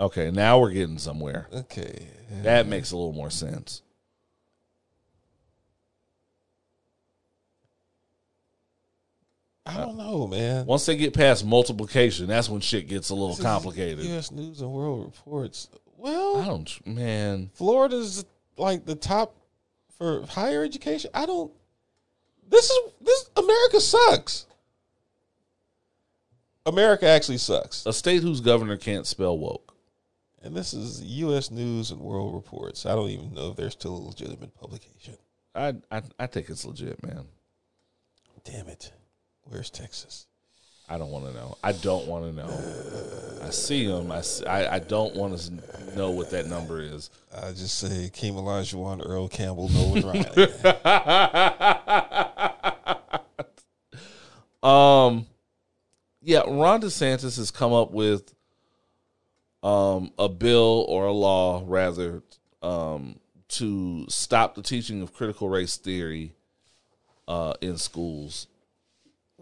Okay, 0.00 0.30
now 0.30 0.58
we're 0.58 0.70
getting 0.72 0.98
somewhere. 0.98 1.46
okay, 1.52 2.08
That 2.42 2.66
makes 2.66 2.90
a 2.90 2.96
little 2.96 3.12
more 3.12 3.30
sense. 3.30 3.82
I 9.66 9.76
don't 9.76 9.96
know, 9.98 10.26
man. 10.26 10.66
Once 10.66 10.86
they 10.86 10.96
get 10.96 11.14
past 11.14 11.44
multiplication, 11.44 12.26
that's 12.26 12.48
when 12.48 12.60
shit 12.60 12.88
gets 12.88 13.10
a 13.10 13.14
little 13.14 13.36
complicated. 13.36 14.04
U.S. 14.06 14.30
News 14.32 14.62
and 14.62 14.72
World 14.72 15.04
Reports. 15.04 15.68
Well 15.96 16.36
I 16.36 16.38
Well, 16.40 16.46
don't, 16.46 16.86
man. 16.86 17.50
Florida's 17.54 18.24
like 18.56 18.86
the 18.86 18.94
top 18.96 19.36
for 19.98 20.24
higher 20.26 20.64
education. 20.64 21.10
I 21.12 21.26
don't. 21.26 21.52
This 22.48 22.70
is 22.70 22.78
this 23.02 23.30
America 23.36 23.80
sucks. 23.80 24.46
America 26.66 27.06
actually 27.06 27.38
sucks, 27.38 27.84
A 27.86 27.92
state 27.92 28.22
whose 28.22 28.40
governor 28.40 28.76
can't 28.76 29.06
spell 29.06 29.36
woke. 29.38 29.69
And 30.42 30.56
this 30.56 30.72
is 30.72 31.02
U.S. 31.02 31.50
News 31.50 31.90
and 31.90 32.00
World 32.00 32.34
Reports. 32.34 32.86
I 32.86 32.94
don't 32.94 33.10
even 33.10 33.34
know 33.34 33.50
if 33.50 33.56
they're 33.56 33.70
still 33.70 33.94
a 33.94 34.06
legitimate 34.08 34.54
publication. 34.54 35.16
I, 35.54 35.74
I, 35.90 36.02
I 36.18 36.26
think 36.26 36.48
it's 36.48 36.64
legit, 36.64 37.02
man. 37.02 37.26
Damn 38.44 38.68
it, 38.68 38.92
where's 39.42 39.68
Texas? 39.68 40.26
I 40.88 40.98
don't 40.98 41.10
want 41.10 41.26
to 41.26 41.32
know. 41.32 41.56
I 41.62 41.72
don't 41.72 42.06
want 42.06 42.24
to 42.24 42.32
know. 42.32 43.44
I 43.46 43.50
see 43.50 43.86
them. 43.86 44.10
I 44.10 44.22
I 44.48 44.78
don't 44.80 45.14
want 45.14 45.38
to 45.38 45.96
know 45.96 46.10
what 46.10 46.30
that 46.30 46.46
number 46.46 46.80
is. 46.80 47.10
I 47.32 47.50
just 47.50 47.78
say 47.78 48.10
Kim 48.12 48.34
Olajuwon, 48.34 49.06
Earl 49.06 49.28
Campbell, 49.28 49.68
Nolan 49.68 50.02
Ryan. 50.04 50.26
Um, 54.62 55.26
yeah, 56.20 56.40
Ron 56.40 56.82
DeSantis 56.82 57.36
has 57.38 57.50
come 57.50 57.72
up 57.72 57.92
with 57.92 58.34
um 59.62 60.10
a 60.18 60.28
bill 60.28 60.86
or 60.88 61.06
a 61.06 61.12
law 61.12 61.62
rather 61.66 62.22
um 62.62 63.18
to 63.48 64.06
stop 64.08 64.54
the 64.54 64.62
teaching 64.62 65.02
of 65.02 65.12
critical 65.12 65.48
race 65.48 65.76
theory 65.76 66.32
uh 67.28 67.54
in 67.60 67.76
schools 67.76 68.46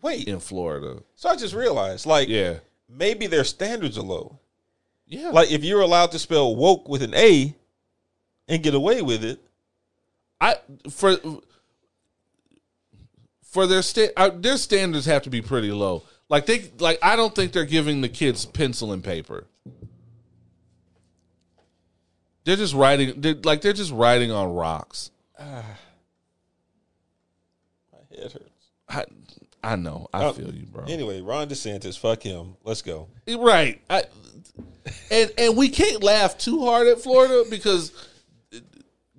Wait, 0.01 0.29
in 0.29 0.39
Florida. 0.39 1.03
so 1.17 1.29
I 1.29 1.35
just 1.35 1.55
realized, 1.55 2.07
like, 2.07 2.29
Yeah. 2.29 2.59
maybe 2.89 3.27
their 3.27 3.43
standards 3.43 3.99
are 3.99 4.03
low. 4.05 4.39
Yeah. 5.09 5.31
Like, 5.31 5.51
if 5.51 5.65
you're 5.65 5.81
allowed 5.81 6.13
to 6.13 6.21
spell 6.21 6.55
woke 6.55 6.89
with 6.89 7.03
an 7.03 7.15
A 7.17 7.53
and 8.47 8.63
get 8.63 8.75
away 8.75 9.03
with 9.03 9.25
it, 9.25 9.41
I 10.41 10.55
for 10.89 11.17
for 13.43 13.67
their 13.67 13.83
sta- 13.83 14.13
uh, 14.17 14.31
their 14.31 14.57
standards 14.57 15.07
have 15.07 15.23
to 15.23 15.31
be 15.31 15.43
pretty 15.43 15.73
low. 15.73 16.05
Like 16.29 16.47
they 16.47 16.71
like 16.79 16.99
I 17.03 17.17
don't 17.17 17.35
think 17.35 17.53
they're 17.53 17.65
giving 17.65 18.01
the 18.01 18.09
kids 18.09 18.45
pencil 18.45 18.93
and 18.93 19.03
paper. 19.03 19.47
They're 22.49 22.57
just 22.57 22.73
riding, 22.73 23.21
they're, 23.21 23.35
like 23.35 23.61
they're 23.61 23.75
just 23.75 23.93
riding 23.93 24.31
on 24.31 24.55
rocks. 24.55 25.11
my 25.39 25.47
head 28.11 28.33
hurts. 28.33 28.71
I 28.89 29.05
I 29.63 29.77
know. 29.77 30.09
I 30.15 30.25
Uh, 30.25 30.33
feel 30.33 30.55
you, 30.55 30.65
bro. 30.65 30.85
Anyway, 30.85 31.21
Ron 31.21 31.51
DeSantis, 31.51 31.99
fuck 31.99 32.23
him. 32.23 32.57
Let's 32.65 32.81
go. 32.81 33.09
Right. 33.29 33.83
I, 33.91 34.05
and 35.11 35.31
and 35.37 35.59
we 35.59 35.69
can't 35.69 36.03
laugh 36.03 36.39
too 36.39 36.65
hard 36.65 36.87
at 36.87 37.03
Florida 37.03 37.45
because 37.51 37.93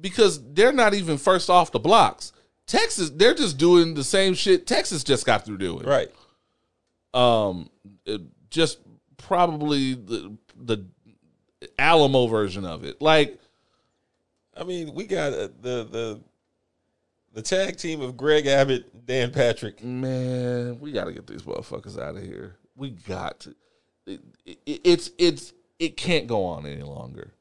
because 0.02 0.42
they're 0.54 0.74
not 0.74 0.96
even 0.96 1.20
first 1.20 1.52
off 1.52 1.72
the 1.72 1.78
blocks. 1.78 2.34
Texas, 2.66 3.12
they're 3.12 3.36
just 3.36 3.60
doing 3.60 3.94
the 3.94 4.04
same 4.04 4.34
shit 4.34 4.66
Texas 4.66 5.04
just 5.04 5.28
got 5.28 5.46
through 5.46 5.60
doing. 5.60 5.86
Right. 5.86 6.10
Um, 7.14 7.70
just 8.50 8.80
probably 9.18 9.94
the 9.94 10.36
the 10.60 10.88
Alamo 11.80 12.28
version 12.28 12.66
of 12.66 12.84
it. 12.84 13.02
Like, 13.02 13.40
I 14.56 14.64
mean, 14.64 14.94
we 14.94 15.06
got 15.06 15.34
uh, 15.34 15.50
the 15.62 15.84
the 15.84 16.20
the 17.34 17.42
tag 17.42 17.78
team 17.78 18.02
of 18.02 18.18
Greg 18.18 18.48
Abbott, 18.48 19.06
Dan 19.06 19.32
Patrick. 19.32 19.84
man, 19.84 20.80
we 20.80 20.92
got 20.92 21.06
to 21.06 21.14
get 21.14 21.28
these 21.28 21.44
motherfuckers 21.44 22.00
out 22.00 22.16
of 22.16 22.24
here. 22.24 22.58
We 22.76 22.92
got 22.92 23.42
to. 23.42 23.56
It, 24.06 24.22
it, 24.46 24.82
it's 24.84 25.12
it's 25.18 25.54
it 25.80 25.98
can't 25.98 26.28
go 26.28 26.46
on 26.46 26.66
any 26.66 26.84
longer. 26.84 27.32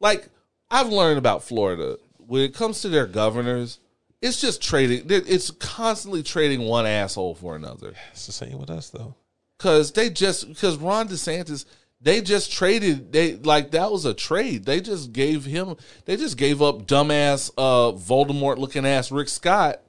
Like 0.00 0.28
I've 0.70 0.88
learned 0.88 1.18
about 1.18 1.42
Florida 1.42 1.98
when 2.30 2.42
it 2.42 2.54
comes 2.54 2.80
to 2.82 2.88
their 2.88 3.06
governors, 3.06 3.80
it's 4.22 4.40
just 4.40 4.62
trading. 4.62 5.04
It's 5.08 5.50
constantly 5.50 6.22
trading 6.22 6.60
one 6.62 6.86
asshole 6.86 7.34
for 7.34 7.56
another. 7.56 7.94
It's 8.12 8.26
the 8.26 8.32
same 8.32 8.56
with 8.56 8.70
us, 8.70 8.90
though. 8.90 9.16
Cause 9.58 9.90
they 9.92 10.10
just 10.10 10.48
because 10.48 10.76
Ron 10.76 11.08
DeSantis, 11.08 11.64
they 12.00 12.20
just 12.22 12.50
traded. 12.52 13.12
They 13.12 13.34
like 13.36 13.72
that 13.72 13.90
was 13.92 14.04
a 14.04 14.14
trade. 14.14 14.64
They 14.64 14.80
just 14.80 15.12
gave 15.12 15.44
him. 15.44 15.76
They 16.06 16.16
just 16.16 16.36
gave 16.36 16.62
up 16.62 16.86
dumbass, 16.86 17.50
uh, 17.58 17.92
Voldemort 17.92 18.58
looking 18.58 18.86
ass 18.86 19.10
Rick 19.10 19.28
Scott 19.28 19.80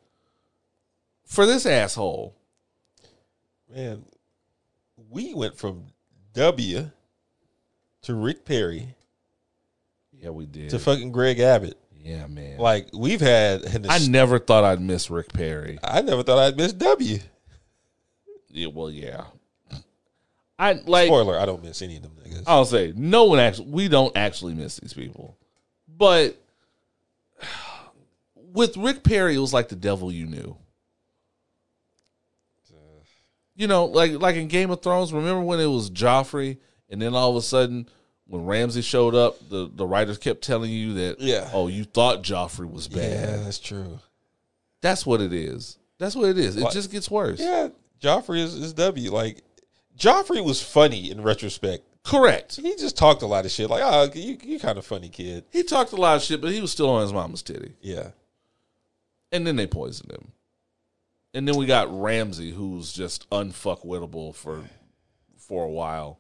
for 1.26 1.46
this 1.46 1.66
asshole. 1.66 2.36
Man, 3.74 4.04
we 5.10 5.34
went 5.34 5.58
from 5.58 5.86
W 6.34 6.92
to 8.02 8.14
Rick 8.16 8.44
Perry 8.46 8.96
Yeah, 10.12 10.30
we 10.32 10.46
did. 10.46 10.70
to 10.72 10.80
fucking 10.80 11.12
Greg 11.14 11.40
Abbott. 11.40 11.78
yeah, 12.04 12.28
man. 12.28 12.58
Like 12.58 12.90
we've 12.94 13.22
had. 13.22 13.62
An 13.64 13.86
I 13.90 14.00
never 14.00 14.40
thought 14.40 14.64
I'd 14.66 14.82
miss 14.82 15.10
Rick 15.10 15.32
Perry. 15.34 15.80
I 15.84 16.02
never 16.02 16.24
thought 16.24 16.40
I'd 16.40 16.58
miss 16.58 16.74
W. 16.74 17.20
Yeah, 18.50 18.68
well, 18.68 18.92
yeah. 18.92 19.24
I 20.62 20.74
like. 20.86 21.08
Spoiler: 21.08 21.40
I 21.40 21.46
don't 21.46 21.64
miss 21.64 21.82
any 21.82 21.98
of 21.98 22.04
them 22.04 22.12
niggas. 22.24 22.44
I'll 22.46 22.66
say 22.66 22.94
no 22.96 23.26
one 23.26 23.40
actually. 23.40 23.70
We 23.72 23.88
don't 23.88 24.16
actually 24.16 24.54
miss 24.54 24.78
these 24.78 24.94
people, 24.94 25.38
but 25.88 26.38
with 28.54 28.78
Rick 28.78 29.04
Perry, 29.04 29.36
it 29.36 29.40
was 29.40 29.54
like 29.54 29.70
the 29.70 29.76
devil 29.76 30.12
you 30.12 30.28
knew. 30.28 30.56
You 33.56 33.68
know, 33.68 33.86
like 33.86 34.14
like 34.14 34.36
in 34.38 34.48
Game 34.48 34.72
of 34.72 34.82
Thrones. 34.82 35.14
Remember 35.14 35.42
when 35.42 35.60
it 35.60 35.66
was 35.68 35.90
Joffrey, 35.92 36.58
and 36.90 37.02
then 37.02 37.14
all 37.14 37.30
of 37.32 37.36
a 37.36 37.42
sudden, 37.42 37.88
when 38.26 38.46
Ramsay 38.46 38.82
showed 38.82 39.14
up, 39.14 39.38
the 39.50 39.70
the 39.74 39.86
writers 39.86 40.18
kept 40.18 40.42
telling 40.42 40.72
you 40.72 40.94
that, 40.96 41.20
Yeah. 41.20 41.50
oh, 41.54 41.68
you 41.68 41.84
thought 41.84 42.24
Joffrey 42.24 42.70
was 42.72 42.88
bad. 42.88 43.12
yeah, 43.12 43.44
that's 43.44 43.60
true. 43.60 44.00
That's 44.82 45.06
what 45.06 45.22
it 45.22 45.34
is. 45.34 45.78
That's 46.00 46.16
what 46.16 46.30
it 46.30 46.38
is. 46.40 46.56
It 46.56 46.64
Like- 46.64 46.74
just 46.74 46.92
gets 46.92 47.12
worse. 47.12 47.40
Yeah, 47.40 47.70
Joffrey 48.02 48.40
is, 48.40 48.56
is 48.56 48.74
W. 48.74 49.12
Like 49.12 49.44
Joffrey 50.02 50.44
was 50.44 50.62
funny 50.64 51.12
in 51.12 51.22
retrospect. 51.22 51.84
Correct. 52.04 52.56
He 52.56 52.76
just 52.76 52.98
talked 52.98 53.22
a 53.22 53.28
lot 53.28 53.46
of 53.46 53.52
shit. 53.52 53.70
Like, 53.70 53.84
oh, 53.86 54.10
you 54.16 54.36
you 54.42 54.60
kind 54.60 54.80
of 54.80 54.86
funny 54.86 55.10
kid. 55.10 55.46
He 55.52 55.62
talked 55.62 55.92
a 55.92 55.96
lot 55.96 56.16
of 56.16 56.24
shit, 56.24 56.42
but 56.42 56.52
he 56.52 56.60
was 56.60 56.72
still 56.72 56.90
on 56.90 57.04
his 57.04 57.14
mama's 57.14 57.44
titty. 57.44 57.74
Yeah, 57.82 58.10
And 59.32 59.46
then 59.46 59.56
they 59.56 59.68
poisoned 59.68 60.12
him. 60.12 60.32
And 61.36 61.48
then 61.48 61.56
we 61.56 61.68
got 61.68 61.88
Ramsay, 61.96 62.52
who's 62.52 62.92
just 62.92 63.30
unfuckwittable 63.30 64.34
for 64.34 64.64
for 65.38 65.66
a 65.66 65.70
while, 65.70 66.20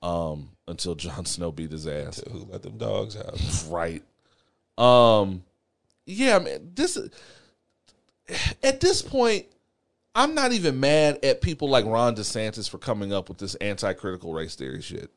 um, 0.00 0.52
until 0.66 0.94
Jon 0.94 1.24
Snow 1.26 1.52
beat 1.52 1.72
his 1.72 1.86
ass. 1.86 2.22
who 2.30 2.46
let 2.50 2.62
them 2.62 2.78
dogs 2.78 3.16
out? 3.16 3.38
Right. 3.68 4.02
Um, 4.78 5.44
yeah, 6.06 6.38
man. 6.38 6.72
This 6.74 6.98
at 8.62 8.80
this 8.80 9.02
point, 9.02 9.44
I'm 10.14 10.34
not 10.34 10.52
even 10.52 10.78
mad 10.78 11.18
at 11.22 11.40
people 11.40 11.68
like 11.68 11.86
Ron 11.86 12.14
DeSantis 12.14 12.68
for 12.68 12.78
coming 12.78 13.12
up 13.12 13.28
with 13.28 13.38
this 13.38 13.54
anti-critical 13.56 14.32
race 14.34 14.54
theory 14.54 14.82
shit. 14.82 15.10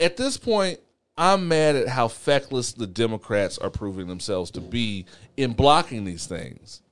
At 0.00 0.16
this 0.16 0.36
point, 0.36 0.80
I'm 1.16 1.48
mad 1.48 1.74
at 1.74 1.88
how 1.88 2.08
feckless 2.08 2.72
the 2.72 2.86
Democrats 2.86 3.58
are 3.58 3.70
proving 3.70 4.06
themselves 4.06 4.50
to 4.52 4.60
be 4.60 5.06
in 5.36 5.54
blocking 5.54 6.04
these 6.04 6.26
things. 6.26 6.82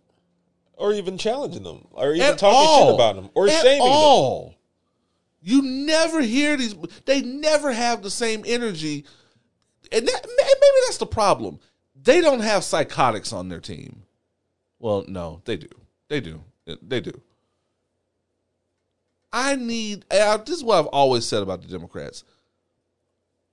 Or 0.78 0.92
even 0.92 1.16
challenging 1.16 1.62
them, 1.62 1.86
or 1.92 2.12
even 2.14 2.22
At 2.26 2.38
talking 2.38 2.58
all. 2.58 2.86
shit 2.86 2.94
about 2.96 3.16
them, 3.16 3.30
or 3.34 3.48
At 3.48 3.62
shaming 3.62 3.78
them. 3.78 3.88
all. 3.88 4.54
You 5.40 5.62
never 5.62 6.20
hear 6.20 6.56
these. 6.56 6.74
They 7.04 7.22
never 7.22 7.72
have 7.72 8.02
the 8.02 8.10
same 8.10 8.42
energy, 8.46 9.04
and 9.92 10.06
that, 10.06 10.26
maybe 10.26 10.76
that's 10.86 10.98
the 10.98 11.06
problem. 11.06 11.60
They 12.02 12.20
don't 12.20 12.40
have 12.40 12.64
psychotics 12.64 13.32
on 13.32 13.48
their 13.48 13.60
team. 13.60 14.02
Well, 14.78 15.04
no, 15.08 15.40
they 15.44 15.56
do. 15.56 15.68
They 16.08 16.20
do. 16.20 16.42
They 16.82 17.00
do. 17.00 17.20
I 19.32 19.56
need. 19.56 20.04
This 20.10 20.56
is 20.56 20.64
what 20.64 20.78
I've 20.78 20.86
always 20.86 21.26
said 21.26 21.42
about 21.42 21.62
the 21.62 21.68
Democrats. 21.68 22.24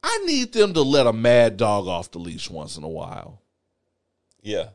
I 0.01 0.17
need 0.25 0.53
them 0.53 0.73
to 0.73 0.81
let 0.81 1.07
a 1.07 1.13
mad 1.13 1.57
dog 1.57 1.87
off 1.87 2.11
the 2.11 2.19
leash 2.19 2.49
once 2.49 2.77
in 2.77 2.83
a 2.83 2.89
while. 2.89 3.41
Yeah, 4.41 4.69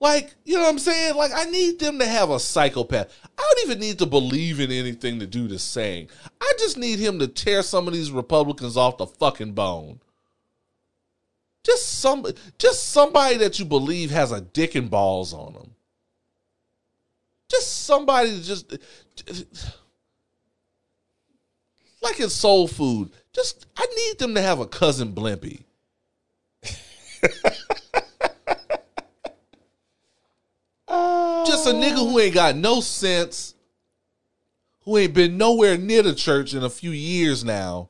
Like, 0.00 0.34
you 0.44 0.54
know 0.54 0.62
what 0.62 0.68
I'm 0.70 0.78
saying? 0.78 1.16
Like, 1.16 1.32
I 1.34 1.44
need 1.44 1.80
them 1.80 1.98
to 1.98 2.06
have 2.06 2.30
a 2.30 2.38
psychopath. 2.38 3.12
I 3.24 3.42
don't 3.42 3.68
even 3.68 3.80
need 3.80 3.98
to 3.98 4.06
believe 4.06 4.60
in 4.60 4.70
anything 4.70 5.18
the 5.18 5.26
dude 5.26 5.50
is 5.50 5.62
saying. 5.62 6.08
I 6.40 6.52
just 6.58 6.78
need 6.78 7.00
him 7.00 7.18
to 7.18 7.26
tear 7.26 7.62
some 7.62 7.88
of 7.88 7.94
these 7.94 8.12
Republicans 8.12 8.76
off 8.76 8.98
the 8.98 9.06
fucking 9.06 9.52
bone. 9.52 9.98
Just 11.64 11.98
some, 11.98 12.24
just 12.58 12.90
somebody 12.90 13.36
that 13.38 13.58
you 13.58 13.64
believe 13.64 14.10
has 14.12 14.30
a 14.30 14.40
dick 14.40 14.76
and 14.76 14.88
balls 14.88 15.34
on 15.34 15.54
them. 15.54 15.74
Just 17.50 17.86
somebody 17.86 18.30
that 18.30 18.42
just, 18.42 18.74
like 22.02 22.20
in 22.20 22.28
soul 22.28 22.68
food. 22.68 23.10
Just, 23.32 23.66
I 23.76 23.86
need 23.86 24.18
them 24.18 24.34
to 24.34 24.42
have 24.42 24.60
a 24.60 24.66
cousin 24.66 25.12
Blimpy. 25.12 25.64
Just 31.46 31.66
a 31.66 31.72
nigga 31.72 31.96
who 31.96 32.18
ain't 32.18 32.34
got 32.34 32.56
no 32.56 32.80
sense, 32.80 33.54
who 34.84 34.96
ain't 34.98 35.14
been 35.14 35.38
nowhere 35.38 35.76
near 35.76 36.02
the 36.02 36.14
church 36.14 36.54
in 36.54 36.62
a 36.62 36.70
few 36.70 36.90
years 36.90 37.44
now, 37.44 37.88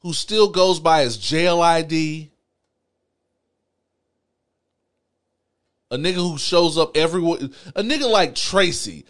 who 0.00 0.12
still 0.12 0.48
goes 0.48 0.80
by 0.80 1.02
his 1.02 1.16
jail 1.16 1.60
ID. 1.60 2.30
A 5.90 5.96
nigga 5.96 6.14
who 6.14 6.36
shows 6.38 6.76
up 6.76 6.96
everywhere. 6.96 7.38
A 7.74 7.82
nigga 7.82 8.10
like 8.10 8.34
Tracy. 8.34 9.04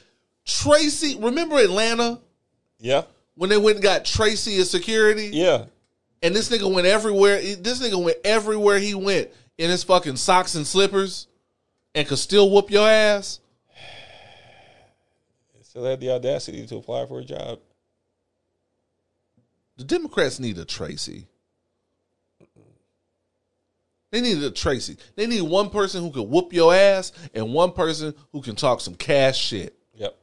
Tracy, 0.47 1.17
remember 1.19 1.57
Atlanta 1.57 2.21
yeah, 2.79 3.03
when 3.35 3.51
they 3.51 3.59
went 3.59 3.77
and 3.77 3.83
got 3.83 4.05
Tracy 4.05 4.57
as 4.59 4.71
security? 4.71 5.31
yeah. 5.33 5.65
And 6.21 6.35
this 6.35 6.49
nigga 6.49 6.73
went 6.73 6.87
everywhere. 6.87 7.41
This 7.41 7.81
nigga 7.81 8.03
went 8.03 8.19
everywhere 8.25 8.81
he 8.81 8.95
went 8.95 9.29
in 9.57 9.71
his 9.71 9.85
fucking 9.85 10.17
socks 10.17 10.57
and 10.57 10.67
slippers 10.67 11.29
and 11.95 12.09
could 12.09 12.19
still 12.19 12.51
whoop 12.51 12.71
your 12.71 12.89
ass. 12.89 13.39
Still 15.63 15.85
had 15.85 16.01
the 16.01 16.11
audacity 16.11 16.67
to 16.67 16.77
apply 16.77 17.07
for 17.07 17.21
a 17.21 17.25
job. 17.25 17.61
The 19.77 19.85
Democrats 19.85 20.41
need 20.41 20.59
a 20.59 20.65
Tracy. 20.65 21.29
They 24.11 24.21
need 24.21 24.43
a 24.43 24.51
Tracy. 24.51 24.97
They 25.17 25.27
need 25.27 25.43
one 25.43 25.71
person 25.71 26.03
who 26.03 26.11
can 26.11 26.29
whoop 26.29 26.53
your 26.53 26.75
ass 26.75 27.13
and 27.35 27.53
one 27.53 27.73
person 27.73 28.15
who 28.33 28.41
can 28.41 28.57
talk 28.57 28.81
some 28.81 28.95
cash 28.95 29.39
shit. 29.39 29.77
Yep. 29.97 30.17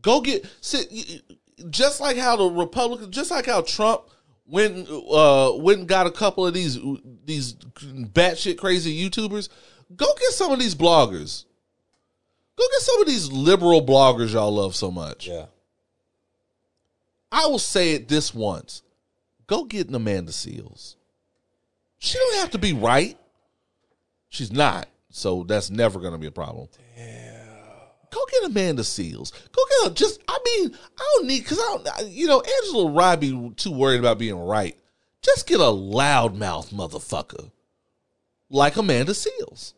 Go 0.00 0.20
get 0.20 0.46
sit 0.60 0.90
just 1.70 2.00
like 2.00 2.16
how 2.16 2.36
the 2.36 2.44
Republicans, 2.44 3.14
just 3.14 3.30
like 3.30 3.46
how 3.46 3.60
Trump 3.62 4.02
went 4.48 4.88
uh 4.88 5.52
went 5.56 5.80
and 5.80 5.88
got 5.88 6.06
a 6.06 6.10
couple 6.10 6.46
of 6.46 6.54
these 6.54 6.78
these 7.24 7.54
batshit 7.54 8.56
crazy 8.56 9.08
YouTubers. 9.08 9.48
Go 9.94 10.06
get 10.18 10.32
some 10.32 10.52
of 10.52 10.58
these 10.58 10.74
bloggers. 10.74 11.44
Go 12.56 12.64
get 12.72 12.80
some 12.80 13.00
of 13.02 13.06
these 13.06 13.30
liberal 13.30 13.84
bloggers 13.84 14.32
y'all 14.32 14.54
love 14.54 14.74
so 14.74 14.90
much. 14.90 15.28
Yeah. 15.28 15.46
I 17.30 17.46
will 17.46 17.58
say 17.58 17.92
it 17.92 18.08
this 18.08 18.34
once. 18.34 18.82
Go 19.46 19.64
get 19.64 19.88
an 19.88 19.94
Amanda 19.94 20.32
Seales. 20.32 20.95
She 21.98 22.18
don't 22.18 22.40
have 22.40 22.50
to 22.50 22.58
be 22.58 22.72
right. 22.72 23.18
She's 24.28 24.52
not. 24.52 24.88
So 25.10 25.44
that's 25.44 25.70
never 25.70 25.98
going 25.98 26.12
to 26.12 26.18
be 26.18 26.26
a 26.26 26.32
problem. 26.32 26.68
Go 28.10 28.20
get 28.30 28.50
Amanda 28.50 28.82
Seales. 28.82 29.32
Go 29.52 29.62
get 29.68 29.88
her. 29.88 29.94
Just, 29.94 30.20
I 30.28 30.38
mean, 30.44 30.76
I 30.98 31.14
don't 31.16 31.26
need, 31.26 31.42
because 31.42 31.58
I 31.58 31.62
don't, 31.62 32.08
you 32.08 32.26
know, 32.26 32.40
Angela 32.40 32.90
Rye 32.90 33.16
be 33.16 33.52
too 33.56 33.72
worried 33.72 34.00
about 34.00 34.18
being 34.18 34.38
right. 34.38 34.78
Just 35.22 35.46
get 35.46 35.60
a 35.60 35.64
loudmouth 35.64 36.72
motherfucker 36.72 37.50
like 38.48 38.76
Amanda 38.76 39.12
Seales. 39.12 39.72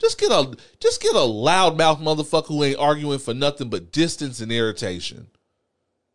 Just 0.00 0.18
get 0.18 0.32
a 0.32 0.56
just 0.80 1.00
get 1.00 1.14
a 1.14 1.18
loudmouth 1.18 2.00
motherfucker 2.00 2.48
who 2.48 2.64
ain't 2.64 2.78
arguing 2.78 3.20
for 3.20 3.32
nothing 3.32 3.70
but 3.70 3.92
distance 3.92 4.40
and 4.40 4.50
irritation. 4.50 5.28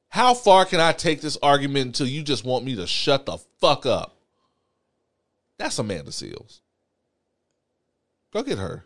How 0.09 0.33
far 0.33 0.65
can 0.65 0.79
I 0.79 0.91
take 0.91 1.21
this 1.21 1.37
argument 1.41 1.85
until 1.87 2.07
you 2.07 2.21
just 2.23 2.43
want 2.43 2.65
me 2.65 2.75
to 2.75 2.85
shut 2.85 3.25
the 3.25 3.37
fuck 3.59 3.85
up? 3.85 4.18
That's 5.59 5.77
Amanda 5.77 6.09
Seales. 6.09 6.61
Go 8.31 8.41
get 8.41 8.57
her. 8.57 8.85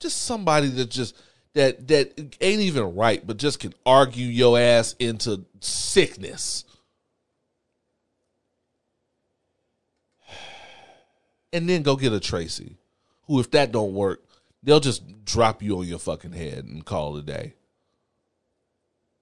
Just 0.00 0.22
somebody 0.22 0.68
that 0.68 0.90
just 0.90 1.16
that 1.52 1.86
that 1.88 2.36
ain't 2.40 2.62
even 2.62 2.96
right, 2.96 3.24
but 3.24 3.36
just 3.36 3.60
can 3.60 3.74
argue 3.84 4.26
your 4.26 4.58
ass 4.58 4.96
into 4.98 5.44
sickness. 5.60 6.64
And 11.52 11.68
then 11.68 11.82
go 11.82 11.96
get 11.96 12.14
a 12.14 12.20
Tracy, 12.20 12.78
who 13.24 13.38
if 13.38 13.50
that 13.50 13.72
don't 13.72 13.92
work, 13.92 14.24
they'll 14.62 14.80
just 14.80 15.24
drop 15.26 15.62
you 15.62 15.78
on 15.78 15.86
your 15.86 15.98
fucking 15.98 16.32
head 16.32 16.64
and 16.64 16.84
call 16.84 17.16
it 17.16 17.20
a 17.20 17.22
day. 17.24 17.54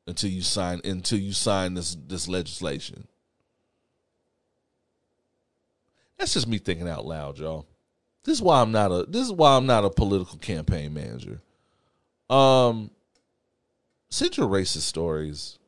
Until 0.07 0.31
you 0.31 0.43
sign 0.43 0.81
until 0.85 1.19
you 1.19 1.33
sign 1.33 1.75
this 1.75 1.97
this 2.07 2.29
legislation. 2.29 3.09
That's 6.21 6.35
just 6.35 6.47
me 6.47 6.59
thinking 6.59 6.87
out 6.87 7.07
loud, 7.07 7.39
y'all. 7.39 7.67
This 8.25 8.35
is 8.35 8.43
why 8.43 8.61
I'm 8.61 8.71
not 8.71 8.93
a 8.93 9.07
this 9.09 9.23
is 9.23 9.33
why 9.33 9.57
I'm 9.57 9.65
not 9.65 9.87
a 9.87 9.91
political 9.91 10.37
campaign 10.37 10.93
manager. 10.93 11.41
Um 12.29 12.91
send 14.11 14.37
your 14.37 14.47
racist 14.47 14.83
stories. 14.83 15.59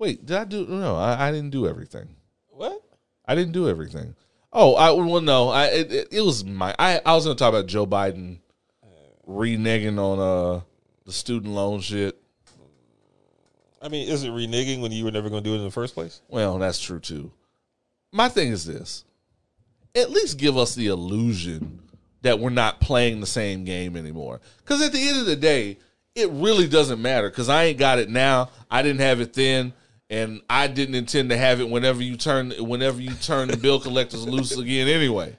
Wait, 0.00 0.26
did 0.26 0.36
I 0.36 0.44
do 0.44 0.66
no, 0.66 0.96
I, 0.96 1.28
I 1.28 1.30
didn't 1.30 1.50
do 1.50 1.68
everything. 1.68 2.08
What? 2.48 2.82
I 3.24 3.36
didn't 3.36 3.52
do 3.52 3.68
everything. 3.68 4.16
Oh, 4.52 4.74
I 4.74 4.90
well 4.90 5.20
no, 5.20 5.50
I 5.50 5.66
it, 5.66 5.92
it, 5.92 6.08
it 6.10 6.20
was 6.22 6.44
my 6.44 6.74
I, 6.76 7.00
I 7.06 7.14
was 7.14 7.24
gonna 7.24 7.36
talk 7.36 7.50
about 7.50 7.66
Joe 7.66 7.86
Biden 7.86 8.38
reneging 9.28 9.96
on 9.96 10.18
uh 10.18 10.60
the 11.04 11.12
student 11.12 11.54
loan 11.54 11.80
shit. 11.80 12.20
I 13.80 13.88
mean, 13.88 14.08
is 14.08 14.24
it 14.24 14.30
reneging 14.30 14.80
when 14.80 14.90
you 14.90 15.04
were 15.04 15.12
never 15.12 15.30
going 15.30 15.42
to 15.42 15.48
do 15.48 15.54
it 15.54 15.58
in 15.58 15.64
the 15.64 15.70
first 15.72 15.94
place? 15.94 16.20
Well, 16.28 16.58
that's 16.58 16.80
true 16.80 17.00
too. 17.00 17.32
My 18.12 18.28
thing 18.28 18.52
is 18.52 18.64
this: 18.64 19.04
at 19.94 20.10
least 20.10 20.38
give 20.38 20.56
us 20.56 20.74
the 20.74 20.86
illusion 20.86 21.80
that 22.22 22.38
we're 22.38 22.50
not 22.50 22.80
playing 22.80 23.20
the 23.20 23.26
same 23.26 23.64
game 23.64 23.96
anymore. 23.96 24.40
Because 24.58 24.80
at 24.82 24.92
the 24.92 25.08
end 25.08 25.18
of 25.18 25.26
the 25.26 25.36
day, 25.36 25.78
it 26.14 26.30
really 26.30 26.68
doesn't 26.68 27.02
matter. 27.02 27.28
Because 27.28 27.48
I 27.48 27.64
ain't 27.64 27.78
got 27.78 27.98
it 27.98 28.08
now. 28.08 28.50
I 28.70 28.82
didn't 28.82 29.00
have 29.00 29.20
it 29.20 29.32
then, 29.34 29.72
and 30.08 30.40
I 30.48 30.66
didn't 30.68 30.94
intend 30.94 31.30
to 31.30 31.36
have 31.36 31.60
it 31.60 31.68
whenever 31.68 32.02
you 32.02 32.16
turn 32.16 32.50
whenever 32.58 33.00
you 33.00 33.10
turn 33.14 33.48
the 33.48 33.56
bill 33.56 33.80
collectors 33.80 34.26
loose 34.26 34.56
again. 34.56 34.86
Anyway, 34.88 35.36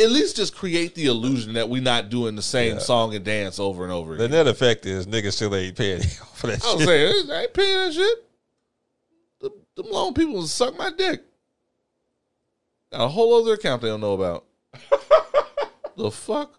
at 0.00 0.10
least 0.10 0.36
just 0.36 0.56
create 0.56 0.94
the 0.96 1.06
illusion 1.06 1.52
that 1.54 1.68
we're 1.68 1.80
not 1.82 2.08
doing 2.10 2.34
the 2.34 2.42
same 2.42 2.74
Yeah. 2.74 2.78
song 2.80 3.14
and 3.14 3.24
dance 3.24 3.58
over 3.60 3.84
and 3.84 3.92
over 3.92 4.14
again. 4.14 4.30
The 4.30 4.36
net 4.36 4.48
effect 4.48 4.86
is 4.86 5.06
niggas 5.06 5.34
still 5.34 5.54
ain't 5.54 5.76
paying 5.76 6.00
for 6.34 6.48
that 6.48 6.62
shit. 6.62 6.64
I 6.64 6.74
was 6.74 6.82
shit. 6.84 6.88
saying, 6.88 7.30
I 7.30 7.42
ain't 7.42 7.54
paying 7.54 7.76
that 7.76 7.92
shit. 7.94 8.18
The, 9.40 9.50
them 9.76 9.92
loan 9.92 10.14
people 10.14 10.42
suck 10.46 10.76
my 10.76 10.90
dick. 10.96 11.22
A 12.94 13.08
whole 13.08 13.34
other 13.40 13.54
account 13.54 13.82
they 13.82 13.88
don't 13.88 14.00
know 14.00 14.14
about. 14.14 14.44
the 15.96 16.10
fuck? 16.10 16.58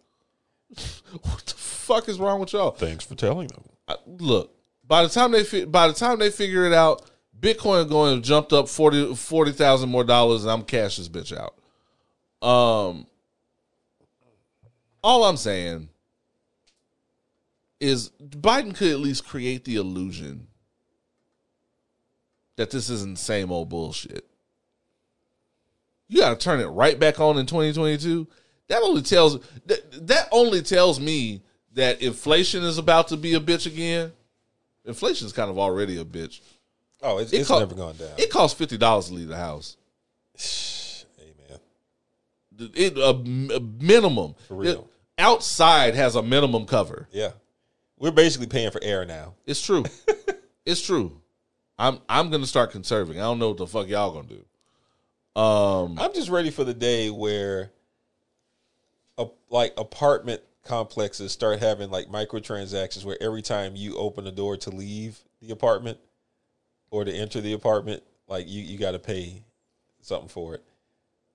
what 1.22 1.46
the 1.46 1.54
fuck 1.54 2.10
is 2.10 2.20
wrong 2.20 2.40
with 2.40 2.54
y'all? 2.54 2.72
Thanks 2.72 3.06
for 3.06 3.16
telling 3.16 3.48
them. 3.48 3.64
I- 3.88 3.98
look, 4.06 4.56
by 4.88 5.04
the 5.04 5.10
time 5.10 5.32
they 5.32 5.44
fi- 5.44 5.66
by 5.66 5.88
the 5.88 5.94
time 5.94 6.20
they 6.20 6.30
figure 6.30 6.66
it 6.66 6.74
out, 6.74 7.10
Bitcoin 7.40 7.88
going 7.90 8.22
to 8.22 8.28
jumped 8.28 8.54
up 8.54 8.68
40 8.68 9.16
40,000 9.16 9.90
more 9.90 10.04
dollars, 10.04 10.44
and 10.44 10.52
I'm 10.52 10.64
cash 10.64 10.98
this 10.98 11.10
bitch 11.10 11.36
out. 11.36 11.56
Um, 12.48 13.08
all 15.04 15.24
I'm 15.24 15.38
saying 15.38 15.90
is 17.80 18.12
Biden 18.22 18.76
could 18.76 18.92
at 18.92 19.00
least 19.00 19.28
create 19.28 19.66
the 19.66 19.76
illusion 19.76 20.48
that 22.56 22.72
this 22.72 22.90
isn't 22.90 23.18
the 23.18 23.22
same 23.22 23.52
old 23.52 23.70
bullshit. 23.70 24.26
You 26.08 26.20
got 26.20 26.40
to 26.40 26.44
turn 26.44 26.60
it 26.60 26.68
right 26.68 27.00
back 27.00 27.20
on 27.20 27.38
in 27.38 27.46
2022. 27.46 28.28
That 28.68 28.82
only 28.82 29.02
tells 29.02 29.40
that, 29.66 30.08
that 30.08 30.28
only 30.32 30.62
tells 30.62 31.00
me 31.00 31.42
that 31.74 32.02
inflation 32.02 32.64
is 32.64 32.78
about 32.78 33.08
to 33.10 33.18
be 33.18 33.34
a 33.34 33.40
bitch 33.40 33.66
again. 33.66 34.12
Inflation 34.86 35.26
is 35.28 35.34
kind 35.34 35.50
of 35.50 35.58
already 35.58 35.98
a 36.00 36.06
bitch. 36.06 36.42
Oh, 37.02 37.18
it's, 37.20 37.34
It 37.34 37.42
it's 37.42 37.50
co- 37.50 37.60
never 37.60 37.76
gone 37.76 37.96
down. 37.98 38.10
It 38.18 38.30
costs 38.30 38.58
fifty 38.58 38.78
dollars 38.78 39.08
to 39.08 39.14
leave 39.14 39.28
the 39.28 39.36
house. 39.38 39.78
Amen. 41.20 41.60
It 42.76 42.98
a, 42.98 43.10
a 43.56 43.60
minimum. 43.60 44.36
For 44.48 44.56
real. 44.56 44.72
It- 44.72 44.88
outside 45.18 45.96
has 45.96 46.16
a 46.16 46.22
minimum 46.24 46.66
cover. 46.66 47.08
Yeah. 47.12 47.32
We're 47.98 48.12
basically 48.12 48.48
paying 48.48 48.72
for 48.72 48.84
air 48.84 49.06
now. 49.06 49.36
It's 49.46 49.62
true. 49.62 49.86
it's 50.66 50.82
true. 50.82 51.22
I'm 51.78 52.00
I'm 52.10 52.30
gonna 52.30 52.46
start 52.48 52.72
conserving. 52.72 53.18
I 53.18 53.24
don't 53.24 53.40
know 53.40 53.50
what 53.50 53.58
the 53.58 53.68
fuck 53.68 53.88
y'all 53.88 54.12
gonna 54.12 54.28
do. 54.28 54.46
Um, 55.36 55.98
I'm 56.00 56.14
just 56.14 56.30
ready 56.30 56.50
for 56.50 56.64
the 56.64 56.74
day 56.74 57.10
where 57.10 57.72
a, 59.18 59.28
like 59.50 59.74
apartment 59.78 60.42
complexes 60.64 61.32
start 61.32 61.60
having 61.60 61.90
like 61.92 62.08
microtransactions 62.08 63.04
where 63.06 63.18
every 63.22 63.42
time 63.42 63.76
you 63.76 63.98
open 63.98 64.24
the 64.24 64.32
door 64.32 64.58
to 64.58 64.70
leave 64.70 65.20
the 65.42 65.52
apartment 65.52 65.98
or 66.90 67.04
to 67.04 67.12
enter 67.14 67.42
the 67.42 67.54
apartment, 67.54 68.02
like 68.28 68.48
you, 68.48 68.62
you 68.64 68.78
got 68.78 68.92
to 68.92 69.00
pay 69.00 69.44
something 70.02 70.30
for 70.30 70.56
it. 70.56 70.64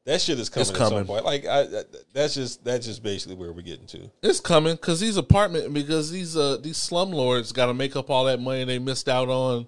That 0.07 0.21
shit 0.21 0.39
is 0.41 0.49
coming, 0.49 0.63
It's 0.63 0.71
at 0.71 0.77
some 0.79 0.89
coming. 0.91 1.05
point. 1.05 1.25
Like 1.27 1.45
I, 1.47 1.61
I- 1.61 1.85
that's 2.15 2.35
just 2.35 2.65
that's 2.65 2.87
just 2.87 3.03
basically 3.03 3.37
where 3.37 3.53
we're 3.53 3.61
getting 3.61 3.87
to. 3.89 4.11
it's 4.23 4.41
coming 4.41 4.75
because 4.75 4.99
these 4.99 5.19
apartment 5.19 5.75
because 5.75 6.11
these 6.11 6.37
uh 6.39 6.57
these 6.57 6.79
slumlords 6.79 7.53
got 7.53 7.67
to 7.67 7.75
make 7.75 7.95
up 7.97 8.09
all 8.09 8.25
that 8.25 8.41
money 8.41 8.65
they 8.65 8.79
missed 8.79 9.09
out 9.11 9.29
on 9.29 9.67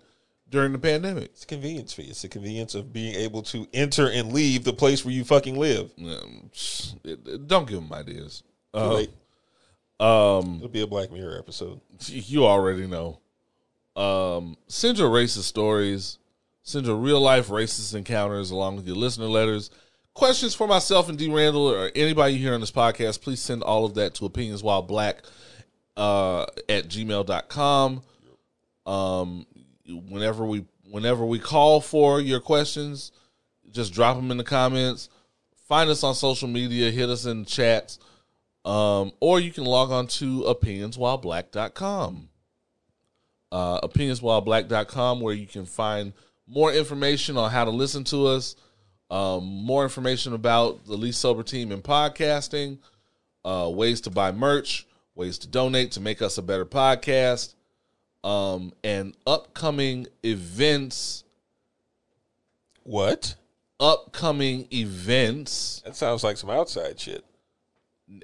during 0.53 0.71
the 0.73 0.79
pandemic. 0.79 1.25
It's 1.33 1.43
a 1.43 1.47
convenience 1.47 1.93
fee. 1.93 2.05
It's 2.05 2.23
the 2.23 2.29
convenience 2.29 2.75
of 2.77 2.93
being 2.93 3.15
able 3.17 3.43
to 3.45 3.67
enter 3.73 4.09
and 4.09 4.33
leave 4.33 4.63
the 4.65 4.73
place 4.73 5.05
where 5.05 5.13
you 5.13 5.25
fucking 5.25 5.57
live. 5.59 5.91
Um, 5.99 6.51
don't 7.47 7.67
give 7.69 7.81
them 7.83 7.93
ideas. 7.93 8.45
Too 8.73 8.81
Uh, 8.81 8.93
late. 8.95 9.11
um, 9.99 10.57
It'll 10.59 10.69
be 10.69 10.83
a 10.83 10.87
Black 10.87 11.11
Mirror 11.11 11.39
episode. 11.39 11.81
you 12.07 12.45
already 12.47 12.87
know. 12.87 13.19
Um, 13.97 14.57
send 14.69 14.99
your 14.99 15.11
racist 15.11 15.43
stories, 15.43 16.19
send 16.63 16.87
your 16.87 16.97
real 16.97 17.21
life 17.21 17.49
racist 17.49 17.95
encounters 17.95 18.51
along 18.51 18.77
with 18.77 18.87
your 18.87 18.97
listener 18.97 19.27
letters. 19.27 19.71
Questions 20.15 20.55
for 20.55 20.67
myself 20.67 21.09
and 21.09 21.19
D. 21.19 21.29
Randle 21.29 21.69
or 21.69 21.91
anybody 21.95 22.37
here 22.37 22.53
on 22.55 22.61
this 22.61 22.71
podcast, 22.71 23.23
please 23.23 23.41
send 23.41 23.63
all 23.63 23.85
of 23.87 23.95
that 23.95 24.15
to 24.15 24.27
opinions 24.27 24.63
while 24.63 24.83
black 24.83 25.23
uh, 25.97 26.43
at 26.69 26.89
gmail.com. 26.89 28.03
Um, 28.85 29.47
whenever 29.87 30.45
we 30.45 30.65
whenever 30.91 31.25
we 31.25 31.39
call 31.39 31.81
for 31.81 32.21
your 32.21 32.41
questions, 32.41 33.13
just 33.71 33.93
drop 33.93 34.17
them 34.17 34.31
in 34.31 34.37
the 34.37 34.45
comments. 34.45 35.09
Find 35.69 35.89
us 35.89 36.05
on 36.05 36.15
social 36.15 36.49
media, 36.49 36.91
hit 36.91 37.09
us 37.09 37.25
in 37.25 37.45
chats. 37.45 37.99
Um, 38.65 39.13
or 39.21 39.41
you 39.41 39.51
can 39.51 39.65
log 39.65 39.91
on 39.91 40.07
to 40.09 40.43
opinionswhileblack.com. 40.43 42.29
Uh, 43.51 43.81
opinionswhileblack.com, 43.81 45.21
where 45.21 45.35
you 45.35 45.47
can 45.47 45.67
find 45.67 46.13
more 46.47 46.73
information 46.73 47.37
on 47.37 47.51
how 47.51 47.65
to 47.65 47.71
listen 47.71 48.05
to 48.05 48.27
us, 48.27 48.57
um, 49.11 49.45
more 49.45 49.83
information 49.83 50.33
about 50.33 50.85
the 50.87 50.97
Least 50.97 51.21
Sober 51.21 51.43
team 51.43 51.73
in 51.73 51.83
podcasting, 51.83 52.79
uh, 53.45 53.71
ways 53.73 54.01
to 54.03 54.11
buy 54.11 54.33
merch, 54.33 54.87
ways 55.15 55.39
to 55.39 55.49
donate 55.49 55.93
to 55.93 56.01
make 56.01 56.23
us 56.23 56.39
a 56.39 56.43
better 56.43 56.65
podcast, 56.65 57.55
um, 58.25 58.73
and 58.85 59.15
upcoming 59.27 60.07
events. 60.23 61.25
What? 62.85 63.37
Upcoming 63.81 64.69
events. 64.73 65.83
That 65.85 65.97
sounds 65.97 66.23
like 66.25 66.37
some 66.37 66.51
outside 66.51 66.99
shit. 67.01 67.25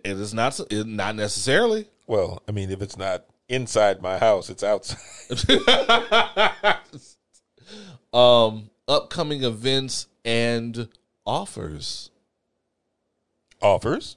It 0.04 0.18
is 0.18 0.34
not. 0.34 0.58
It, 0.70 0.86
not 0.86 1.16
necessarily. 1.16 1.88
Well, 2.06 2.42
I 2.48 2.52
mean, 2.52 2.70
if 2.70 2.82
it's 2.82 2.96
not 2.96 3.24
inside 3.48 4.02
my 4.02 4.18
house, 4.18 4.50
it's 4.50 4.62
outside. 4.62 4.98
um, 8.12 8.70
upcoming 8.86 9.44
events 9.44 10.06
and 10.24 10.88
offers. 11.26 12.10
Offers? 13.60 14.16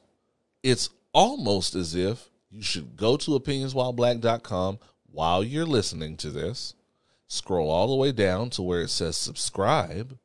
It's 0.64 0.90
almost 1.14 1.76
as 1.76 1.96
if 1.96 2.30
you 2.50 2.62
should 2.62 2.96
go 2.96 3.18
to 3.18 3.32
opinionswhileblack.com 3.32 4.80
while 5.12 5.44
you're 5.44 5.66
listening 5.66 6.18
to 6.18 6.30
this, 6.30 6.74
scroll 7.28 7.70
all 7.70 7.88
the 7.88 7.96
way 7.96 8.12
down 8.12 8.50
to 8.52 8.62
where 8.62 8.82
it 8.82 8.90
says 8.90 9.18
subscribe, 9.18 10.18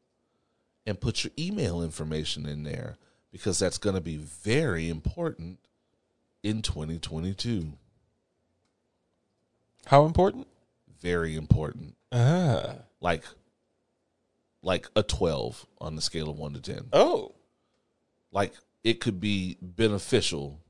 and 0.86 1.00
put 1.00 1.24
your 1.24 1.32
email 1.38 1.82
information 1.82 2.46
in 2.46 2.62
there 2.62 2.96
because 3.32 3.58
that's 3.58 3.78
going 3.78 3.96
to 3.96 4.00
be 4.00 4.16
very 4.16 4.88
important 4.88 5.58
in 6.42 6.62
2022. 6.62 7.72
How 9.86 10.04
important? 10.04 10.46
Very 11.00 11.36
important. 11.36 11.96
Ah. 12.12 12.76
Like 13.00 13.24
like 14.62 14.88
a 14.96 15.02
12 15.02 15.66
on 15.80 15.94
the 15.94 16.02
scale 16.02 16.28
of 16.28 16.38
1 16.38 16.54
to 16.54 16.60
10. 16.60 16.88
Oh. 16.92 17.34
like 18.32 18.52
it 18.82 19.00
could 19.00 19.20
be 19.20 19.58
beneficial 19.60 20.60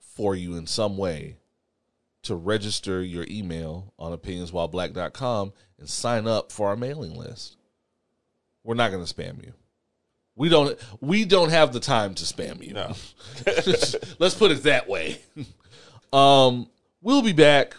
for 0.00 0.34
you 0.34 0.56
in 0.56 0.66
some 0.66 0.96
way 0.96 1.36
to 2.26 2.34
register 2.34 3.02
your 3.02 3.26
email 3.28 3.92
on 3.98 4.16
opinionswhileblack.com 4.16 5.52
and 5.78 5.88
sign 5.88 6.26
up 6.26 6.52
for 6.52 6.68
our 6.68 6.76
mailing 6.76 7.16
list. 7.16 7.56
We're 8.64 8.74
not 8.74 8.90
going 8.90 9.04
to 9.04 9.12
spam 9.14 9.44
you. 9.44 9.52
We 10.36 10.50
don't 10.50 10.78
we 11.00 11.24
don't 11.24 11.48
have 11.48 11.72
the 11.72 11.80
time 11.80 12.14
to 12.14 12.24
spam 12.24 12.62
you. 12.62 12.74
No. 12.74 12.94
Let's 14.18 14.34
put 14.34 14.50
it 14.50 14.62
that 14.64 14.88
way. 14.88 15.20
Um 16.12 16.70
we'll 17.02 17.20
be 17.20 17.32
back 17.32 17.74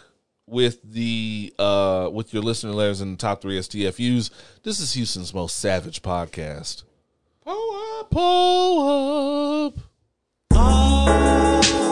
with 0.46 0.80
the 0.84 1.52
uh 1.58 2.10
with 2.12 2.34
your 2.34 2.42
listener 2.42 2.72
letters 2.72 3.00
and 3.00 3.14
the 3.14 3.16
top 3.16 3.40
3 3.40 3.58
STFUs. 3.58 4.30
This 4.62 4.80
is 4.80 4.92
Houston's 4.92 5.32
most 5.32 5.56
savage 5.56 6.02
podcast. 6.02 6.82
Pull 7.42 8.00
up, 8.00 8.10
pull 8.10 9.74
up. 10.52 11.87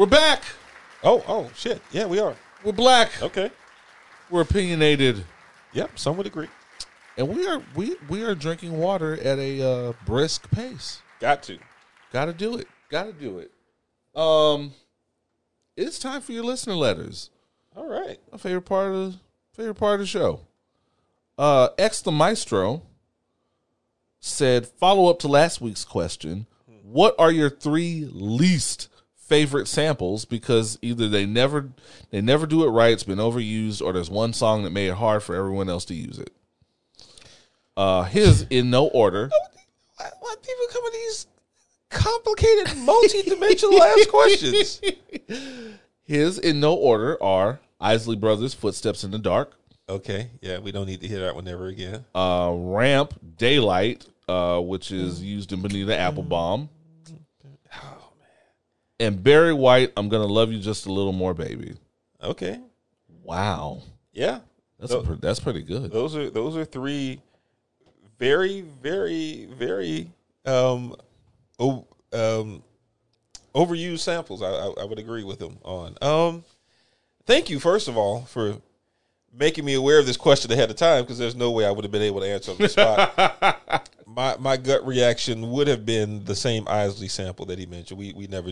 We're 0.00 0.06
back. 0.06 0.44
Oh, 1.04 1.22
oh, 1.28 1.50
shit. 1.54 1.82
Yeah, 1.92 2.06
we 2.06 2.20
are. 2.20 2.34
We're 2.64 2.72
black. 2.72 3.20
Okay. 3.20 3.50
We're 4.30 4.40
opinionated, 4.40 5.26
Yep, 5.74 5.98
some 5.98 6.16
would 6.16 6.26
agree. 6.26 6.48
and 7.18 7.28
we 7.28 7.46
are 7.46 7.62
we 7.74 7.96
we 8.08 8.22
are 8.22 8.34
drinking 8.34 8.78
water 8.78 9.20
at 9.20 9.38
a 9.38 9.60
uh, 9.60 9.92
brisk 10.06 10.50
pace. 10.52 11.02
Got 11.20 11.42
to. 11.42 11.58
Got 12.14 12.24
to 12.24 12.32
do 12.32 12.56
it. 12.56 12.66
Got 12.88 13.08
to 13.08 13.12
do 13.12 13.40
it. 13.40 13.50
Um, 14.18 14.72
it's 15.76 15.98
time 15.98 16.22
for 16.22 16.32
your 16.32 16.44
listener 16.44 16.76
letters. 16.76 17.28
All 17.76 17.86
right. 17.86 18.18
My 18.32 18.38
favorite 18.38 18.62
part 18.62 18.94
of 18.94 19.12
the 19.12 19.18
favorite 19.52 19.74
part 19.74 19.96
of 19.96 20.00
the 20.00 20.06
show. 20.06 20.40
Uh, 21.36 21.68
X 21.76 22.00
the 22.00 22.10
Maestro 22.10 22.84
said, 24.18 24.66
follow 24.66 25.10
up 25.10 25.18
to 25.18 25.28
last 25.28 25.60
week's 25.60 25.84
question: 25.84 26.46
what 26.84 27.14
are 27.18 27.30
your 27.30 27.50
three 27.50 28.08
least 28.10 28.88
favorite 29.30 29.68
samples? 29.68 30.24
Because 30.24 30.78
either 30.82 31.08
they 31.08 31.24
never 31.24 31.70
they 32.10 32.20
never 32.20 32.46
do 32.46 32.64
it 32.64 32.68
right, 32.70 32.92
it's 32.92 33.04
been 33.04 33.18
overused, 33.18 33.80
or 33.80 33.92
there's 33.92 34.10
one 34.10 34.32
song 34.32 34.64
that 34.64 34.70
made 34.70 34.88
it 34.88 34.96
hard 34.96 35.22
for 35.22 35.34
everyone 35.36 35.70
else 35.70 35.84
to 35.86 35.94
use 35.94 36.18
it. 36.18 36.30
Uh, 37.76 38.02
his 38.02 38.42
in 38.50 38.68
no 38.68 38.88
order. 38.88 39.30
Why, 39.96 40.08
why 40.20 40.34
people 40.42 40.66
come 40.72 40.82
with 40.82 40.92
these 40.94 41.26
complicated, 41.90 42.74
multi-dimensional 42.78 43.82
ass 43.82 44.06
questions? 44.06 44.80
His 46.04 46.38
in 46.38 46.58
no 46.58 46.72
order 46.72 47.22
are 47.22 47.60
Isley 47.78 48.16
Brothers, 48.16 48.54
Footsteps 48.54 49.04
in 49.04 49.10
the 49.10 49.18
Dark, 49.18 49.58
Okay, 49.90 50.30
yeah, 50.40 50.58
we 50.60 50.70
don't 50.72 50.86
need 50.86 51.00
to 51.02 51.08
hear 51.08 51.20
that 51.20 51.34
one 51.34 51.46
ever 51.48 51.66
again. 51.66 52.04
uh, 52.14 52.50
Ramp, 52.54 53.12
Daylight, 53.36 54.06
uh, 54.28 54.60
which 54.60 54.90
is 54.92 55.20
used 55.22 55.52
in 55.52 55.60
Bonita 55.60 55.98
Applebaum, 55.98 56.68
and 59.00 59.22
Barry 59.22 59.52
White. 59.52 59.92
I'm 59.96 60.08
gonna 60.08 60.26
love 60.26 60.52
you 60.52 60.60
just 60.60 60.86
a 60.86 60.92
little 60.92 61.12
more, 61.12 61.34
baby. 61.34 61.74
Okay, 62.22 62.60
Wow, 63.24 63.82
yeah, 64.12 64.40
that's 64.78 64.92
a, 64.92 65.00
that's 65.20 65.40
pretty 65.40 65.62
good. 65.62 65.90
those 65.90 66.14
are 66.16 66.30
those 66.30 66.56
are 66.56 66.64
three 66.64 67.20
very, 68.18 68.60
very, 68.82 69.46
very 69.56 70.10
um, 70.44 70.94
o- 71.58 71.86
um, 72.12 72.62
overused 73.54 74.00
samples. 74.00 74.42
I, 74.42 74.48
I, 74.48 74.72
I 74.82 74.84
would 74.84 74.98
agree 74.98 75.24
with 75.24 75.38
them 75.38 75.58
on. 75.64 75.96
Um, 76.02 76.44
thank 77.24 77.48
you, 77.50 77.58
first 77.60 77.88
of 77.88 77.96
all, 77.96 78.22
for 78.22 78.56
making 79.32 79.64
me 79.64 79.74
aware 79.74 79.98
of 80.00 80.06
this 80.06 80.16
question 80.16 80.50
ahead 80.52 80.70
of 80.70 80.76
time 80.76 81.02
because 81.04 81.18
there's 81.18 81.36
no 81.36 81.50
way 81.52 81.64
I 81.64 81.70
would 81.70 81.84
have 81.84 81.92
been 81.92 82.02
able 82.02 82.20
to 82.20 82.26
answer 82.26 82.50
on 82.52 82.58
the 82.58 82.68
spot. 82.68 83.88
my 84.06 84.36
my 84.38 84.56
gut 84.56 84.84
reaction 84.86 85.50
would 85.52 85.68
have 85.68 85.86
been 85.86 86.24
the 86.24 86.34
same 86.34 86.64
Isley 86.68 87.08
sample 87.08 87.46
that 87.46 87.58
he 87.58 87.66
mentioned. 87.66 87.98
We 87.98 88.12
we 88.12 88.26
never 88.26 88.50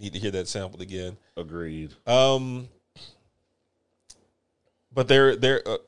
need 0.00 0.12
to 0.14 0.18
hear 0.18 0.30
that 0.32 0.48
sampled 0.48 0.82
again. 0.82 1.16
Agreed. 1.36 1.92
Um, 2.06 2.68
but 4.92 5.08
they're 5.08 5.36
they're 5.36 5.66
uh, 5.66 5.78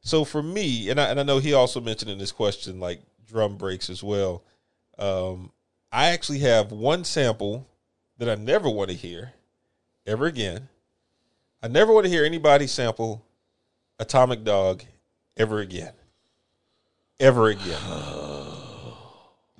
so 0.00 0.24
for 0.24 0.42
me, 0.42 0.90
and 0.90 1.00
I 1.00 1.06
and 1.06 1.20
I 1.20 1.22
know 1.22 1.38
he 1.38 1.54
also 1.54 1.80
mentioned 1.80 2.10
in 2.10 2.18
this 2.18 2.32
question 2.32 2.80
like 2.80 3.00
drum 3.26 3.56
breaks 3.56 3.88
as 3.88 4.02
well. 4.02 4.42
Um, 4.98 5.50
I 5.90 6.10
actually 6.10 6.40
have 6.40 6.72
one 6.72 7.04
sample 7.04 7.66
that 8.18 8.28
I 8.28 8.34
never 8.34 8.68
want 8.68 8.90
to 8.90 8.96
hear 8.96 9.32
ever 10.06 10.26
again. 10.26 10.68
I 11.62 11.68
never 11.68 11.92
want 11.92 12.04
to 12.04 12.10
hear 12.10 12.24
anybody 12.24 12.66
sample 12.66 13.24
Atomic 13.98 14.44
Dog 14.44 14.84
ever 15.36 15.60
again. 15.60 15.92
Ever 17.18 17.48
again. 17.48 17.80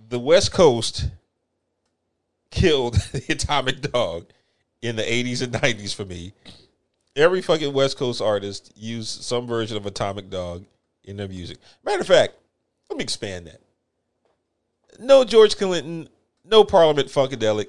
the 0.09 0.19
West 0.19 0.53
Coast 0.53 1.09
killed 2.55 2.95
the 3.13 3.25
Atomic 3.33 3.81
Dog 3.93 4.27
in 4.83 4.97
the 4.97 5.03
80s 5.03 5.43
and 5.43 5.53
90s 5.53 5.95
for 5.95 6.05
me. 6.05 6.33
Every 7.17 7.43
fucking 7.43 7.73
West 7.73 7.97
Coast 7.97 8.21
artist 8.21 8.73
used 8.77 9.23
some 9.23 9.47
version 9.47 9.77
of 9.77 9.87
Atomic 9.87 10.31
Dog 10.31 10.65
in 11.05 11.17
their 11.17 11.29
music. 11.29 11.59
Matter 11.85 12.01
of 12.01 12.07
fact, 12.07 12.35
let 12.91 12.97
me 12.99 13.05
expand 13.05 13.47
that. 13.47 13.61
No 14.99 15.25
George 15.25 15.57
Clinton, 15.57 16.09
no 16.45 16.65
Parliament 16.65 17.09
Funkadelic. 17.09 17.67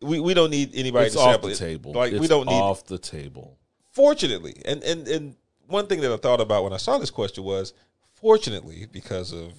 We 0.00 0.20
we 0.20 0.32
don't 0.34 0.50
need 0.50 0.70
anybody 0.74 1.06
It's 1.06 1.14
to 1.16 1.20
off 1.20 1.32
sample 1.32 1.48
the 1.48 1.54
it. 1.54 1.58
table. 1.58 1.92
Like 1.92 2.12
we 2.12 2.18
It's 2.20 2.28
don't 2.28 2.46
need 2.46 2.52
off 2.52 2.84
the 2.86 2.98
table. 2.98 3.58
fortunately, 3.90 4.54
and 4.64 4.82
and 4.84 5.08
and 5.08 5.36
one 5.66 5.86
thing 5.86 6.00
that 6.02 6.12
I 6.12 6.16
thought 6.16 6.40
about 6.40 6.64
when 6.64 6.72
I 6.72 6.76
saw 6.78 6.98
this 6.98 7.10
question 7.10 7.44
was, 7.44 7.72
fortunately, 8.14 8.86
because 8.90 9.32
of 9.32 9.52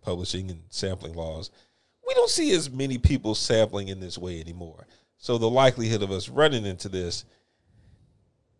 publishing 0.00 0.50
and 0.50 0.62
sampling 0.70 1.14
laws, 1.14 1.50
we 2.06 2.14
don't 2.14 2.30
see 2.30 2.52
as 2.52 2.70
many 2.70 2.98
people 2.98 3.34
sampling 3.34 3.88
in 3.88 4.00
this 4.00 4.18
way 4.18 4.40
anymore. 4.40 4.86
So 5.18 5.38
the 5.38 5.48
likelihood 5.48 6.02
of 6.02 6.10
us 6.10 6.28
running 6.28 6.66
into 6.66 6.88
this 6.88 7.24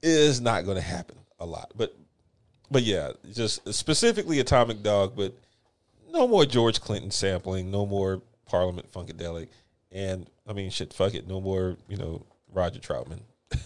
is 0.03 0.41
not 0.41 0.65
going 0.65 0.77
to 0.77 0.83
happen 0.83 1.17
a 1.39 1.47
lot. 1.47 1.73
But 1.77 1.95
but 2.71 2.83
yeah, 2.83 3.13
just 3.33 3.73
specifically 3.73 4.41
Atomic 4.41 4.83
Dog, 4.83 5.15
but 5.17 5.35
no 6.11 6.27
more 6.27 6.47
George 6.47 6.81
Clinton 6.81 7.11
sampling, 7.11 7.71
no 7.71 7.87
more 7.87 8.23
Parliament 8.47 8.91
Funkadelic, 8.93 9.49
and 9.93 10.29
I 10.47 10.53
mean 10.53 10.71
shit, 10.71 10.93
fuck 10.93 11.15
it, 11.15 11.27
no 11.27 11.41
more 11.41 11.77
you 11.89 11.97
know 11.97 12.25
Roger 12.53 12.81
Troutman 12.81 13.21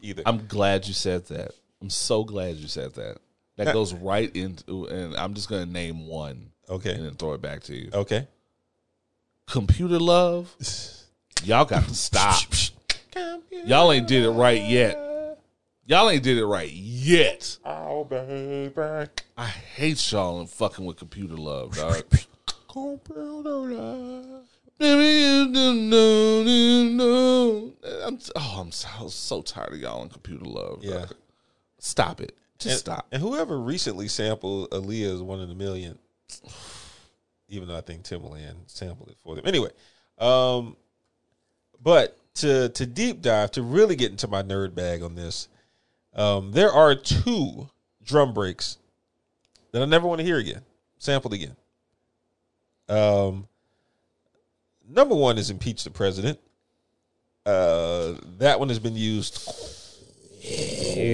either. 0.00 0.22
I'm 0.26 0.46
glad 0.46 0.86
you 0.86 0.94
said 0.94 1.26
that. 1.26 1.52
I'm 1.80 1.90
so 1.90 2.24
glad 2.24 2.56
you 2.56 2.68
said 2.68 2.94
that. 2.94 3.18
That 3.56 3.74
goes 3.74 3.92
right 3.92 4.34
into, 4.34 4.86
and 4.86 5.14
I'm 5.16 5.34
just 5.34 5.48
gonna 5.48 5.66
name 5.66 6.06
one 6.06 6.50
okay. 6.68 6.94
and 6.94 7.04
then 7.04 7.14
throw 7.14 7.34
it 7.34 7.42
back 7.42 7.62
to 7.64 7.76
you. 7.76 7.90
Okay. 7.92 8.26
Computer 9.50 9.98
love, 9.98 10.54
y'all 11.42 11.64
got 11.64 11.82
to 11.88 11.94
stop. 11.94 12.40
Y'all 13.64 13.90
ain't 13.90 14.06
did 14.06 14.24
it 14.24 14.30
right 14.30 14.62
yet. 14.62 14.96
Y'all 15.86 16.08
ain't 16.08 16.22
did 16.22 16.38
it 16.38 16.46
right 16.46 16.70
yet. 16.70 17.58
Oh, 17.64 18.04
baby. 18.04 18.72
I 19.36 19.46
hate 19.46 20.12
y'all 20.12 20.38
and 20.38 20.48
fucking 20.48 20.84
with 20.84 20.98
computer 20.98 21.34
love, 21.34 21.74
dog. 21.76 22.04
Computer 22.68 23.50
love. 23.50 24.44
Baby, 24.78 25.18
you 25.18 25.52
don't 25.52 25.90
know, 25.90 26.42
you 26.42 26.90
know. 26.90 27.72
I'm, 28.04 28.18
oh, 28.36 28.58
I'm 28.60 28.70
so, 28.70 29.08
so 29.08 29.42
tired 29.42 29.72
of 29.72 29.80
y'all 29.80 30.00
and 30.02 30.12
computer 30.12 30.44
love. 30.44 30.84
Yeah. 30.84 30.92
dog. 31.00 31.14
Stop 31.80 32.20
it. 32.20 32.36
Just 32.60 32.70
And, 32.72 32.78
stop. 32.78 33.06
and 33.10 33.20
whoever 33.20 33.58
recently 33.58 34.06
sampled 34.06 34.70
Aaliyah's 34.70 35.22
One 35.22 35.40
in 35.40 35.50
a 35.50 35.54
Million, 35.56 35.98
even 37.50 37.68
though 37.68 37.76
I 37.76 37.82
think 37.82 38.04
Timbaland 38.04 38.54
sampled 38.66 39.10
it 39.10 39.18
for 39.22 39.34
them. 39.34 39.46
Anyway, 39.46 39.70
um, 40.18 40.76
but 41.82 42.16
to 42.34 42.70
to 42.70 42.86
deep 42.86 43.20
dive, 43.20 43.50
to 43.52 43.62
really 43.62 43.96
get 43.96 44.10
into 44.10 44.28
my 44.28 44.42
nerd 44.42 44.74
bag 44.74 45.02
on 45.02 45.14
this, 45.14 45.48
um, 46.14 46.52
there 46.52 46.70
are 46.72 46.94
two 46.94 47.68
drum 48.02 48.32
breaks 48.32 48.78
that 49.72 49.82
I 49.82 49.84
never 49.84 50.06
want 50.06 50.20
to 50.20 50.24
hear 50.24 50.38
again, 50.38 50.62
sampled 50.98 51.34
again. 51.34 51.56
Um, 52.88 53.46
number 54.88 55.14
one 55.14 55.36
is 55.38 55.50
impeach 55.50 55.84
the 55.84 55.90
president. 55.90 56.38
Uh, 57.44 58.14
that 58.38 58.58
one 58.58 58.68
has 58.68 58.78
been 58.78 58.96
used 58.96 59.34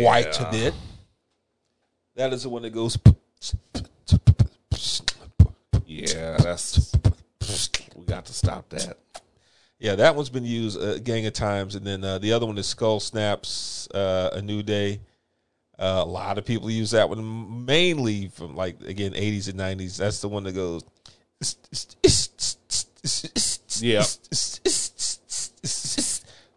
quite 0.03 0.41
a 0.41 0.49
bit. 0.51 0.75
That 2.15 2.33
is 2.33 2.43
the 2.43 2.49
one 2.49 2.63
that 2.63 2.71
goes. 2.71 2.99
Yeah, 6.27 6.37
that's. 6.39 6.93
We 7.95 8.05
got 8.05 8.27
to 8.27 8.33
stop 8.33 8.69
that. 8.71 8.99
Yeah, 9.79 9.95
that 9.95 10.17
one's 10.17 10.29
been 10.29 10.45
used 10.45 10.81
a 10.81 10.99
gang 10.99 11.25
of 11.27 11.35
times, 11.35 11.77
and 11.77 11.87
then 11.87 12.03
uh, 12.03 12.19
the 12.19 12.33
other 12.33 12.47
one 12.47 12.59
is 12.59 12.67
Skull 12.67 12.99
Snaps, 12.99 13.89
uh, 13.95 14.31
A 14.33 14.43
New 14.43 14.63
Day. 14.63 15.01
Uh, 15.79 16.03
a 16.03 16.05
lot 16.05 16.39
of 16.39 16.45
people 16.45 16.71
use 16.71 16.91
that 16.93 17.09
one 17.09 17.65
mainly 17.65 18.29
from 18.29 18.57
like 18.57 18.83
again 18.83 19.13
eighties 19.15 19.47
and 19.47 19.57
nineties. 19.57 19.99
That's 19.99 20.21
the 20.21 20.29
one 20.29 20.45
that 20.45 20.55
goes. 20.55 20.83
Yeah. 23.79 24.05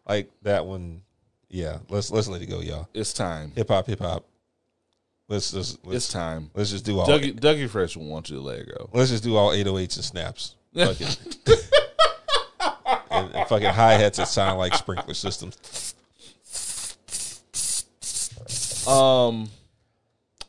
like 0.08 0.32
that 0.44 0.66
one. 0.66 1.02
Yeah, 1.50 1.80
let's 1.90 2.10
let's 2.12 2.28
let 2.28 2.42
it 2.42 2.48
go, 2.48 2.62
y'all. 2.62 2.88
It's 2.94 3.14
time. 3.14 3.52
Hip 3.56 3.68
hop, 3.68 3.86
hip 3.88 4.00
hop. 4.00 4.26
Let's 5.30 5.52
just 5.52 5.76
It's 5.78 5.86
let's, 5.86 6.08
time. 6.12 6.50
let's 6.56 6.72
just 6.72 6.84
do 6.86 7.00
all 7.00 7.08
Dougie, 7.08 7.40
Dougie 7.40 7.70
Fresh 7.70 7.96
will 7.96 8.06
want 8.08 8.30
you 8.30 8.36
to 8.38 8.42
let 8.42 8.60
it 8.60 8.68
go. 8.78 8.90
let's 8.94 9.12
just 9.12 9.24
do 9.24 9.36
all 9.38 9.52
808s 9.52 9.96
and 9.96 10.06
snaps. 10.06 10.56
Fuck 10.76 11.00
it. 11.00 11.18
and, 13.12 13.34
and 13.36 13.48
fucking 13.48 13.70
hi 13.70 13.94
hats 13.94 14.18
that 14.18 14.28
sound 14.28 14.58
like 14.58 14.74
sprinkler 14.74 15.14
systems. 15.14 15.94
Um, 18.88 19.50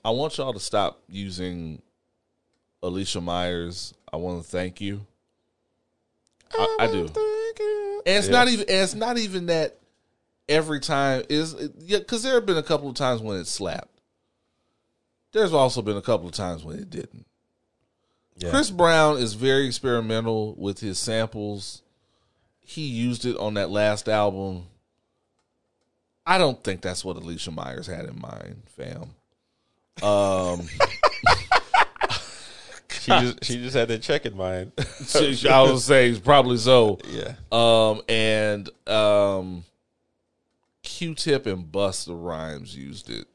I 0.05 0.11
want 0.11 0.39
y'all 0.39 0.53
to 0.55 0.61
stop 0.61 1.03
using 1.09 1.83
Alicia 2.83 3.21
Myers. 3.21 3.93
I 4.13 4.17
want 4.17 4.43
to 4.43 4.49
thank 4.49 4.81
you. 4.81 5.07
I, 6.59 6.77
I 6.81 6.87
do. 6.87 7.01
And 7.01 8.17
it's 8.17 8.27
Yeah. 8.29 8.33
not 8.33 8.49
even. 8.49 8.61
And 8.69 8.79
it's 8.83 8.95
not 8.95 9.19
even 9.19 9.47
that 9.47 9.79
every 10.49 10.81
time 10.81 11.23
is 11.29 11.55
yeah. 11.79 11.99
Because 11.99 12.23
there 12.23 12.35
have 12.35 12.47
been 12.47 12.57
a 12.57 12.63
couple 12.63 12.89
of 12.89 12.95
times 12.95 13.21
when 13.21 13.37
it 13.39 13.47
slapped. 13.47 14.00
There's 15.33 15.53
also 15.53 15.83
been 15.83 15.97
a 15.97 16.03
couple 16.03 16.27
of 16.27 16.33
times 16.35 16.65
when 16.65 16.79
it 16.79 16.91
didn't. 16.91 17.27
Yeah. 18.37 18.51
Chris 18.51 18.71
Brown 18.71 19.19
is 19.19 19.35
very 19.35 19.67
experimental 19.67 20.55
with 20.57 20.81
his 20.81 20.99
samples. 20.99 21.83
He 22.61 22.83
used 22.87 23.25
it 23.25 23.37
on 23.37 23.55
that 23.55 23.71
last 23.71 24.09
album. 24.09 24.65
I 26.27 26.39
don't 26.39 26.63
think 26.63 26.81
that's 26.81 27.05
what 27.05 27.17
Alicia 27.17 27.51
Myers 27.51 27.87
had 27.87 28.07
in 28.07 28.21
mind, 28.21 28.63
fam. 28.77 29.11
Um, 30.03 30.67
She 33.01 33.11
just 33.13 33.45
she 33.45 33.57
just 33.57 33.75
had 33.75 33.89
that 33.89 34.03
check 34.03 34.27
in 34.27 34.37
mind. 34.37 34.73
she- 35.07 35.49
I 35.49 35.63
would 35.63 35.79
say 35.81 36.19
probably 36.21 36.59
so. 36.59 36.99
yeah. 37.09 37.35
Um, 37.51 38.03
and 38.09 38.69
um, 38.87 39.65
Q-Tip 40.83 41.47
and 41.47 41.65
Busta 41.65 42.09
Rhymes 42.11 42.77
used 42.77 43.09
it. 43.09 43.27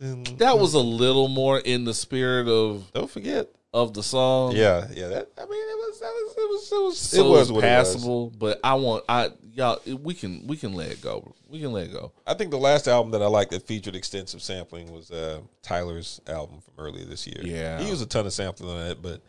That 0.00 0.58
was 0.58 0.74
a 0.74 0.78
little 0.80 1.28
more 1.28 1.58
in 1.58 1.84
the 1.84 1.94
spirit 1.94 2.48
of 2.48 2.90
Don't 2.92 3.10
forget. 3.10 3.48
of 3.74 3.94
the 3.94 4.02
song. 4.02 4.52
Yeah, 4.54 4.86
yeah. 4.94 5.08
That 5.08 5.28
I 5.36 5.42
mean, 5.42 5.60
it 5.68 5.76
was 5.78 6.00
that 6.00 6.06
was 6.06 6.34
it 6.36 6.48
was 6.48 6.72
it 6.72 6.82
was 6.84 6.98
So 6.98 7.26
it 7.26 7.28
was 7.30 7.50
it 7.50 7.52
was. 7.54 7.62
passable, 7.62 8.30
but 8.30 8.60
I 8.62 8.74
want 8.74 9.04
I 9.08 9.30
y'all 9.52 9.80
we 10.02 10.14
can 10.14 10.46
we 10.46 10.56
can 10.56 10.74
let 10.74 10.90
it 10.90 11.00
go. 11.00 11.34
We 11.48 11.60
can 11.60 11.72
let 11.72 11.86
it 11.86 11.92
go. 11.92 12.12
I 12.26 12.34
think 12.34 12.50
the 12.50 12.58
last 12.58 12.86
album 12.88 13.10
that 13.12 13.22
I 13.22 13.26
liked 13.26 13.50
that 13.50 13.66
featured 13.66 13.96
extensive 13.96 14.42
sampling 14.42 14.92
was 14.92 15.10
uh, 15.10 15.40
Tyler's 15.62 16.20
album 16.28 16.60
from 16.60 16.74
earlier 16.84 17.04
this 17.04 17.26
year. 17.26 17.40
Yeah. 17.42 17.80
he 17.80 17.88
used 17.88 18.02
a 18.02 18.06
ton 18.06 18.26
of 18.26 18.32
sampling 18.32 18.70
on 18.70 18.86
it, 18.86 19.02
but 19.02 19.20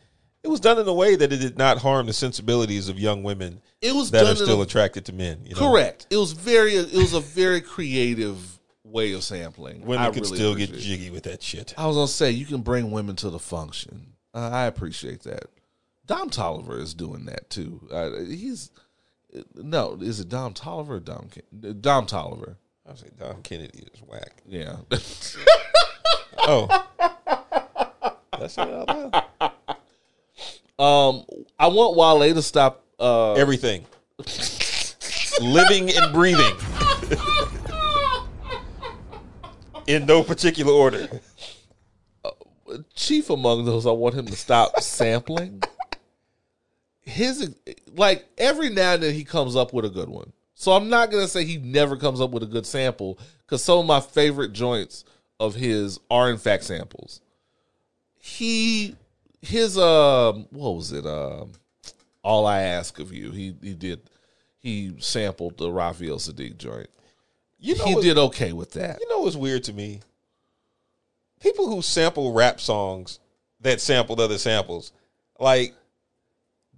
it 0.44 0.48
was 0.50 0.60
done 0.60 0.78
in 0.80 0.88
a 0.88 0.94
way 0.94 1.16
that 1.16 1.34
it 1.34 1.38
did 1.38 1.58
not 1.58 1.80
harm 1.80 2.06
the 2.06 2.14
sensibilities 2.14 2.88
of 2.90 2.98
young 3.00 3.24
women 3.24 3.60
It 3.82 3.94
was 3.96 4.12
that 4.12 4.26
are 4.26 4.36
still 4.36 4.60
a- 4.60 4.64
attracted 4.64 5.06
to 5.08 5.14
men. 5.14 5.40
You 5.46 5.56
know? 5.56 5.72
Correct. 5.72 6.06
It 6.12 6.18
was 6.18 6.32
very 6.34 6.76
it 6.76 6.94
was 6.94 7.14
a 7.14 7.20
very 7.20 7.60
creative 7.62 8.59
way 8.90 9.14
of 9.14 9.24
sampling. 9.24 9.82
Women 9.86 10.04
I 10.06 10.10
can 10.12 10.24
really 10.24 10.36
still 10.38 10.56
get 10.56 10.70
appreciate 10.70 10.94
it. 10.94 10.98
jiggy 10.98 11.10
with 11.12 11.24
that 11.24 11.42
shit. 11.44 11.74
I 11.78 11.86
was 11.88 11.96
gonna 11.96 12.08
say 12.08 12.32
you 12.32 12.46
can 12.46 12.62
bring 12.62 12.92
women 12.92 13.16
to 13.18 13.30
the 13.30 13.40
function. 13.40 14.14
Uh, 14.34 14.50
I 14.52 14.66
appreciate 14.66 15.24
that. 15.24 15.46
Dom 16.06 16.30
Toliver 16.30 16.80
is 16.80 16.94
doing 16.94 17.26
that 17.26 17.50
too. 17.50 17.88
Uh, 17.92 18.12
he's 18.28 18.72
no, 19.56 19.98
is 20.02 20.20
it 20.20 20.30
Dom 20.30 20.54
Toliver 20.54 20.90
or 20.90 21.00
Dom 21.00 21.30
Ken- 21.32 21.76
Dom 21.82 22.06
Toliver? 22.08 22.56
I 22.88 22.92
was 22.92 23.04
like, 23.04 23.16
Dom 23.18 23.42
Kennedy 23.44 23.88
is 23.94 24.02
whack. 24.02 24.42
Yeah. 24.48 24.78
Oh, 26.42 26.68
that's 28.40 28.58
it 28.58 28.60
out 28.62 28.88
loud. 28.88 29.54
um, 30.80 31.26
I 31.60 31.68
want 31.68 31.96
Wale 31.96 32.34
to 32.34 32.42
stop. 32.42 32.84
Uh, 32.98 33.34
Everything, 33.34 33.86
living 35.42 35.90
and 35.96 36.12
breathing, 36.14 36.56
in 39.90 40.06
no 40.06 40.24
particular 40.24 40.72
order. 40.72 41.10
chief 42.94 43.32
among 43.32 43.66
those, 43.66 43.88
I 43.88 43.92
want 43.92 44.14
him 44.14 44.28
to 44.28 44.36
stop 44.36 44.80
sampling. 44.82 45.64
His 47.02 47.56
like 47.96 48.28
every 48.38 48.70
now 48.70 48.94
and 48.94 49.04
then 49.04 49.16
he 49.16 49.24
comes 49.24 49.56
up 49.56 49.74
with 49.74 49.86
a 49.86 49.90
good 49.90 50.08
one. 50.08 50.32
So 50.54 50.74
I'm 50.74 50.90
not 50.90 51.10
gonna 51.10 51.28
say 51.28 51.44
he 51.44 51.58
never 51.58 51.98
comes 51.98 52.22
up 52.22 52.30
with 52.30 52.44
a 52.44 52.46
good 52.46 52.68
sample 52.68 53.18
because 53.46 53.64
some 53.64 53.80
of 53.80 53.86
my 53.88 54.00
favorite 54.00 54.54
joints 54.54 55.06
of 55.40 55.56
his 55.56 56.00
are 56.12 56.30
in 56.30 56.38
fact 56.38 56.66
samples. 56.66 57.22
He 58.20 58.96
his 59.42 59.76
um 59.76 60.46
what 60.52 60.76
was 60.76 60.92
it 60.92 61.08
um 61.08 61.54
all 62.22 62.46
I 62.46 62.62
ask 62.62 63.00
of 63.00 63.12
you 63.12 63.32
he 63.32 63.56
he 63.64 63.74
did 63.74 64.02
he 64.60 64.94
sampled 65.00 65.58
the 65.58 65.72
Raphael 65.72 66.18
Saadiq 66.18 66.58
joint. 66.58 66.90
You 67.60 67.76
know, 67.76 67.86
he 67.86 67.96
did 68.02 68.18
okay 68.18 68.54
with 68.54 68.72
that. 68.74 69.00
You 69.02 69.10
know 69.10 69.20
what's 69.20 69.36
weird 69.36 69.64
to 69.66 69.74
me? 69.74 70.00
People 71.42 71.68
who 71.70 71.82
sample 71.82 72.32
rap 72.34 72.60
songs 72.60 73.20
that 73.62 73.82
sampled 73.82 74.20
other 74.20 74.38
samples, 74.38 74.92
like 75.40 75.74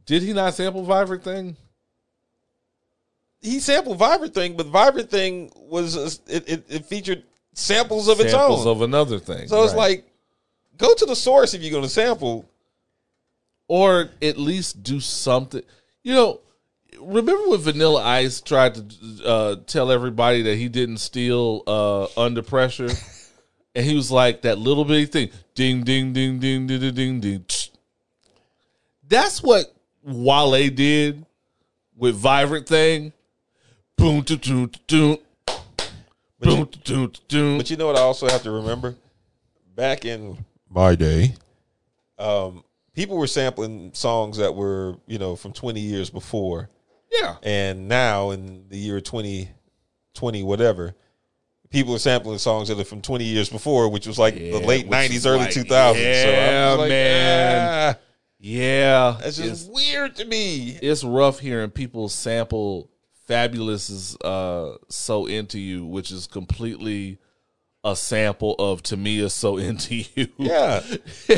Did 0.05 0.23
he 0.23 0.33
not 0.33 0.53
sample 0.55 0.83
Vibrant 0.83 1.23
Thing? 1.23 1.55
he 3.41 3.59
sampled 3.59 3.97
Vibrant 3.97 4.33
Thing, 4.35 4.55
but 4.55 4.67
Vibrant 4.67 5.09
Thing 5.09 5.51
was 5.55 5.97
uh, 5.97 6.09
it, 6.27 6.47
it, 6.49 6.65
it 6.69 6.85
featured 6.85 7.23
samples 7.53 8.07
of 8.07 8.19
its 8.19 8.31
Samples 8.31 8.65
own. 8.67 8.71
of 8.75 8.81
another 8.83 9.17
thing. 9.19 9.47
so 9.47 9.63
it's 9.63 9.73
like, 9.73 10.05
go 10.77 10.93
to 10.93 11.05
the 11.05 11.15
source 11.15 11.53
if 11.53 11.61
you're 11.61 11.71
going 11.71 11.83
to 11.83 11.89
sample. 11.89 12.47
or 13.67 14.09
at 14.21 14.37
least 14.37 14.83
do 14.83 14.99
something. 14.99 15.63
You 16.03 16.13
know, 16.13 16.39
remember 16.99 17.49
when 17.49 17.59
Vanilla 17.59 18.03
Ice 18.03 18.41
tried 18.41 18.75
to 18.75 19.25
uh, 19.25 19.55
tell 19.67 19.91
everybody 19.91 20.41
that 20.43 20.55
he 20.55 20.69
didn't 20.69 20.97
steal 20.97 21.63
uh, 21.67 22.07
Under 22.17 22.41
Pressure, 22.41 22.89
and 23.75 23.85
he 23.85 23.95
was 23.95 24.11
like 24.11 24.41
that 24.41 24.57
little 24.57 24.85
bitty 24.85 25.05
thing, 25.05 25.29
ding 25.55 25.83
ding 25.83 26.13
ding 26.13 26.39
ding 26.39 26.67
ding 26.67 26.79
ding 26.79 26.93
ding. 26.93 27.19
ding. 27.19 27.45
That's 29.07 29.43
what 29.43 29.65
Wale 30.03 30.69
did 30.69 31.25
with 31.95 32.15
Vibrant 32.15 32.67
Thing. 32.67 33.13
Boom, 33.97 34.21
doo, 34.21 34.37
doo, 34.37 34.69
doo, 34.87 35.19
boom, 36.39 36.69
doo, 36.83 37.11
doo. 37.27 37.57
But 37.57 37.69
you 37.69 37.77
know 37.77 37.87
what? 37.87 37.97
I 37.97 38.01
also 38.01 38.27
have 38.27 38.41
to 38.43 38.51
remember 38.51 38.95
back 39.75 40.05
in 40.05 40.45
my 40.69 40.95
day, 40.95 41.35
um, 42.17 42.63
people 42.93 43.17
were 43.17 43.27
sampling 43.27 43.93
songs 43.93 44.37
that 44.37 44.55
were 44.55 44.95
you 45.07 45.17
know 45.17 45.35
from 45.35 45.53
20 45.53 45.79
years 45.79 46.09
before. 46.09 46.69
Yeah, 47.11 47.35
and 47.43 47.87
now 47.87 48.31
in 48.31 48.65
the 48.69 48.77
year 48.77 49.01
2020 49.01 50.43
whatever 50.43 50.93
people 51.69 51.93
are 51.95 51.99
sampling 51.99 52.37
songs 52.37 52.67
that 52.67 52.79
are 52.79 52.83
from 52.83 53.01
20 53.01 53.23
years 53.23 53.49
before 53.49 53.89
which 53.89 54.05
was 54.07 54.19
like 54.19 54.37
Yeah, 54.37 54.51
the 54.51 54.59
late 54.59 54.89
90s 54.89 55.09
is 55.15 55.25
early 55.25 55.39
like- 55.39 55.49
2000s 55.51 55.67
so 55.67 55.69
I 55.69 55.95
yeah, 55.95 56.69
was 56.71 56.79
like, 56.79 56.89
man. 56.89 57.95
ah, 57.95 57.99
yeah. 58.39 59.17
that's 59.21 59.39
It's- 59.39 59.59
just 59.61 59.71
weird 59.71 60.15
to 60.17 60.25
me 60.25 60.77
it's 60.81 61.03
rough 61.03 61.39
hearing 61.39 61.69
people 61.69 62.09
sample 62.09 62.89
Fabolous 63.29 63.89
is 63.89 64.17
uh 64.21 64.75
so 64.89 65.25
into 65.25 65.59
you 65.59 65.85
which 65.85 66.11
is 66.11 66.27
completely 66.27 67.17
a 67.83 67.95
sample 67.95 68.55
of 68.59 68.83
Tamia 68.83 69.23
is 69.23 69.33
so 69.33 69.57
into 69.57 69.95
you. 69.95 70.27
Yeah. 70.37 70.81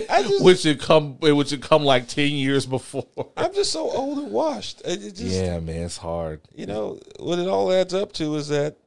I 0.09 0.23
just, 0.27 0.43
which 0.43 0.63
had 0.63 0.79
come 0.79 1.17
which 1.19 1.51
had 1.51 1.61
come 1.61 1.83
like 1.83 2.07
10 2.07 2.31
years 2.31 2.65
before. 2.65 3.07
I'm 3.37 3.53
just 3.53 3.71
so 3.71 3.89
old 3.89 4.19
and 4.19 4.31
washed. 4.31 4.81
It 4.81 5.03
it 5.03 5.15
just 5.15 5.35
yeah 5.35 5.59
man 5.59 5.83
it's 5.83 5.97
hard. 5.97 6.41
You 6.53 6.65
know 6.65 6.99
what 7.19 7.39
it 7.39 7.47
all 7.47 7.71
adds 7.71 7.93
up 7.93 8.13
to 8.13 8.35
is 8.35 8.49
that 8.49 8.77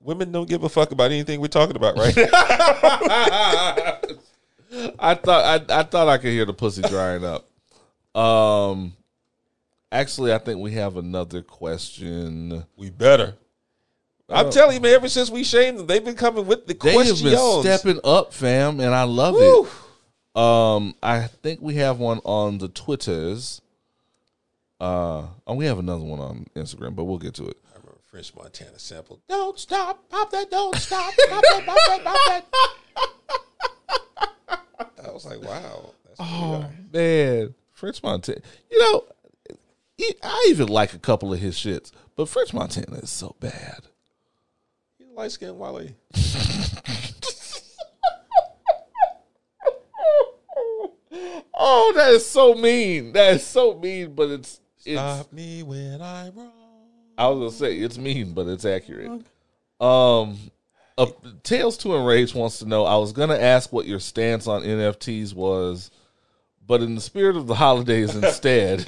women 0.00 0.32
don't 0.32 0.48
give 0.48 0.64
a 0.64 0.68
fuck 0.68 0.92
about 0.92 1.12
anything 1.12 1.40
we're 1.40 1.48
talking 1.48 1.76
about 1.76 1.96
right? 1.96 2.16
Now. 2.16 2.24
I 4.98 5.14
thought 5.14 5.70
I, 5.70 5.80
I 5.80 5.82
thought 5.82 6.08
I 6.08 6.18
could 6.18 6.30
hear 6.30 6.46
the 6.46 6.54
pussy 6.54 6.82
drying 6.82 7.24
up. 7.24 7.48
Um 8.20 8.94
actually 9.92 10.32
I 10.32 10.38
think 10.38 10.60
we 10.60 10.72
have 10.72 10.96
another 10.96 11.42
question. 11.42 12.64
We 12.76 12.90
better 12.90 13.34
i'm 14.32 14.50
telling 14.50 14.74
you 14.76 14.80
man 14.80 14.94
ever 14.94 15.08
since 15.08 15.30
we 15.30 15.44
shamed 15.44 15.78
them 15.78 15.86
they've 15.86 16.04
been 16.04 16.14
coming 16.14 16.46
with 16.46 16.66
the 16.66 16.74
they 16.74 16.90
have 16.90 16.96
questions 16.96 17.22
been 17.22 17.60
stepping 17.62 18.00
up 18.04 18.32
fam 18.32 18.80
and 18.80 18.94
I 18.94 19.04
love 19.04 19.34
Woo. 19.34 19.64
it 19.64 19.68
Um, 20.34 20.94
I 21.02 21.22
think 21.26 21.60
we 21.60 21.74
have 21.74 21.98
one 21.98 22.20
on 22.24 22.56
the 22.58 22.68
Twitters. 22.68 23.60
Uh, 24.80 25.26
and 25.46 25.56
we 25.58 25.66
have 25.66 25.78
another 25.78 26.02
one 26.02 26.18
on 26.18 26.46
Instagram, 26.56 26.96
but 26.96 27.04
we'll 27.04 27.18
get 27.18 27.34
to 27.34 27.46
it. 27.46 27.56
I 27.66 27.76
remember 27.76 27.98
French 28.02 28.34
Montana 28.34 28.78
sample. 28.78 29.20
Don't 29.28 29.56
stop, 29.58 30.08
pop 30.08 30.30
that, 30.30 30.50
don't 30.50 30.74
stop, 30.76 31.12
pop 31.28 31.42
that, 31.42 31.66
pop 31.66 31.78
that, 31.86 32.04
pop 32.04 32.18
that. 34.48 35.06
I 35.06 35.12
was 35.12 35.24
like, 35.24 35.40
wow. 35.42 35.90
That's 36.04 36.18
Oh 36.18 36.66
man, 36.92 37.54
French 37.70 38.02
Montana. 38.02 38.40
You 38.70 38.78
know, 38.80 39.04
I 40.22 40.46
even 40.48 40.68
like 40.68 40.94
a 40.94 40.98
couple 40.98 41.32
of 41.32 41.38
his 41.38 41.56
shits, 41.56 41.92
but 42.16 42.28
French 42.28 42.52
Montana 42.52 42.96
is 42.98 43.10
so 43.10 43.36
bad. 43.38 43.82
Light 45.14 45.30
skinned 45.30 45.58
Wale. 45.58 45.88
Oh, 51.54 51.92
that 51.94 52.10
is 52.12 52.28
so 52.28 52.54
mean. 52.54 53.12
That 53.12 53.34
is 53.34 53.46
so 53.46 53.78
mean, 53.78 54.14
but 54.14 54.30
it's 54.30 54.60
it's. 54.84 54.98
Stop 54.98 55.32
me 55.32 55.62
when 55.62 56.00
I'm 56.00 56.34
wrong. 56.34 56.50
I 57.16 57.28
was 57.28 57.38
gonna 57.38 57.50
say 57.52 57.76
it's 57.78 57.98
mean, 57.98 58.32
but 58.32 58.48
it's 58.48 58.64
accurate. 58.64 59.22
Um, 59.78 60.38
uh, 60.98 61.06
Tales 61.42 61.76
to 61.78 61.94
Enrage 61.94 62.34
wants 62.34 62.58
to 62.60 62.66
know. 62.66 62.84
I 62.84 62.96
was 62.96 63.12
gonna 63.12 63.36
ask 63.36 63.72
what 63.72 63.86
your 63.86 64.00
stance 64.00 64.46
on 64.46 64.62
NFTs 64.62 65.34
was, 65.34 65.90
but 66.66 66.80
in 66.80 66.94
the 66.94 67.00
spirit 67.00 67.36
of 67.36 67.46
the 67.46 67.54
holidays, 67.54 68.14
instead, 68.14 68.84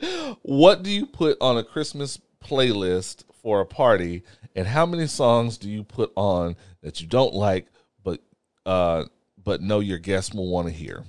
what 0.42 0.82
do 0.82 0.90
you 0.90 1.06
put 1.06 1.38
on 1.40 1.56
a 1.56 1.64
Christmas 1.64 2.18
playlist 2.44 3.24
for 3.46 3.60
a 3.60 3.64
party, 3.64 4.24
and 4.56 4.66
how 4.66 4.84
many 4.84 5.06
songs 5.06 5.56
do 5.56 5.70
you 5.70 5.84
put 5.84 6.10
on 6.16 6.56
that 6.82 7.00
you 7.00 7.06
don't 7.06 7.32
like, 7.32 7.68
but 8.02 8.20
uh, 8.66 9.04
but 9.44 9.60
know 9.60 9.78
your 9.78 9.98
guests 9.98 10.34
will 10.34 10.48
want 10.48 10.66
to 10.66 10.72
hear? 10.72 11.04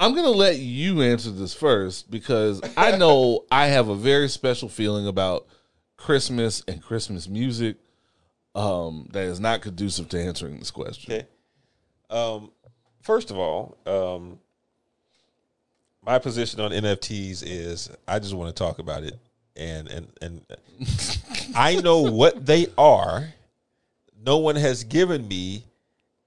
I'm 0.00 0.12
gonna 0.12 0.30
let 0.30 0.58
you 0.58 1.02
answer 1.02 1.30
this 1.30 1.54
first 1.54 2.10
because 2.10 2.60
I 2.76 2.96
know 2.96 3.44
I 3.48 3.68
have 3.68 3.88
a 3.88 3.94
very 3.94 4.28
special 4.28 4.68
feeling 4.68 5.06
about 5.06 5.46
Christmas 5.96 6.64
and 6.66 6.82
Christmas 6.82 7.28
music 7.28 7.76
um, 8.56 9.06
that 9.12 9.22
is 9.22 9.38
not 9.38 9.62
conducive 9.62 10.08
to 10.08 10.20
answering 10.20 10.58
this 10.58 10.72
question. 10.72 11.12
Okay. 11.12 11.26
Um, 12.10 12.50
first 13.02 13.30
of 13.30 13.38
all, 13.38 13.78
um, 13.86 14.40
my 16.04 16.18
position 16.18 16.58
on 16.58 16.72
NFTs 16.72 17.44
is 17.46 17.88
I 18.08 18.18
just 18.18 18.34
want 18.34 18.48
to 18.48 18.64
talk 18.64 18.80
about 18.80 19.04
it, 19.04 19.16
and 19.56 19.88
and 19.88 20.08
and 20.20 20.42
I 21.54 21.76
know 21.76 22.00
what 22.02 22.46
they 22.46 22.66
are. 22.76 23.34
No 24.24 24.38
one 24.38 24.56
has 24.56 24.84
given 24.84 25.28
me 25.28 25.64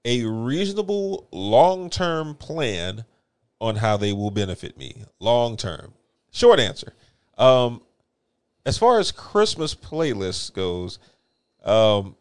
a 0.04 0.24
reasonable 0.24 1.28
long 1.30 1.90
term 1.90 2.34
plan 2.34 3.04
on 3.60 3.76
how 3.76 3.96
they 3.96 4.12
will 4.12 4.30
benefit 4.30 4.78
me 4.78 5.04
long 5.18 5.56
term. 5.56 5.92
Short 6.30 6.58
answer. 6.58 6.94
Um, 7.36 7.82
as 8.64 8.78
far 8.78 8.98
as 8.98 9.12
Christmas 9.12 9.74
playlists 9.74 10.52
goes, 10.52 10.98
um, 11.64 12.16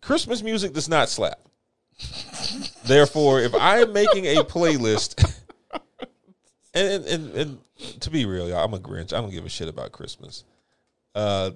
Christmas 0.00 0.42
music 0.42 0.72
does 0.72 0.88
not 0.88 1.08
slap. 1.08 1.40
Therefore, 2.84 3.40
if 3.40 3.54
I 3.54 3.78
am 3.78 3.92
making 3.92 4.26
a 4.26 4.44
playlist 4.44 5.35
and, 6.76 7.04
and 7.04 7.06
and 7.06 7.36
and 7.36 7.58
to 8.00 8.10
be 8.10 8.24
real, 8.24 8.48
y'all, 8.48 8.64
I'm 8.64 8.74
a 8.74 8.78
Grinch. 8.78 9.12
I 9.12 9.20
don't 9.20 9.30
give 9.30 9.44
a 9.44 9.48
shit 9.48 9.68
about 9.68 9.92
Christmas. 9.92 10.44
Uh, 11.14 11.52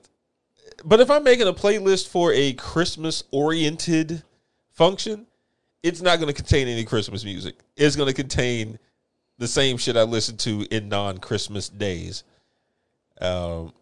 but 0.84 1.00
if 1.00 1.10
I'm 1.10 1.24
making 1.24 1.48
a 1.48 1.52
playlist 1.52 2.08
for 2.08 2.32
a 2.32 2.54
Christmas 2.54 3.24
oriented 3.30 4.22
function, 4.72 5.26
it's 5.82 6.00
not 6.00 6.18
going 6.18 6.28
to 6.28 6.34
contain 6.34 6.68
any 6.68 6.84
Christmas 6.84 7.24
music. 7.24 7.56
It's 7.76 7.96
going 7.96 8.08
to 8.08 8.14
contain 8.14 8.78
the 9.38 9.48
same 9.48 9.76
shit 9.76 9.96
I 9.96 10.02
listen 10.02 10.36
to 10.38 10.66
in 10.70 10.88
non 10.88 11.18
Christmas 11.18 11.68
days. 11.68 12.24
Um, 13.20 13.72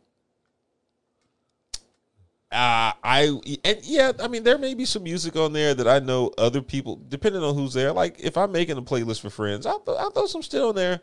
uh, 2.50 2.92
I 3.04 3.38
and 3.64 3.78
yeah, 3.82 4.12
I 4.20 4.28
mean 4.28 4.42
there 4.42 4.56
may 4.56 4.74
be 4.74 4.86
some 4.86 5.02
music 5.02 5.36
on 5.36 5.52
there 5.52 5.74
that 5.74 5.86
I 5.86 5.98
know 5.98 6.32
other 6.38 6.62
people, 6.62 6.98
depending 7.08 7.42
on 7.42 7.54
who's 7.54 7.74
there. 7.74 7.92
Like 7.92 8.18
if 8.20 8.38
I'm 8.38 8.52
making 8.52 8.78
a 8.78 8.82
playlist 8.82 9.20
for 9.20 9.30
friends, 9.30 9.66
I'll, 9.66 9.80
th- 9.80 9.98
I'll 9.98 10.10
throw 10.10 10.26
some 10.26 10.40
shit 10.40 10.62
on 10.62 10.74
there, 10.74 11.00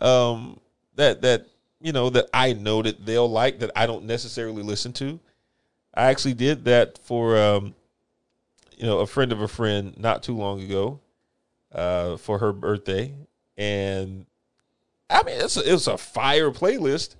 um, 0.00 0.60
that 0.96 1.22
that 1.22 1.46
you 1.80 1.92
know 1.92 2.10
that 2.10 2.26
I 2.32 2.52
know 2.52 2.82
that 2.82 3.04
they'll 3.04 3.30
like 3.30 3.60
that 3.60 3.70
I 3.76 3.86
don't 3.86 4.04
necessarily 4.04 4.62
listen 4.62 4.92
to. 4.94 5.20
I 5.94 6.06
actually 6.06 6.34
did 6.34 6.64
that 6.66 6.98
for 6.98 7.36
um, 7.36 7.74
you 8.78 8.86
know, 8.86 9.00
a 9.00 9.06
friend 9.06 9.32
of 9.32 9.40
a 9.40 9.48
friend 9.48 9.98
not 9.98 10.22
too 10.22 10.36
long 10.36 10.62
ago, 10.62 11.00
uh, 11.72 12.16
for 12.16 12.38
her 12.38 12.52
birthday, 12.52 13.12
and 13.56 14.24
I 15.10 15.22
mean 15.24 15.40
it's 15.40 15.56
a, 15.56 15.74
it's 15.74 15.88
a 15.88 15.98
fire 15.98 16.50
playlist. 16.50 17.16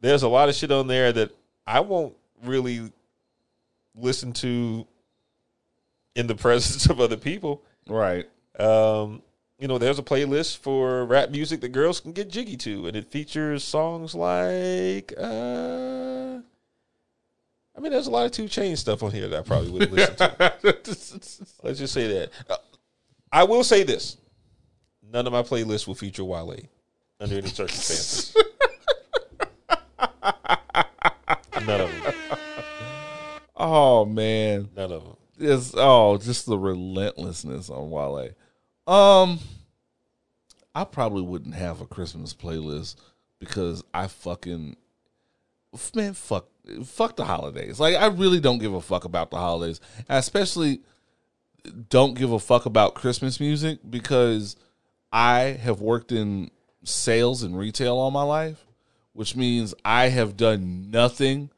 There's 0.00 0.22
a 0.22 0.28
lot 0.28 0.48
of 0.48 0.54
shit 0.54 0.70
on 0.70 0.86
there 0.86 1.12
that 1.12 1.32
I 1.66 1.80
won't 1.80 2.14
really 2.44 2.92
listen 3.96 4.32
to 4.34 4.86
in 6.14 6.28
the 6.28 6.34
presence 6.36 6.86
of 6.86 7.00
other 7.00 7.16
people. 7.16 7.64
Right. 7.88 8.28
Um, 8.58 9.22
you 9.58 9.66
know, 9.66 9.78
there's 9.78 9.98
a 9.98 10.02
playlist 10.02 10.58
for 10.58 11.04
rap 11.04 11.30
music 11.30 11.60
that 11.60 11.70
girls 11.70 12.00
can 12.00 12.12
get 12.12 12.30
jiggy 12.30 12.56
to, 12.58 12.86
and 12.86 12.96
it 12.96 13.10
features 13.10 13.64
songs 13.64 14.14
like, 14.14 15.12
uh, 15.18 16.38
I 17.76 17.80
mean, 17.80 17.92
there's 17.92 18.06
a 18.06 18.10
lot 18.10 18.26
of 18.26 18.32
2 18.32 18.44
Chainz 18.44 18.78
stuff 18.78 19.02
on 19.02 19.10
here 19.10 19.28
that 19.28 19.38
I 19.38 19.42
probably 19.42 19.70
wouldn't 19.70 19.92
listen 19.92 20.16
to. 20.16 20.54
Let's 21.62 21.78
just 21.78 21.92
say 21.92 22.06
that. 22.06 22.30
Uh, 22.48 22.56
I 23.32 23.44
will 23.44 23.64
say 23.64 23.82
this: 23.82 24.16
none 25.12 25.26
of 25.26 25.32
my 25.32 25.42
playlists 25.42 25.86
will 25.86 25.94
feature 25.94 26.24
Wale 26.24 26.56
under 27.20 27.36
any 27.36 27.48
circumstances. 27.48 28.34
none 31.66 31.80
of 31.80 32.02
them. 32.02 32.14
Oh 33.54 34.04
man. 34.04 34.70
None 34.76 34.92
of 34.92 35.04
them. 35.04 35.16
It's 35.38 35.72
oh, 35.76 36.16
just 36.18 36.46
the 36.46 36.58
relentlessness 36.58 37.70
on 37.70 37.90
Wale. 37.90 38.30
Um, 38.88 39.38
I 40.74 40.84
probably 40.84 41.22
wouldn't 41.22 41.54
have 41.54 41.80
a 41.80 41.86
Christmas 41.86 42.32
playlist 42.32 42.96
because 43.38 43.84
I 43.92 44.06
fucking 44.06 44.76
man, 45.94 46.14
fuck, 46.14 46.46
fuck 46.84 47.16
the 47.16 47.24
holidays. 47.24 47.78
Like 47.78 47.96
I 47.96 48.06
really 48.06 48.40
don't 48.40 48.58
give 48.58 48.72
a 48.72 48.80
fuck 48.80 49.04
about 49.04 49.30
the 49.30 49.36
holidays. 49.36 49.80
I 50.08 50.16
especially 50.16 50.80
don't 51.90 52.14
give 52.14 52.32
a 52.32 52.38
fuck 52.38 52.64
about 52.64 52.94
Christmas 52.94 53.40
music 53.40 53.78
because 53.88 54.56
I 55.12 55.58
have 55.62 55.80
worked 55.80 56.10
in 56.12 56.50
sales 56.82 57.42
and 57.42 57.58
retail 57.58 57.96
all 57.96 58.10
my 58.10 58.22
life, 58.22 58.64
which 59.12 59.36
means 59.36 59.74
I 59.84 60.08
have 60.08 60.36
done 60.36 60.90
nothing 60.90 61.50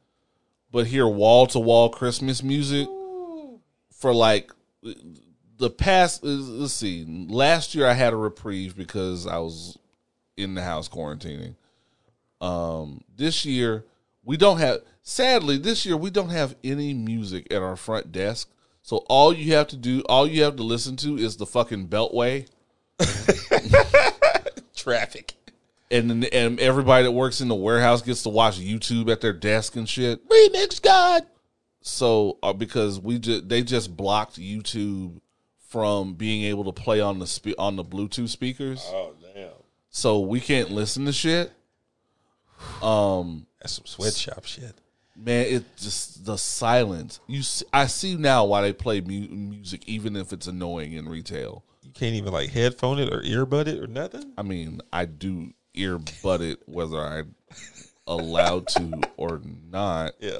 but 0.71 0.87
hear 0.87 1.07
wall 1.07 1.47
to 1.47 1.59
wall 1.59 1.89
Christmas 1.89 2.43
music 2.43 2.87
for 3.91 4.13
like 4.13 4.51
the 5.61 5.69
past. 5.69 6.23
Let's 6.23 6.73
see. 6.73 7.05
Last 7.29 7.73
year 7.73 7.87
I 7.87 7.93
had 7.93 8.11
a 8.11 8.17
reprieve 8.17 8.75
because 8.75 9.25
I 9.25 9.37
was 9.37 9.77
in 10.35 10.55
the 10.55 10.61
house 10.63 10.89
quarantining. 10.89 11.55
Um, 12.41 13.01
this 13.15 13.45
year 13.45 13.85
we 14.25 14.35
don't 14.37 14.57
have. 14.57 14.79
Sadly, 15.03 15.57
this 15.57 15.85
year 15.85 15.95
we 15.97 16.09
don't 16.09 16.29
have 16.29 16.55
any 16.63 16.93
music 16.93 17.47
at 17.51 17.61
our 17.61 17.75
front 17.75 18.11
desk. 18.11 18.49
So 18.83 18.97
all 19.09 19.31
you 19.33 19.53
have 19.53 19.67
to 19.69 19.77
do, 19.77 20.01
all 20.09 20.27
you 20.27 20.43
have 20.43 20.55
to 20.57 20.63
listen 20.63 20.95
to, 20.97 21.15
is 21.17 21.37
the 21.37 21.45
fucking 21.45 21.87
Beltway, 21.87 22.47
Traffic. 24.75 25.33
and 25.91 26.09
then- 26.09 26.23
and 26.31 26.59
everybody 26.59 27.03
that 27.03 27.11
works 27.11 27.41
in 27.41 27.47
the 27.47 27.55
warehouse 27.55 28.01
gets 28.01 28.23
to 28.23 28.29
watch 28.29 28.59
YouTube 28.59 29.11
at 29.11 29.21
their 29.21 29.33
desk 29.33 29.75
and 29.75 29.87
shit. 29.87 30.27
Remix 30.27 30.81
God. 30.81 31.23
so 31.81 32.37
uh, 32.41 32.53
because 32.53 32.99
we 32.99 33.19
just 33.19 33.49
they 33.49 33.61
just 33.63 33.95
blocked 33.95 34.39
YouTube 34.39 35.19
from 35.71 36.13
being 36.15 36.43
able 36.43 36.65
to 36.65 36.73
play 36.73 36.99
on 36.99 37.17
the 37.19 37.25
spe- 37.25 37.57
on 37.57 37.77
the 37.77 37.83
Bluetooth 37.85 38.27
speakers, 38.27 38.83
Oh 38.87 39.13
damn. 39.33 39.49
so 39.89 40.19
we 40.19 40.41
can't 40.41 40.69
listen 40.69 41.05
to 41.05 41.13
shit. 41.13 41.51
Um, 42.81 43.47
That's 43.61 43.73
some 43.73 43.85
sweatshop 43.85 44.45
shit. 44.45 44.75
man, 45.15 45.45
it 45.47 45.63
just 45.77 46.25
the 46.25 46.37
silence. 46.37 47.19
You, 47.27 47.41
see, 47.41 47.65
I 47.73 47.87
see 47.87 48.15
now 48.17 48.45
why 48.45 48.61
they 48.61 48.73
play 48.73 48.99
mu- 49.01 49.29
music, 49.29 49.87
even 49.87 50.15
if 50.15 50.33
it's 50.33 50.47
annoying 50.47 50.93
in 50.93 51.07
retail. 51.07 51.63
You 51.83 51.91
can't 51.91 52.15
even 52.15 52.33
like 52.33 52.49
headphone 52.49 52.99
it 52.99 53.11
or 53.11 53.21
earbud 53.21 53.67
it 53.67 53.79
or 53.81 53.87
nothing. 53.87 54.33
I 54.37 54.43
mean, 54.43 54.81
I 54.91 55.05
do 55.05 55.53
earbud 55.75 56.41
it 56.41 56.59
whether 56.67 56.99
I'm 56.99 57.33
allowed 58.05 58.67
to 58.69 59.01
or 59.17 59.41
not. 59.71 60.13
Yeah. 60.19 60.39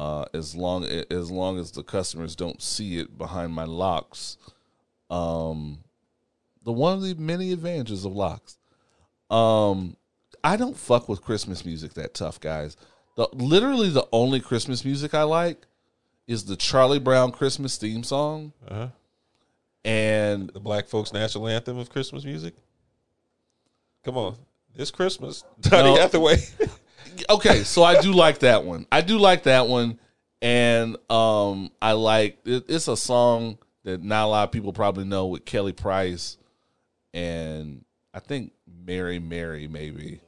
Uh, 0.00 0.24
as 0.32 0.54
long 0.54 0.84
as 0.84 1.30
long 1.30 1.58
as 1.58 1.72
the 1.72 1.82
customers 1.82 2.34
don't 2.34 2.62
see 2.62 2.98
it 2.98 3.18
behind 3.18 3.52
my 3.52 3.64
locks. 3.64 4.38
Um, 5.10 5.80
the 6.64 6.72
one 6.72 6.94
of 6.94 7.02
the 7.02 7.14
many 7.14 7.52
advantages 7.52 8.04
of 8.06 8.12
locks. 8.12 8.56
Um, 9.28 9.96
I 10.42 10.56
don't 10.56 10.76
fuck 10.76 11.08
with 11.08 11.20
Christmas 11.20 11.64
music 11.66 11.92
that 11.94 12.14
tough, 12.14 12.40
guys. 12.40 12.76
The 13.16 13.28
literally 13.32 13.90
the 13.90 14.06
only 14.10 14.40
Christmas 14.40 14.84
music 14.84 15.12
I 15.12 15.24
like 15.24 15.66
is 16.26 16.44
the 16.46 16.56
Charlie 16.56 16.98
Brown 16.98 17.30
Christmas 17.32 17.76
theme 17.76 18.02
song, 18.04 18.52
Uh-huh. 18.68 18.88
and 19.84 20.48
The 20.50 20.60
black 20.60 20.86
folks 20.88 21.12
national 21.12 21.46
anthem 21.48 21.76
of 21.76 21.90
Christmas 21.90 22.24
music. 22.24 22.54
Come 24.04 24.16
on. 24.16 24.36
This 24.74 24.90
Christmas. 24.90 25.44
Donny 25.60 25.94
No. 25.94 26.00
Hathaway. 26.00 26.36
okay, 27.28 27.64
so 27.64 27.82
I 27.82 28.00
do 28.00 28.12
like 28.12 28.40
that 28.40 28.64
one. 28.64 28.86
I 28.90 29.00
do 29.00 29.18
like 29.18 29.44
that 29.44 29.68
one, 29.68 29.98
and 30.42 30.96
um, 31.10 31.70
I 31.80 31.92
like 31.92 32.38
it, 32.44 32.64
it's 32.68 32.88
a 32.88 32.96
song 32.96 33.58
that 33.84 34.02
not 34.02 34.26
a 34.26 34.28
lot 34.28 34.44
of 34.44 34.52
people 34.52 34.72
probably 34.72 35.04
know 35.04 35.26
with 35.26 35.44
Kelly 35.44 35.72
Price, 35.72 36.36
and 37.12 37.84
I 38.14 38.20
think 38.20 38.52
Mary 38.84 39.18
Mary 39.18 39.68
maybe, 39.68 40.20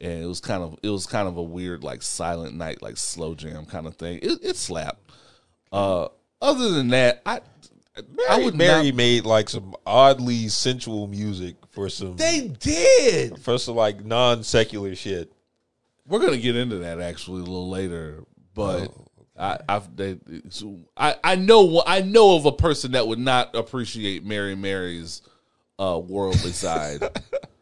and 0.00 0.22
it 0.22 0.26
was 0.26 0.40
kind 0.40 0.62
of 0.62 0.78
it 0.82 0.90
was 0.90 1.06
kind 1.06 1.28
of 1.28 1.36
a 1.36 1.42
weird 1.42 1.82
like 1.84 2.02
silent 2.02 2.54
night 2.56 2.82
like 2.82 2.96
slow 2.96 3.34
jam 3.34 3.66
kind 3.66 3.86
of 3.86 3.96
thing. 3.96 4.18
It, 4.22 4.38
it 4.42 4.56
slapped. 4.56 5.00
Uh, 5.72 6.08
other 6.40 6.70
than 6.70 6.88
that, 6.88 7.22
I 7.26 7.40
I 8.28 8.42
would 8.44 8.54
Mary 8.54 8.86
not- 8.90 8.96
made 8.96 9.24
like 9.24 9.48
some 9.48 9.74
oddly 9.86 10.48
sensual 10.48 11.06
music 11.06 11.56
for 11.70 11.88
some 11.88 12.16
They 12.16 12.48
did. 12.48 13.38
for 13.40 13.58
some 13.58 13.76
like 13.76 14.04
non 14.04 14.42
secular 14.42 14.94
shit. 14.94 15.32
We're 16.06 16.20
gonna 16.20 16.38
get 16.38 16.56
into 16.56 16.78
that 16.78 17.00
actually 17.00 17.40
a 17.40 17.44
little 17.44 17.70
later, 17.70 18.24
but 18.54 18.92
I 19.38 19.58
I've, 19.68 19.96
they, 19.96 20.18
so 20.50 20.80
I 20.96 21.16
I 21.24 21.34
know 21.36 21.82
I 21.86 22.02
know 22.02 22.36
of 22.36 22.46
a 22.46 22.52
person 22.52 22.92
that 22.92 23.06
would 23.06 23.18
not 23.18 23.54
appreciate 23.54 24.24
Mary 24.24 24.54
Mary's 24.54 25.22
uh, 25.78 26.00
worldly 26.04 26.52
side. 26.52 27.02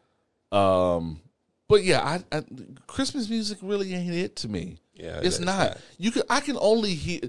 um, 0.53 1.21
but 1.69 1.85
yeah, 1.85 2.01
I, 2.01 2.37
I 2.37 2.43
Christmas 2.87 3.29
music 3.29 3.59
really 3.63 3.95
ain't 3.95 4.15
it 4.15 4.37
to 4.37 4.49
me. 4.49 4.79
Yeah, 4.95 5.19
it's 5.19 5.27
it's 5.27 5.41
not. 5.41 5.71
not. 5.71 5.79
You 5.99 6.11
can 6.11 6.23
I 6.29 6.41
can 6.41 6.59
only 6.61 6.95
hear. 6.95 7.21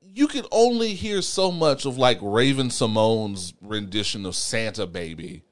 You 0.00 0.28
can 0.28 0.44
only 0.52 0.94
hear 0.94 1.22
so 1.22 1.50
much 1.50 1.86
of 1.86 1.96
like 1.96 2.18
Raven-Symoné's 2.20 3.54
rendition 3.62 4.26
of 4.26 4.36
Santa 4.36 4.86
Baby. 4.86 5.42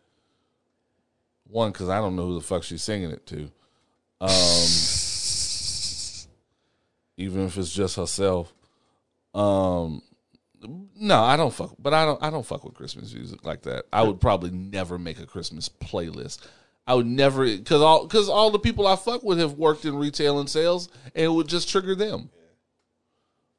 One, 1.46 1.72
because 1.72 1.88
I 1.88 1.96
don't 1.96 2.14
know 2.14 2.26
who 2.26 2.34
the 2.34 2.42
fuck 2.42 2.62
she's 2.62 2.82
singing 2.82 3.10
it 3.10 3.26
to. 3.28 3.50
Um, 4.20 4.66
even 7.16 7.46
if 7.46 7.56
it's 7.56 7.72
just 7.72 7.96
herself. 7.96 8.52
Um, 9.34 10.02
no, 10.96 11.22
I 11.22 11.36
don't 11.36 11.52
fuck. 11.52 11.74
But 11.78 11.94
I 11.94 12.04
don't. 12.04 12.22
I 12.22 12.30
don't 12.30 12.44
fuck 12.44 12.64
with 12.64 12.74
Christmas 12.74 13.14
music 13.14 13.44
like 13.44 13.62
that. 13.62 13.84
I 13.92 14.02
would 14.02 14.20
probably 14.20 14.50
never 14.50 14.98
make 14.98 15.18
a 15.18 15.26
Christmas 15.26 15.68
playlist. 15.68 16.46
I 16.86 16.94
would 16.94 17.06
never 17.06 17.44
because 17.44 17.80
all 17.80 18.06
because 18.06 18.28
all 18.28 18.50
the 18.50 18.58
people 18.58 18.86
I 18.86 18.96
fuck 18.96 19.22
with 19.22 19.38
have 19.38 19.54
worked 19.54 19.84
in 19.84 19.96
retail 19.96 20.38
and 20.40 20.50
sales, 20.50 20.88
and 21.14 21.24
it 21.24 21.28
would 21.28 21.48
just 21.48 21.68
trigger 21.68 21.94
them. 21.94 22.30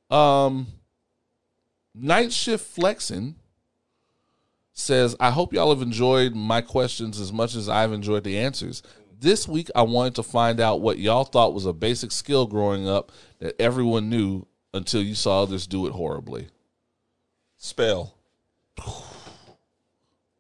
Um, 0.10 0.68
night 1.96 2.34
shift 2.34 2.66
flexing 2.68 3.36
says, 4.74 5.16
I 5.20 5.32
hope 5.32 5.54
y'all 5.54 5.74
have 5.74 5.82
enjoyed 5.82 6.36
my 6.36 6.62
questions 6.62 7.20
as 7.20 7.32
much 7.32 7.56
as 7.56 7.70
I've 7.70 7.94
enjoyed 7.94 8.24
the 8.24 8.38
answers. 8.38 8.84
This 9.22 9.48
week, 9.48 9.70
I 9.76 9.84
wanted 9.84 10.16
to 10.16 10.24
find 10.24 10.60
out 10.60 10.82
what 10.82 10.98
y'all 10.98 11.26
thought 11.26 11.54
was 11.54 11.68
a 11.68 11.74
basic 11.74 12.12
skill 12.12 12.48
growing 12.48 12.90
up 12.90 13.12
that 13.38 13.54
everyone 13.62 14.10
knew 14.10 14.48
until 14.74 15.04
you 15.04 15.14
saw 15.14 15.44
others 15.44 15.68
do 15.68 15.86
it 15.86 15.92
horribly. 15.92 16.48
Spell. 17.56 18.16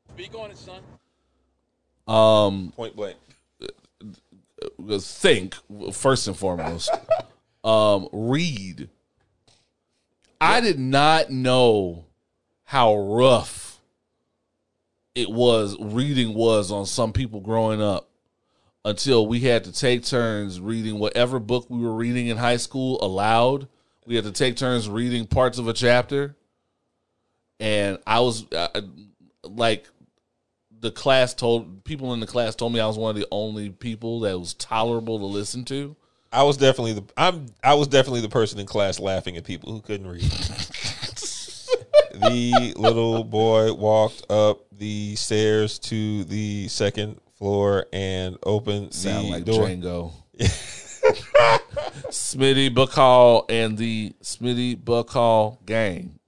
Speak 0.09 0.33
on 0.33 0.49
it, 0.49 0.57
son. 0.57 0.81
Um, 2.07 2.73
Point 2.75 2.95
blank. 2.95 3.17
think 4.99 5.55
first 5.93 6.27
and 6.27 6.35
foremost. 6.35 6.89
Um, 7.63 8.09
read. 8.11 8.89
I 10.41 10.61
did 10.61 10.79
not 10.79 11.29
know 11.29 12.05
how 12.63 12.97
rough 12.97 13.79
it 15.13 15.29
was. 15.29 15.77
Reading 15.79 16.33
was 16.33 16.71
on 16.71 16.87
some 16.87 17.13
people 17.13 17.39
growing 17.39 17.83
up 17.83 18.10
until 18.83 19.27
we 19.27 19.41
had 19.41 19.63
to 19.65 19.71
take 19.71 20.03
turns 20.03 20.59
reading 20.59 20.99
whatever 20.99 21.39
book 21.39 21.67
we 21.69 21.79
were 21.79 21.93
reading 21.93 22.27
in 22.27 22.37
high 22.37 22.57
school 22.57 23.03
aloud. 23.03 23.67
We 24.05 24.15
had 24.15 24.23
to 24.25 24.31
take 24.31 24.55
turns 24.55 24.89
reading 24.89 25.27
parts 25.27 25.57
of 25.57 25.67
a 25.67 25.73
chapter, 25.73 26.35
and 27.59 27.99
I 28.07 28.19
was 28.21 28.51
uh, 28.51 28.81
like, 29.43 29.87
the 30.79 30.91
class 30.91 31.35
told 31.35 31.83
people 31.83 32.13
in 32.13 32.19
the 32.19 32.25
class 32.25 32.55
told 32.55 32.73
me 32.73 32.79
I 32.79 32.87
was 32.87 32.97
one 32.97 33.11
of 33.11 33.15
the 33.15 33.27
only 33.31 33.69
people 33.69 34.21
that 34.21 34.39
was 34.39 34.55
tolerable 34.55 35.19
to 35.19 35.25
listen 35.25 35.63
to. 35.65 35.95
I 36.33 36.41
was 36.43 36.57
definitely 36.57 36.93
the 36.93 37.03
I'm 37.15 37.45
I 37.63 37.75
was 37.75 37.87
definitely 37.87 38.21
the 38.21 38.29
person 38.29 38.59
in 38.59 38.65
class 38.65 38.99
laughing 38.99 39.37
at 39.37 39.43
people 39.43 39.71
who 39.71 39.81
couldn't 39.81 40.07
read. 40.07 40.23
the 42.13 42.73
little 42.77 43.23
boy 43.23 43.73
walked 43.73 44.25
up 44.31 44.65
the 44.71 45.15
stairs 45.17 45.77
to 45.79 46.23
the 46.23 46.67
second 46.67 47.20
floor 47.41 47.87
and 47.91 48.37
open 48.43 48.91
Sound 48.91 49.25
the 49.25 49.31
like 49.31 49.45
door. 49.45 49.65
Django. 49.65 50.13
Smitty 52.11 52.69
Bacall 52.69 53.49
and 53.49 53.75
the 53.79 54.13
Smitty 54.21 54.77
Bacall 54.77 55.57
gang. 55.65 56.19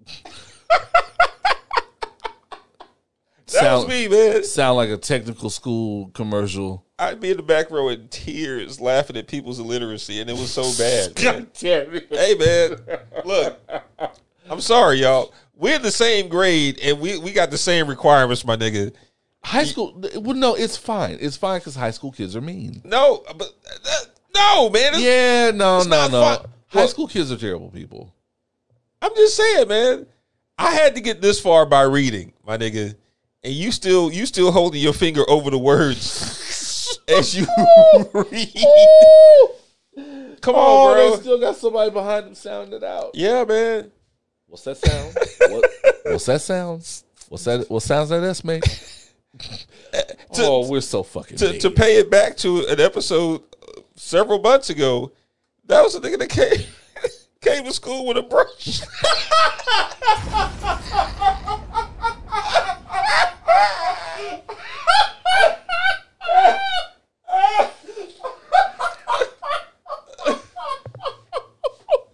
That 3.54 3.74
was 3.76 3.84
sound, 3.84 3.90
me, 3.90 4.08
man. 4.08 4.44
sound 4.44 4.78
like 4.78 4.90
a 4.90 4.98
technical 4.98 5.52
school 5.52 6.10
commercial. 6.16 6.84
I'd 6.98 7.22
be 7.22 7.30
in 7.30 7.38
the 7.38 7.44
back 7.44 7.70
row 7.70 7.90
in 7.90 8.08
tears 8.08 8.82
laughing 8.82 9.16
at 9.16 9.28
people's 9.28 9.60
illiteracy, 9.60 10.20
and 10.20 10.32
it 10.32 10.34
was 10.34 10.52
so 10.52 10.64
bad. 10.80 11.24
man. 11.62 12.02
hey, 12.10 12.34
man, 12.40 12.78
look, 13.24 13.60
I'm 14.50 14.62
sorry, 14.62 15.02
y'all. 15.02 15.32
We're 15.56 15.76
in 15.76 15.84
the 15.84 15.92
same 15.92 16.28
grade, 16.28 16.80
and 16.82 17.00
we, 17.00 17.20
we 17.20 17.32
got 17.32 17.52
the 17.52 17.58
same 17.60 17.86
requirements, 17.86 18.44
my 18.44 18.58
nigga. 18.58 18.92
High 19.46 19.66
school, 19.66 20.02
well, 20.16 20.36
no, 20.36 20.56
it's 20.56 20.78
fine. 20.78 21.18
It's 21.20 21.36
fine 21.38 21.60
because 21.60 21.76
high 21.76 21.92
school 21.92 22.12
kids 22.12 22.36
are 22.36 22.42
mean. 22.42 22.82
No, 22.86 23.24
but 23.38 23.50
uh, 23.86 24.06
no, 24.34 24.70
man. 24.70 24.94
Yeah, 24.98 25.52
no, 25.52 25.84
no, 25.84 26.08
no. 26.08 26.22
fun. 26.38 26.50
High 26.68 26.82
Look. 26.82 26.90
school 26.90 27.08
kids 27.08 27.32
are 27.32 27.38
terrible 27.38 27.70
people. 27.70 28.14
I'm 29.02 29.14
just 29.16 29.36
saying, 29.36 29.68
man. 29.68 30.06
I 30.58 30.72
had 30.72 30.96
to 30.96 31.02
get 31.02 31.22
this 31.22 31.40
far 31.42 31.66
by 31.66 31.82
reading, 31.82 32.32
my 32.46 32.58
nigga, 32.58 32.96
and 33.44 33.54
you 33.54 33.72
still 33.72 34.12
you 34.12 34.26
still 34.26 34.52
holding 34.52 34.82
your 34.82 34.94
finger 34.94 35.24
over 35.30 35.50
the 35.50 35.58
words 35.58 37.00
as 37.10 37.36
you 37.36 37.46
read. 38.14 38.54
Come 40.42 40.56
Oh, 40.56 40.90
on, 40.90 41.12
they 41.12 41.18
still 41.22 41.40
got 41.40 41.56
somebody 41.58 41.92
behind 41.92 42.28
them 42.28 42.36
sounding 42.36 42.76
it 42.76 42.84
out. 42.84 43.12
Yeah, 43.14 43.44
man. 43.46 43.92
What's 44.48 44.64
that 44.64 44.78
sound? 44.78 45.16
what, 45.52 45.72
what's 46.06 46.26
that 46.28 46.42
sound? 46.42 46.86
What's 47.30 47.44
that? 47.46 47.70
What 47.70 47.82
sounds 47.84 48.10
that 48.10 48.24
us 48.24 48.44
make? 49.40 49.68
oh, 50.40 50.70
we're 50.70 50.82
so 50.82 51.04
fucking 51.04 51.38
To 51.38 51.58
to 51.60 51.70
pay 51.72 51.98
it 51.98 52.10
back 52.10 52.38
to 52.38 52.66
an 52.68 52.80
episode 52.80 53.42
several 53.96 54.40
months 54.40 54.70
ago, 54.70 55.12
that 55.66 55.82
was 55.82 55.96
a 55.96 56.02
nigga 56.02 56.20
that 56.20 56.30
came 56.30 56.68
came 57.42 57.66
to 57.66 57.74
school 57.74 58.06
with 58.06 58.18
a 58.18 58.24
brush. 58.24 58.82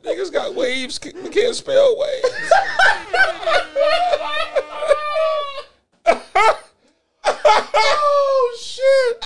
Niggas 0.03 0.31
got 0.33 0.55
waves, 0.55 0.97
can't 0.97 1.31
can't 1.31 1.55
spell 1.55 1.97
waves. 1.97 2.51
oh 7.73 8.57
shit! 8.59 9.23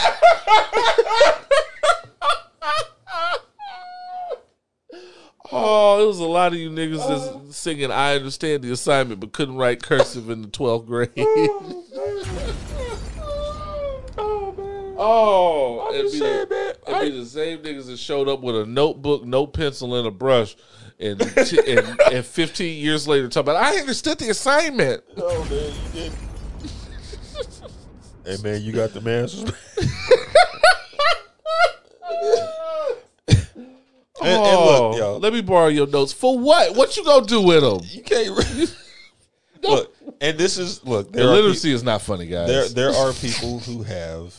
oh, 5.52 6.04
it 6.04 6.08
was 6.08 6.20
a 6.20 6.26
lot 6.26 6.54
of 6.54 6.60
you 6.60 6.70
niggas 6.70 7.08
that's 7.08 7.28
oh. 7.28 7.42
singing 7.50 7.92
"I 7.92 8.16
understand 8.16 8.64
the 8.64 8.72
assignment," 8.72 9.20
but 9.20 9.34
couldn't 9.34 9.56
write 9.56 9.84
cursive 9.84 10.30
in 10.30 10.42
the 10.42 10.48
twelfth 10.48 10.86
grade. 10.88 11.10
Oh, 11.18 11.84
I'm 14.16 14.16
oh, 14.98 14.98
oh, 14.98 15.90
it'd 15.94 16.02
just 16.04 16.14
be, 16.14 16.20
saying, 16.20 16.46
the, 16.50 16.56
man. 16.56 16.74
it'd 16.88 16.96
I- 16.96 17.02
be 17.02 17.20
the 17.20 17.26
same 17.26 17.60
niggas 17.60 17.86
that 17.88 17.98
showed 17.98 18.28
up 18.28 18.42
with 18.42 18.56
a 18.56 18.66
notebook, 18.66 19.26
no 19.26 19.48
pencil, 19.48 19.96
and 19.96 20.08
a 20.08 20.12
brush, 20.12 20.56
and 21.00 21.20
t- 21.20 21.60
and, 21.68 22.00
and 22.12 22.26
15 22.26 22.82
years 22.82 23.08
later 23.08 23.28
talk 23.28 23.42
about 23.42 23.56
I 23.58 23.78
understood 23.78 24.18
the 24.20 24.30
assignment. 24.30 25.04
Oh 25.18 25.44
man, 25.46 25.74
you 25.94 25.94
did. 25.94 26.12
hey 28.26 28.38
man, 28.44 28.62
you 28.62 28.72
got 28.72 28.94
the 28.94 29.02
answers. 29.10 29.52
And- 34.22 34.30
and 34.31 34.41
look, 34.61 34.98
y'all. 34.98 35.19
let 35.19 35.34
me 35.34 35.41
borrow 35.41 35.68
your 35.68 35.88
notes 35.88 36.14
for 36.14 36.38
what? 36.38 36.76
What 36.76 36.95
you 36.95 37.03
gonna 37.03 37.26
do 37.26 37.41
with 37.41 37.61
them? 37.61 37.81
You 37.91 38.02
can't 38.03 38.38
re- 38.38 38.68
look. 39.69 39.94
And 40.22 40.38
this 40.38 40.57
is 40.57 40.84
look. 40.85 41.11
There 41.11 41.27
are, 41.27 41.34
Illiteracy 41.34 41.72
is 41.73 41.84
not 41.84 42.02
funny, 42.02 42.26
pe- 42.27 42.31
there 42.31 42.61
guys. 42.61 42.73
there 42.73 42.91
are 42.91 43.11
people 43.11 43.60
who 43.60 43.84
have, 43.84 44.34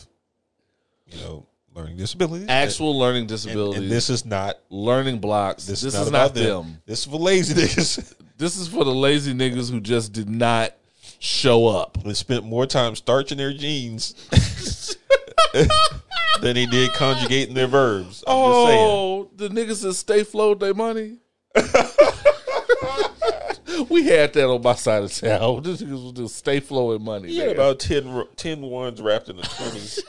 you 1.07 1.19
know, 1.21 1.45
learning 1.75 1.97
disabilities. 1.97 2.47
Actual 2.49 2.97
learning 2.97 3.21
and, 3.21 3.29
disabilities, 3.29 3.81
and 3.83 3.91
this 3.91 4.09
is 4.09 4.25
not. 4.25 4.57
learning 4.69 5.19
blocks. 5.19 5.65
This, 5.67 5.81
This, 5.81 5.93
is 5.93 6.09
not, 6.09 6.31
about 6.31 6.33
them. 6.35 6.45
them. 6.63 6.81
This 6.87 6.99
is 6.99 7.05
for 7.05 7.17
lazy 7.19 7.53
niggas. 7.53 8.13
This 8.37 8.57
is 8.57 8.67
for 8.67 8.83
the 8.83 8.93
lazy 8.93 9.33
niggas 9.33 9.71
who 9.71 9.79
just 9.79 10.11
did 10.11 10.27
not 10.29 10.73
show 11.19 11.67
up. 11.67 12.03
They 12.03 12.13
spent 12.13 12.43
more 12.43 12.65
time 12.65 12.93
starching 12.97 13.37
their 13.37 13.53
jeans 13.53 14.13
than 16.41 16.55
he 16.55 16.65
did 16.67 16.91
conjugating 16.93 17.53
their 17.55 17.67
verbs. 17.67 18.23
I'm. 18.27 18.33
Oh, 18.37 19.29
the 19.35 19.49
niggas 19.49 19.81
that 19.83 19.93
stay 19.95 20.23
float 20.23 20.59
their 20.59 20.73
money. 20.73 21.17
we 23.89 24.05
had 24.07 24.33
that 24.33 24.47
on 24.49 24.61
my 24.61 24.75
side 24.75 25.03
of 25.03 25.13
town. 25.13 25.61
This 25.63 25.81
niggas 25.81 26.03
was 26.03 26.11
just 26.13 26.35
stay 26.35 26.59
flowing 26.59 27.03
money. 27.03 27.35
Had 27.35 27.49
about 27.51 27.79
10, 27.79 28.25
10 28.35 28.61
ones 28.61 29.01
wrapped 29.01 29.29
in 29.29 29.37
the 29.37 29.43
20s. 29.43 29.99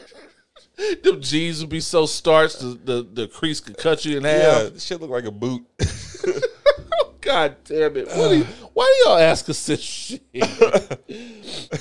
them 1.03 1.21
jeans 1.21 1.61
would 1.61 1.71
be 1.71 1.81
so 1.81 2.05
starched 2.07 2.59
the, 2.61 2.79
the, 2.85 3.09
the 3.13 3.29
crease 3.29 3.61
could 3.61 3.79
cut 3.79 4.05
you 4.05 4.19
in 4.19 4.25
half. 4.25 4.73
this 4.75 4.85
shit 4.85 5.01
look 5.01 5.11
like 5.11 5.25
a 5.25 5.31
boot. 5.31 5.65
oh, 5.81 7.13
God 7.21 7.57
damn 7.65 7.97
it. 7.97 8.09
What 8.09 8.29
do 8.29 8.39
you, 8.39 8.45
why 8.75 8.85
do 9.05 9.09
y'all 9.11 9.19
ask 9.19 9.49
us 9.49 9.67
this 9.67 9.81
shit? 9.81 10.23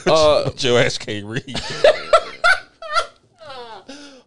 uh, 0.07 0.49
Your 0.57 0.79
ass 0.79 0.97
can't 0.97 1.25
read. 1.25 1.61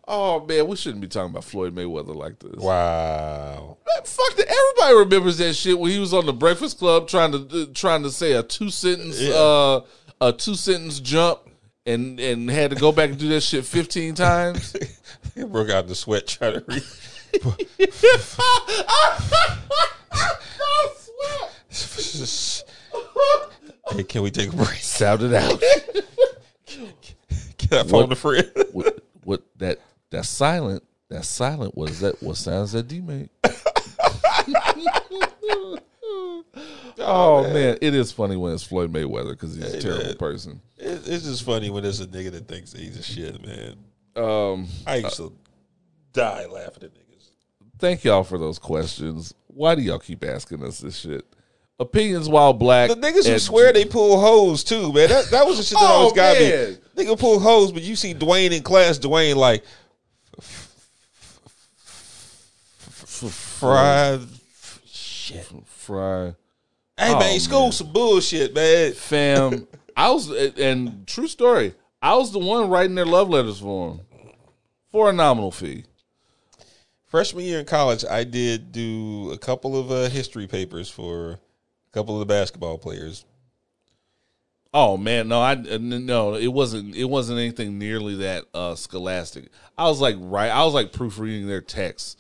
Oh 0.09 0.45
man, 0.47 0.67
we 0.67 0.75
shouldn't 0.77 1.01
be 1.03 1.07
talking 1.07 1.31
about 1.31 1.45
Floyd 1.45 1.75
Mayweather 1.75 2.15
like 2.17 2.39
this. 2.41 2.57
Wow. 2.61 3.77
Man, 3.87 4.05
Fuck 4.05 4.37
that! 4.37 4.49
Everybody 4.49 4.99
remembers 4.99 5.39
that 5.39 5.55
shit 5.55 5.79
when 5.79 5.91
he 5.93 5.99
was 5.99 6.13
on 6.15 6.27
the 6.27 6.33
Breakfast 6.33 6.79
Club 6.79 7.07
trying 7.07 7.31
to 7.33 7.63
uh, 7.63 7.67
trying 7.75 8.03
to 8.03 8.11
say 8.11 8.33
a 8.33 8.43
two 8.43 8.71
sentence 8.71 9.21
Yeah. 9.21 9.35
uh, 9.35 9.81
a 10.21 10.33
two 10.33 10.55
sentence 10.55 10.99
jump 10.99 11.41
and 11.87 12.19
and 12.19 12.51
had 12.51 12.71
to 12.71 12.77
go 12.77 12.91
back 12.91 13.11
and 13.11 13.19
do 13.19 13.29
that 13.29 13.43
shit 13.43 13.65
fifteen 13.65 14.15
times. 14.15 14.75
He 15.35 15.45
broke 15.45 15.71
out 15.71 15.85
in 15.85 15.89
the 15.91 15.95
sweat 15.95 16.27
trying 16.27 16.55
to 16.55 16.65
read. 16.67 16.83
hey, 23.93 24.03
can 24.05 24.23
we 24.23 24.31
take 24.31 24.53
a 24.53 24.57
break? 24.57 24.69
Sound 24.81 25.23
it 25.23 25.35
out. 25.35 25.63
Can 27.59 27.79
I 27.79 27.83
phone 27.85 28.11
a 28.13 28.17
friend? 28.17 28.51
what, 28.73 28.99
what 29.25 29.43
that 29.59 29.79
that's 30.11 30.29
silent. 30.29 30.83
That's 31.09 31.29
silent. 31.29 31.77
What 31.77 31.91
is 31.91 32.01
that? 32.01 32.23
What 32.23 32.37
sounds 32.37 32.73
that 32.73 32.89
D 32.89 33.01
make? 33.01 33.31
oh 36.99 37.43
man. 37.53 37.79
it 37.81 37.95
is 37.95 38.13
funny 38.13 38.37
when 38.37 38.53
it's 38.53 38.63
Floyd 38.63 38.93
Mayweather 38.93 39.31
because 39.31 39.55
he's 39.55 39.75
a 39.75 39.81
terrible 39.81 40.05
man. 40.07 40.17
person. 40.17 40.61
It, 40.77 41.03
it's 41.07 41.25
just 41.25 41.43
funny 41.45 41.71
when 41.71 41.83
there's 41.83 42.01
a 42.01 42.07
nigga 42.07 42.31
that 42.33 42.49
thinks 42.49 42.73
that 42.73 42.81
he's 42.81 42.97
a 42.99 43.03
shit, 43.03 43.45
man. 43.45 43.77
Um, 44.17 44.67
I 44.87 44.97
used 44.97 45.17
to 45.17 45.33
die 46.13 46.47
laughing 46.47 46.85
at 46.85 46.95
niggas. 46.95 47.31
thank 47.79 48.05
y'all 48.05 48.25
for 48.25 48.39
those 48.39 48.59
questions. 48.59 49.35
Why 49.47 49.75
do 49.75 49.83
y'all 49.83 49.99
keep 49.99 50.25
asking 50.25 50.63
us 50.65 50.81
this 50.81 50.97
shit? 50.99 51.25
Opinions 51.81 52.29
while 52.29 52.53
black. 52.53 52.91
The 52.91 52.97
niggas 52.97 53.29
who 53.31 53.39
swear 53.39 53.73
they 53.73 53.85
pull 53.85 54.21
hoes 54.21 54.65
too, 54.65 54.93
man. 54.93 55.09
That, 55.09 55.27
that 55.31 55.47
was 55.47 55.59
the 55.59 55.63
shit 55.63 55.79
that 55.79 55.85
Oh, 55.89 55.93
always 55.95 56.13
got 56.13 56.37
man. 56.37 56.77
me. 56.97 57.05
Nigga 57.05 57.19
pull 57.19 57.39
hoes, 57.39 57.71
but 57.71 57.83
you 57.83 57.95
see 57.95 58.15
Dwayne 58.15 58.51
in 58.51 58.63
class, 58.65 58.99
Dwayne 58.99 59.37
like 59.37 59.65
fried 63.27 64.21
shit. 64.87 65.47
fry. 65.67 66.35
Hey 66.97 67.13
Oh, 67.15 67.19
man, 67.19 67.39
school 67.41 67.63
man. 67.65 67.73
some 67.73 67.93
bullshit, 67.93 68.55
man. 68.55 68.93
Fam, 68.93 69.69
I 69.97 70.11
was 70.11 70.31
and 70.31 71.07
true 71.07 71.29
story. 71.29 71.75
I 72.01 72.15
was 72.17 72.33
the 72.33 72.39
one 72.39 72.69
writing 72.71 72.95
their 72.95 73.05
love 73.07 73.29
letters 73.29 73.61
for 73.61 73.91
them 73.91 74.01
for 74.91 75.11
a 75.11 75.13
nominal 75.13 75.51
fee. 75.51 75.85
Freshman 77.07 77.45
year 77.45 77.61
in 77.61 77.65
college, 77.67 78.05
I 78.05 78.25
did 78.25 78.71
do 78.73 79.31
a 79.33 79.39
couple 79.39 79.79
of 79.79 79.91
uh, 79.91 80.09
history 80.11 80.47
papers 80.47 80.91
for 80.91 81.31
a 81.33 81.39
couple 81.93 82.15
of 82.15 82.21
the 82.21 82.27
basketball 82.33 82.79
players. 82.79 83.25
Oh 84.75 84.99
man, 84.99 85.29
no, 85.29 85.41
I 85.41 85.53
uh, 85.53 85.79
no, 85.81 86.35
it 86.35 86.49
wasn't. 86.49 86.95
It 86.95 87.07
wasn't 87.07 87.39
anything 87.39 87.79
nearly 87.79 88.17
that 88.17 88.45
uh, 88.53 88.75
scholastic. 88.75 89.49
I 89.79 89.85
was 89.85 90.01
like 90.01 90.17
right. 90.19 90.51
I 90.51 90.65
was 90.65 90.75
like 90.75 90.93
proofreading 90.93 91.47
their 91.49 91.63
texts, 91.63 92.17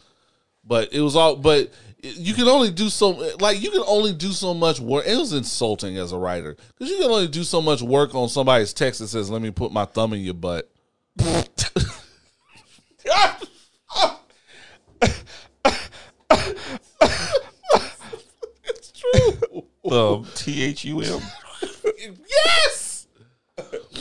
but 0.68 0.92
it 0.92 1.00
was 1.00 1.16
all. 1.16 1.34
But 1.34 1.72
you 2.02 2.34
can 2.34 2.46
only 2.46 2.70
do 2.70 2.90
so. 2.90 3.08
Like 3.40 3.60
you 3.60 3.70
can 3.70 3.82
only 3.86 4.12
do 4.12 4.32
so 4.32 4.52
much 4.54 4.78
work. 4.78 5.06
It 5.06 5.16
was 5.16 5.32
insulting 5.32 5.96
as 5.96 6.12
a 6.12 6.18
writer 6.18 6.56
because 6.78 6.92
you 6.92 6.98
can 6.98 7.10
only 7.10 7.26
do 7.26 7.42
so 7.42 7.60
much 7.60 7.82
work 7.82 8.14
on 8.14 8.28
somebody's 8.28 8.72
text 8.72 9.00
that 9.00 9.08
says, 9.08 9.30
"Let 9.30 9.42
me 9.42 9.50
put 9.50 9.72
my 9.72 9.86
thumb 9.86 10.12
in 10.12 10.20
your 10.20 10.34
butt." 10.34 10.70
it's 11.18 11.72
true. 18.92 19.64
Um, 19.90 20.26
T 20.34 20.62
H 20.62 20.84
U 20.84 21.00
M, 21.00 21.22
yes. 22.28 23.06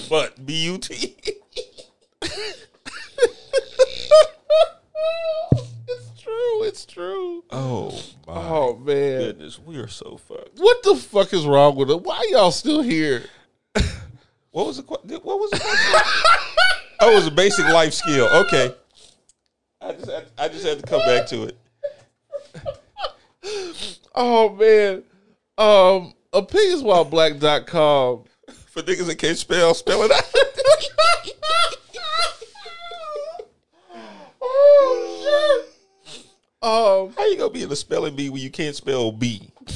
but 0.10 0.45
B 0.45 0.65
U 0.65 0.77
T. 0.77 1.15
It's 6.30 6.36
true. 6.36 6.64
It's 6.64 6.86
true. 6.86 7.44
Oh 7.52 8.02
my 8.28 8.34
Oh 8.36 8.76
man. 8.78 9.20
goodness, 9.20 9.60
we 9.60 9.78
are 9.78 9.88
so 9.88 10.18
fucked. 10.18 10.58
What 10.58 10.84
the 10.84 10.95
fuck 10.95 11.34
is 11.34 11.45
wrong 11.45 11.76
with 11.76 11.90
it? 11.90 12.02
Why 12.02 12.26
y'all 12.32 12.52
still 12.52 12.82
here? 12.82 13.24
What 14.52 14.66
was 14.68 14.78
the 14.78 14.84
what 14.84 15.40
was 15.40 15.52
the 15.52 15.60
question? 15.60 16.02
oh, 17.02 17.12
it 17.12 17.16
was 17.16 17.28
a 17.28 17.32
basic 17.32 17.66
life 17.68 17.94
skill. 17.94 18.28
Okay, 18.28 18.74
I 19.82 19.91
just 19.91 20.10
had, 20.10 20.26
I 20.36 20.48
just 20.48 20.66
had 20.66 20.80
to 20.80 20.86
come 20.86 21.02
back 21.02 21.28
to 21.28 21.44
it. 21.44 21.58
Oh 24.16 24.49
man. 24.49 25.04
Um 25.60 26.14
opinionswhileblack.com. 26.34 28.24
For 28.66 28.82
niggas 28.82 29.06
that 29.06 29.18
can't 29.20 29.38
spell, 29.38 29.76
spell 29.76 30.02
it 30.04 30.12
out. 30.12 30.24
oh 34.41 35.60
shit. 35.66 35.77
Um 36.62 37.14
How 37.16 37.26
you 37.28 37.38
gonna 37.38 37.50
be 37.52 37.64
in 37.64 37.70
the 37.70 37.76
spelling 37.76 38.16
bee 38.16 38.30
when 38.30 38.42
you 38.42 38.50
can't 38.50 38.76
spell 38.76 39.12
B? 39.12 39.52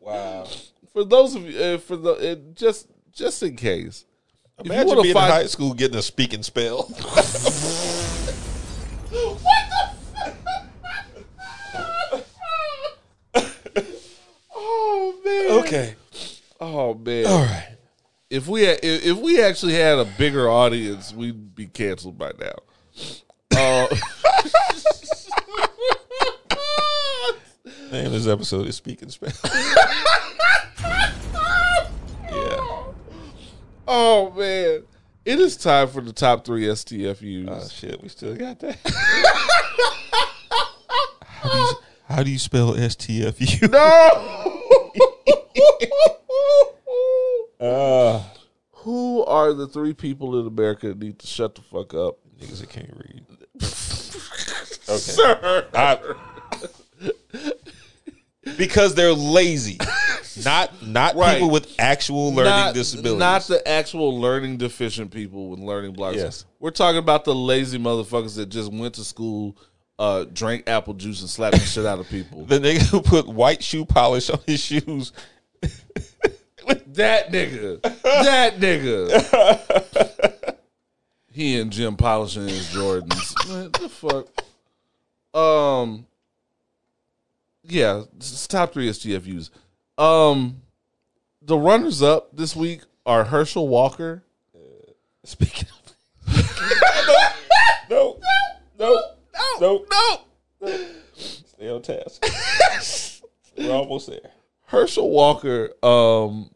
Wow. 0.00 0.46
for 0.92 1.04
those 1.04 1.34
of 1.34 1.48
you 1.48 1.58
uh, 1.58 1.78
for 1.78 1.96
the 1.96 2.12
uh, 2.12 2.34
just 2.54 2.88
just 3.12 3.42
in 3.42 3.56
case. 3.56 4.04
If 4.58 4.66
you 4.66 4.72
Imagine 4.72 5.02
being 5.02 5.14
find- 5.14 5.26
in 5.26 5.32
high 5.32 5.46
school 5.46 5.72
getting 5.74 5.96
a 5.96 6.02
speak 6.02 6.32
and 6.34 6.44
spell. 6.44 6.90
Oh 14.54 15.14
man. 15.24 15.58
okay. 15.64 15.94
Oh 16.60 16.94
man. 16.94 17.26
All 17.26 17.40
right. 17.44 17.68
If 18.30 18.48
we 18.48 18.62
had, 18.62 18.80
if 18.82 19.16
we 19.18 19.42
actually 19.42 19.74
had 19.74 19.98
a 19.98 20.04
bigger 20.04 20.48
audience, 20.48 21.12
we'd 21.12 21.54
be 21.54 21.66
canceled 21.66 22.18
by 22.18 22.32
now. 22.38 22.54
Uh, 23.56 23.86
Name 27.92 28.06
of 28.06 28.12
this 28.12 28.26
episode 28.26 28.66
is 28.66 28.74
Speaking 28.76 29.08
Spanish. 29.10 29.36
Yeah. 32.26 32.82
oh 33.86 34.32
man, 34.36 34.82
it 35.24 35.38
is 35.38 35.56
time 35.56 35.86
for 35.88 36.00
the 36.00 36.12
top 36.12 36.44
three 36.44 36.64
STFUs. 36.64 37.48
Oh 37.48 37.68
shit, 37.68 38.02
we 38.02 38.08
still 38.08 38.34
got 38.34 38.58
that. 38.58 38.76
how, 41.24 41.52
do 41.52 41.58
you, 41.58 41.70
how 42.08 42.22
do 42.24 42.30
you 42.32 42.38
spell 42.40 42.74
STFU? 42.74 43.70
no. 43.70 44.60
Uh, 47.60 48.22
Who 48.72 49.24
are 49.24 49.52
the 49.54 49.66
three 49.68 49.94
people 49.94 50.38
in 50.40 50.46
America 50.46 50.88
that 50.88 50.98
need 50.98 51.18
to 51.20 51.26
shut 51.26 51.54
the 51.54 51.62
fuck 51.62 51.94
up? 51.94 52.18
Niggas 52.46 52.60
that 52.60 52.70
can't 52.70 52.92
read. 52.96 53.24
Okay. 54.86 54.98
Sir. 54.98 55.66
I- 55.72 55.98
because 58.58 58.94
they're 58.94 59.14
lazy. 59.14 59.78
Not 60.44 60.86
not 60.86 61.16
Right. 61.16 61.34
people 61.34 61.50
with 61.50 61.74
actual 61.78 62.34
learning 62.34 62.50
not, 62.50 62.74
disabilities. 62.74 63.18
Not 63.18 63.42
the 63.46 63.66
actual 63.66 64.20
learning 64.20 64.58
deficient 64.58 65.10
people 65.10 65.48
with 65.48 65.60
learning 65.60 65.94
blocks. 65.94 66.16
Yes. 66.16 66.44
We're 66.60 66.70
talking 66.70 66.98
about 66.98 67.24
the 67.24 67.34
lazy 67.34 67.78
motherfuckers 67.78 68.36
that 68.36 68.50
just 68.50 68.70
went 68.72 68.94
to 68.96 69.04
school, 69.04 69.56
uh, 69.98 70.24
drank 70.24 70.68
apple 70.68 70.94
juice, 70.94 71.20
and 71.22 71.30
slapped 71.30 71.56
the 71.56 71.62
shit 71.64 71.86
out 71.86 71.98
of 71.98 72.08
people. 72.08 72.44
the 72.46 72.58
nigga 72.60 72.82
who 72.82 73.00
put 73.00 73.26
white 73.26 73.62
shoe 73.62 73.84
polish 73.86 74.28
on 74.28 74.40
his 74.46 74.60
shoes. 74.60 75.12
That 76.88 77.32
nigga. 77.32 77.80
That 78.02 78.58
nigga. 78.58 80.40
he 81.34 81.58
and 81.60 81.72
Jim 81.72 81.96
polishing 81.96 82.46
his 82.46 82.68
Jordans. 82.68 83.48
Man, 83.48 83.70
the 83.72 83.88
fuck? 83.88 84.28
Um 85.38 86.06
Yeah, 87.64 88.04
it's 88.16 88.46
top 88.46 88.72
three 88.72 88.88
STFUs. 88.88 89.50
Um 89.98 90.62
the 91.42 91.58
runners 91.58 92.02
up 92.02 92.36
this 92.36 92.54
week 92.54 92.82
are 93.04 93.24
Herschel 93.24 93.66
Walker. 93.68 94.22
Speaking 95.24 95.68
of 95.68 95.84
no, 97.90 98.18
no, 98.78 99.02
no, 99.60 99.84
no, 99.90 100.20
no. 100.60 100.78
Stay 101.16 101.68
on 101.68 101.82
task. 101.82 102.24
We're 103.56 103.72
almost 103.72 104.08
there. 104.08 104.30
Herschel 104.66 105.10
Walker, 105.10 105.70
um, 105.82 106.50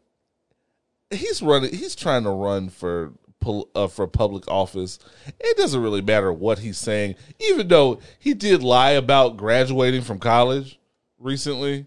he's 1.11 1.41
running. 1.41 1.73
He's 1.73 1.95
trying 1.95 2.23
to 2.23 2.31
run 2.31 2.69
for 2.69 3.13
uh, 3.45 3.87
for 3.87 4.07
public 4.07 4.47
office. 4.47 4.99
It 5.39 5.57
doesn't 5.57 5.81
really 5.81 6.01
matter 6.01 6.31
what 6.31 6.59
he's 6.59 6.77
saying, 6.77 7.15
even 7.39 7.67
though 7.67 7.99
he 8.19 8.33
did 8.33 8.63
lie 8.63 8.91
about 8.91 9.37
graduating 9.37 10.01
from 10.01 10.19
college 10.19 10.79
recently. 11.17 11.85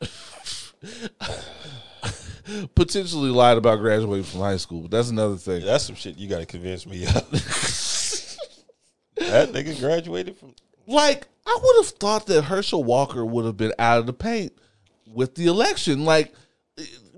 Potentially 2.74 3.30
lied 3.30 3.56
about 3.56 3.76
graduating 3.76 4.24
from 4.24 4.40
high 4.40 4.58
school, 4.58 4.82
but 4.82 4.90
that's 4.90 5.08
another 5.10 5.36
thing. 5.36 5.64
That's 5.64 5.84
some 5.84 5.96
shit 5.96 6.18
you 6.18 6.28
got 6.28 6.40
to 6.40 6.46
convince 6.46 6.86
me 6.86 7.04
of. 7.04 7.12
that 9.16 9.52
nigga 9.52 9.78
graduated 9.80 10.36
from. 10.36 10.54
Like, 10.86 11.26
I 11.46 11.58
would 11.62 11.84
have 11.84 11.94
thought 11.94 12.26
that 12.26 12.42
Herschel 12.42 12.84
Walker 12.84 13.24
would 13.24 13.46
have 13.46 13.56
been 13.56 13.72
out 13.78 13.98
of 13.98 14.04
the 14.06 14.12
paint 14.12 14.52
with 15.06 15.34
the 15.36 15.46
election. 15.46 16.04
Like, 16.04 16.34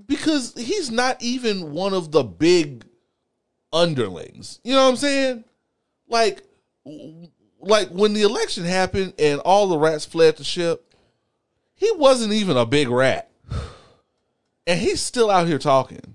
because 0.07 0.55
he's 0.57 0.93
not 0.93 1.21
even 1.21 1.73
one 1.73 1.93
of 1.93 2.13
the 2.13 2.23
big 2.23 2.85
underlings. 3.77 4.61
You 4.65 4.73
know 4.75 4.85
what 4.85 4.91
I'm 4.91 4.97
saying? 4.97 5.45
Like, 6.09 6.43
like 7.61 7.89
when 7.91 8.13
the 8.13 8.23
election 8.23 8.65
happened 8.65 9.15
and 9.19 9.41
all 9.41 9.69
the 9.69 9.79
rats 9.79 10.05
fled 10.05 10.37
the 10.37 10.45
ship, 10.45 10.95
he 11.75 11.91
wasn't 11.97 12.33
even 12.33 12.57
a 12.57 12.65
big 12.67 12.89
rat. 12.89 13.31
And 14.67 14.81
he's 14.81 15.01
still 15.01 15.31
out 15.31 15.47
here 15.47 15.59
talking. 15.59 16.15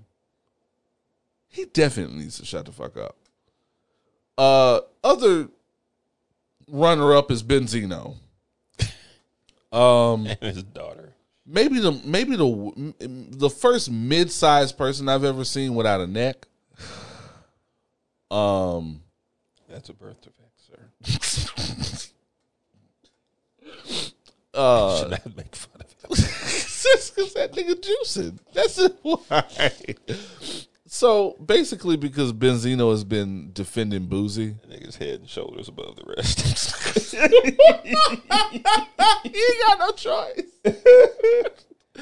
He 1.48 1.64
definitely 1.66 2.16
needs 2.16 2.38
to 2.38 2.44
shut 2.44 2.66
the 2.66 2.72
fuck 2.72 2.96
up. 2.96 3.16
Uh, 4.36 4.80
other 5.04 5.48
runner 6.68 7.14
up 7.14 7.30
is 7.30 7.42
Benzino. 7.42 8.16
Um, 9.72 10.26
And 10.42 10.54
his 10.54 10.62
daughter. 10.64 11.14
maybe 11.46 11.78
the 11.80 11.92
maybe 12.04 12.36
the 12.36 12.94
the 13.30 13.48
first 13.48 13.90
mid 13.90 14.30
sized 14.30 14.76
person 14.76 15.08
I've 15.08 15.24
ever 15.24 15.44
seen 15.46 15.74
without 15.74 16.02
a 16.02 16.06
neck. 16.06 16.46
Um, 18.32 19.02
That's 19.68 19.90
a 19.90 19.92
birth 19.92 20.22
defect, 20.22 20.58
sir. 20.58 22.08
uh, 24.54 24.98
Should 25.00 25.10
not 25.10 25.36
make 25.36 25.54
fun 25.54 25.82
of 25.82 25.92
him. 25.92 26.08
because 27.14 27.34
that 27.34 27.52
nigga 27.52 27.74
juicing. 27.74 28.38
That's 28.54 28.78
it. 28.78 28.96
Why? 29.02 29.44
So 30.94 31.36
basically, 31.42 31.96
because 31.96 32.34
Benzino 32.34 32.90
has 32.90 33.02
been 33.02 33.50
defending 33.54 34.08
Boosie, 34.08 34.60
That 34.60 34.78
nigga's 34.78 34.96
head 34.96 35.20
and 35.20 35.28
shoulders 35.28 35.68
above 35.68 35.96
the 35.96 36.04
rest. 36.04 36.42
he 37.12 37.16
ain't 39.38 39.60
got 39.66 39.78
no 39.78 39.90
choice. 39.92 40.42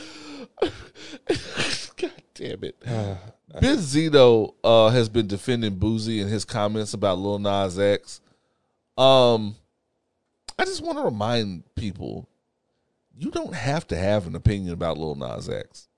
God 1.97 2.13
damn 2.35 2.65
it. 2.65 2.81
Benzino 3.55 4.55
uh, 4.63 4.89
has 4.91 5.09
been 5.09 5.27
defending 5.27 5.77
Boosie 5.77 6.21
and 6.21 6.31
his 6.31 6.45
comments 6.45 6.95
about 6.95 7.19
Lil 7.19 7.39
Nas 7.39 7.79
X. 7.79 8.21
Um, 8.97 9.57
I 10.59 10.65
just 10.65 10.83
want 10.83 10.99
to 10.99 11.05
remind 11.05 11.65
people, 11.75 12.29
you 13.17 13.31
don't 13.31 13.55
have 13.55 13.87
to 13.89 13.97
have 13.97 14.27
an 14.27 14.35
opinion 14.35 14.73
about 14.73 14.99
Lil 14.99 15.15
Nas 15.15 15.49
X. 15.49 15.89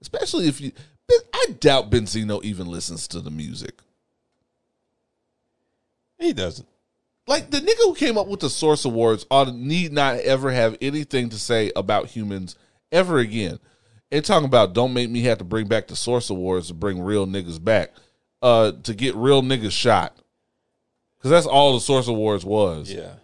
especially 0.00 0.48
if 0.48 0.60
you. 0.60 0.72
Ben- 1.06 1.18
I 1.34 1.46
doubt 1.60 1.90
Benzino 1.90 2.42
even 2.42 2.66
listens 2.66 3.06
to 3.08 3.20
the 3.20 3.30
music. 3.30 3.80
He 6.18 6.32
doesn't. 6.32 6.68
Like 7.26 7.50
the 7.50 7.58
nigga 7.58 7.78
who 7.84 7.94
came 7.94 8.18
up 8.18 8.26
with 8.26 8.40
the 8.40 8.50
Source 8.50 8.84
Awards 8.84 9.26
ought 9.30 9.46
to 9.46 9.52
need 9.52 9.92
not 9.92 10.16
ever 10.16 10.50
have 10.50 10.76
anything 10.82 11.30
to 11.30 11.38
say 11.38 11.72
about 11.74 12.06
humans 12.06 12.56
ever 12.92 13.18
again. 13.18 13.58
And 14.12 14.24
talking 14.24 14.46
about 14.46 14.74
don't 14.74 14.92
make 14.92 15.10
me 15.10 15.22
have 15.22 15.38
to 15.38 15.44
bring 15.44 15.66
back 15.66 15.88
the 15.88 15.96
Source 15.96 16.30
Awards 16.30 16.68
to 16.68 16.74
bring 16.74 17.00
real 17.00 17.26
niggas 17.26 17.62
back, 17.62 17.92
uh, 18.42 18.72
to 18.82 18.94
get 18.94 19.14
real 19.16 19.42
niggas 19.42 19.72
shot, 19.72 20.16
because 21.16 21.30
that's 21.30 21.46
all 21.46 21.72
the 21.72 21.80
Source 21.80 22.06
Awards 22.06 22.44
was. 22.44 22.92
Yeah. 22.92 23.14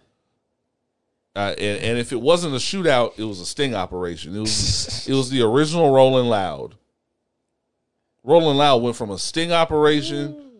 Uh, 1.33 1.55
and, 1.57 1.81
and 1.81 1.97
if 1.97 2.11
it 2.11 2.19
wasn't 2.19 2.53
a 2.53 2.57
shootout, 2.57 3.17
it 3.17 3.23
was 3.23 3.39
a 3.39 3.45
sting 3.45 3.73
operation. 3.73 4.35
It 4.35 4.39
was 4.39 5.07
it 5.07 5.13
was 5.13 5.29
the 5.29 5.43
original 5.43 5.93
Rolling 5.93 6.25
Loud. 6.25 6.75
Rolling 8.23 8.57
Loud 8.57 8.81
went 8.81 8.97
from 8.97 9.11
a 9.11 9.17
sting 9.17 9.53
operation 9.53 10.50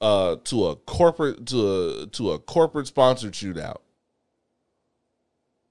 uh, 0.00 0.36
to 0.44 0.66
a 0.66 0.76
corporate 0.76 1.46
to 1.46 2.02
a 2.02 2.06
to 2.06 2.32
a 2.32 2.38
corporate 2.38 2.86
sponsored 2.86 3.32
shootout. 3.32 3.78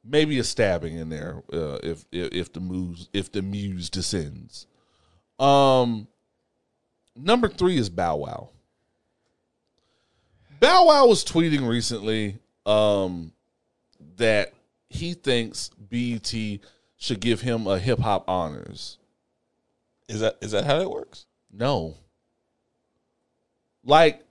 Maybe 0.04 0.40
a 0.40 0.44
stabbing 0.44 0.96
in 0.96 1.10
there 1.10 1.44
uh, 1.52 1.80
if, 1.84 2.06
if 2.12 2.34
if 2.34 2.54
the 2.54 2.60
muse 2.60 3.10
if 3.14 3.32
the 3.32 3.42
muse 3.42 3.90
descends. 3.90 4.68
Um, 5.40 6.08
number 7.16 7.48
three 7.48 7.78
is 7.78 7.90
Bow 7.90 8.18
Wow. 8.18 8.50
Bow 10.60 10.86
Wow 10.86 11.08
was 11.08 11.24
tweeting 11.24 11.68
recently 11.68 12.40
um, 12.66 13.32
that 14.18 14.54
he 14.90 15.14
thinks 15.14 15.70
BET 15.70 16.34
should 16.98 17.20
give 17.20 17.42
him 17.42 17.68
a 17.68 17.80
hip 17.80 18.00
hop 18.00 18.26
honors. 18.28 18.98
Is 20.08 20.20
that 20.22 20.38
is 20.42 20.52
that 20.52 20.66
how 20.66 20.80
that 20.80 20.90
works? 20.90 21.26
No. 21.52 21.96
Like, 23.84 24.24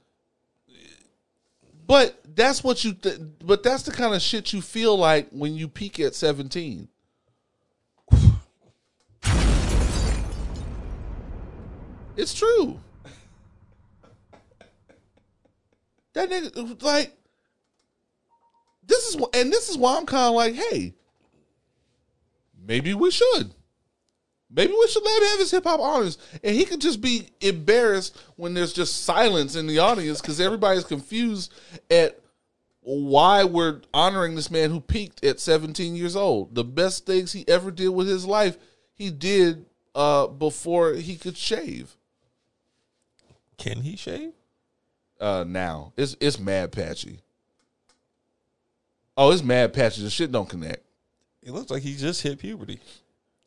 but 1.87 2.21
that's 2.35 2.63
what 2.63 2.85
you, 2.85 2.93
th- 2.93 3.19
but 3.45 3.63
that's 3.63 3.83
the 3.83 3.93
kind 3.93 4.15
of 4.15 4.21
shit 4.21 4.53
you 4.53 4.61
feel 4.61 4.97
like 4.97 5.29
when 5.31 5.55
you 5.55 5.69
peak 5.69 5.99
at 6.01 6.15
17. 6.15 6.89
It's 12.17 12.35
true. 12.35 12.81
That 16.15 16.29
nigga, 16.29 16.83
like, 16.83 17.17
this 18.85 19.09
is, 19.09 19.17
and 19.35 19.53
this 19.53 19.69
is 19.69 19.79
why 19.79 19.97
I'm 19.97 20.05
kind 20.05 20.29
of 20.29 20.35
like, 20.35 20.55
hey, 20.55 20.95
maybe 22.67 22.93
we 22.93 23.11
should. 23.11 23.55
Maybe 24.51 24.73
we 24.73 24.89
should 24.89 25.05
let 25.05 25.23
him 25.23 25.29
have 25.29 25.39
his 25.41 25.51
hip 25.51 25.65
hop 25.65 25.81
honors, 25.81 26.17
and 26.43 26.57
he 26.57 26.65
could 26.65 26.81
just 26.81 27.01
be 27.01 27.29
embarrassed 27.41 28.19
when 28.37 28.55
there's 28.55 28.73
just 28.73 29.05
silence 29.05 29.57
in 29.57 29.67
the 29.67 29.79
audience 29.79 30.21
because 30.21 30.41
everybody's 30.41 30.85
confused 30.85 31.53
at 31.91 32.19
why 32.81 33.45
we're 33.45 33.83
honoring 33.93 34.35
this 34.35 34.51
man 34.51 34.71
who 34.71 34.81
peaked 34.81 35.23
at 35.23 35.39
17 35.39 35.95
years 35.95 36.17
old. 36.17 36.55
The 36.55 36.65
best 36.65 37.05
things 37.05 37.33
he 37.33 37.47
ever 37.47 37.71
did 37.71 37.91
with 37.91 38.09
his 38.09 38.25
life, 38.25 38.57
he 38.95 39.11
did 39.11 39.67
uh, 39.95 40.29
before 40.29 40.95
he 40.95 41.17
could 41.17 41.37
shave. 41.37 41.97
Can 43.59 43.83
he 43.83 43.97
shave? 43.97 44.33
Uh, 45.21 45.45
now 45.47 45.93
it's 45.97 46.17
it's 46.21 46.39
mad 46.39 46.73
patchy. 46.73 47.19
Oh, 49.17 49.33
it's 49.33 49.43
mad 49.43 49.73
patchy. 49.73 50.03
The 50.03 50.11
shit 50.11 50.31
don't 50.31 50.49
connect. 50.49 50.85
It 51.43 51.51
looks 51.51 51.71
like 51.71 51.83
he 51.83 51.97
just 51.97 52.23
hit 52.23 52.39
puberty. 52.39 52.79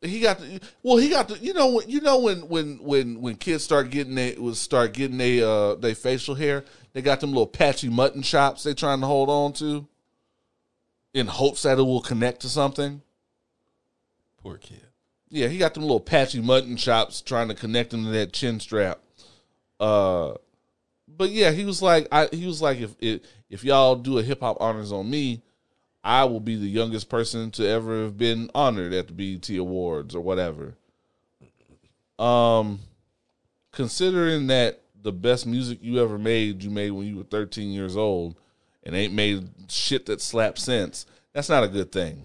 He 0.01 0.19
got 0.19 0.39
the 0.39 0.59
well 0.81 0.97
he 0.97 1.09
got 1.09 1.27
the 1.27 1.37
you 1.37 1.53
know 1.53 1.69
when 1.73 1.87
you 1.89 2.01
know 2.01 2.19
when 2.19 2.39
when 2.49 2.77
when 2.81 3.21
when 3.21 3.35
kids 3.35 3.63
start 3.63 3.91
getting 3.91 4.15
they 4.15 4.33
was 4.33 4.59
start 4.59 4.93
getting 4.93 5.17
they 5.17 5.41
uh 5.43 5.75
they 5.75 5.93
facial 5.93 6.35
hair 6.35 6.63
they 6.93 7.01
got 7.01 7.19
them 7.19 7.29
little 7.29 7.47
patchy 7.47 7.87
mutton 7.87 8.21
chops 8.21 8.63
they 8.63 8.73
trying 8.73 8.99
to 8.99 9.05
hold 9.05 9.29
on 9.29 9.53
to 9.53 9.87
in 11.13 11.27
hopes 11.27 11.63
that 11.63 11.77
it 11.77 11.83
will 11.83 12.01
connect 12.01 12.41
to 12.41 12.49
something 12.49 13.01
Poor 14.41 14.57
kid. 14.57 14.81
yeah 15.29 15.47
he 15.47 15.59
got 15.59 15.75
them 15.75 15.83
little 15.83 15.99
patchy 15.99 16.41
mutton 16.41 16.77
chops 16.77 17.21
trying 17.21 17.47
to 17.49 17.53
connect 17.55 17.91
them 17.91 18.05
to 18.05 18.09
that 18.11 18.33
chin 18.33 18.59
strap 18.59 18.99
uh 19.79 20.33
but 21.07 21.29
yeah 21.29 21.51
he 21.51 21.63
was 21.63 21.81
like 21.81 22.07
i 22.11 22.27
he 22.31 22.47
was 22.47 22.59
like 22.59 22.79
if 22.79 22.95
if, 22.99 23.21
if 23.51 23.63
y'all 23.63 23.95
do 23.95 24.17
a 24.17 24.23
hip-hop 24.23 24.57
honors 24.59 24.91
on 24.91 25.07
me 25.07 25.43
I 26.03 26.25
will 26.25 26.39
be 26.39 26.55
the 26.55 26.67
youngest 26.67 27.09
person 27.09 27.51
to 27.51 27.67
ever 27.67 28.03
have 28.03 28.17
been 28.17 28.49
honored 28.55 28.93
at 28.93 29.07
the 29.07 29.13
BET 29.13 29.49
Awards 29.57 30.15
or 30.15 30.21
whatever. 30.21 30.75
Um, 32.17 32.79
considering 33.71 34.47
that 34.47 34.81
the 35.01 35.11
best 35.11 35.45
music 35.47 35.79
you 35.81 36.01
ever 36.01 36.17
made, 36.17 36.63
you 36.63 36.69
made 36.69 36.91
when 36.91 37.07
you 37.07 37.17
were 37.17 37.23
13 37.23 37.71
years 37.71 37.95
old, 37.97 38.35
and 38.83 38.95
ain't 38.95 39.13
made 39.13 39.47
shit 39.69 40.05
that 40.07 40.21
slaps 40.21 40.63
since, 40.63 41.05
that's 41.33 41.49
not 41.49 41.63
a 41.63 41.67
good 41.67 41.91
thing. 41.91 42.23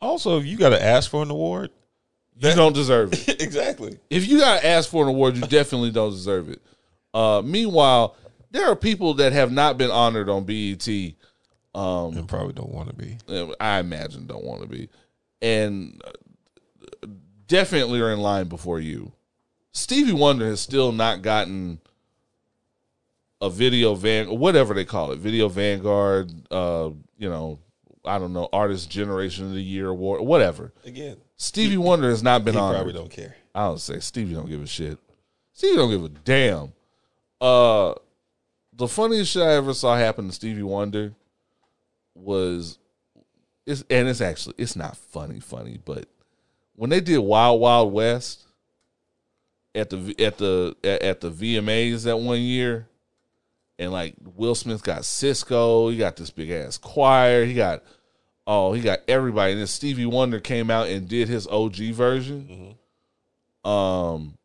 Also, 0.00 0.38
if 0.38 0.46
you 0.46 0.56
got 0.56 0.70
to 0.70 0.82
ask 0.82 1.10
for 1.10 1.22
an 1.22 1.30
award, 1.30 1.70
You 2.40 2.54
don't 2.54 2.72
deserve 2.72 3.12
it. 3.28 3.40
exactly. 3.40 3.98
if 4.10 4.26
you 4.28 4.38
got 4.40 4.60
to 4.60 4.66
ask 4.66 4.88
for 4.90 5.04
an 5.04 5.08
award, 5.08 5.36
you 5.36 5.42
definitely 5.42 5.90
don't 5.92 6.10
deserve 6.10 6.48
it. 6.48 6.60
Uh, 7.14 7.42
meanwhile, 7.44 8.16
there 8.50 8.66
are 8.70 8.76
people 8.76 9.14
that 9.14 9.32
have 9.32 9.52
not 9.52 9.78
been 9.78 9.90
honored 9.90 10.28
on 10.28 10.44
BET. 10.44 10.86
Um, 11.74 12.16
And 12.16 12.28
probably 12.28 12.52
don't 12.52 12.72
want 12.72 12.88
to 12.90 12.94
be. 12.94 13.16
I 13.60 13.78
imagine 13.78 14.26
don't 14.26 14.44
want 14.44 14.62
to 14.62 14.68
be, 14.68 14.88
and 15.40 16.00
uh, 16.04 17.06
definitely 17.46 18.00
are 18.00 18.10
in 18.12 18.20
line 18.20 18.48
before 18.48 18.78
you. 18.80 19.12
Stevie 19.72 20.12
Wonder 20.12 20.46
has 20.46 20.60
still 20.60 20.92
not 20.92 21.22
gotten 21.22 21.80
a 23.40 23.48
video 23.48 23.94
van, 23.94 24.26
whatever 24.38 24.74
they 24.74 24.84
call 24.84 25.12
it, 25.12 25.18
video 25.18 25.48
Vanguard. 25.48 26.30
Uh, 26.50 26.90
you 27.16 27.28
know, 27.30 27.58
I 28.04 28.18
don't 28.18 28.34
know, 28.34 28.48
artist 28.52 28.90
generation 28.90 29.46
of 29.46 29.52
the 29.54 29.62
year 29.62 29.88
award, 29.88 30.20
whatever. 30.20 30.72
Again, 30.84 31.16
Stevie 31.36 31.78
Wonder 31.78 32.10
has 32.10 32.22
not 32.22 32.44
been 32.44 32.54
he 32.54 32.60
honored. 32.60 32.76
probably 32.76 32.92
don't 32.92 33.10
care. 33.10 33.34
I 33.54 33.64
don't 33.64 33.80
say 33.80 33.98
Stevie 34.00 34.34
don't 34.34 34.48
give 34.48 34.62
a 34.62 34.66
shit. 34.66 34.98
Stevie 35.54 35.76
don't 35.76 35.90
give 35.90 36.04
a 36.04 36.08
damn. 36.10 36.72
Uh, 37.40 37.94
the 38.74 38.88
funniest 38.88 39.32
shit 39.32 39.42
I 39.42 39.54
ever 39.54 39.72
saw 39.74 39.96
happen 39.96 40.26
to 40.28 40.32
Stevie 40.32 40.62
Wonder 40.62 41.14
was, 42.14 42.78
it's 43.66 43.84
and 43.90 44.08
it's 44.08 44.20
actually 44.20 44.54
it's 44.58 44.76
not 44.76 44.96
funny, 44.96 45.40
funny, 45.40 45.78
but 45.84 46.06
when 46.74 46.90
they 46.90 47.00
did 47.00 47.18
Wild 47.18 47.60
Wild 47.60 47.92
West 47.92 48.44
at 49.74 49.90
the 49.90 50.14
at 50.18 50.38
the 50.38 50.76
at, 50.82 51.02
at 51.02 51.20
the 51.20 51.30
VMAs 51.30 52.04
that 52.04 52.18
one 52.18 52.40
year, 52.40 52.88
and 53.78 53.92
like 53.92 54.14
Will 54.36 54.54
Smith 54.54 54.82
got 54.82 55.02
Sisqó, 55.02 55.90
he 55.90 55.96
got 55.96 56.16
this 56.16 56.30
big 56.30 56.50
ass 56.50 56.78
choir, 56.78 57.44
he 57.44 57.54
got 57.54 57.82
oh 58.46 58.72
he 58.72 58.82
got 58.82 59.00
everybody, 59.08 59.52
and 59.52 59.60
then 59.60 59.66
Stevie 59.66 60.06
Wonder 60.06 60.40
came 60.40 60.70
out 60.70 60.88
and 60.88 61.08
did 61.08 61.28
his 61.28 61.46
OG 61.46 61.76
version. 61.92 62.76
Um, 63.64 64.36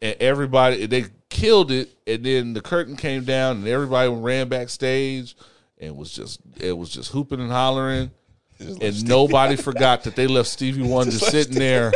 and 0.00 0.16
everybody 0.20 0.86
they 0.86 1.06
killed 1.28 1.70
it, 1.70 1.90
and 2.06 2.24
then 2.24 2.52
the 2.52 2.60
curtain 2.60 2.96
came 2.96 3.24
down, 3.24 3.58
and 3.58 3.68
everybody 3.68 4.08
ran 4.08 4.48
backstage, 4.48 5.34
and 5.80 5.96
was 5.96 6.12
just 6.12 6.40
it 6.60 6.76
was 6.76 6.90
just 6.90 7.10
hooping 7.12 7.40
and 7.40 7.50
hollering, 7.50 8.10
and 8.58 9.08
nobody 9.08 9.56
forgot 9.68 10.04
that 10.04 10.16
they 10.16 10.26
left 10.26 10.48
Stevie 10.48 10.82
Wonder 10.82 11.12
sitting 11.12 11.58
there, 11.58 11.92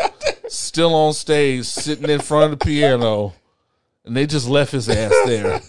still 0.49 0.95
on 0.95 1.13
stage, 1.13 1.67
sitting 1.67 2.09
in 2.09 2.21
front 2.21 2.53
of 2.53 2.59
the 2.59 2.65
piano, 2.65 3.35
and 4.05 4.17
they 4.17 4.27
just 4.27 4.49
left 4.49 4.73
his 4.73 4.89
ass 4.89 5.13
there. 5.27 5.61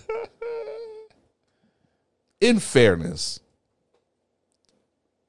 In 2.41 2.59
fairness, 2.59 3.39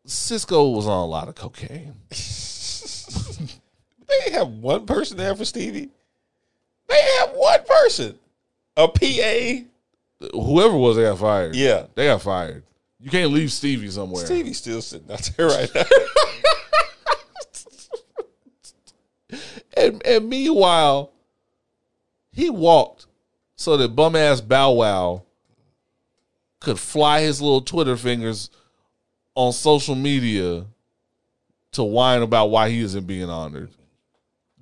Sisqó 0.07 0.75
was 0.75 0.87
on 0.87 1.01
a 1.01 1.07
lot 1.07 1.29
of 1.29 1.35
cocaine. 1.35 1.95
They 4.25 4.33
have 4.33 4.49
one 4.49 4.87
person 4.87 5.17
there 5.17 5.35
for 5.35 5.45
Stevie. 5.45 5.91
They 6.89 7.01
have 7.19 7.31
one 7.31 7.61
person, 7.65 8.19
a 8.77 8.89
PA. 8.89 9.65
Whoever 10.33 10.77
was, 10.77 10.97
they 10.97 11.03
got 11.03 11.19
fired. 11.19 11.57
Yeah, 11.57 11.87
They 11.95 12.07
got 12.07 12.23
fired. 12.23 12.63
You 13.05 13.11
can't 13.11 13.33
leave 13.33 13.53
Stevie 13.53 13.91
somewhere. 13.91 14.25
Stevie's 14.25 14.57
still 14.57 14.81
sitting 14.81 15.13
out 15.13 15.31
there 15.37 15.47
right 15.49 15.71
now. 15.75 15.85
And, 19.77 20.07
and 20.07 20.29
meanwhile, 20.29 21.11
he 22.31 22.49
walked 22.49 23.07
so 23.57 23.77
that 23.77 23.89
bum 23.89 24.15
ass 24.15 24.41
Bow 24.41 24.71
Wow 24.71 25.25
could 26.61 26.79
fly 26.79 27.23
his 27.23 27.43
little 27.43 27.61
Twitter 27.61 27.97
fingers 27.97 28.51
on 29.35 29.53
social 29.53 29.97
media 29.97 30.65
to 31.73 31.83
whine 31.83 32.23
about 32.23 32.51
why 32.51 32.71
he 32.71 32.81
isn't 32.81 33.07
being 33.07 33.29
honored. 33.29 33.71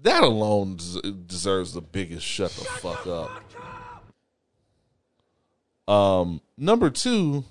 That 0.01 0.23
alone 0.23 0.78
deserves 1.27 1.74
the 1.74 1.82
biggest 1.82 2.27
shut 2.27 2.51
the 2.52 2.64
fuck 2.64 3.06
up. 3.06 3.31
Um, 5.86 6.40
number 6.56 6.89
two, 6.89 7.44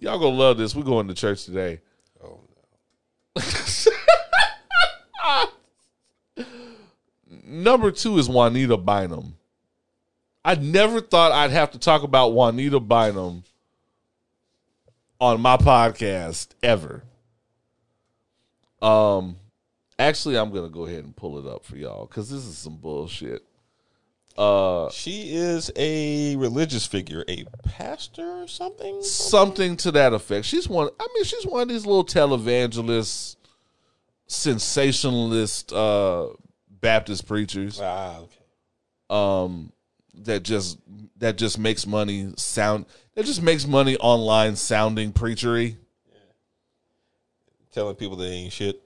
y'all 0.00 0.18
gonna 0.18 0.36
love 0.36 0.58
this. 0.58 0.74
We're 0.74 0.82
going 0.82 1.08
to 1.08 1.14
church 1.14 1.44
today. 1.44 1.80
oh, 2.22 2.40
number 7.44 7.90
two 7.90 8.18
is 8.18 8.28
Juanita 8.28 8.76
Bynum. 8.76 9.36
I 10.44 10.56
never 10.56 11.00
thought 11.00 11.32
I'd 11.32 11.52
have 11.52 11.70
to 11.70 11.78
talk 11.78 12.02
about 12.02 12.32
Juanita 12.34 12.80
Bynum 12.80 13.44
on 15.20 15.40
my 15.40 15.56
podcast 15.56 16.48
ever. 16.62 17.02
Um, 18.82 19.36
actually, 19.98 20.36
I'm 20.36 20.52
gonna 20.52 20.68
go 20.68 20.84
ahead 20.84 21.04
and 21.04 21.16
pull 21.16 21.38
it 21.38 21.46
up 21.46 21.64
for 21.64 21.76
y'all 21.76 22.06
because 22.06 22.28
this 22.28 22.44
is 22.44 22.58
some 22.58 22.76
bullshit. 22.76 23.42
Uh, 24.36 24.90
She 24.90 25.34
is 25.34 25.70
a 25.76 26.34
religious 26.36 26.84
figure, 26.86 27.24
a 27.28 27.44
pastor 27.62 28.42
or 28.42 28.48
something. 28.48 29.00
something 29.02 29.76
to 29.78 29.92
that 29.92 30.12
effect. 30.12 30.44
She's 30.46 30.68
one. 30.68 30.88
I 30.98 31.06
mean, 31.14 31.24
she's 31.24 31.46
one 31.46 31.62
of 31.62 31.68
these 31.68 31.86
little 31.86 32.04
televangelists, 32.04 33.36
sensationalist 34.26 35.72
uh, 35.72 36.28
Baptist 36.80 37.26
preachers. 37.26 37.80
Ah, 37.82 38.18
okay. 38.18 38.34
um 39.10 39.72
that 40.16 40.42
just 40.42 40.78
that 41.18 41.36
just 41.36 41.58
makes 41.58 41.86
money 41.86 42.32
sound 42.36 42.86
that 43.14 43.24
just 43.26 43.42
makes 43.42 43.66
money 43.66 43.96
online 43.98 44.54
sounding 44.56 45.12
preachery 45.12 45.76
Yeah. 46.08 46.18
Telling 47.72 47.96
people 47.96 48.16
they 48.16 48.26
ain't 48.28 48.52
shit. 48.52 48.80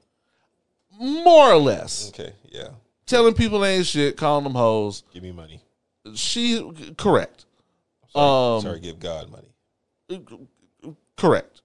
more 0.98 1.52
or 1.52 1.56
less 1.58 2.08
Okay, 2.10 2.32
yeah. 2.50 2.68
Telling 3.08 3.34
people 3.34 3.64
ain't 3.64 3.86
shit 3.86 4.16
calling 4.16 4.44
them 4.44 4.54
hoes 4.54 5.02
Give 5.12 5.22
me 5.22 5.32
money. 5.32 5.60
she 6.14 6.70
correct 6.96 7.46
Sorry, 8.12 8.56
Um, 8.56 8.62
sorry 8.62 8.80
give 8.80 9.00
God 9.00 9.30
money. 9.30 10.22
correct 11.16 11.62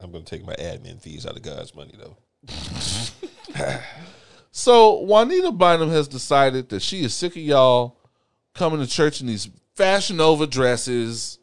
I'm 0.00 0.12
going 0.12 0.24
to 0.24 0.30
take 0.36 0.44
my 0.46 0.54
admin 0.56 1.00
fees 1.00 1.24
out 1.24 1.34
of 1.36 1.40
God's 1.42 1.74
money, 1.74 1.94
though. 1.98 2.16
so 4.50 5.00
juanita 5.00 5.50
bynum 5.52 5.88
has 5.90 6.08
decided 6.08 6.68
that 6.68 6.82
she 6.82 7.04
is 7.04 7.14
sick 7.14 7.32
of 7.32 7.42
y'all 7.42 7.96
coming 8.54 8.80
to 8.80 8.86
church 8.86 9.20
in 9.22 9.26
these 9.26 9.48
fashion 9.74 10.20
over 10.20 10.46
dresses 10.46 11.38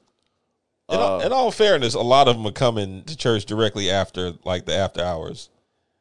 In, 0.90 1.00
all, 1.00 1.22
in 1.22 1.34
all 1.34 1.52
fairness, 1.52 1.94
a 1.96 2.02
lot 2.02 2.28
of 2.28 2.38
them 2.38 2.46
are 2.46 2.52
coming 2.52 3.04
to 3.06 3.18
church 3.18 3.46
directly 3.46 3.90
after, 3.90 4.34
like 4.46 4.66
the 4.66 4.76
after 4.76 5.02
hours. 5.04 5.50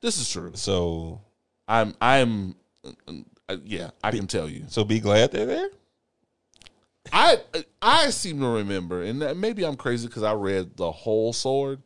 this 0.03 0.19
is 0.19 0.29
true 0.31 0.53
So, 0.55 1.21
i'm 1.71 1.95
i'm 2.01 2.55
uh, 3.49 3.57
yeah 3.65 3.91
i 4.05 4.11
can 4.11 4.27
tell 4.27 4.49
you 4.49 4.65
so 4.69 4.85
be 4.85 5.01
glad 5.01 5.33
they're 5.33 5.47
there. 5.47 5.71
I 7.13 7.39
I 7.81 8.11
seem 8.11 8.41
to 8.41 8.47
remember, 8.47 9.03
and 9.03 9.41
maybe 9.41 9.65
I'm 9.65 9.77
crazy 9.77 10.07
because 10.07 10.23
I 10.23 10.35
read 10.35 10.77
the 10.77 10.93
whole 10.93 11.33
sword, 11.33 11.83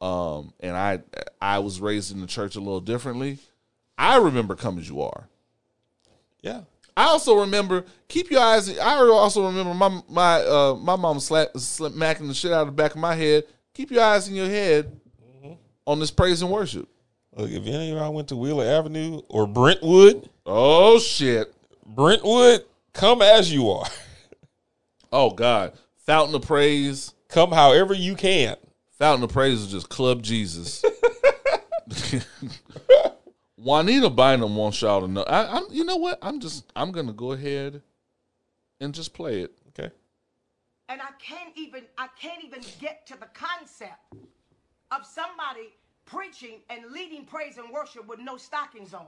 um, 0.00 0.52
and 0.60 0.76
I 0.76 1.00
I 1.40 1.58
was 1.60 1.80
raised 1.80 2.12
in 2.12 2.20
the 2.20 2.26
church 2.26 2.56
a 2.56 2.60
little 2.60 2.80
differently. 2.80 3.38
I 3.96 4.16
remember 4.18 4.54
"Come 4.54 4.78
as 4.78 4.88
You 4.88 5.02
Are." 5.02 5.28
Yeah. 6.42 6.62
I 6.96 7.06
also 7.06 7.40
remember 7.40 7.84
keep 8.06 8.30
your 8.30 8.40
eyes. 8.40 8.78
I 8.78 8.96
also 8.98 9.46
remember 9.46 9.74
my 9.74 10.02
my 10.08 10.40
uh, 10.42 10.76
my 10.76 10.94
mom 10.94 11.18
slap, 11.20 11.56
smacking 11.56 12.28
the 12.28 12.34
shit 12.34 12.52
out 12.52 12.62
of 12.62 12.66
the 12.68 12.72
back 12.72 12.92
of 12.92 13.00
my 13.00 13.14
head. 13.14 13.44
Keep 13.72 13.90
your 13.90 14.04
eyes 14.04 14.28
in 14.28 14.34
your 14.34 14.46
head 14.46 15.00
on 15.86 15.98
this 15.98 16.12
praise 16.12 16.42
and 16.42 16.50
worship. 16.50 16.88
Look, 17.36 17.50
if 17.50 17.66
any 17.66 17.90
of 17.90 17.96
y'all 17.98 18.12
went 18.14 18.28
to 18.28 18.36
Wheeler 18.36 18.64
Avenue 18.64 19.22
or 19.28 19.46
Brentwood, 19.46 20.28
Oh 20.46 20.98
shit! 20.98 21.54
Brentwood, 21.86 22.64
come 22.92 23.22
as 23.22 23.52
you 23.52 23.70
are. 23.70 23.86
Oh 25.12 25.30
god! 25.30 25.74
Fountain 26.06 26.34
of 26.34 26.42
Praise. 26.42 27.14
Come 27.28 27.52
however 27.52 27.94
you 27.94 28.16
can. 28.16 28.56
Fountain 28.98 29.22
of 29.22 29.30
Praise 29.32 29.60
is 29.60 29.70
just 29.70 29.88
Club 29.88 30.22
Jesus. 30.22 30.84
Juanita 33.56 34.10
Bynum 34.10 34.56
wants 34.56 34.82
y'all 34.82 35.02
to 35.02 35.08
know. 35.08 35.22
I, 35.22 35.56
I'm, 35.58 35.64
you 35.70 35.84
know 35.84 35.96
what? 35.96 36.18
I'm 36.20 36.40
just, 36.40 36.70
I'm 36.74 36.90
gonna 36.90 37.12
go 37.12 37.30
ahead 37.32 37.80
and 38.80 38.92
just 38.92 39.14
play 39.14 39.42
it. 39.42 39.52
Okay. 39.68 39.92
and 40.88 41.00
I 41.00 41.10
can't 41.20 41.52
even 41.56 41.84
I 41.96 42.08
can't 42.20 42.42
even 42.44 42.60
get 42.80 43.06
to 43.06 43.14
the 43.18 43.28
concept 43.34 44.14
of 44.90 45.06
somebody 45.06 45.74
preaching 46.06 46.60
and 46.70 46.92
leading 46.92 47.24
praise 47.24 47.58
and 47.58 47.70
worship 47.70 48.06
with 48.06 48.20
no 48.20 48.36
stockings 48.36 48.94
on, 48.94 49.06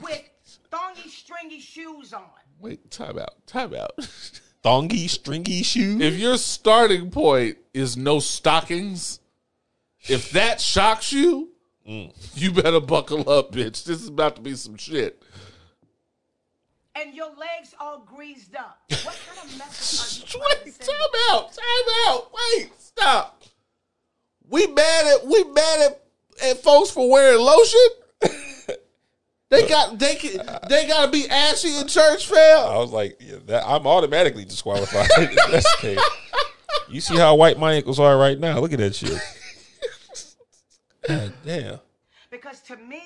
with 0.00 0.22
thongy 0.70 1.08
stringy 1.08 1.60
shoes 1.60 2.12
on. 2.12 2.22
Wait, 2.60 2.90
time 2.90 3.18
out, 3.18 3.46
time 3.46 3.74
out. 3.74 3.92
Thongy, 4.64 5.10
stringy 5.10 5.64
shoes. 5.64 6.00
if 6.00 6.14
your 6.14 6.38
starting 6.38 7.10
point 7.10 7.58
is 7.74 7.96
no 7.96 8.20
stockings, 8.20 9.18
if 10.02 10.30
that 10.30 10.60
shocks 10.60 11.12
you, 11.12 11.50
mm. 11.88 12.12
you 12.36 12.52
better 12.52 12.78
buckle 12.78 13.28
up, 13.28 13.50
bitch. 13.50 13.82
This 13.82 14.00
is 14.00 14.06
about 14.06 14.36
to 14.36 14.42
be 14.42 14.54
some 14.54 14.76
shit. 14.76 15.20
And 16.94 17.12
your 17.14 17.30
legs 17.30 17.74
all 17.80 18.00
greased 18.00 18.54
up. 18.54 18.82
What 19.02 19.18
kind 19.26 19.50
of 19.50 19.58
message 19.58 20.36
are 20.36 20.38
you 20.38 20.44
Wait, 20.64 20.78
time 20.78 20.96
out, 21.30 21.52
time 21.52 21.94
out. 22.06 22.30
Wait, 22.32 22.70
stop. 22.78 23.41
We 24.48 24.66
mad 24.66 25.06
at 25.06 25.26
we 25.26 25.44
mad 25.44 25.90
at, 25.90 26.02
at 26.44 26.62
folks 26.62 26.90
for 26.90 27.10
wearing 27.10 27.40
lotion. 27.40 27.80
they 29.48 29.66
got 29.68 29.98
they 29.98 30.16
can, 30.16 30.46
they 30.68 30.86
got 30.86 31.06
to 31.06 31.10
be 31.10 31.28
ashy 31.28 31.76
in 31.76 31.88
church, 31.88 32.26
fam. 32.26 32.66
I 32.66 32.78
was 32.78 32.90
like, 32.90 33.16
yeah, 33.20 33.36
that, 33.46 33.66
I'm 33.66 33.86
automatically 33.86 34.44
disqualified. 34.44 35.08
if 35.16 35.50
That's 35.50 35.76
case. 35.76 35.98
You 36.88 37.00
see 37.00 37.16
how 37.16 37.34
white 37.36 37.58
my 37.58 37.72
ankles 37.72 37.98
are 37.98 38.18
right 38.18 38.38
now? 38.38 38.60
Look 38.60 38.72
at 38.72 38.78
that 38.78 38.94
shit. 38.94 39.18
God 41.08 41.32
damn. 41.44 41.78
Because 42.30 42.60
to 42.62 42.76
me, 42.76 43.02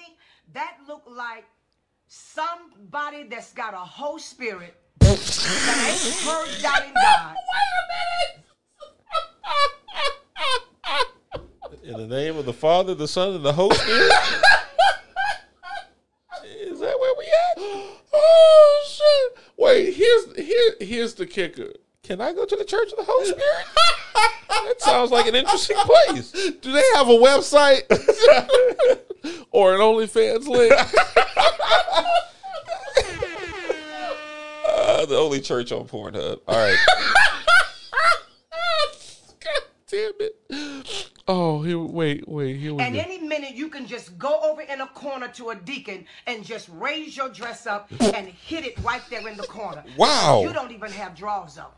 that 0.52 0.76
looked 0.88 1.08
like 1.08 1.44
somebody 2.08 3.24
that's 3.24 3.52
got 3.52 3.74
a 3.74 3.78
whole 3.78 4.18
spirit 4.18 4.74
that 5.00 5.08
ain't 5.08 6.16
purged 6.24 6.64
out 6.64 6.84
in 6.84 6.94
God. 6.94 7.36
In 11.86 11.92
the 11.92 12.06
name 12.08 12.36
of 12.36 12.46
the 12.46 12.52
Father, 12.52 12.96
the 12.96 13.06
Son, 13.06 13.36
and 13.36 13.44
the 13.44 13.52
Holy 13.52 13.76
Spirit. 13.76 14.12
Is 16.44 16.80
that 16.80 16.98
where 16.98 17.14
we 17.16 17.24
at? 17.24 17.58
Oh 18.12 18.84
shit! 18.88 19.44
Wait, 19.56 19.94
here's 19.94 20.36
here 20.36 20.74
here's 20.80 21.14
the 21.14 21.26
kicker. 21.26 21.74
Can 22.02 22.20
I 22.20 22.32
go 22.32 22.44
to 22.44 22.56
the 22.56 22.64
Church 22.64 22.90
of 22.90 22.98
the 22.98 23.04
Holy 23.04 23.26
Spirit? 23.26 23.66
that 24.48 24.80
sounds 24.80 25.12
like 25.12 25.28
an 25.28 25.36
interesting 25.36 25.76
place. 25.76 26.32
Do 26.60 26.72
they 26.72 26.82
have 26.96 27.06
a 27.06 27.12
website 27.12 27.82
or 29.52 29.74
an 29.74 29.80
OnlyFans 29.80 30.48
link? 30.48 30.72
Uh, 34.68 35.04
the 35.04 35.16
only 35.16 35.40
church 35.40 35.72
on 35.72 35.86
Pornhub. 35.86 36.40
All 36.46 36.56
right. 36.56 36.76
God 39.40 39.62
damn 39.88 40.12
it! 40.20 41.10
Oh, 41.28 41.55
here, 41.66 41.78
wait, 41.78 42.26
wait, 42.28 42.56
here 42.56 42.74
we 42.74 42.82
And 42.82 42.94
go. 42.94 43.00
any 43.00 43.18
minute 43.18 43.54
you 43.54 43.68
can 43.68 43.86
just 43.86 44.16
go 44.18 44.40
over 44.42 44.62
in 44.62 44.80
a 44.80 44.86
corner 44.88 45.28
to 45.28 45.50
a 45.50 45.54
deacon 45.54 46.06
and 46.26 46.44
just 46.44 46.68
raise 46.72 47.16
your 47.16 47.28
dress 47.28 47.66
up 47.66 47.90
and 48.00 48.28
hit 48.28 48.64
it 48.64 48.78
right 48.82 49.02
there 49.10 49.26
in 49.28 49.36
the 49.36 49.46
corner. 49.46 49.82
Wow. 49.98 50.42
You 50.42 50.52
don't 50.52 50.72
even 50.72 50.90
have 50.92 51.14
drawers 51.14 51.58
on. 51.58 51.70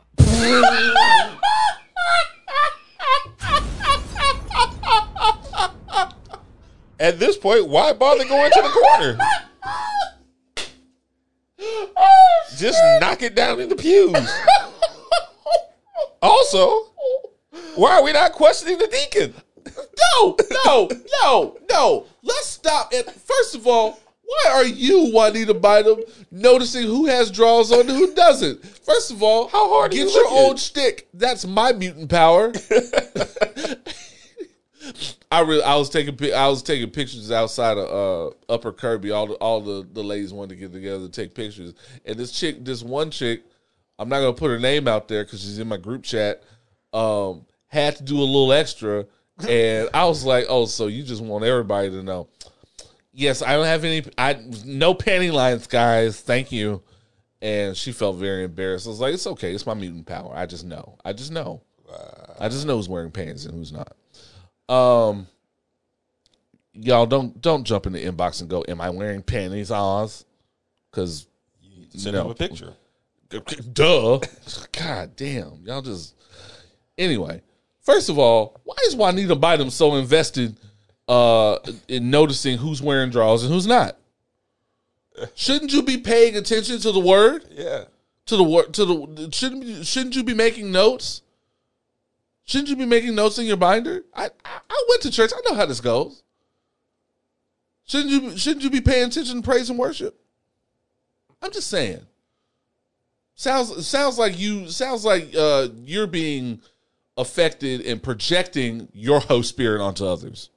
At 7.01 7.19
this 7.21 7.37
point, 7.37 7.69
why 7.69 7.93
bother 7.93 8.25
going 8.25 8.51
to 8.51 8.63
the 8.63 8.69
corner? 8.69 9.19
Just 12.57 12.79
knock 13.01 13.23
it 13.23 13.35
down 13.37 13.61
in 13.61 13.69
the 13.69 13.77
pews. 13.77 14.17
Also, 16.21 16.87
why 17.77 17.93
are 17.99 18.03
we 18.03 18.13
not 18.13 18.33
questioning 18.33 18.79
the 18.79 18.89
deacon? 18.89 19.33
No, 20.17 20.37
no, 20.65 20.89
no, 21.23 21.59
no. 21.71 22.07
Let's 22.23 22.47
stop. 22.49 22.93
And 22.93 23.05
first 23.07 23.55
of 23.55 23.67
all, 23.67 23.99
why 24.25 24.51
are 24.53 24.65
you, 24.67 25.11
Juanita 25.13 25.55
Bynum, 25.55 26.03
noticing 26.31 26.83
who 26.85 27.07
has 27.07 27.31
draws 27.31 27.73
on 27.73 27.81
and 27.81 27.91
who 27.91 28.13
doesn't? 28.15 28.65
First 28.65 29.11
of 29.11 29.23
all, 29.23 29.49
How 29.49 29.69
hard 29.71 29.93
get 29.93 30.01
you 30.01 30.11
your 30.11 30.25
looking? 30.25 30.51
own 30.51 30.57
shtick. 30.57 31.09
That's 31.15 31.47
my 31.47 31.73
mutant 31.73 32.11
power. 32.11 32.53
I 35.31 35.41
really, 35.41 35.63
I 35.63 35.75
was 35.77 35.91
taking, 35.91 36.33
I 36.33 36.49
was 36.49 36.63
taking 36.63 36.91
pictures 36.91 37.31
outside 37.31 37.77
of 37.77 37.89
uh, 37.89 38.53
Upper 38.53 38.73
Kirby. 38.73 39.11
All 39.11 39.27
the, 39.27 39.35
all 39.35 39.61
the, 39.61 39.87
the 39.93 40.03
ladies 40.03 40.33
wanted 40.33 40.51
to 40.51 40.57
get 40.57 40.73
together 40.73 41.07
to 41.07 41.11
take 41.11 41.35
pictures, 41.35 41.75
and 42.07 42.17
this 42.17 42.33
chick, 42.33 42.65
this 42.65 42.83
one 42.83 43.11
chick, 43.11 43.43
I'm 43.99 44.09
not 44.09 44.21
gonna 44.21 44.33
put 44.33 44.51
her 44.51 44.59
name 44.59 44.89
out 44.89 45.07
there 45.09 45.25
because 45.25 45.43
she's 45.43 45.59
in 45.59 45.69
my 45.69 45.77
group 45.77 46.03
chat. 46.05 46.43
Um, 46.95 47.45
had 47.67 47.97
to 47.97 48.03
do 48.03 48.17
a 48.19 48.25
little 48.25 48.53
extra, 48.53 49.05
and 49.47 49.89
I 49.93 50.05
was 50.07 50.25
like, 50.25 50.47
"Oh, 50.49 50.67
so 50.67 50.87
you 50.87 51.03
just 51.03 51.23
want 51.23 51.45
everybody 51.45 51.91
to 51.91 52.03
know?" 52.03 52.29
Yes, 53.13 53.43
I 53.43 53.55
don't 53.55 53.67
have 53.67 53.85
any. 53.85 54.05
I 54.17 54.41
no 54.65 54.95
panty 54.95 55.33
lines, 55.33 55.67
guys. 55.67 56.21
Thank 56.21 56.53
you. 56.53 56.83
And 57.41 57.77
she 57.77 57.93
felt 57.93 58.17
very 58.17 58.45
embarrassed. 58.45 58.87
I 58.87 58.91
was 58.91 59.01
like, 59.01 59.15
"It's 59.15 59.27
okay. 59.27 59.53
It's 59.55 59.67
my 59.67 59.75
mutant 59.75 60.07
power. 60.07 60.33
I 60.35 60.47
just 60.47 60.65
know. 60.65 60.99
I 61.05 61.13
just 61.13 61.31
know. 61.31 61.63
I 62.41 62.49
just 62.49 62.67
know 62.67 62.77
who's 62.77 62.89
wearing 62.89 63.11
pants 63.11 63.45
and 63.45 63.55
who's 63.55 63.73
not." 63.73 63.93
Um. 64.69 65.27
y'all 66.75 67.07
don't 67.07 67.41
don't 67.41 67.65
jump 67.65 67.87
in 67.87 67.93
the 67.93 68.05
inbox 68.05 68.41
and 68.41 68.51
go, 68.51 68.65
"Am 68.69 68.81
I 68.81 68.91
wearing 68.91 69.23
panties, 69.23 69.71
Oz?" 69.71 70.25
Because 70.91 71.27
Send 71.91 72.15
No. 72.15 72.25
him 72.27 72.31
a 72.31 72.35
picture. 72.35 72.75
Duh. 73.31 74.21
God 74.73 75.17
damn. 75.17 75.61
Y'all 75.65 75.83
just. 75.83 76.15
Anyway, 76.97 77.43
first 77.89 78.11
of 78.11 78.19
all, 78.19 78.61
why 78.65 78.77
is 78.87 78.95
Juanita 78.95 79.35
Bynum 79.35 79.71
so 79.71 79.95
invested 79.97 80.59
uh, 81.09 81.57
in 81.89 82.11
noticing 82.11 82.59
who's 82.59 82.83
wearing 82.83 83.09
drawers 83.09 83.43
and 83.43 83.51
who's 83.53 83.67
not? 83.67 83.97
Shouldn't 85.35 85.73
you 85.73 85.83
be 85.83 85.97
paying 85.97 86.37
attention 86.37 86.79
to 86.81 86.93
the 86.93 87.01
word? 87.01 87.47
Yeah. 87.51 87.85
To 88.27 88.37
the 88.37 88.45
word? 88.45 88.75
To 88.75 88.85
the 88.85 89.31
shouldn't 89.33 89.65
you- 89.65 89.85
shouldn't 89.85 90.15
you 90.15 90.23
be 90.23 90.35
making 90.35 90.71
notes? 90.71 91.23
Shouldn't 92.45 92.69
you 92.69 92.77
be 92.77 92.87
making 92.87 93.15
notes 93.15 93.39
in 93.39 93.47
your 93.47 93.57
binder? 93.57 94.05
I 94.15 94.27
I, 94.45 94.61
I 94.71 94.85
went 94.91 95.03
to 95.03 95.11
church. 95.11 95.33
I 95.35 95.41
know 95.49 95.57
how 95.57 95.67
this 95.67 95.81
goes. 95.81 96.23
Shouldn't 97.87 98.11
you 98.11 98.37
shouldn't 98.37 98.65
you 98.65 98.71
be 98.71 98.83
paying 98.83 99.09
attention 99.09 99.37
to 99.37 99.43
praise 99.43 99.71
and 99.71 99.79
worship? 99.79 100.21
I'm 101.41 101.53
just 101.53 101.69
saying. 101.69 102.03
Sounds 103.35 103.87
sounds 103.87 104.19
like 104.19 104.39
you 104.39 104.69
sounds 104.69 105.05
like 105.07 105.35
uh, 105.35 105.69
you're 105.85 106.07
being 106.07 106.61
affected 107.19 107.81
in 107.83 107.99
projecting 107.99 108.89
your 108.95 109.21
host 109.21 109.51
spirit 109.51 109.83
onto 109.83 110.07
others. 110.07 110.49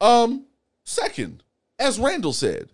Um, 0.00 0.44
second, 0.84 1.42
as 1.78 1.98
Randle 1.98 2.32
said, 2.32 2.68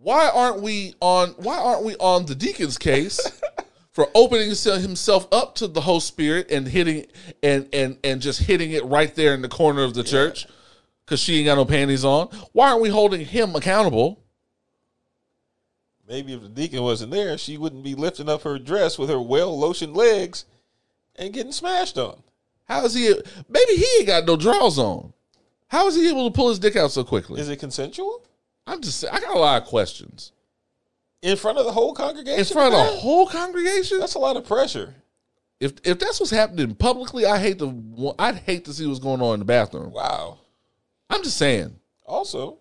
why 0.00 0.28
aren't 0.28 0.60
we 0.60 0.94
on 1.00 1.28
why 1.36 1.56
aren't 1.56 1.84
we 1.84 1.94
on 1.96 2.26
the 2.26 2.34
deacon's 2.34 2.76
case 2.76 3.40
for 3.92 4.08
opening 4.14 4.48
himself 4.48 5.28
up 5.32 5.54
to 5.56 5.68
the 5.68 5.82
host 5.82 6.08
spirit 6.08 6.50
and 6.50 6.66
hitting 6.66 7.06
and 7.42 7.68
and 7.72 7.98
and 8.02 8.20
just 8.20 8.40
hitting 8.40 8.72
it 8.72 8.84
right 8.86 9.14
there 9.14 9.34
in 9.34 9.42
the 9.42 9.48
corner 9.48 9.84
of 9.84 9.94
the 9.94 10.02
church 10.02 10.46
because 11.04 11.20
she 11.20 11.38
ain't 11.38 11.46
got 11.46 11.54
no 11.56 11.64
panties 11.64 12.04
on? 12.04 12.28
Why 12.52 12.70
aren't 12.70 12.82
we 12.82 12.88
holding 12.88 13.24
him 13.24 13.54
accountable? 13.54 14.21
Maybe 16.08 16.32
if 16.34 16.42
the 16.42 16.48
deacon 16.48 16.82
wasn't 16.82 17.12
there, 17.12 17.38
she 17.38 17.56
wouldn't 17.56 17.84
be 17.84 17.94
lifting 17.94 18.28
up 18.28 18.42
her 18.42 18.58
dress 18.58 18.98
with 18.98 19.08
her 19.08 19.20
well 19.20 19.56
lotioned 19.56 19.94
legs 19.96 20.44
and 21.16 21.32
getting 21.32 21.52
smashed 21.52 21.96
on. 21.98 22.22
How 22.64 22.84
is 22.84 22.94
he? 22.94 23.08
Maybe 23.48 23.76
he 23.76 23.86
ain't 23.98 24.06
got 24.06 24.24
no 24.26 24.36
drawers 24.36 24.78
on. 24.78 25.12
How 25.68 25.86
is 25.86 25.94
he 25.96 26.08
able 26.08 26.28
to 26.30 26.34
pull 26.34 26.48
his 26.48 26.58
dick 26.58 26.76
out 26.76 26.90
so 26.90 27.04
quickly? 27.04 27.40
Is 27.40 27.48
it 27.48 27.58
consensual? 27.58 28.24
I'm 28.66 28.80
just. 28.80 29.04
I 29.10 29.20
got 29.20 29.34
a 29.34 29.38
lot 29.38 29.62
of 29.62 29.68
questions 29.68 30.32
In 31.22 31.36
front 31.36 31.58
of 31.58 31.64
the 31.64 31.72
whole 31.72 31.94
congregation? 31.94 32.38
in 32.38 32.44
front 32.44 32.74
of 32.74 32.86
the 32.86 33.00
whole 33.00 33.26
congregation. 33.26 33.98
That's 33.98 34.14
a 34.14 34.18
lot 34.18 34.36
of 34.36 34.46
pressure. 34.46 34.94
If 35.60 35.74
if 35.84 35.98
that's 35.98 36.18
what's 36.18 36.32
happening 36.32 36.74
publicly, 36.74 37.24
I 37.26 37.38
hate 37.38 37.58
to. 37.60 38.14
I'd 38.18 38.36
hate 38.36 38.64
to 38.66 38.72
see 38.72 38.86
what's 38.86 38.98
going 39.00 39.22
on 39.22 39.34
in 39.34 39.38
the 39.40 39.44
bathroom. 39.46 39.92
Wow. 39.92 40.38
I'm 41.08 41.22
just 41.22 41.36
saying. 41.36 41.76
Also, 42.06 42.58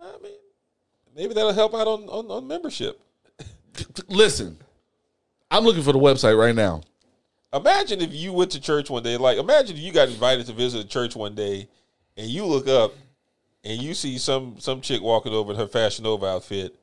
I 0.00 0.12
mean, 0.22 0.32
maybe 1.14 1.34
that'll 1.34 1.52
help 1.52 1.74
out 1.74 1.86
on, 1.86 2.08
on, 2.08 2.30
on 2.30 2.46
membership. 2.46 3.00
Listen, 4.08 4.58
I'm 5.50 5.64
looking 5.64 5.82
for 5.82 5.92
the 5.92 5.98
website 5.98 6.38
right 6.38 6.54
now. 6.54 6.82
Imagine 7.52 8.00
if 8.00 8.14
you 8.14 8.32
went 8.32 8.50
to 8.52 8.60
church 8.60 8.88
one 8.88 9.02
day. 9.02 9.16
Like, 9.16 9.38
imagine 9.38 9.76
if 9.76 9.82
you 9.82 9.92
got 9.92 10.08
invited 10.08 10.46
to 10.46 10.52
visit 10.52 10.84
a 10.84 10.88
church 10.88 11.14
one 11.14 11.34
day, 11.34 11.68
and 12.16 12.28
you 12.28 12.46
look 12.46 12.66
up 12.66 12.94
and 13.64 13.80
you 13.80 13.94
see 13.94 14.18
some 14.18 14.56
some 14.58 14.80
chick 14.80 15.02
walking 15.02 15.32
over 15.32 15.52
in 15.52 15.58
her 15.58 15.66
Fashion 15.66 16.04
Nova 16.04 16.26
outfit 16.26 16.74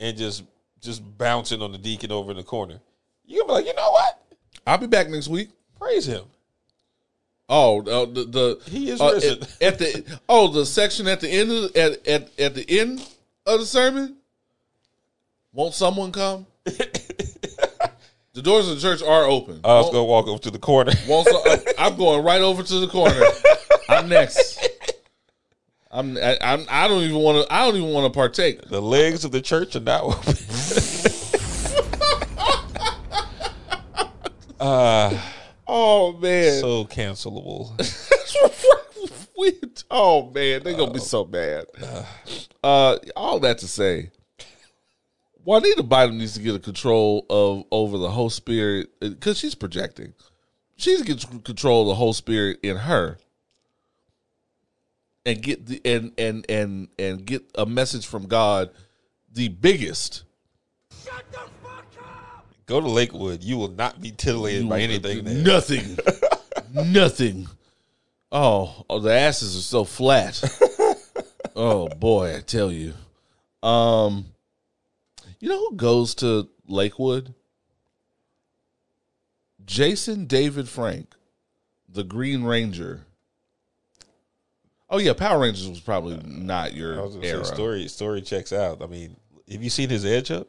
and 0.00 0.16
just 0.16 0.44
just 0.80 1.02
bouncing 1.16 1.62
on 1.62 1.72
the 1.72 1.78
deacon 1.78 2.10
over 2.10 2.30
in 2.30 2.36
the 2.36 2.42
corner. 2.42 2.80
You 3.24 3.40
gonna 3.40 3.48
be 3.48 3.52
like, 3.52 3.66
you 3.66 3.74
know 3.74 3.90
what? 3.90 4.22
I'll 4.66 4.78
be 4.78 4.86
back 4.86 5.08
next 5.08 5.28
week. 5.28 5.50
Praise 5.78 6.06
him. 6.06 6.24
Oh, 7.48 7.80
uh, 7.80 8.06
the 8.06 8.24
the 8.24 8.70
He 8.70 8.90
is 8.90 9.00
uh, 9.00 9.12
risen. 9.14 9.42
at, 9.42 9.62
at 9.62 9.78
the 9.78 10.18
oh 10.28 10.48
the 10.48 10.64
section 10.64 11.06
at 11.06 11.20
the 11.20 11.28
end 11.28 11.50
of 11.52 11.76
at 11.76 12.06
at 12.06 12.38
at 12.38 12.54
the 12.54 12.80
end 12.80 13.06
of 13.46 13.60
the 13.60 13.66
sermon. 13.66 14.16
Won't 15.52 15.74
someone 15.74 16.12
come? 16.12 16.46
the 16.64 18.40
doors 18.42 18.68
of 18.68 18.76
the 18.76 18.80
church 18.80 19.02
are 19.02 19.24
open. 19.24 19.60
I 19.64 19.74
was 19.80 19.86
gonna 19.90 20.04
walk 20.04 20.26
over 20.26 20.40
to 20.42 20.50
the 20.50 20.58
corner. 20.58 20.92
Won't 21.08 21.28
so- 21.28 21.42
I- 21.44 21.50
uh, 21.54 21.58
I'm 21.78 21.96
going 21.96 22.24
right 22.24 22.40
over 22.40 22.62
to 22.62 22.80
the 22.80 22.88
corner. 22.88 23.20
I'm 23.88 24.08
next. 24.08 24.66
I'm. 25.90 26.16
I, 26.16 26.38
I'm. 26.40 26.64
I 26.70 26.88
don't 26.88 27.02
even 27.02 27.16
want 27.16 27.46
to. 27.46 27.52
I 27.54 27.66
don't 27.66 27.76
even 27.76 27.90
want 27.90 28.10
to 28.10 28.16
partake. 28.16 28.62
the 28.68 28.80
legs 28.80 29.24
of 29.24 29.32
the 29.32 29.42
church 29.42 29.76
are 29.76 29.80
now 29.80 30.02
open. 30.02 30.34
Ah. 34.64 35.32
Oh 35.66 36.12
man. 36.12 36.60
so 36.60 36.84
cancelable. 36.84 37.76
We, 39.42 39.58
oh 39.90 40.30
man, 40.30 40.62
they're 40.62 40.76
gonna 40.76 40.92
be 40.92 41.00
so 41.00 41.24
mad. 41.24 41.66
Uh, 41.80 42.04
uh, 42.62 42.66
uh, 42.66 42.98
all 43.16 43.40
that 43.40 43.58
to 43.58 43.66
say, 43.66 44.10
Juanita 45.44 45.82
Bynum 45.82 46.18
needs 46.18 46.34
to 46.34 46.40
get 46.40 46.54
a 46.54 46.60
control 46.60 47.26
of 47.28 47.64
over 47.72 47.98
the 47.98 48.10
whole 48.10 48.30
spirit 48.30 48.90
uh, 49.02 49.08
because 49.08 49.38
she's 49.38 49.56
projecting. 49.56 50.14
She's 50.76 51.02
needs 51.02 51.14
get 51.14 51.42
control 51.44 51.82
of 51.82 51.88
the 51.88 51.94
whole 51.96 52.12
spirit 52.12 52.60
in 52.62 52.76
her, 52.76 53.18
and 55.26 55.42
get 55.42 55.66
the 55.66 55.80
and 55.84 56.12
and 56.16 56.46
and 56.48 56.88
and 56.98 57.24
get 57.24 57.42
a 57.56 57.66
message 57.66 58.06
from 58.06 58.26
God, 58.26 58.70
the 59.32 59.48
biggest. 59.48 60.22
Shut 61.04 61.24
the 61.32 61.38
fuck 61.38 61.84
up. 62.04 62.46
Go 62.66 62.80
to 62.80 62.88
Lakewood. 62.88 63.42
You 63.42 63.56
will 63.56 63.72
not 63.72 64.00
be 64.00 64.12
titillated 64.12 64.68
by 64.68 64.80
anything 64.80 65.24
there. 65.24 65.34
Nothing. 65.34 65.98
Nothing. 66.72 67.48
Oh, 68.34 68.86
oh, 68.88 68.98
the 68.98 69.12
asses 69.12 69.54
are 69.56 69.60
so 69.60 69.84
flat. 69.84 70.42
oh 71.56 71.88
boy, 71.88 72.34
I 72.36 72.40
tell 72.40 72.72
you. 72.72 72.94
Um, 73.62 74.24
you 75.38 75.50
know 75.50 75.58
who 75.58 75.76
goes 75.76 76.14
to 76.16 76.48
Lakewood? 76.66 77.34
Jason 79.66 80.24
David 80.24 80.66
Frank, 80.66 81.14
the 81.86 82.04
Green 82.04 82.42
Ranger. 82.42 83.02
Oh 84.88 84.98
yeah, 84.98 85.12
Power 85.12 85.40
Rangers 85.40 85.68
was 85.68 85.80
probably 85.80 86.18
not 86.24 86.72
I 86.72 86.74
your 86.74 87.02
was 87.02 87.14
gonna 87.16 87.26
era. 87.26 87.44
say 87.44 87.54
story 87.54 87.88
story 87.88 88.22
checks 88.22 88.52
out. 88.52 88.80
I 88.82 88.86
mean, 88.86 89.16
have 89.50 89.62
you 89.62 89.70
seen 89.70 89.90
his 89.90 90.06
edge 90.06 90.30
up? 90.30 90.48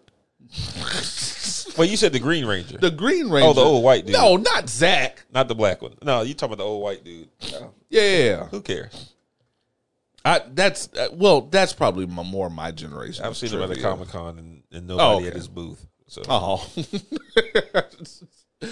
well, 1.78 1.88
you 1.88 1.98
said 1.98 2.14
the 2.14 2.20
Green 2.20 2.46
Ranger, 2.46 2.78
The 2.78 2.92
Green 2.92 3.30
Ranger. 3.30 3.50
Oh, 3.50 3.54
the 3.54 3.62
old 3.62 3.84
white 3.84 4.06
dude. 4.06 4.14
No, 4.14 4.38
not 4.38 4.70
Zach. 4.70 5.26
not 5.34 5.48
the 5.48 5.56
black 5.56 5.82
one. 5.82 5.94
No, 6.02 6.22
you 6.22 6.34
talking 6.34 6.54
about 6.54 6.64
the 6.64 6.68
old 6.68 6.84
white 6.84 7.04
dude. 7.04 7.30
No, 7.52 7.74
Yeah, 7.90 8.02
yeah, 8.02 8.46
who 8.48 8.62
cares? 8.62 9.14
I, 10.26 10.42
that's 10.54 10.90
uh, 10.94 11.10
well, 11.12 11.42
that's 11.42 11.74
probably 11.74 12.06
my, 12.06 12.24
more 12.24 12.50
my 12.50 12.72
generation. 12.72 13.26
I've 13.26 13.36
seen 13.36 13.50
him 13.50 13.62
at 13.62 13.72
a. 13.72 13.82
Comic 13.82 14.10
Con 14.10 14.40
and, 14.40 14.64
and 14.72 14.88
nobody 14.88 15.18
okay. 15.18 15.28
at 15.28 15.34
his 15.34 15.48
booth. 15.48 15.86
So 16.08 16.22
Oh. 16.30 16.70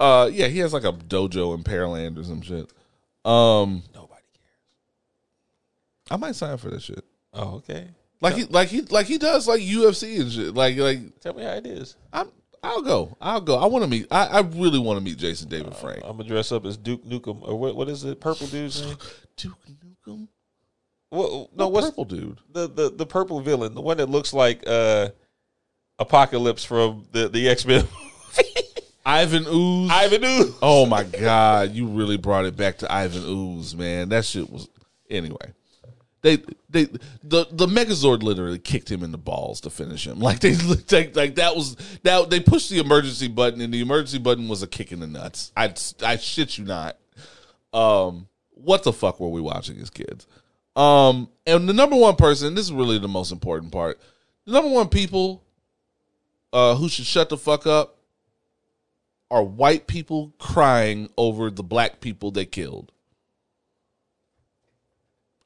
uh 0.00 0.28
yeah, 0.32 0.48
he 0.48 0.58
has 0.58 0.72
like 0.72 0.84
a 0.84 0.92
dojo 0.92 1.54
in 1.54 1.62
Pearland 1.62 2.18
or 2.18 2.24
some 2.24 2.42
shit. 2.42 2.70
Um 3.24 3.82
nobody 3.94 4.22
cares. 4.34 4.58
I 6.10 6.16
might 6.16 6.34
sign 6.34 6.58
for 6.58 6.70
this 6.70 6.82
shit. 6.82 7.04
Oh, 7.32 7.56
okay. 7.56 7.88
Like 8.20 8.34
he 8.34 8.44
like 8.44 8.68
he 8.68 8.80
like 8.82 9.06
he 9.06 9.18
does 9.18 9.46
like 9.46 9.60
UFC 9.60 10.20
and 10.20 10.32
shit. 10.32 10.54
Like 10.54 10.76
like 10.76 11.20
Tell 11.20 11.34
me 11.34 11.44
how 11.44 11.52
it 11.52 11.66
is. 11.66 11.96
I'm 12.12 12.30
I'll 12.62 12.82
go. 12.82 13.16
I'll 13.20 13.40
go. 13.40 13.56
I 13.56 13.66
want 13.66 13.84
to 13.84 13.90
meet 13.90 14.06
I, 14.10 14.26
I 14.26 14.40
really 14.40 14.78
want 14.80 14.98
to 14.98 15.04
meet 15.04 15.18
Jason 15.18 15.48
David 15.48 15.74
Frank. 15.76 16.00
I'm 16.04 16.16
gonna 16.16 16.28
dress 16.28 16.50
up 16.50 16.64
as 16.66 16.76
Duke 16.76 17.04
Nukem 17.04 17.40
or 17.46 17.56
what? 17.58 17.76
What 17.76 17.88
is 17.88 18.04
it? 18.04 18.20
Purple 18.20 18.48
dude's 18.48 18.82
name? 18.86 18.96
Duke 19.36 19.58
Nukem? 20.06 20.28
What, 21.10 21.56
no, 21.56 21.68
What 21.68 21.72
what's 21.72 21.86
purple 21.86 22.04
dude? 22.04 22.38
the, 22.52 22.68
the 22.68 22.90
the 22.90 23.06
purple 23.06 23.40
villain? 23.40 23.74
The 23.74 23.80
one 23.80 23.96
that 23.98 24.08
looks 24.10 24.32
like 24.34 24.64
uh 24.66 25.10
Apocalypse 26.00 26.64
from 26.64 27.06
the 27.12 27.28
the 27.28 27.48
X 27.48 27.64
Men. 27.64 27.86
Ivan 29.06 29.46
Ooze. 29.48 29.90
Ivan 29.90 30.22
Ooze. 30.24 30.54
Oh 30.60 30.84
my 30.84 31.02
god, 31.02 31.72
you 31.72 31.86
really 31.86 32.18
brought 32.18 32.44
it 32.44 32.56
back 32.56 32.78
to 32.78 32.92
Ivan 32.92 33.22
Ooze, 33.24 33.74
man. 33.74 34.10
That 34.10 34.24
shit 34.26 34.50
was 34.50 34.68
anyway. 35.08 35.54
They 36.28 36.42
they 36.68 36.84
the 37.22 37.46
the 37.50 37.66
Megazord 37.66 38.22
literally 38.22 38.58
kicked 38.58 38.90
him 38.90 39.02
in 39.02 39.12
the 39.12 39.18
balls 39.18 39.62
to 39.62 39.70
finish 39.70 40.06
him. 40.06 40.18
Like 40.28 40.40
they 40.40 40.54
like, 40.56 41.16
like 41.16 41.34
that 41.36 41.56
was 41.56 41.76
that 42.02 42.28
they 42.28 42.38
pushed 42.38 42.68
the 42.68 42.80
emergency 42.80 43.28
button 43.28 43.62
and 43.62 43.72
the 43.72 43.80
emergency 43.80 44.18
button 44.18 44.46
was 44.46 44.62
a 44.62 44.66
kick 44.66 44.92
in 44.92 45.00
the 45.00 45.06
nuts. 45.06 45.52
I 45.56 45.72
I 46.04 46.18
shit 46.18 46.58
you 46.58 46.66
not. 46.66 46.98
Um 47.72 48.28
what 48.50 48.82
the 48.82 48.92
fuck 48.92 49.20
were 49.20 49.30
we 49.30 49.40
watching 49.40 49.78
as 49.80 49.88
kids? 49.88 50.26
Um 50.76 51.30
and 51.46 51.66
the 51.66 51.72
number 51.72 51.96
one 51.96 52.16
person, 52.16 52.54
this 52.54 52.66
is 52.66 52.72
really 52.72 52.98
the 52.98 53.08
most 53.08 53.32
important 53.32 53.72
part. 53.72 53.98
The 54.44 54.52
number 54.52 54.70
one 54.70 54.88
people 54.88 55.42
uh 56.52 56.74
who 56.74 56.90
should 56.90 57.06
shut 57.06 57.30
the 57.30 57.38
fuck 57.38 57.66
up 57.66 57.96
are 59.30 59.42
white 59.42 59.86
people 59.86 60.34
crying 60.38 61.08
over 61.16 61.50
the 61.50 61.62
black 61.62 62.00
people 62.00 62.30
they 62.30 62.44
killed. 62.44 62.92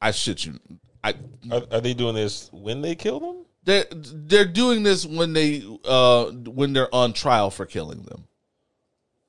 I 0.02 0.10
shit 0.10 0.44
you. 0.44 0.58
I 1.02 1.14
Are, 1.50 1.62
are 1.70 1.80
they 1.80 1.94
doing 1.94 2.14
this 2.14 2.50
when 2.52 2.82
they 2.82 2.94
kill 2.94 3.20
them? 3.20 3.46
they're 3.64 3.84
they're 3.92 4.44
doing 4.44 4.82
this 4.82 5.06
when 5.06 5.32
they 5.32 5.62
uh 5.84 6.26
when 6.26 6.72
they're 6.72 6.92
on 6.94 7.12
trial 7.12 7.50
for 7.50 7.66
killing 7.66 8.02
them. 8.02 8.24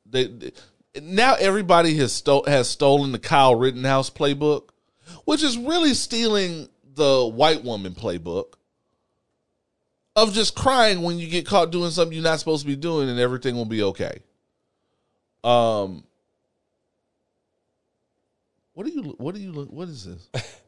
They 0.05 0.51
now 1.01 1.35
everybody 1.35 1.95
has 1.97 2.11
sto- 2.13 2.43
has 2.45 2.69
stolen 2.69 3.11
the 3.11 3.19
Kyle 3.19 3.55
Rittenhouse 3.55 4.09
playbook, 4.09 4.69
which 5.25 5.43
is 5.43 5.57
really 5.57 5.93
stealing 5.93 6.67
the 6.95 7.27
white 7.27 7.63
woman 7.63 7.93
playbook 7.93 8.53
of 10.15 10.33
just 10.33 10.55
crying 10.55 11.01
when 11.01 11.17
you 11.17 11.27
get 11.27 11.45
caught 11.45 11.71
doing 11.71 11.89
something 11.89 12.13
you're 12.13 12.23
not 12.23 12.39
supposed 12.39 12.61
to 12.61 12.67
be 12.67 12.75
doing 12.75 13.09
and 13.09 13.19
everything 13.19 13.55
will 13.55 13.65
be 13.65 13.83
okay. 13.83 14.19
Um 15.43 16.03
What 18.73 18.87
are 18.87 18.91
you 18.91 19.15
what 19.17 19.35
are 19.35 19.39
you 19.39 19.51
look 19.51 19.71
what 19.71 19.89
is 19.89 20.05
this? 20.05 20.29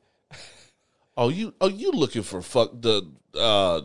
oh, 1.18 1.30
you 1.30 1.54
oh 1.62 1.68
you 1.68 1.92
looking 1.92 2.24
for 2.24 2.42
fuck 2.42 2.72
the 2.82 3.04
uh 3.38 3.82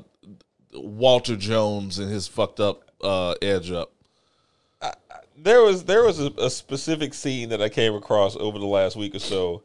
Walter 0.75 1.37
Jones 1.37 1.99
and 1.99 2.11
his 2.11 2.29
fucked 2.29 2.61
up 2.61 2.91
uh 3.03 3.35
edge 3.43 3.71
up. 3.71 3.93
there 5.37 5.63
was 5.63 5.85
there 5.85 6.05
was 6.05 6.21
a, 6.21 6.31
a 6.39 6.51
specific 6.51 7.15
scene 7.15 7.49
that 7.49 7.61
I 7.63 7.69
came 7.69 7.95
across 7.95 8.37
over 8.37 8.59
the 8.59 8.67
last 8.67 8.97
week 8.97 9.15
or 9.15 9.19
so 9.21 9.63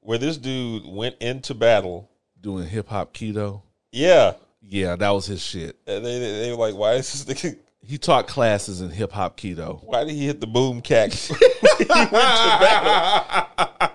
where 0.00 0.18
this 0.18 0.36
dude 0.36 0.86
went 0.86 1.16
into 1.20 1.54
battle. 1.54 2.08
doing 2.40 2.66
hip 2.68 2.88
hop 2.88 3.12
kido. 3.14 3.62
Yeah, 3.90 4.34
Yeah, 4.62 4.96
that 4.96 5.10
was 5.10 5.26
his 5.26 5.42
shit. 5.42 5.76
and 5.86 6.04
they 6.04 6.18
they, 6.18 6.40
they 6.42 6.50
were 6.50 6.56
like, 6.58 6.74
"Why 6.76 6.94
is 6.94 7.24
this 7.24 7.42
nigga? 7.42 7.56
He 7.80 7.96
taught 7.96 8.28
classes 8.28 8.82
in 8.82 8.90
hip 8.90 9.12
hop 9.12 9.38
kido. 9.38 9.82
Why 9.82 10.04
did 10.04 10.12
he 10.12 10.26
hit 10.26 10.40
the 10.42 10.46
boom 10.46 10.82
cack?" 10.82 11.10
he 11.12 11.28
went 11.28 11.78
to 11.78 12.12
battle. 12.12 13.90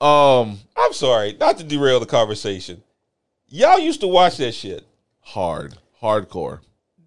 Um, 0.00 0.58
I'm 0.76 0.92
sorry, 0.92 1.36
not 1.38 1.58
to 1.58 1.64
derail 1.64 2.00
the 2.00 2.06
conversation. 2.06 2.82
Y'all 3.46 3.78
used 3.78 4.00
to 4.00 4.08
watch 4.08 4.36
that 4.38 4.52
shit. 4.52 4.84
hard, 5.20 5.78
hardcore. 6.02 6.60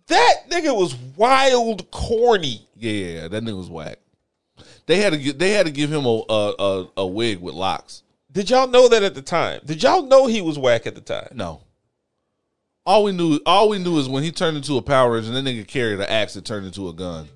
That 0.08 0.50
nigga 0.50 0.76
was 0.76 0.96
wild 1.18 1.92
corny. 1.92 2.68
Yeah, 2.76 2.92
yeah, 2.92 3.22
yeah, 3.22 3.28
that 3.28 3.44
nigga 3.44 3.58
was 3.58 3.70
whack. 3.70 4.00
They 4.86 4.98
had 4.98 5.12
to 5.12 5.20
get, 5.20 5.38
they 5.38 5.52
had 5.52 5.66
to 5.66 5.72
give 5.72 5.92
him 5.92 6.06
a 6.06 6.24
a, 6.30 6.54
a 6.58 6.88
a 6.98 7.08
wig 7.08 7.42
with 7.42 7.54
locks. 7.54 8.04
Did 8.32 8.50
y'all 8.50 8.68
know 8.68 8.88
that 8.88 9.04
at 9.04 9.16
the 9.16 9.22
time? 9.22 9.60
Did 9.66 9.84
y'all 9.84 10.04
know 10.04 10.28
he 10.28 10.42
was 10.42 10.58
whack 10.58 10.88
at 10.88 10.96
the 10.96 11.02
time? 11.02 11.28
No. 11.34 11.62
All 12.86 13.04
we 13.04 13.12
knew, 13.12 13.40
all 13.46 13.68
we 13.68 13.80
knew 13.80 13.98
is 14.00 14.08
when 14.08 14.24
he 14.24 14.32
turned 14.32 14.56
into 14.56 14.78
a 14.78 14.82
Power 14.82 15.12
Ranger, 15.14 15.34
and 15.34 15.46
that 15.46 15.50
nigga 15.50 15.68
carried 15.68 16.00
an 16.00 16.06
axe 16.06 16.36
that 16.36 16.46
turned 16.46 16.66
into 16.66 16.88
a 16.88 16.94
gun. 16.94 17.28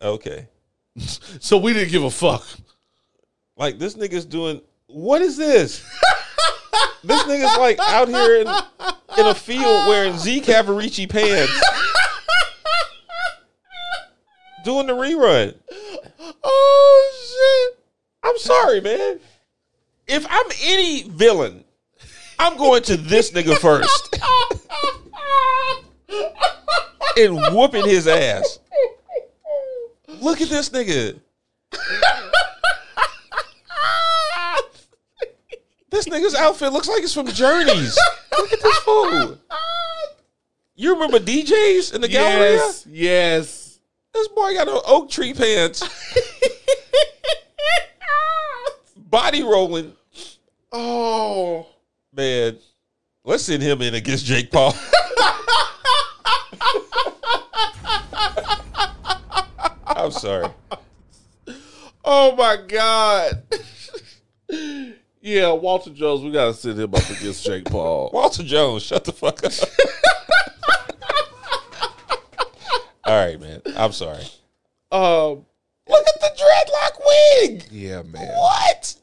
Okay. 0.00 0.48
So 1.40 1.58
we 1.58 1.72
didn't 1.72 1.90
give 1.90 2.04
a 2.04 2.10
fuck. 2.10 2.46
Like 3.56 3.78
this 3.78 3.94
nigga's 3.94 4.24
doing 4.24 4.60
what 4.86 5.22
is 5.22 5.36
this? 5.36 5.80
this 7.04 7.22
nigga's 7.24 7.58
like 7.58 7.78
out 7.80 8.08
here 8.08 8.36
in, 8.36 8.48
in 9.18 9.26
a 9.26 9.34
field 9.34 9.88
wearing 9.88 10.16
Z 10.18 10.40
Cavaricci 10.42 11.08
pants. 11.08 11.52
doing 14.64 14.86
the 14.86 14.94
rerun. 14.94 15.54
Oh 16.42 17.72
shit! 17.72 17.78
I'm 18.22 18.38
sorry, 18.38 18.80
man. 18.80 19.20
If 20.06 20.26
I'm 20.28 20.46
any 20.62 21.02
villain, 21.08 21.64
I'm 22.38 22.56
going 22.56 22.82
to 22.84 22.96
this 22.96 23.30
nigga 23.30 23.56
first. 23.58 24.18
and 27.16 27.54
whooping 27.54 27.84
his 27.84 28.06
ass. 28.06 28.58
Look 30.20 30.40
at 30.40 30.48
this 30.48 30.70
nigga. 30.70 31.20
This 35.94 36.06
nigga's 36.08 36.34
outfit 36.34 36.72
looks 36.72 36.88
like 36.88 37.04
it's 37.04 37.14
from 37.14 37.28
Journeys. 37.28 37.96
Look 38.36 38.52
at 38.52 38.60
this 38.60 38.78
fool. 38.78 39.38
You 40.74 40.94
remember 40.94 41.20
DJs 41.20 41.94
in 41.94 42.00
the 42.00 42.08
gallery? 42.08 42.54
Yes, 42.56 42.84
yes. 42.90 43.78
This 44.12 44.26
boy 44.26 44.54
got 44.54 44.66
on 44.66 44.82
oak 44.86 45.08
tree 45.08 45.32
pants. 45.32 45.88
Body 48.96 49.44
rolling. 49.44 49.92
Oh, 50.72 51.68
Man, 52.12 52.58
let's 53.24 53.44
send 53.44 53.62
him 53.62 53.80
in 53.80 53.94
against 53.94 54.26
Jake 54.26 54.50
Paul. 54.50 54.74
I'm 59.86 60.10
sorry. 60.10 60.48
oh 62.04 62.34
my 62.34 62.56
god. 62.66 63.44
Yeah, 65.24 65.50
Walter 65.52 65.90
Jones. 65.90 66.22
We 66.22 66.30
gotta 66.30 66.52
send 66.52 66.78
him 66.78 66.94
up 66.94 67.08
against 67.10 67.44
Jake 67.46 67.64
Paul. 67.64 68.10
Walter 68.14 68.42
Jones, 68.42 68.82
shut 68.82 69.04
the 69.04 69.12
fuck 69.12 69.42
up. 69.42 69.52
All 73.06 73.16
right, 73.26 73.40
man. 73.40 73.60
I'm 73.76 73.92
sorry. 73.92 74.22
Um, 74.92 75.44
Look 75.88 76.06
at 76.06 76.20
the 76.20 76.30
dreadlock 76.38 77.00
wig. 77.48 77.64
yeah, 77.70 78.02
man. 78.02 78.28
What? 78.36 78.94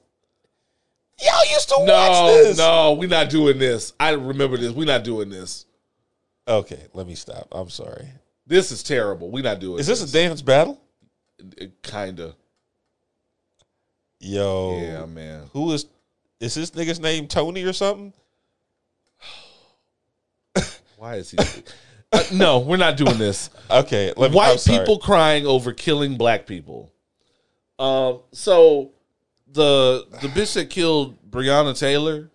Y'all 1.22 1.52
used 1.54 1.70
to 1.70 1.76
watch 1.80 1.88
No, 1.88 2.28
this. 2.34 2.58
no, 2.58 2.94
we're 2.94 3.08
not 3.10 3.30
doing 3.30 3.60
this. 3.60 3.94
I 4.00 4.12
remember 4.12 4.58
this. 4.58 4.72
We're 4.72 4.86
not 4.88 5.04
doing 5.04 5.30
this. 5.30 5.66
Okay, 6.48 6.80
let 6.94 7.06
me 7.06 7.14
stop. 7.16 7.48
I'm 7.52 7.70
sorry. 7.70 8.08
This 8.48 8.72
is 8.72 8.82
terrible. 8.82 9.30
We're 9.30 9.44
not 9.44 9.60
doing. 9.60 9.80
Is 9.80 9.86
this 9.88 10.02
a 10.04 10.12
dance 10.12 10.42
battle? 10.42 10.82
Kinda. 11.84 12.34
Yo. 14.20 14.80
Yeah, 14.82 15.06
man. 15.06 15.44
Who 15.54 15.72
is 15.74 15.86
is 16.42 16.56
this 16.56 16.72
nigga's 16.72 17.00
name 17.00 17.28
Tony 17.28 17.64
or 17.64 17.72
something? 17.74 18.12
Why 20.98 21.16
is 21.16 21.32
he? 21.32 21.38
Uh, 22.12 22.24
no, 22.34 22.60
we're 22.60 22.78
not 22.78 22.98
doing 22.98 23.18
this. 23.18 23.50
Okay, 23.72 24.12
me, 24.18 24.28
White 24.28 24.62
people 24.68 25.00
crying 25.00 25.46
over 25.46 25.72
killing 25.72 26.18
black 26.18 26.46
people. 26.46 26.92
Um. 27.80 28.20
So 28.34 28.92
the 29.48 30.06
the 30.22 30.28
bitch 30.28 30.56
that 30.56 30.70
killed 30.70 31.18
Breonna 31.32 31.78
Taylor 31.78 32.30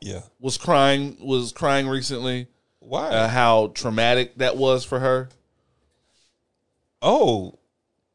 Yeah. 0.00 0.22
was 0.40 0.58
crying 0.58 1.16
was 1.20 1.52
crying 1.52 1.86
recently. 1.88 2.48
Why? 2.80 3.10
Uh, 3.10 3.28
how 3.28 3.68
traumatic 3.74 4.36
that 4.38 4.56
was 4.56 4.84
for 4.84 4.98
her. 4.98 5.28
oh, 7.00 7.56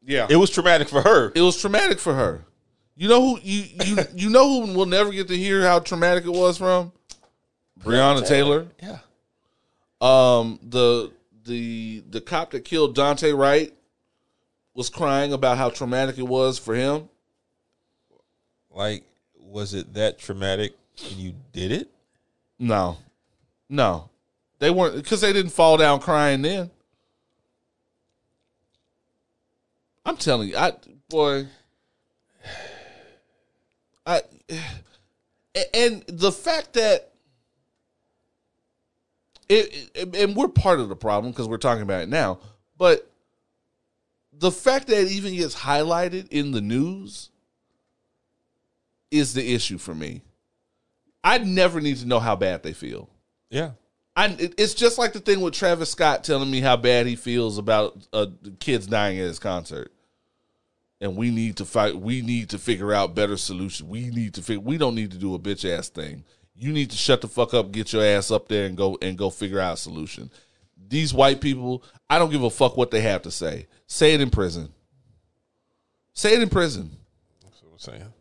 Yeah, 0.04 0.26
it 0.28 0.36
was 0.36 0.50
traumatic 0.50 0.88
for 0.90 1.00
her. 1.00 1.32
it 1.34 1.40
was 1.40 1.58
traumatic 1.58 1.98
for 1.98 2.12
her. 2.14 2.44
You 2.96 3.08
know 3.08 3.20
who 3.20 3.40
you 3.42 3.64
you 3.84 3.96
you 4.14 4.30
know 4.30 4.48
who 4.48 4.72
will 4.72 4.86
never 4.86 5.12
get 5.12 5.28
to 5.28 5.36
hear 5.36 5.62
how 5.62 5.80
traumatic 5.80 6.24
it 6.24 6.32
was 6.32 6.56
from 6.58 6.92
Breonna 7.80 8.26
Taylor. 8.26 8.68
Yeah. 8.82 8.98
Um, 10.00 10.58
the 10.62 11.12
the 11.44 12.02
the 12.08 12.20
cop 12.22 12.52
that 12.52 12.64
killed 12.64 12.96
Daunte 12.96 13.36
Wright 13.36 13.72
was 14.74 14.88
crying 14.88 15.32
about 15.32 15.58
how 15.58 15.68
traumatic 15.68 16.18
it 16.18 16.26
was 16.26 16.58
for 16.58 16.74
him. 16.74 17.08
Like, 18.70 19.04
was 19.38 19.74
it 19.74 19.94
that 19.94 20.18
traumatic 20.18 20.74
when 21.02 21.18
you 21.18 21.34
did 21.52 21.72
it? 21.72 21.90
No, 22.58 22.96
no, 23.68 24.08
they 24.58 24.70
weren't 24.70 24.96
because 24.96 25.20
they 25.20 25.32
didn't 25.32 25.52
fall 25.52 25.76
down 25.76 26.00
crying 26.00 26.40
then. 26.42 26.70
I'm 30.04 30.16
telling 30.16 30.48
you, 30.48 30.56
I 30.56 30.72
boy, 31.08 31.46
I 34.06 34.22
and 35.74 36.04
the 36.06 36.32
fact 36.32 36.74
that 36.74 37.12
it, 39.48 39.90
it 39.94 40.16
and 40.16 40.36
we're 40.36 40.48
part 40.48 40.80
of 40.80 40.88
the 40.88 40.96
problem 40.96 41.32
because 41.32 41.48
we're 41.48 41.58
talking 41.58 41.82
about 41.82 42.02
it 42.02 42.08
now, 42.08 42.38
but 42.78 43.10
the 44.32 44.50
fact 44.50 44.88
that 44.88 45.00
it 45.00 45.10
even 45.12 45.34
gets 45.34 45.54
highlighted 45.54 46.28
in 46.30 46.52
the 46.52 46.60
news 46.60 47.30
is 49.10 49.34
the 49.34 49.54
issue 49.54 49.78
for 49.78 49.94
me. 49.94 50.22
I 51.24 51.38
never 51.38 51.80
need 51.80 51.96
to 51.98 52.06
know 52.06 52.20
how 52.20 52.36
bad 52.36 52.62
they 52.62 52.72
feel. 52.72 53.08
Yeah. 53.50 53.72
I 54.14 54.34
it's 54.38 54.74
just 54.74 54.98
like 54.98 55.12
the 55.12 55.20
thing 55.20 55.40
with 55.40 55.54
Travis 55.54 55.90
Scott 55.90 56.24
telling 56.24 56.50
me 56.50 56.60
how 56.60 56.76
bad 56.76 57.06
he 57.06 57.16
feels 57.16 57.58
about 57.58 58.06
uh, 58.12 58.26
kids 58.60 58.86
dying 58.86 59.18
at 59.18 59.26
his 59.26 59.38
concert. 59.38 59.92
And 61.00 61.16
we 61.16 61.30
need 61.30 61.56
to 61.56 61.64
fight. 61.64 61.96
We 61.96 62.22
need 62.22 62.50
to 62.50 62.58
figure 62.58 62.92
out 62.92 63.14
better 63.14 63.36
solutions. 63.36 63.88
We 63.88 64.08
need 64.08 64.34
to 64.34 64.42
figure. 64.42 64.60
We 64.60 64.78
don't 64.78 64.94
need 64.94 65.10
to 65.10 65.18
do 65.18 65.34
a 65.34 65.38
bitch 65.38 65.70
ass 65.70 65.88
thing. 65.88 66.24
You 66.54 66.72
need 66.72 66.90
to 66.90 66.96
shut 66.96 67.20
the 67.20 67.28
fuck 67.28 67.52
up, 67.52 67.70
get 67.70 67.92
your 67.92 68.02
ass 68.02 68.30
up 68.30 68.48
there, 68.48 68.64
and 68.64 68.76
go 68.76 68.96
and 69.02 69.18
go 69.18 69.28
figure 69.28 69.60
out 69.60 69.74
a 69.74 69.76
solution. 69.76 70.30
These 70.88 71.12
white 71.12 71.40
people, 71.40 71.82
I 72.08 72.18
don't 72.18 72.30
give 72.30 72.42
a 72.42 72.50
fuck 72.50 72.76
what 72.76 72.90
they 72.90 73.02
have 73.02 73.22
to 73.22 73.30
say. 73.30 73.66
Say 73.86 74.14
it 74.14 74.22
in 74.22 74.30
prison. 74.30 74.72
Say 76.14 76.34
it 76.34 76.40
in 76.40 76.48
prison. 76.48 76.90
That's 77.42 77.62
what 77.62 77.72
I'm 77.72 77.78
saying. 77.78 78.12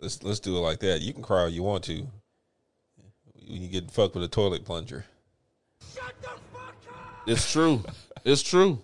Let's 0.00 0.22
let's 0.22 0.40
do 0.40 0.56
it 0.56 0.60
like 0.60 0.80
that. 0.80 1.00
You 1.00 1.14
can 1.14 1.22
cry 1.22 1.42
all 1.42 1.48
you 1.48 1.62
want 1.62 1.84
to. 1.84 2.06
When 3.46 3.62
you 3.62 3.68
get 3.68 3.90
fucked 3.90 4.14
with 4.14 4.24
a 4.24 4.28
toilet 4.28 4.64
plunger. 4.64 5.06
It's 7.26 7.50
true. 7.50 7.82
it's 8.24 8.42
true. 8.42 8.82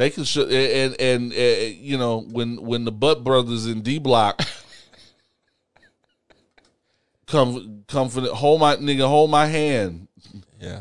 They 0.00 0.08
can 0.08 0.24
sh- 0.24 0.38
and 0.38 0.98
and 0.98 1.30
uh, 1.30 1.36
you 1.36 1.98
know 1.98 2.20
when 2.22 2.62
when 2.62 2.86
the 2.86 2.90
Butt 2.90 3.22
Brothers 3.22 3.66
in 3.66 3.82
D 3.82 3.98
Block 3.98 4.40
come 7.26 7.84
come 7.86 8.08
for 8.08 8.22
the 8.22 8.34
hold 8.34 8.60
my 8.60 8.76
nigga 8.76 9.06
hold 9.06 9.30
my 9.30 9.44
hand 9.44 10.08
Yeah. 10.58 10.80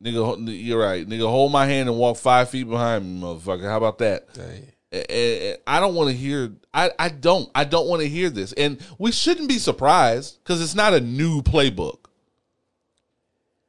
Nigga, 0.00 0.64
you're 0.64 0.80
right. 0.80 1.04
Nigga, 1.08 1.28
hold 1.28 1.50
my 1.50 1.66
hand 1.66 1.88
and 1.88 1.98
walk 1.98 2.18
five 2.18 2.50
feet 2.50 2.68
behind 2.68 3.04
me, 3.04 3.20
motherfucker. 3.20 3.68
How 3.68 3.78
about 3.78 3.98
that? 3.98 4.28
Hey, 4.36 4.74
A- 4.92 5.54
a- 5.54 5.58
I 5.66 5.80
don't 5.80 5.96
want 5.96 6.10
to 6.10 6.16
hear. 6.16 6.52
I, 6.72 6.92
I 7.00 7.08
don't. 7.08 7.50
I 7.52 7.64
don't 7.64 7.88
want 7.88 8.02
to 8.02 8.08
hear 8.08 8.30
this, 8.30 8.52
and 8.52 8.80
we 8.96 9.10
shouldn't 9.10 9.48
be 9.48 9.58
surprised 9.58 10.38
because 10.42 10.62
it's 10.62 10.76
not 10.76 10.94
a 10.94 11.00
new 11.00 11.42
playbook. 11.42 11.98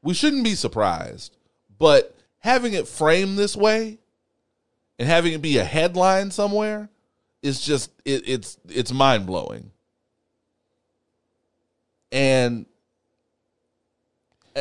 We 0.04 0.14
shouldn't 0.14 0.44
be 0.44 0.54
surprised, 0.54 1.36
but 1.80 2.16
having 2.40 2.74
it 2.74 2.88
framed 2.88 3.40
this 3.40 3.56
way 3.56 3.98
and 5.00 5.08
having 5.08 5.34
it 5.34 5.42
be 5.42 5.58
a 5.58 5.64
headline 5.64 6.32
somewhere 6.32 6.90
is 7.42 7.62
just 7.62 7.92
it, 8.06 8.24
it's 8.28 8.58
it's 8.70 8.92
mind 8.92 9.26
blowing. 9.26 9.72
And 12.12 12.66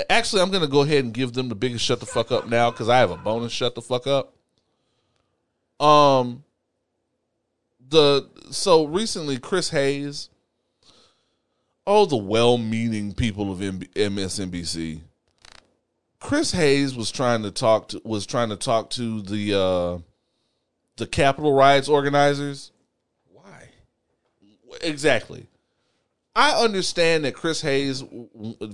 actually, 0.08 0.42
I'm 0.42 0.50
going 0.50 0.62
to 0.62 0.68
go 0.68 0.82
ahead 0.82 1.04
and 1.04 1.12
give 1.12 1.32
them 1.32 1.48
the 1.48 1.54
biggest 1.54 1.84
shut 1.84 2.00
the 2.00 2.06
fuck 2.06 2.32
up 2.32 2.48
now 2.48 2.70
because 2.70 2.88
I 2.88 2.98
have 2.98 3.10
a 3.10 3.16
bonus 3.16 3.52
shut 3.52 3.74
the 3.74 3.82
fuck 3.82 4.06
up. 4.06 4.34
Um, 5.78 6.44
the 7.88 8.28
so 8.50 8.84
recently 8.86 9.38
Chris 9.38 9.70
Hayes, 9.70 10.30
oh 11.86 12.06
the 12.06 12.16
well-meaning 12.16 13.14
people 13.14 13.52
of 13.52 13.58
MSNBC. 13.58 15.00
Chris 16.20 16.52
Hayes 16.52 16.94
was 16.94 17.10
trying 17.10 17.42
to 17.42 17.50
talk 17.50 17.88
to 17.88 18.00
was 18.04 18.26
trying 18.26 18.48
to 18.48 18.56
talk 18.56 18.90
to 18.90 19.22
the 19.22 19.58
uh 19.58 19.98
the 20.96 21.06
Capitol 21.06 21.52
riots 21.52 21.88
organizers. 21.88 22.72
why? 23.30 23.68
Exactly. 24.82 25.46
I 26.34 26.52
understand 26.62 27.24
that 27.24 27.34
Chris 27.34 27.60
Hayes 27.60 28.02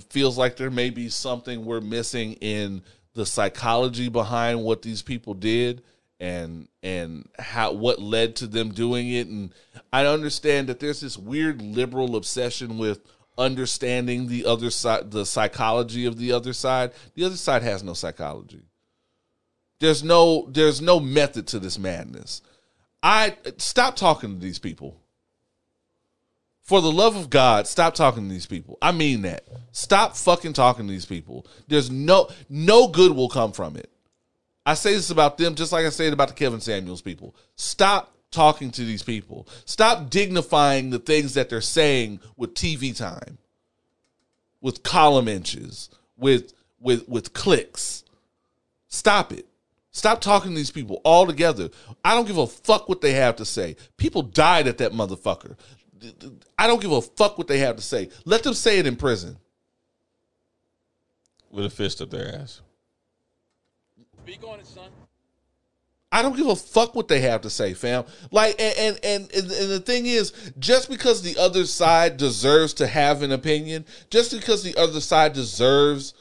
feels 0.09 0.37
like 0.37 0.55
there 0.55 0.69
may 0.71 0.89
be 0.89 1.09
something 1.09 1.65
we're 1.65 1.81
missing 1.81 2.33
in 2.33 2.83
the 3.15 3.25
psychology 3.25 4.07
behind 4.07 4.63
what 4.63 4.81
these 4.81 5.01
people 5.01 5.33
did 5.33 5.81
and 6.21 6.67
and 6.83 7.27
how 7.37 7.73
what 7.73 7.99
led 8.01 8.35
to 8.37 8.47
them 8.47 8.71
doing 8.71 9.09
it 9.09 9.27
and 9.27 9.53
I 9.91 10.05
understand 10.05 10.67
that 10.67 10.79
there's 10.79 11.01
this 11.01 11.17
weird 11.17 11.61
liberal 11.61 12.15
obsession 12.15 12.77
with 12.77 13.01
understanding 13.39 14.27
the 14.27 14.45
other 14.45 14.69
side 14.69 15.11
the 15.11 15.25
psychology 15.25 16.05
of 16.05 16.17
the 16.17 16.31
other 16.33 16.53
side. 16.53 16.91
The 17.15 17.23
other 17.23 17.37
side 17.37 17.63
has 17.63 17.81
no 17.81 17.93
psychology. 17.93 18.61
There's 19.79 20.03
no 20.03 20.47
there's 20.51 20.81
no 20.81 20.99
method 20.99 21.47
to 21.47 21.59
this 21.59 21.79
madness. 21.79 22.41
I 23.01 23.35
stop 23.57 23.95
talking 23.95 24.35
to 24.35 24.41
these 24.41 24.59
people. 24.59 24.99
For 26.61 26.81
the 26.81 26.91
love 26.91 27.15
of 27.15 27.31
God, 27.31 27.65
stop 27.65 27.95
talking 27.95 28.27
to 28.27 28.33
these 28.33 28.45
people. 28.45 28.77
I 28.81 28.91
mean 28.91 29.23
that. 29.23 29.45
Stop 29.71 30.15
fucking 30.15 30.53
talking 30.53 30.85
to 30.85 30.91
these 30.91 31.05
people. 31.05 31.47
There's 31.67 31.89
no 31.89 32.29
no 32.49 32.87
good 32.87 33.13
will 33.13 33.29
come 33.29 33.53
from 33.53 33.75
it. 33.75 33.89
I 34.65 34.75
say 34.75 34.93
this 34.93 35.09
about 35.09 35.37
them 35.37 35.55
just 35.55 35.71
like 35.71 35.85
I 35.85 35.89
say 35.89 36.07
it 36.07 36.13
about 36.13 36.27
the 36.27 36.33
Kevin 36.35 36.61
Samuels 36.61 37.01
people. 37.01 37.35
Stop 37.55 38.13
talking 38.31 38.69
to 38.71 38.85
these 38.85 39.01
people. 39.01 39.47
Stop 39.65 40.09
dignifying 40.09 40.89
the 40.89 40.99
things 40.99 41.33
that 41.33 41.49
they're 41.49 41.61
saying 41.61 42.19
with 42.37 42.53
TV 42.53 42.95
time, 42.95 43.37
with 44.61 44.83
column 44.83 45.27
inches, 45.27 45.89
with 46.17 46.53
with 46.79 47.07
with 47.07 47.33
clicks. 47.33 48.03
Stop 48.89 49.31
it. 49.31 49.48
Stop 49.91 50.21
talking 50.21 50.51
to 50.51 50.57
these 50.57 50.71
people 50.71 51.01
altogether. 51.03 51.69
I 52.03 52.13
don't 52.13 52.27
give 52.27 52.37
a 52.37 52.47
fuck 52.47 52.87
what 52.87 53.01
they 53.01 53.13
have 53.13 53.37
to 53.37 53.45
say. 53.45 53.75
People 53.97 54.21
died 54.21 54.67
at 54.67 54.77
that 54.77 54.91
motherfucker. 54.91 55.57
I 56.57 56.67
don't 56.67 56.81
give 56.81 56.91
a 56.91 57.01
fuck 57.01 57.37
what 57.37 57.47
they 57.47 57.59
have 57.59 57.75
to 57.75 57.81
say. 57.81 58.09
Let 58.25 58.43
them 58.43 58.53
say 58.53 58.79
it 58.79 58.87
in 58.87 58.95
prison. 58.95 59.37
With 61.49 61.65
a 61.65 61.69
fist 61.69 62.01
up 62.01 62.11
their 62.11 62.35
ass. 62.35 62.61
Speak 64.23 64.43
on 64.47 64.59
it, 64.59 64.67
son. 64.67 64.89
I 66.11 66.21
don't 66.21 66.35
give 66.35 66.47
a 66.47 66.55
fuck 66.55 66.95
what 66.95 67.07
they 67.07 67.21
have 67.21 67.41
to 67.41 67.49
say, 67.49 67.73
fam. 67.73 68.03
Like, 68.31 68.59
and 68.59 68.99
and 69.03 69.29
and, 69.33 69.51
and 69.51 69.71
the 69.71 69.79
thing 69.79 70.07
is, 70.07 70.33
just 70.57 70.89
because 70.89 71.21
the 71.21 71.37
other 71.39 71.65
side 71.65 72.17
deserves 72.17 72.73
to 72.75 72.87
have 72.87 73.21
an 73.21 73.31
opinion, 73.31 73.85
just 74.09 74.31
because 74.31 74.63
the 74.63 74.75
other 74.75 75.01
side 75.01 75.33
deserves 75.33 76.13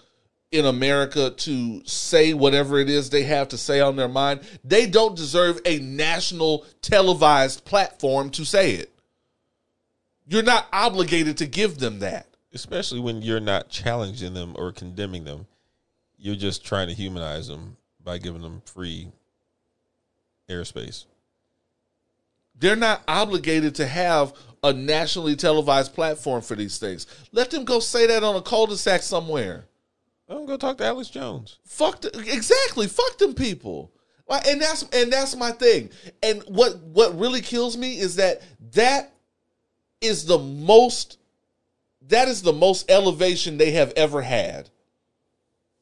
in 0.51 0.65
America 0.65 1.31
to 1.31 1.83
say 1.85 2.33
whatever 2.33 2.79
it 2.79 2.89
is 2.89 3.11
they 3.11 3.25
have 3.25 3.49
to 3.49 3.59
say 3.59 3.81
on 3.81 3.97
their 3.97 4.09
mind, 4.09 4.41
they 4.65 4.87
don't 4.87 5.17
deserve 5.17 5.61
a 5.65 5.79
national 5.79 6.65
televised 6.81 7.65
platform 7.65 8.31
to 8.31 8.45
say 8.45 8.73
it. 8.73 8.91
You're 10.27 10.43
not 10.43 10.67
obligated 10.73 11.37
to 11.39 11.47
give 11.47 11.79
them 11.79 11.99
that. 12.01 12.27
Especially 12.53 13.01
when 13.01 13.23
you're 13.23 13.41
not 13.41 13.69
challenging 13.69 14.35
them 14.35 14.55
or 14.57 14.73
condemning 14.73 15.25
them. 15.25 15.47
You're 16.17 16.35
just 16.35 16.65
trying 16.65 16.89
to 16.89 16.95
humanize 16.95 17.49
them 17.49 17.77
by 18.03 18.19
giving 18.19 18.43
them 18.43 18.63
free 18.65 19.09
airspace. 20.49 21.05
They're 22.59 22.75
not 22.75 23.03
obligated 23.07 23.75
to 23.77 23.87
have 23.87 24.33
a 24.63 24.73
nationally 24.73 25.37
televised 25.37 25.95
platform 25.95 26.43
for 26.43 26.57
these 26.57 26.79
things. 26.79 27.07
Let 27.33 27.51
them 27.51 27.65
go 27.65 27.81
say 27.81 28.07
that 28.07 28.25
on 28.25 28.35
a 28.35 28.43
cul-de-sac 28.43 29.03
somewhere. 29.03 29.67
I'm 30.29 30.37
gonna 30.37 30.47
go 30.47 30.57
talk 30.57 30.79
to 30.79 30.85
Alex 30.85 31.09
Jones. 31.09 31.59
Fuck 31.65 32.03
the, 32.03 32.09
exactly. 32.33 32.87
Fuck 32.87 33.19
them 33.19 33.35
people. 33.35 33.93
And 34.29 34.61
that's 34.61 34.83
and 34.93 35.11
that's 35.11 35.35
my 35.37 35.53
thing. 35.53 35.91
And 36.23 36.43
what 36.43 36.77
what 36.81 37.19
really 37.19 37.41
kills 37.41 37.77
me 37.77 37.99
is 37.99 38.17
that 38.17 38.43
that 38.75 39.15
is 40.01 40.27
the 40.27 40.39
most 40.39 41.19
that 42.09 42.29
is 42.29 42.43
the 42.43 42.53
most 42.53 42.91
elevation 42.91 43.57
they 43.57 43.71
have 43.73 43.93
ever 43.97 44.21
had. 44.21 44.69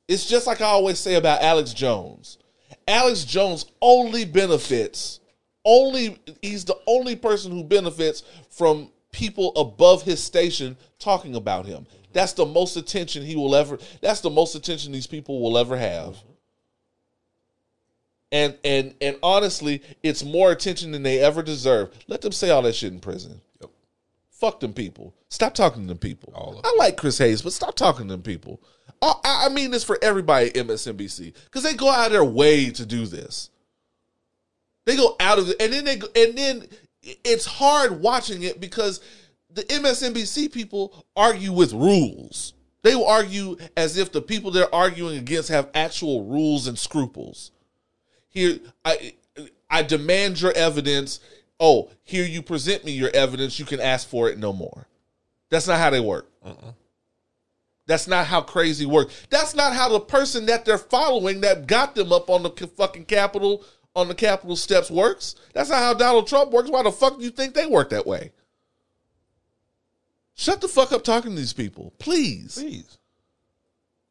It's 0.09 0.27
just 0.27 0.47
like 0.47 0.61
I 0.61 0.67
always 0.67 1.01
say 1.01 1.17
about 1.17 1.43
Alex 1.43 1.75
Jones. 1.75 2.39
Alex 2.87 3.25
Jones 3.25 3.67
only 3.81 4.25
benefits 4.25 5.19
only 5.67 6.17
he's 6.41 6.65
the 6.65 6.79
only 6.87 7.17
person 7.17 7.51
who 7.51 7.65
benefits 7.65 8.23
from 8.49 8.91
people 9.17 9.53
above 9.57 10.03
his 10.03 10.23
station 10.23 10.77
talking 10.99 11.35
about 11.35 11.65
him. 11.65 11.87
That's 12.13 12.35
the 12.35 12.45
most 12.45 12.77
attention 12.77 13.25
he 13.25 13.35
will 13.35 13.57
ever 13.57 13.79
that's 14.03 14.21
the 14.21 14.31
most 14.31 14.55
attention 14.55 14.93
these 14.93 15.07
people 15.07 15.41
will 15.41 15.57
ever 15.57 15.77
have. 15.77 16.19
And 18.31 18.59
and 18.63 18.95
and 19.01 19.17
honestly, 19.23 19.83
it's 20.03 20.23
more 20.23 20.53
attention 20.53 20.91
than 20.91 21.03
they 21.03 21.19
ever 21.19 21.43
deserve. 21.43 21.95
Let 22.09 22.21
them 22.21 22.33
say 22.33 22.51
all 22.51 22.61
that 22.63 22.75
shit 22.75 22.93
in 22.93 23.01
prison. 23.01 23.41
Yep. 23.63 23.71
Fuck 24.33 24.61
them 24.61 24.75
people. 24.75 25.15
Stop 25.31 25.55
talking 25.55 25.83
to 25.83 25.89
them 25.89 25.99
people. 25.99 26.35
All 26.35 26.61
I 26.63 26.75
like 26.79 26.99
Chris 26.99 27.17
Hayes, 27.17 27.41
but 27.41 27.55
stop 27.55 27.75
talking 27.75 28.09
to 28.09 28.15
them 28.15 28.23
people. 28.23 28.61
I, 29.01 29.15
I 29.25 29.49
mean 29.49 29.71
this 29.71 29.85
for 29.85 29.99
everybody 30.03 30.49
at 30.49 30.67
MSNBC 30.67 31.33
because 31.45 31.63
they 31.63 31.75
go 31.75 31.89
out 31.89 32.07
of 32.07 32.13
their 32.13 32.25
way 32.25 32.69
to 32.71 32.85
do 32.85 33.07
this. 33.07 33.49
They 34.85 34.97
go 34.97 35.17
out 35.19 35.39
of 35.39 35.49
it, 35.51 35.57
and 35.61 35.73
then 35.73 35.85
they 35.85 35.97
go, 35.97 36.07
and 36.15 36.37
then 36.37 36.69
it's 37.25 37.47
hard 37.47 38.01
watching 38.01 38.43
it 38.43 38.61
because 38.61 39.01
the 39.51 39.63
MSNBC 39.63 40.53
people 40.53 41.05
argue 41.15 41.53
with 41.53 41.73
rules. 41.73 42.55
They 42.83 42.95
will 42.95 43.07
argue 43.07 43.57
as 43.77 43.97
if 43.97 44.13
the 44.13 44.23
people 44.23 44.51
they're 44.51 44.73
arguing 44.75 45.19
against 45.19 45.49
have 45.49 45.71
actual 45.75 46.25
rules 46.25 46.67
and 46.67 46.79
scruples. 46.79 47.51
Here, 48.29 48.59
I 48.85 49.15
I 49.69 49.83
demand 49.83 50.41
your 50.41 50.53
evidence. 50.53 51.21
Oh, 51.59 51.91
here 52.03 52.25
you 52.25 52.43
present 52.43 52.85
me 52.85 52.93
your 52.93 53.11
evidence. 53.15 53.59
You 53.59 53.65
can 53.65 53.81
ask 53.81 54.09
for 54.09 54.29
it 54.29 54.39
no 54.39 54.53
more. 54.53 54.87
That's 55.51 55.67
not 55.67 55.79
how 55.79 55.91
they 55.91 56.01
work. 56.01 56.31
That's 57.87 58.09
not 58.09 58.27
how 58.27 58.41
crazy 58.41 58.85
work. 58.85 59.11
That's 59.31 59.55
not 59.55 59.73
how 59.73 59.89
the 59.89 60.01
person 60.01 60.47
that 60.47 60.65
they're 60.65 60.77
following 60.77 61.41
that 61.43 61.67
got 61.67 61.95
them 61.95 62.13
up 62.13 62.29
on 62.29 62.43
the 62.43 62.51
fucking 62.51 63.05
Capitol 63.05 63.65
on 63.97 64.09
the 64.09 64.15
Capitol 64.15 64.55
steps 64.55 64.91
works. 64.91 65.35
That's 65.55 65.71
not 65.71 65.79
how 65.79 65.95
Donald 65.95 66.29
Trump 66.29 66.53
works. 66.53 66.69
Why 66.69 66.83
the 66.83 66.93
fuck 66.93 67.19
do 67.19 67.25
you 67.25 67.31
think 67.31 67.55
they 67.55 67.67
work 67.67 67.91
that 67.91 68.07
way? 68.07 68.31
Shut 70.35 70.61
the 70.61 70.69
fuck 70.69 70.93
up 70.93 71.03
talking 71.03 71.31
to 71.31 71.37
these 71.37 71.55
people, 71.55 71.95
please. 71.99 72.59
Please. 72.59 72.99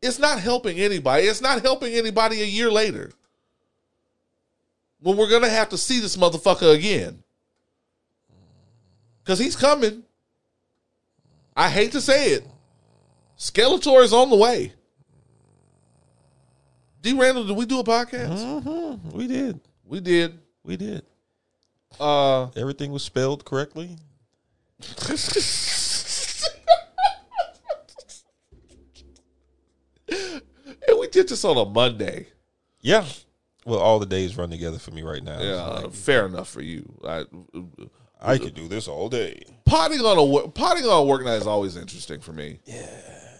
It's 0.02 0.18
not 0.18 0.40
helping 0.40 0.80
anybody. 0.80 1.26
It's 1.26 1.42
not 1.42 1.62
helping 1.62 1.94
anybody 1.94 2.42
a 2.42 2.46
year 2.46 2.72
later. 2.72 3.12
When 5.02 5.18
we're 5.18 5.30
gonna 5.30 5.50
have 5.50 5.70
to 5.70 5.78
see 5.78 6.00
this 6.00 6.18
motherfucker 6.18 6.74
again. 6.74 7.24
Cause 9.24 9.38
he's 9.40 9.56
coming. 9.56 10.04
I 11.56 11.70
hate 11.70 11.92
to 11.92 12.02
say 12.02 12.32
it. 12.32 12.48
Skeletor 13.38 14.04
is 14.04 14.14
on 14.14 14.30
the 14.30 14.36
way. 14.36 14.74
D 17.02 17.14
Randle, 17.14 17.46
did 17.46 17.56
we 17.56 17.68
do 17.68 17.80
a 17.80 17.84
podcast? 17.84 18.64
Mm-hmm. 18.64 19.16
We 19.16 19.28
did. 19.28 19.60
We 19.86 20.00
did. 20.00 20.40
We 20.64 20.78
did. 20.78 21.04
Uh 22.00 22.48
Everything 22.56 22.92
was 22.92 23.04
spelled 23.04 23.46
correctly. 23.46 23.98
and 30.08 31.00
we 31.00 31.08
did 31.08 31.28
this 31.30 31.44
on 31.46 31.58
a 31.58 31.66
Monday. 31.66 32.28
Yeah. 32.82 33.06
Well, 33.66 33.80
all 33.80 34.00
the 34.00 34.06
days 34.06 34.38
run 34.38 34.50
together 34.52 34.78
for 34.78 34.92
me 34.92 35.02
right 35.02 35.24
now. 35.24 35.40
Yeah, 35.42 35.74
It's 35.78 35.84
like, 35.84 35.94
fair 35.94 36.26
enough 36.28 36.48
for 36.50 36.62
you. 36.62 36.86
I, 37.04 37.26
I 38.22 38.38
could 38.38 38.54
do 38.54 38.68
this 38.68 38.88
all 38.88 39.10
day. 39.10 39.44
potting 39.66 40.00
on 40.02 40.18
a 40.46 40.48
potting 40.50 40.86
on 40.86 41.00
a 41.02 41.04
work 41.04 41.24
night 41.24 41.36
is 41.38 41.48
always 41.48 41.76
interesting 41.76 42.20
for 42.20 42.32
me. 42.34 42.60
Yeah. 42.66 42.84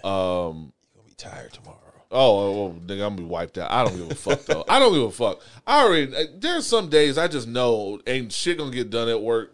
Um, 0.04 0.74
gonna 0.96 1.06
be 1.08 1.14
tired 1.16 1.54
tomorrow. 1.54 1.85
Oh, 2.12 2.38
oh, 2.38 2.62
oh, 2.68 2.72
nigga, 2.86 2.94
I'm 3.06 3.16
gonna 3.16 3.16
be 3.18 3.24
wiped 3.24 3.58
out. 3.58 3.72
I 3.72 3.84
don't 3.84 3.98
give 3.98 4.12
a 4.12 4.16
fuck 4.16 4.46
though. 4.46 4.64
I 4.70 4.80
don't 4.80 4.94
give 4.94 5.04
a 5.04 5.12
fuck. 5.12 5.42
I 5.66 5.84
already. 5.84 6.14
There's 6.38 6.66
some 6.66 6.90
days 6.90 7.18
I 7.18 7.28
just 7.28 7.48
know 7.48 8.00
ain't 8.08 8.32
shit 8.32 8.58
gonna 8.58 8.72
get 8.72 8.90
done 8.90 9.10
at 9.10 9.22
work, 9.22 9.54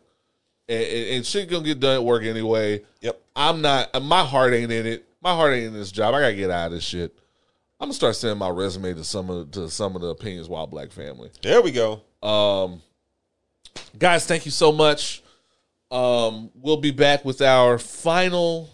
and, 0.69 0.83
and, 0.83 1.07
and 1.15 1.25
shit 1.25 1.49
gonna 1.49 1.63
get 1.65 1.79
done 1.79 1.95
at 1.95 2.03
work 2.03 2.23
anyway. 2.23 2.81
Yep. 3.01 3.21
I'm 3.35 3.61
not. 3.61 3.89
uh, 3.93 3.99
My 3.99 4.23
heart 4.23 4.53
ain't 4.53 4.71
in 4.71 4.85
it. 4.85 5.05
My 5.21 5.33
heart 5.33 5.53
ain't 5.53 5.67
in 5.67 5.73
this 5.73 5.91
job. 5.91 6.13
I 6.13 6.19
gotta 6.21 6.35
get 6.35 6.51
out 6.51 6.67
of 6.67 6.71
this 6.73 6.83
shit. 6.83 7.15
I'm 7.79 7.85
gonna 7.87 7.93
start 7.93 8.15
sending 8.15 8.37
my 8.37 8.49
resume 8.49 8.93
to 8.93 9.03
some 9.03 9.29
of 9.29 9.51
to 9.51 9.69
some 9.69 9.95
of 9.95 10.01
the 10.01 10.09
Opinions 10.09 10.47
While 10.49 10.67
Black 10.67 10.91
family. 10.91 11.31
There 11.41 11.61
we 11.61 11.71
go. 11.71 12.01
Um, 12.21 12.81
guys, 13.97 14.25
thank 14.27 14.45
you 14.45 14.51
so 14.51 14.71
much. 14.71 15.23
Um, 15.89 16.51
we'll 16.53 16.77
be 16.77 16.91
back 16.91 17.25
with 17.25 17.41
our 17.41 17.77
final 17.77 18.69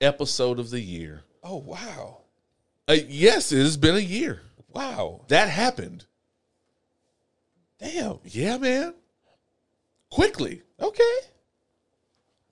episode 0.00 0.58
of 0.58 0.70
the 0.70 0.80
year. 0.80 1.22
Oh 1.42 1.56
wow, 1.56 2.18
Uh, 2.88 2.96
yes, 3.08 3.52
it 3.52 3.58
has 3.58 3.76
been 3.76 3.94
a 3.96 4.00
year. 4.00 4.40
wow, 4.72 5.20
That 5.28 5.48
happened. 5.48 6.04
damn. 7.78 8.18
Yeah, 8.24 8.58
man. 8.58 8.94
Quickly. 10.10 10.62
Okay. 10.80 11.18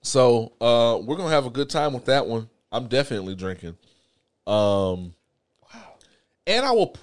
So 0.01 0.53
uh 0.59 0.99
we're 1.03 1.15
gonna 1.15 1.29
have 1.29 1.45
a 1.45 1.49
good 1.51 1.69
time 1.69 1.93
with 1.93 2.05
that 2.05 2.25
one. 2.25 2.49
I'm 2.71 2.87
definitely 2.87 3.35
drinking. 3.35 3.75
Um 4.47 5.13
wow. 5.71 5.93
And 6.47 6.65
I 6.65 6.71
will 6.71 6.95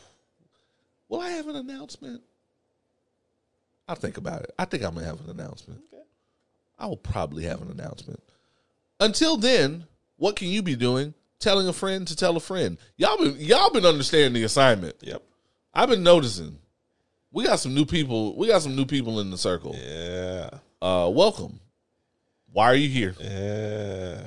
will 1.08 1.20
I 1.20 1.28
have 1.30 1.46
an 1.46 1.54
announcement? 1.56 2.22
I'll 3.86 3.94
think 3.94 4.16
about 4.16 4.42
it. 4.42 4.50
I 4.58 4.64
think 4.64 4.82
I'm 4.82 4.94
gonna 4.94 5.06
have 5.06 5.20
an 5.20 5.30
announcement. 5.30 5.80
Okay. 5.92 6.02
I 6.78 6.86
will 6.86 6.96
probably 6.96 7.44
have 7.44 7.62
an 7.62 7.70
announcement. 7.70 8.20
Until 8.98 9.36
then, 9.36 9.84
what 10.16 10.34
can 10.34 10.48
you 10.48 10.62
be 10.62 10.74
doing? 10.74 11.14
Telling 11.40 11.68
a 11.68 11.72
friend 11.72 12.06
to 12.08 12.16
tell 12.16 12.36
a 12.36 12.40
friend. 12.40 12.78
Y'all 12.96 13.16
been 13.16 13.36
y'all 13.38 13.70
been 13.70 13.86
understanding 13.86 14.32
the 14.32 14.44
assignment. 14.44 14.96
Yep. 15.00 15.22
I've 15.72 15.88
been 15.88 16.02
noticing. 16.02 16.58
We 17.30 17.44
got 17.44 17.60
some 17.60 17.74
new 17.74 17.84
people. 17.84 18.36
We 18.36 18.48
got 18.48 18.62
some 18.62 18.74
new 18.74 18.84
people 18.86 19.20
in 19.20 19.30
the 19.30 19.38
circle. 19.38 19.76
Yeah. 19.76 20.50
Uh, 20.82 21.10
welcome. 21.12 21.60
Why 22.52 22.66
are 22.66 22.74
you 22.74 22.88
here? 22.88 23.14
Yeah. 23.20 24.22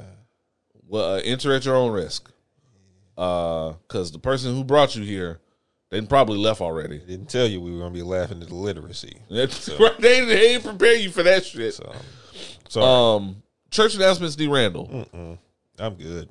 Well, 0.88 1.16
uh, 1.16 1.22
enter 1.24 1.54
at 1.54 1.66
your 1.66 1.76
own 1.76 1.92
risk. 1.92 2.32
Uh, 3.18 3.74
because 3.88 4.12
the 4.12 4.20
person 4.20 4.56
who 4.56 4.64
brought 4.64 4.96
you 4.96 5.04
here, 5.04 5.40
they 5.90 6.00
probably 6.02 6.38
left 6.38 6.62
already. 6.62 7.00
Didn't 7.00 7.30
tell 7.30 7.48
you 7.48 7.60
we 7.60 7.72
were 7.72 7.80
gonna 7.80 7.94
be 7.94 8.02
laughing 8.02 8.42
at 8.42 8.48
the 8.48 8.56
literacy. 8.56 9.18
Right. 9.30 9.70
They, 10.00 10.26
they 10.26 10.36
didn't 10.38 10.64
prepare 10.64 10.96
you 10.96 11.12
for 11.12 11.24
that 11.24 11.46
shit. 11.46 11.74
So, 11.74 11.94
sorry. 12.70 13.18
Um, 13.18 13.44
church 13.70 13.96
announcements. 13.96 14.36
D. 14.36 14.48
Randle. 14.48 14.88
Mm-mm. 14.88 15.38
I'm 15.78 15.96
good. 15.96 16.30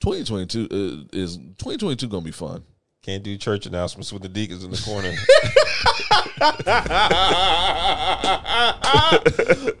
2022 0.00 0.64
uh, 0.70 1.16
is 1.16 1.36
2022 1.36 2.08
gonna 2.08 2.22
be 2.22 2.30
fun. 2.30 2.64
Can't 3.02 3.22
do 3.22 3.36
church 3.38 3.66
announcements 3.66 4.12
with 4.12 4.22
the 4.22 4.28
deacons 4.28 4.62
in 4.64 4.70
the 4.70 4.82
corner. 4.84 5.12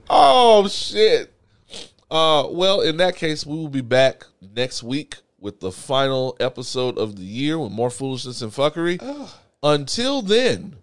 oh 0.10 0.66
shit. 0.68 1.32
Uh, 2.10 2.48
well, 2.50 2.80
in 2.80 2.96
that 2.96 3.16
case, 3.16 3.46
we 3.46 3.56
will 3.56 3.68
be 3.68 3.82
back 3.82 4.24
next 4.56 4.82
week 4.82 5.16
with 5.38 5.60
the 5.60 5.70
final 5.70 6.36
episode 6.40 6.98
of 6.98 7.16
the 7.16 7.22
year 7.22 7.58
with 7.58 7.72
more 7.72 7.90
foolishness 7.90 8.42
and 8.42 8.52
fuckery. 8.52 9.00
Until 9.62 10.22
then, 10.22 10.76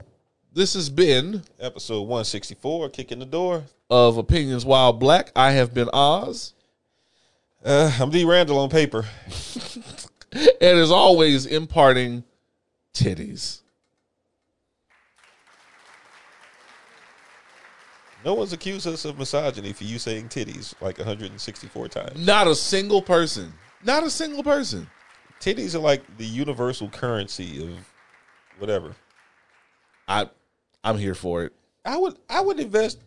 this 0.53 0.73
has 0.73 0.89
been 0.89 1.43
Episode 1.59 2.01
164, 2.01 2.89
kicking 2.89 3.19
the 3.19 3.25
door. 3.25 3.63
of 3.89 4.17
Opinions 4.17 4.65
While 4.65 4.93
Black. 4.93 5.31
I 5.35 5.51
have 5.51 5.73
been 5.73 5.89
Oz, 5.91 6.53
Uh, 7.67 7.91
I'm 7.99 8.09
D. 8.11 8.23
Randle 8.23 8.59
on 8.59 8.69
paper. 8.69 9.03
and 10.31 10.79
as 10.79 10.89
always, 10.89 11.45
imparting 11.45 12.23
titties. 12.93 13.59
No 18.23 18.35
one's 18.35 18.53
accused 18.53 18.87
us 18.87 19.03
of 19.03 19.19
misogyny 19.19 19.73
for 19.73 19.83
you 19.83 19.99
saying 19.99 20.29
titties 20.29 20.75
like 20.79 20.97
164 20.97 21.89
times. 21.89 22.25
Not 22.25 22.47
a 22.47 22.55
single 22.55 23.01
person. 23.01 23.51
Not 23.83 24.03
a 24.03 24.09
single 24.09 24.43
person. 24.43 24.89
Titties 25.41 25.75
are 25.75 25.79
like 25.79 26.03
the 26.15 26.25
universal 26.25 26.87
currency 26.87 27.67
of 27.67 27.93
whatever. 28.59 28.95
I, 30.07 30.29
I'm 30.85 30.97
here 30.97 31.15
for 31.15 31.43
it. 31.43 31.51
I 31.83 31.97
would 31.97 32.17
I 32.29 32.39
would 32.39 32.61
invest. 32.61 33.01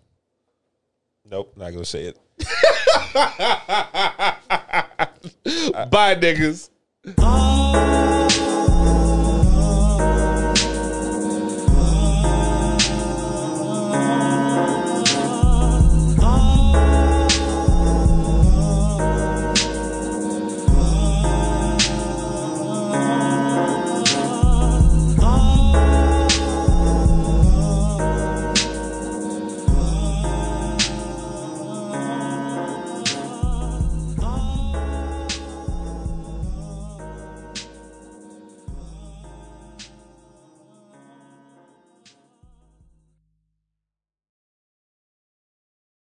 Nope, 1.25 1.55
not 1.57 1.73
gonna 1.73 1.87
say 1.87 2.05
it. 2.05 2.19
Bye, 5.91 6.15
niggas. 6.17 6.70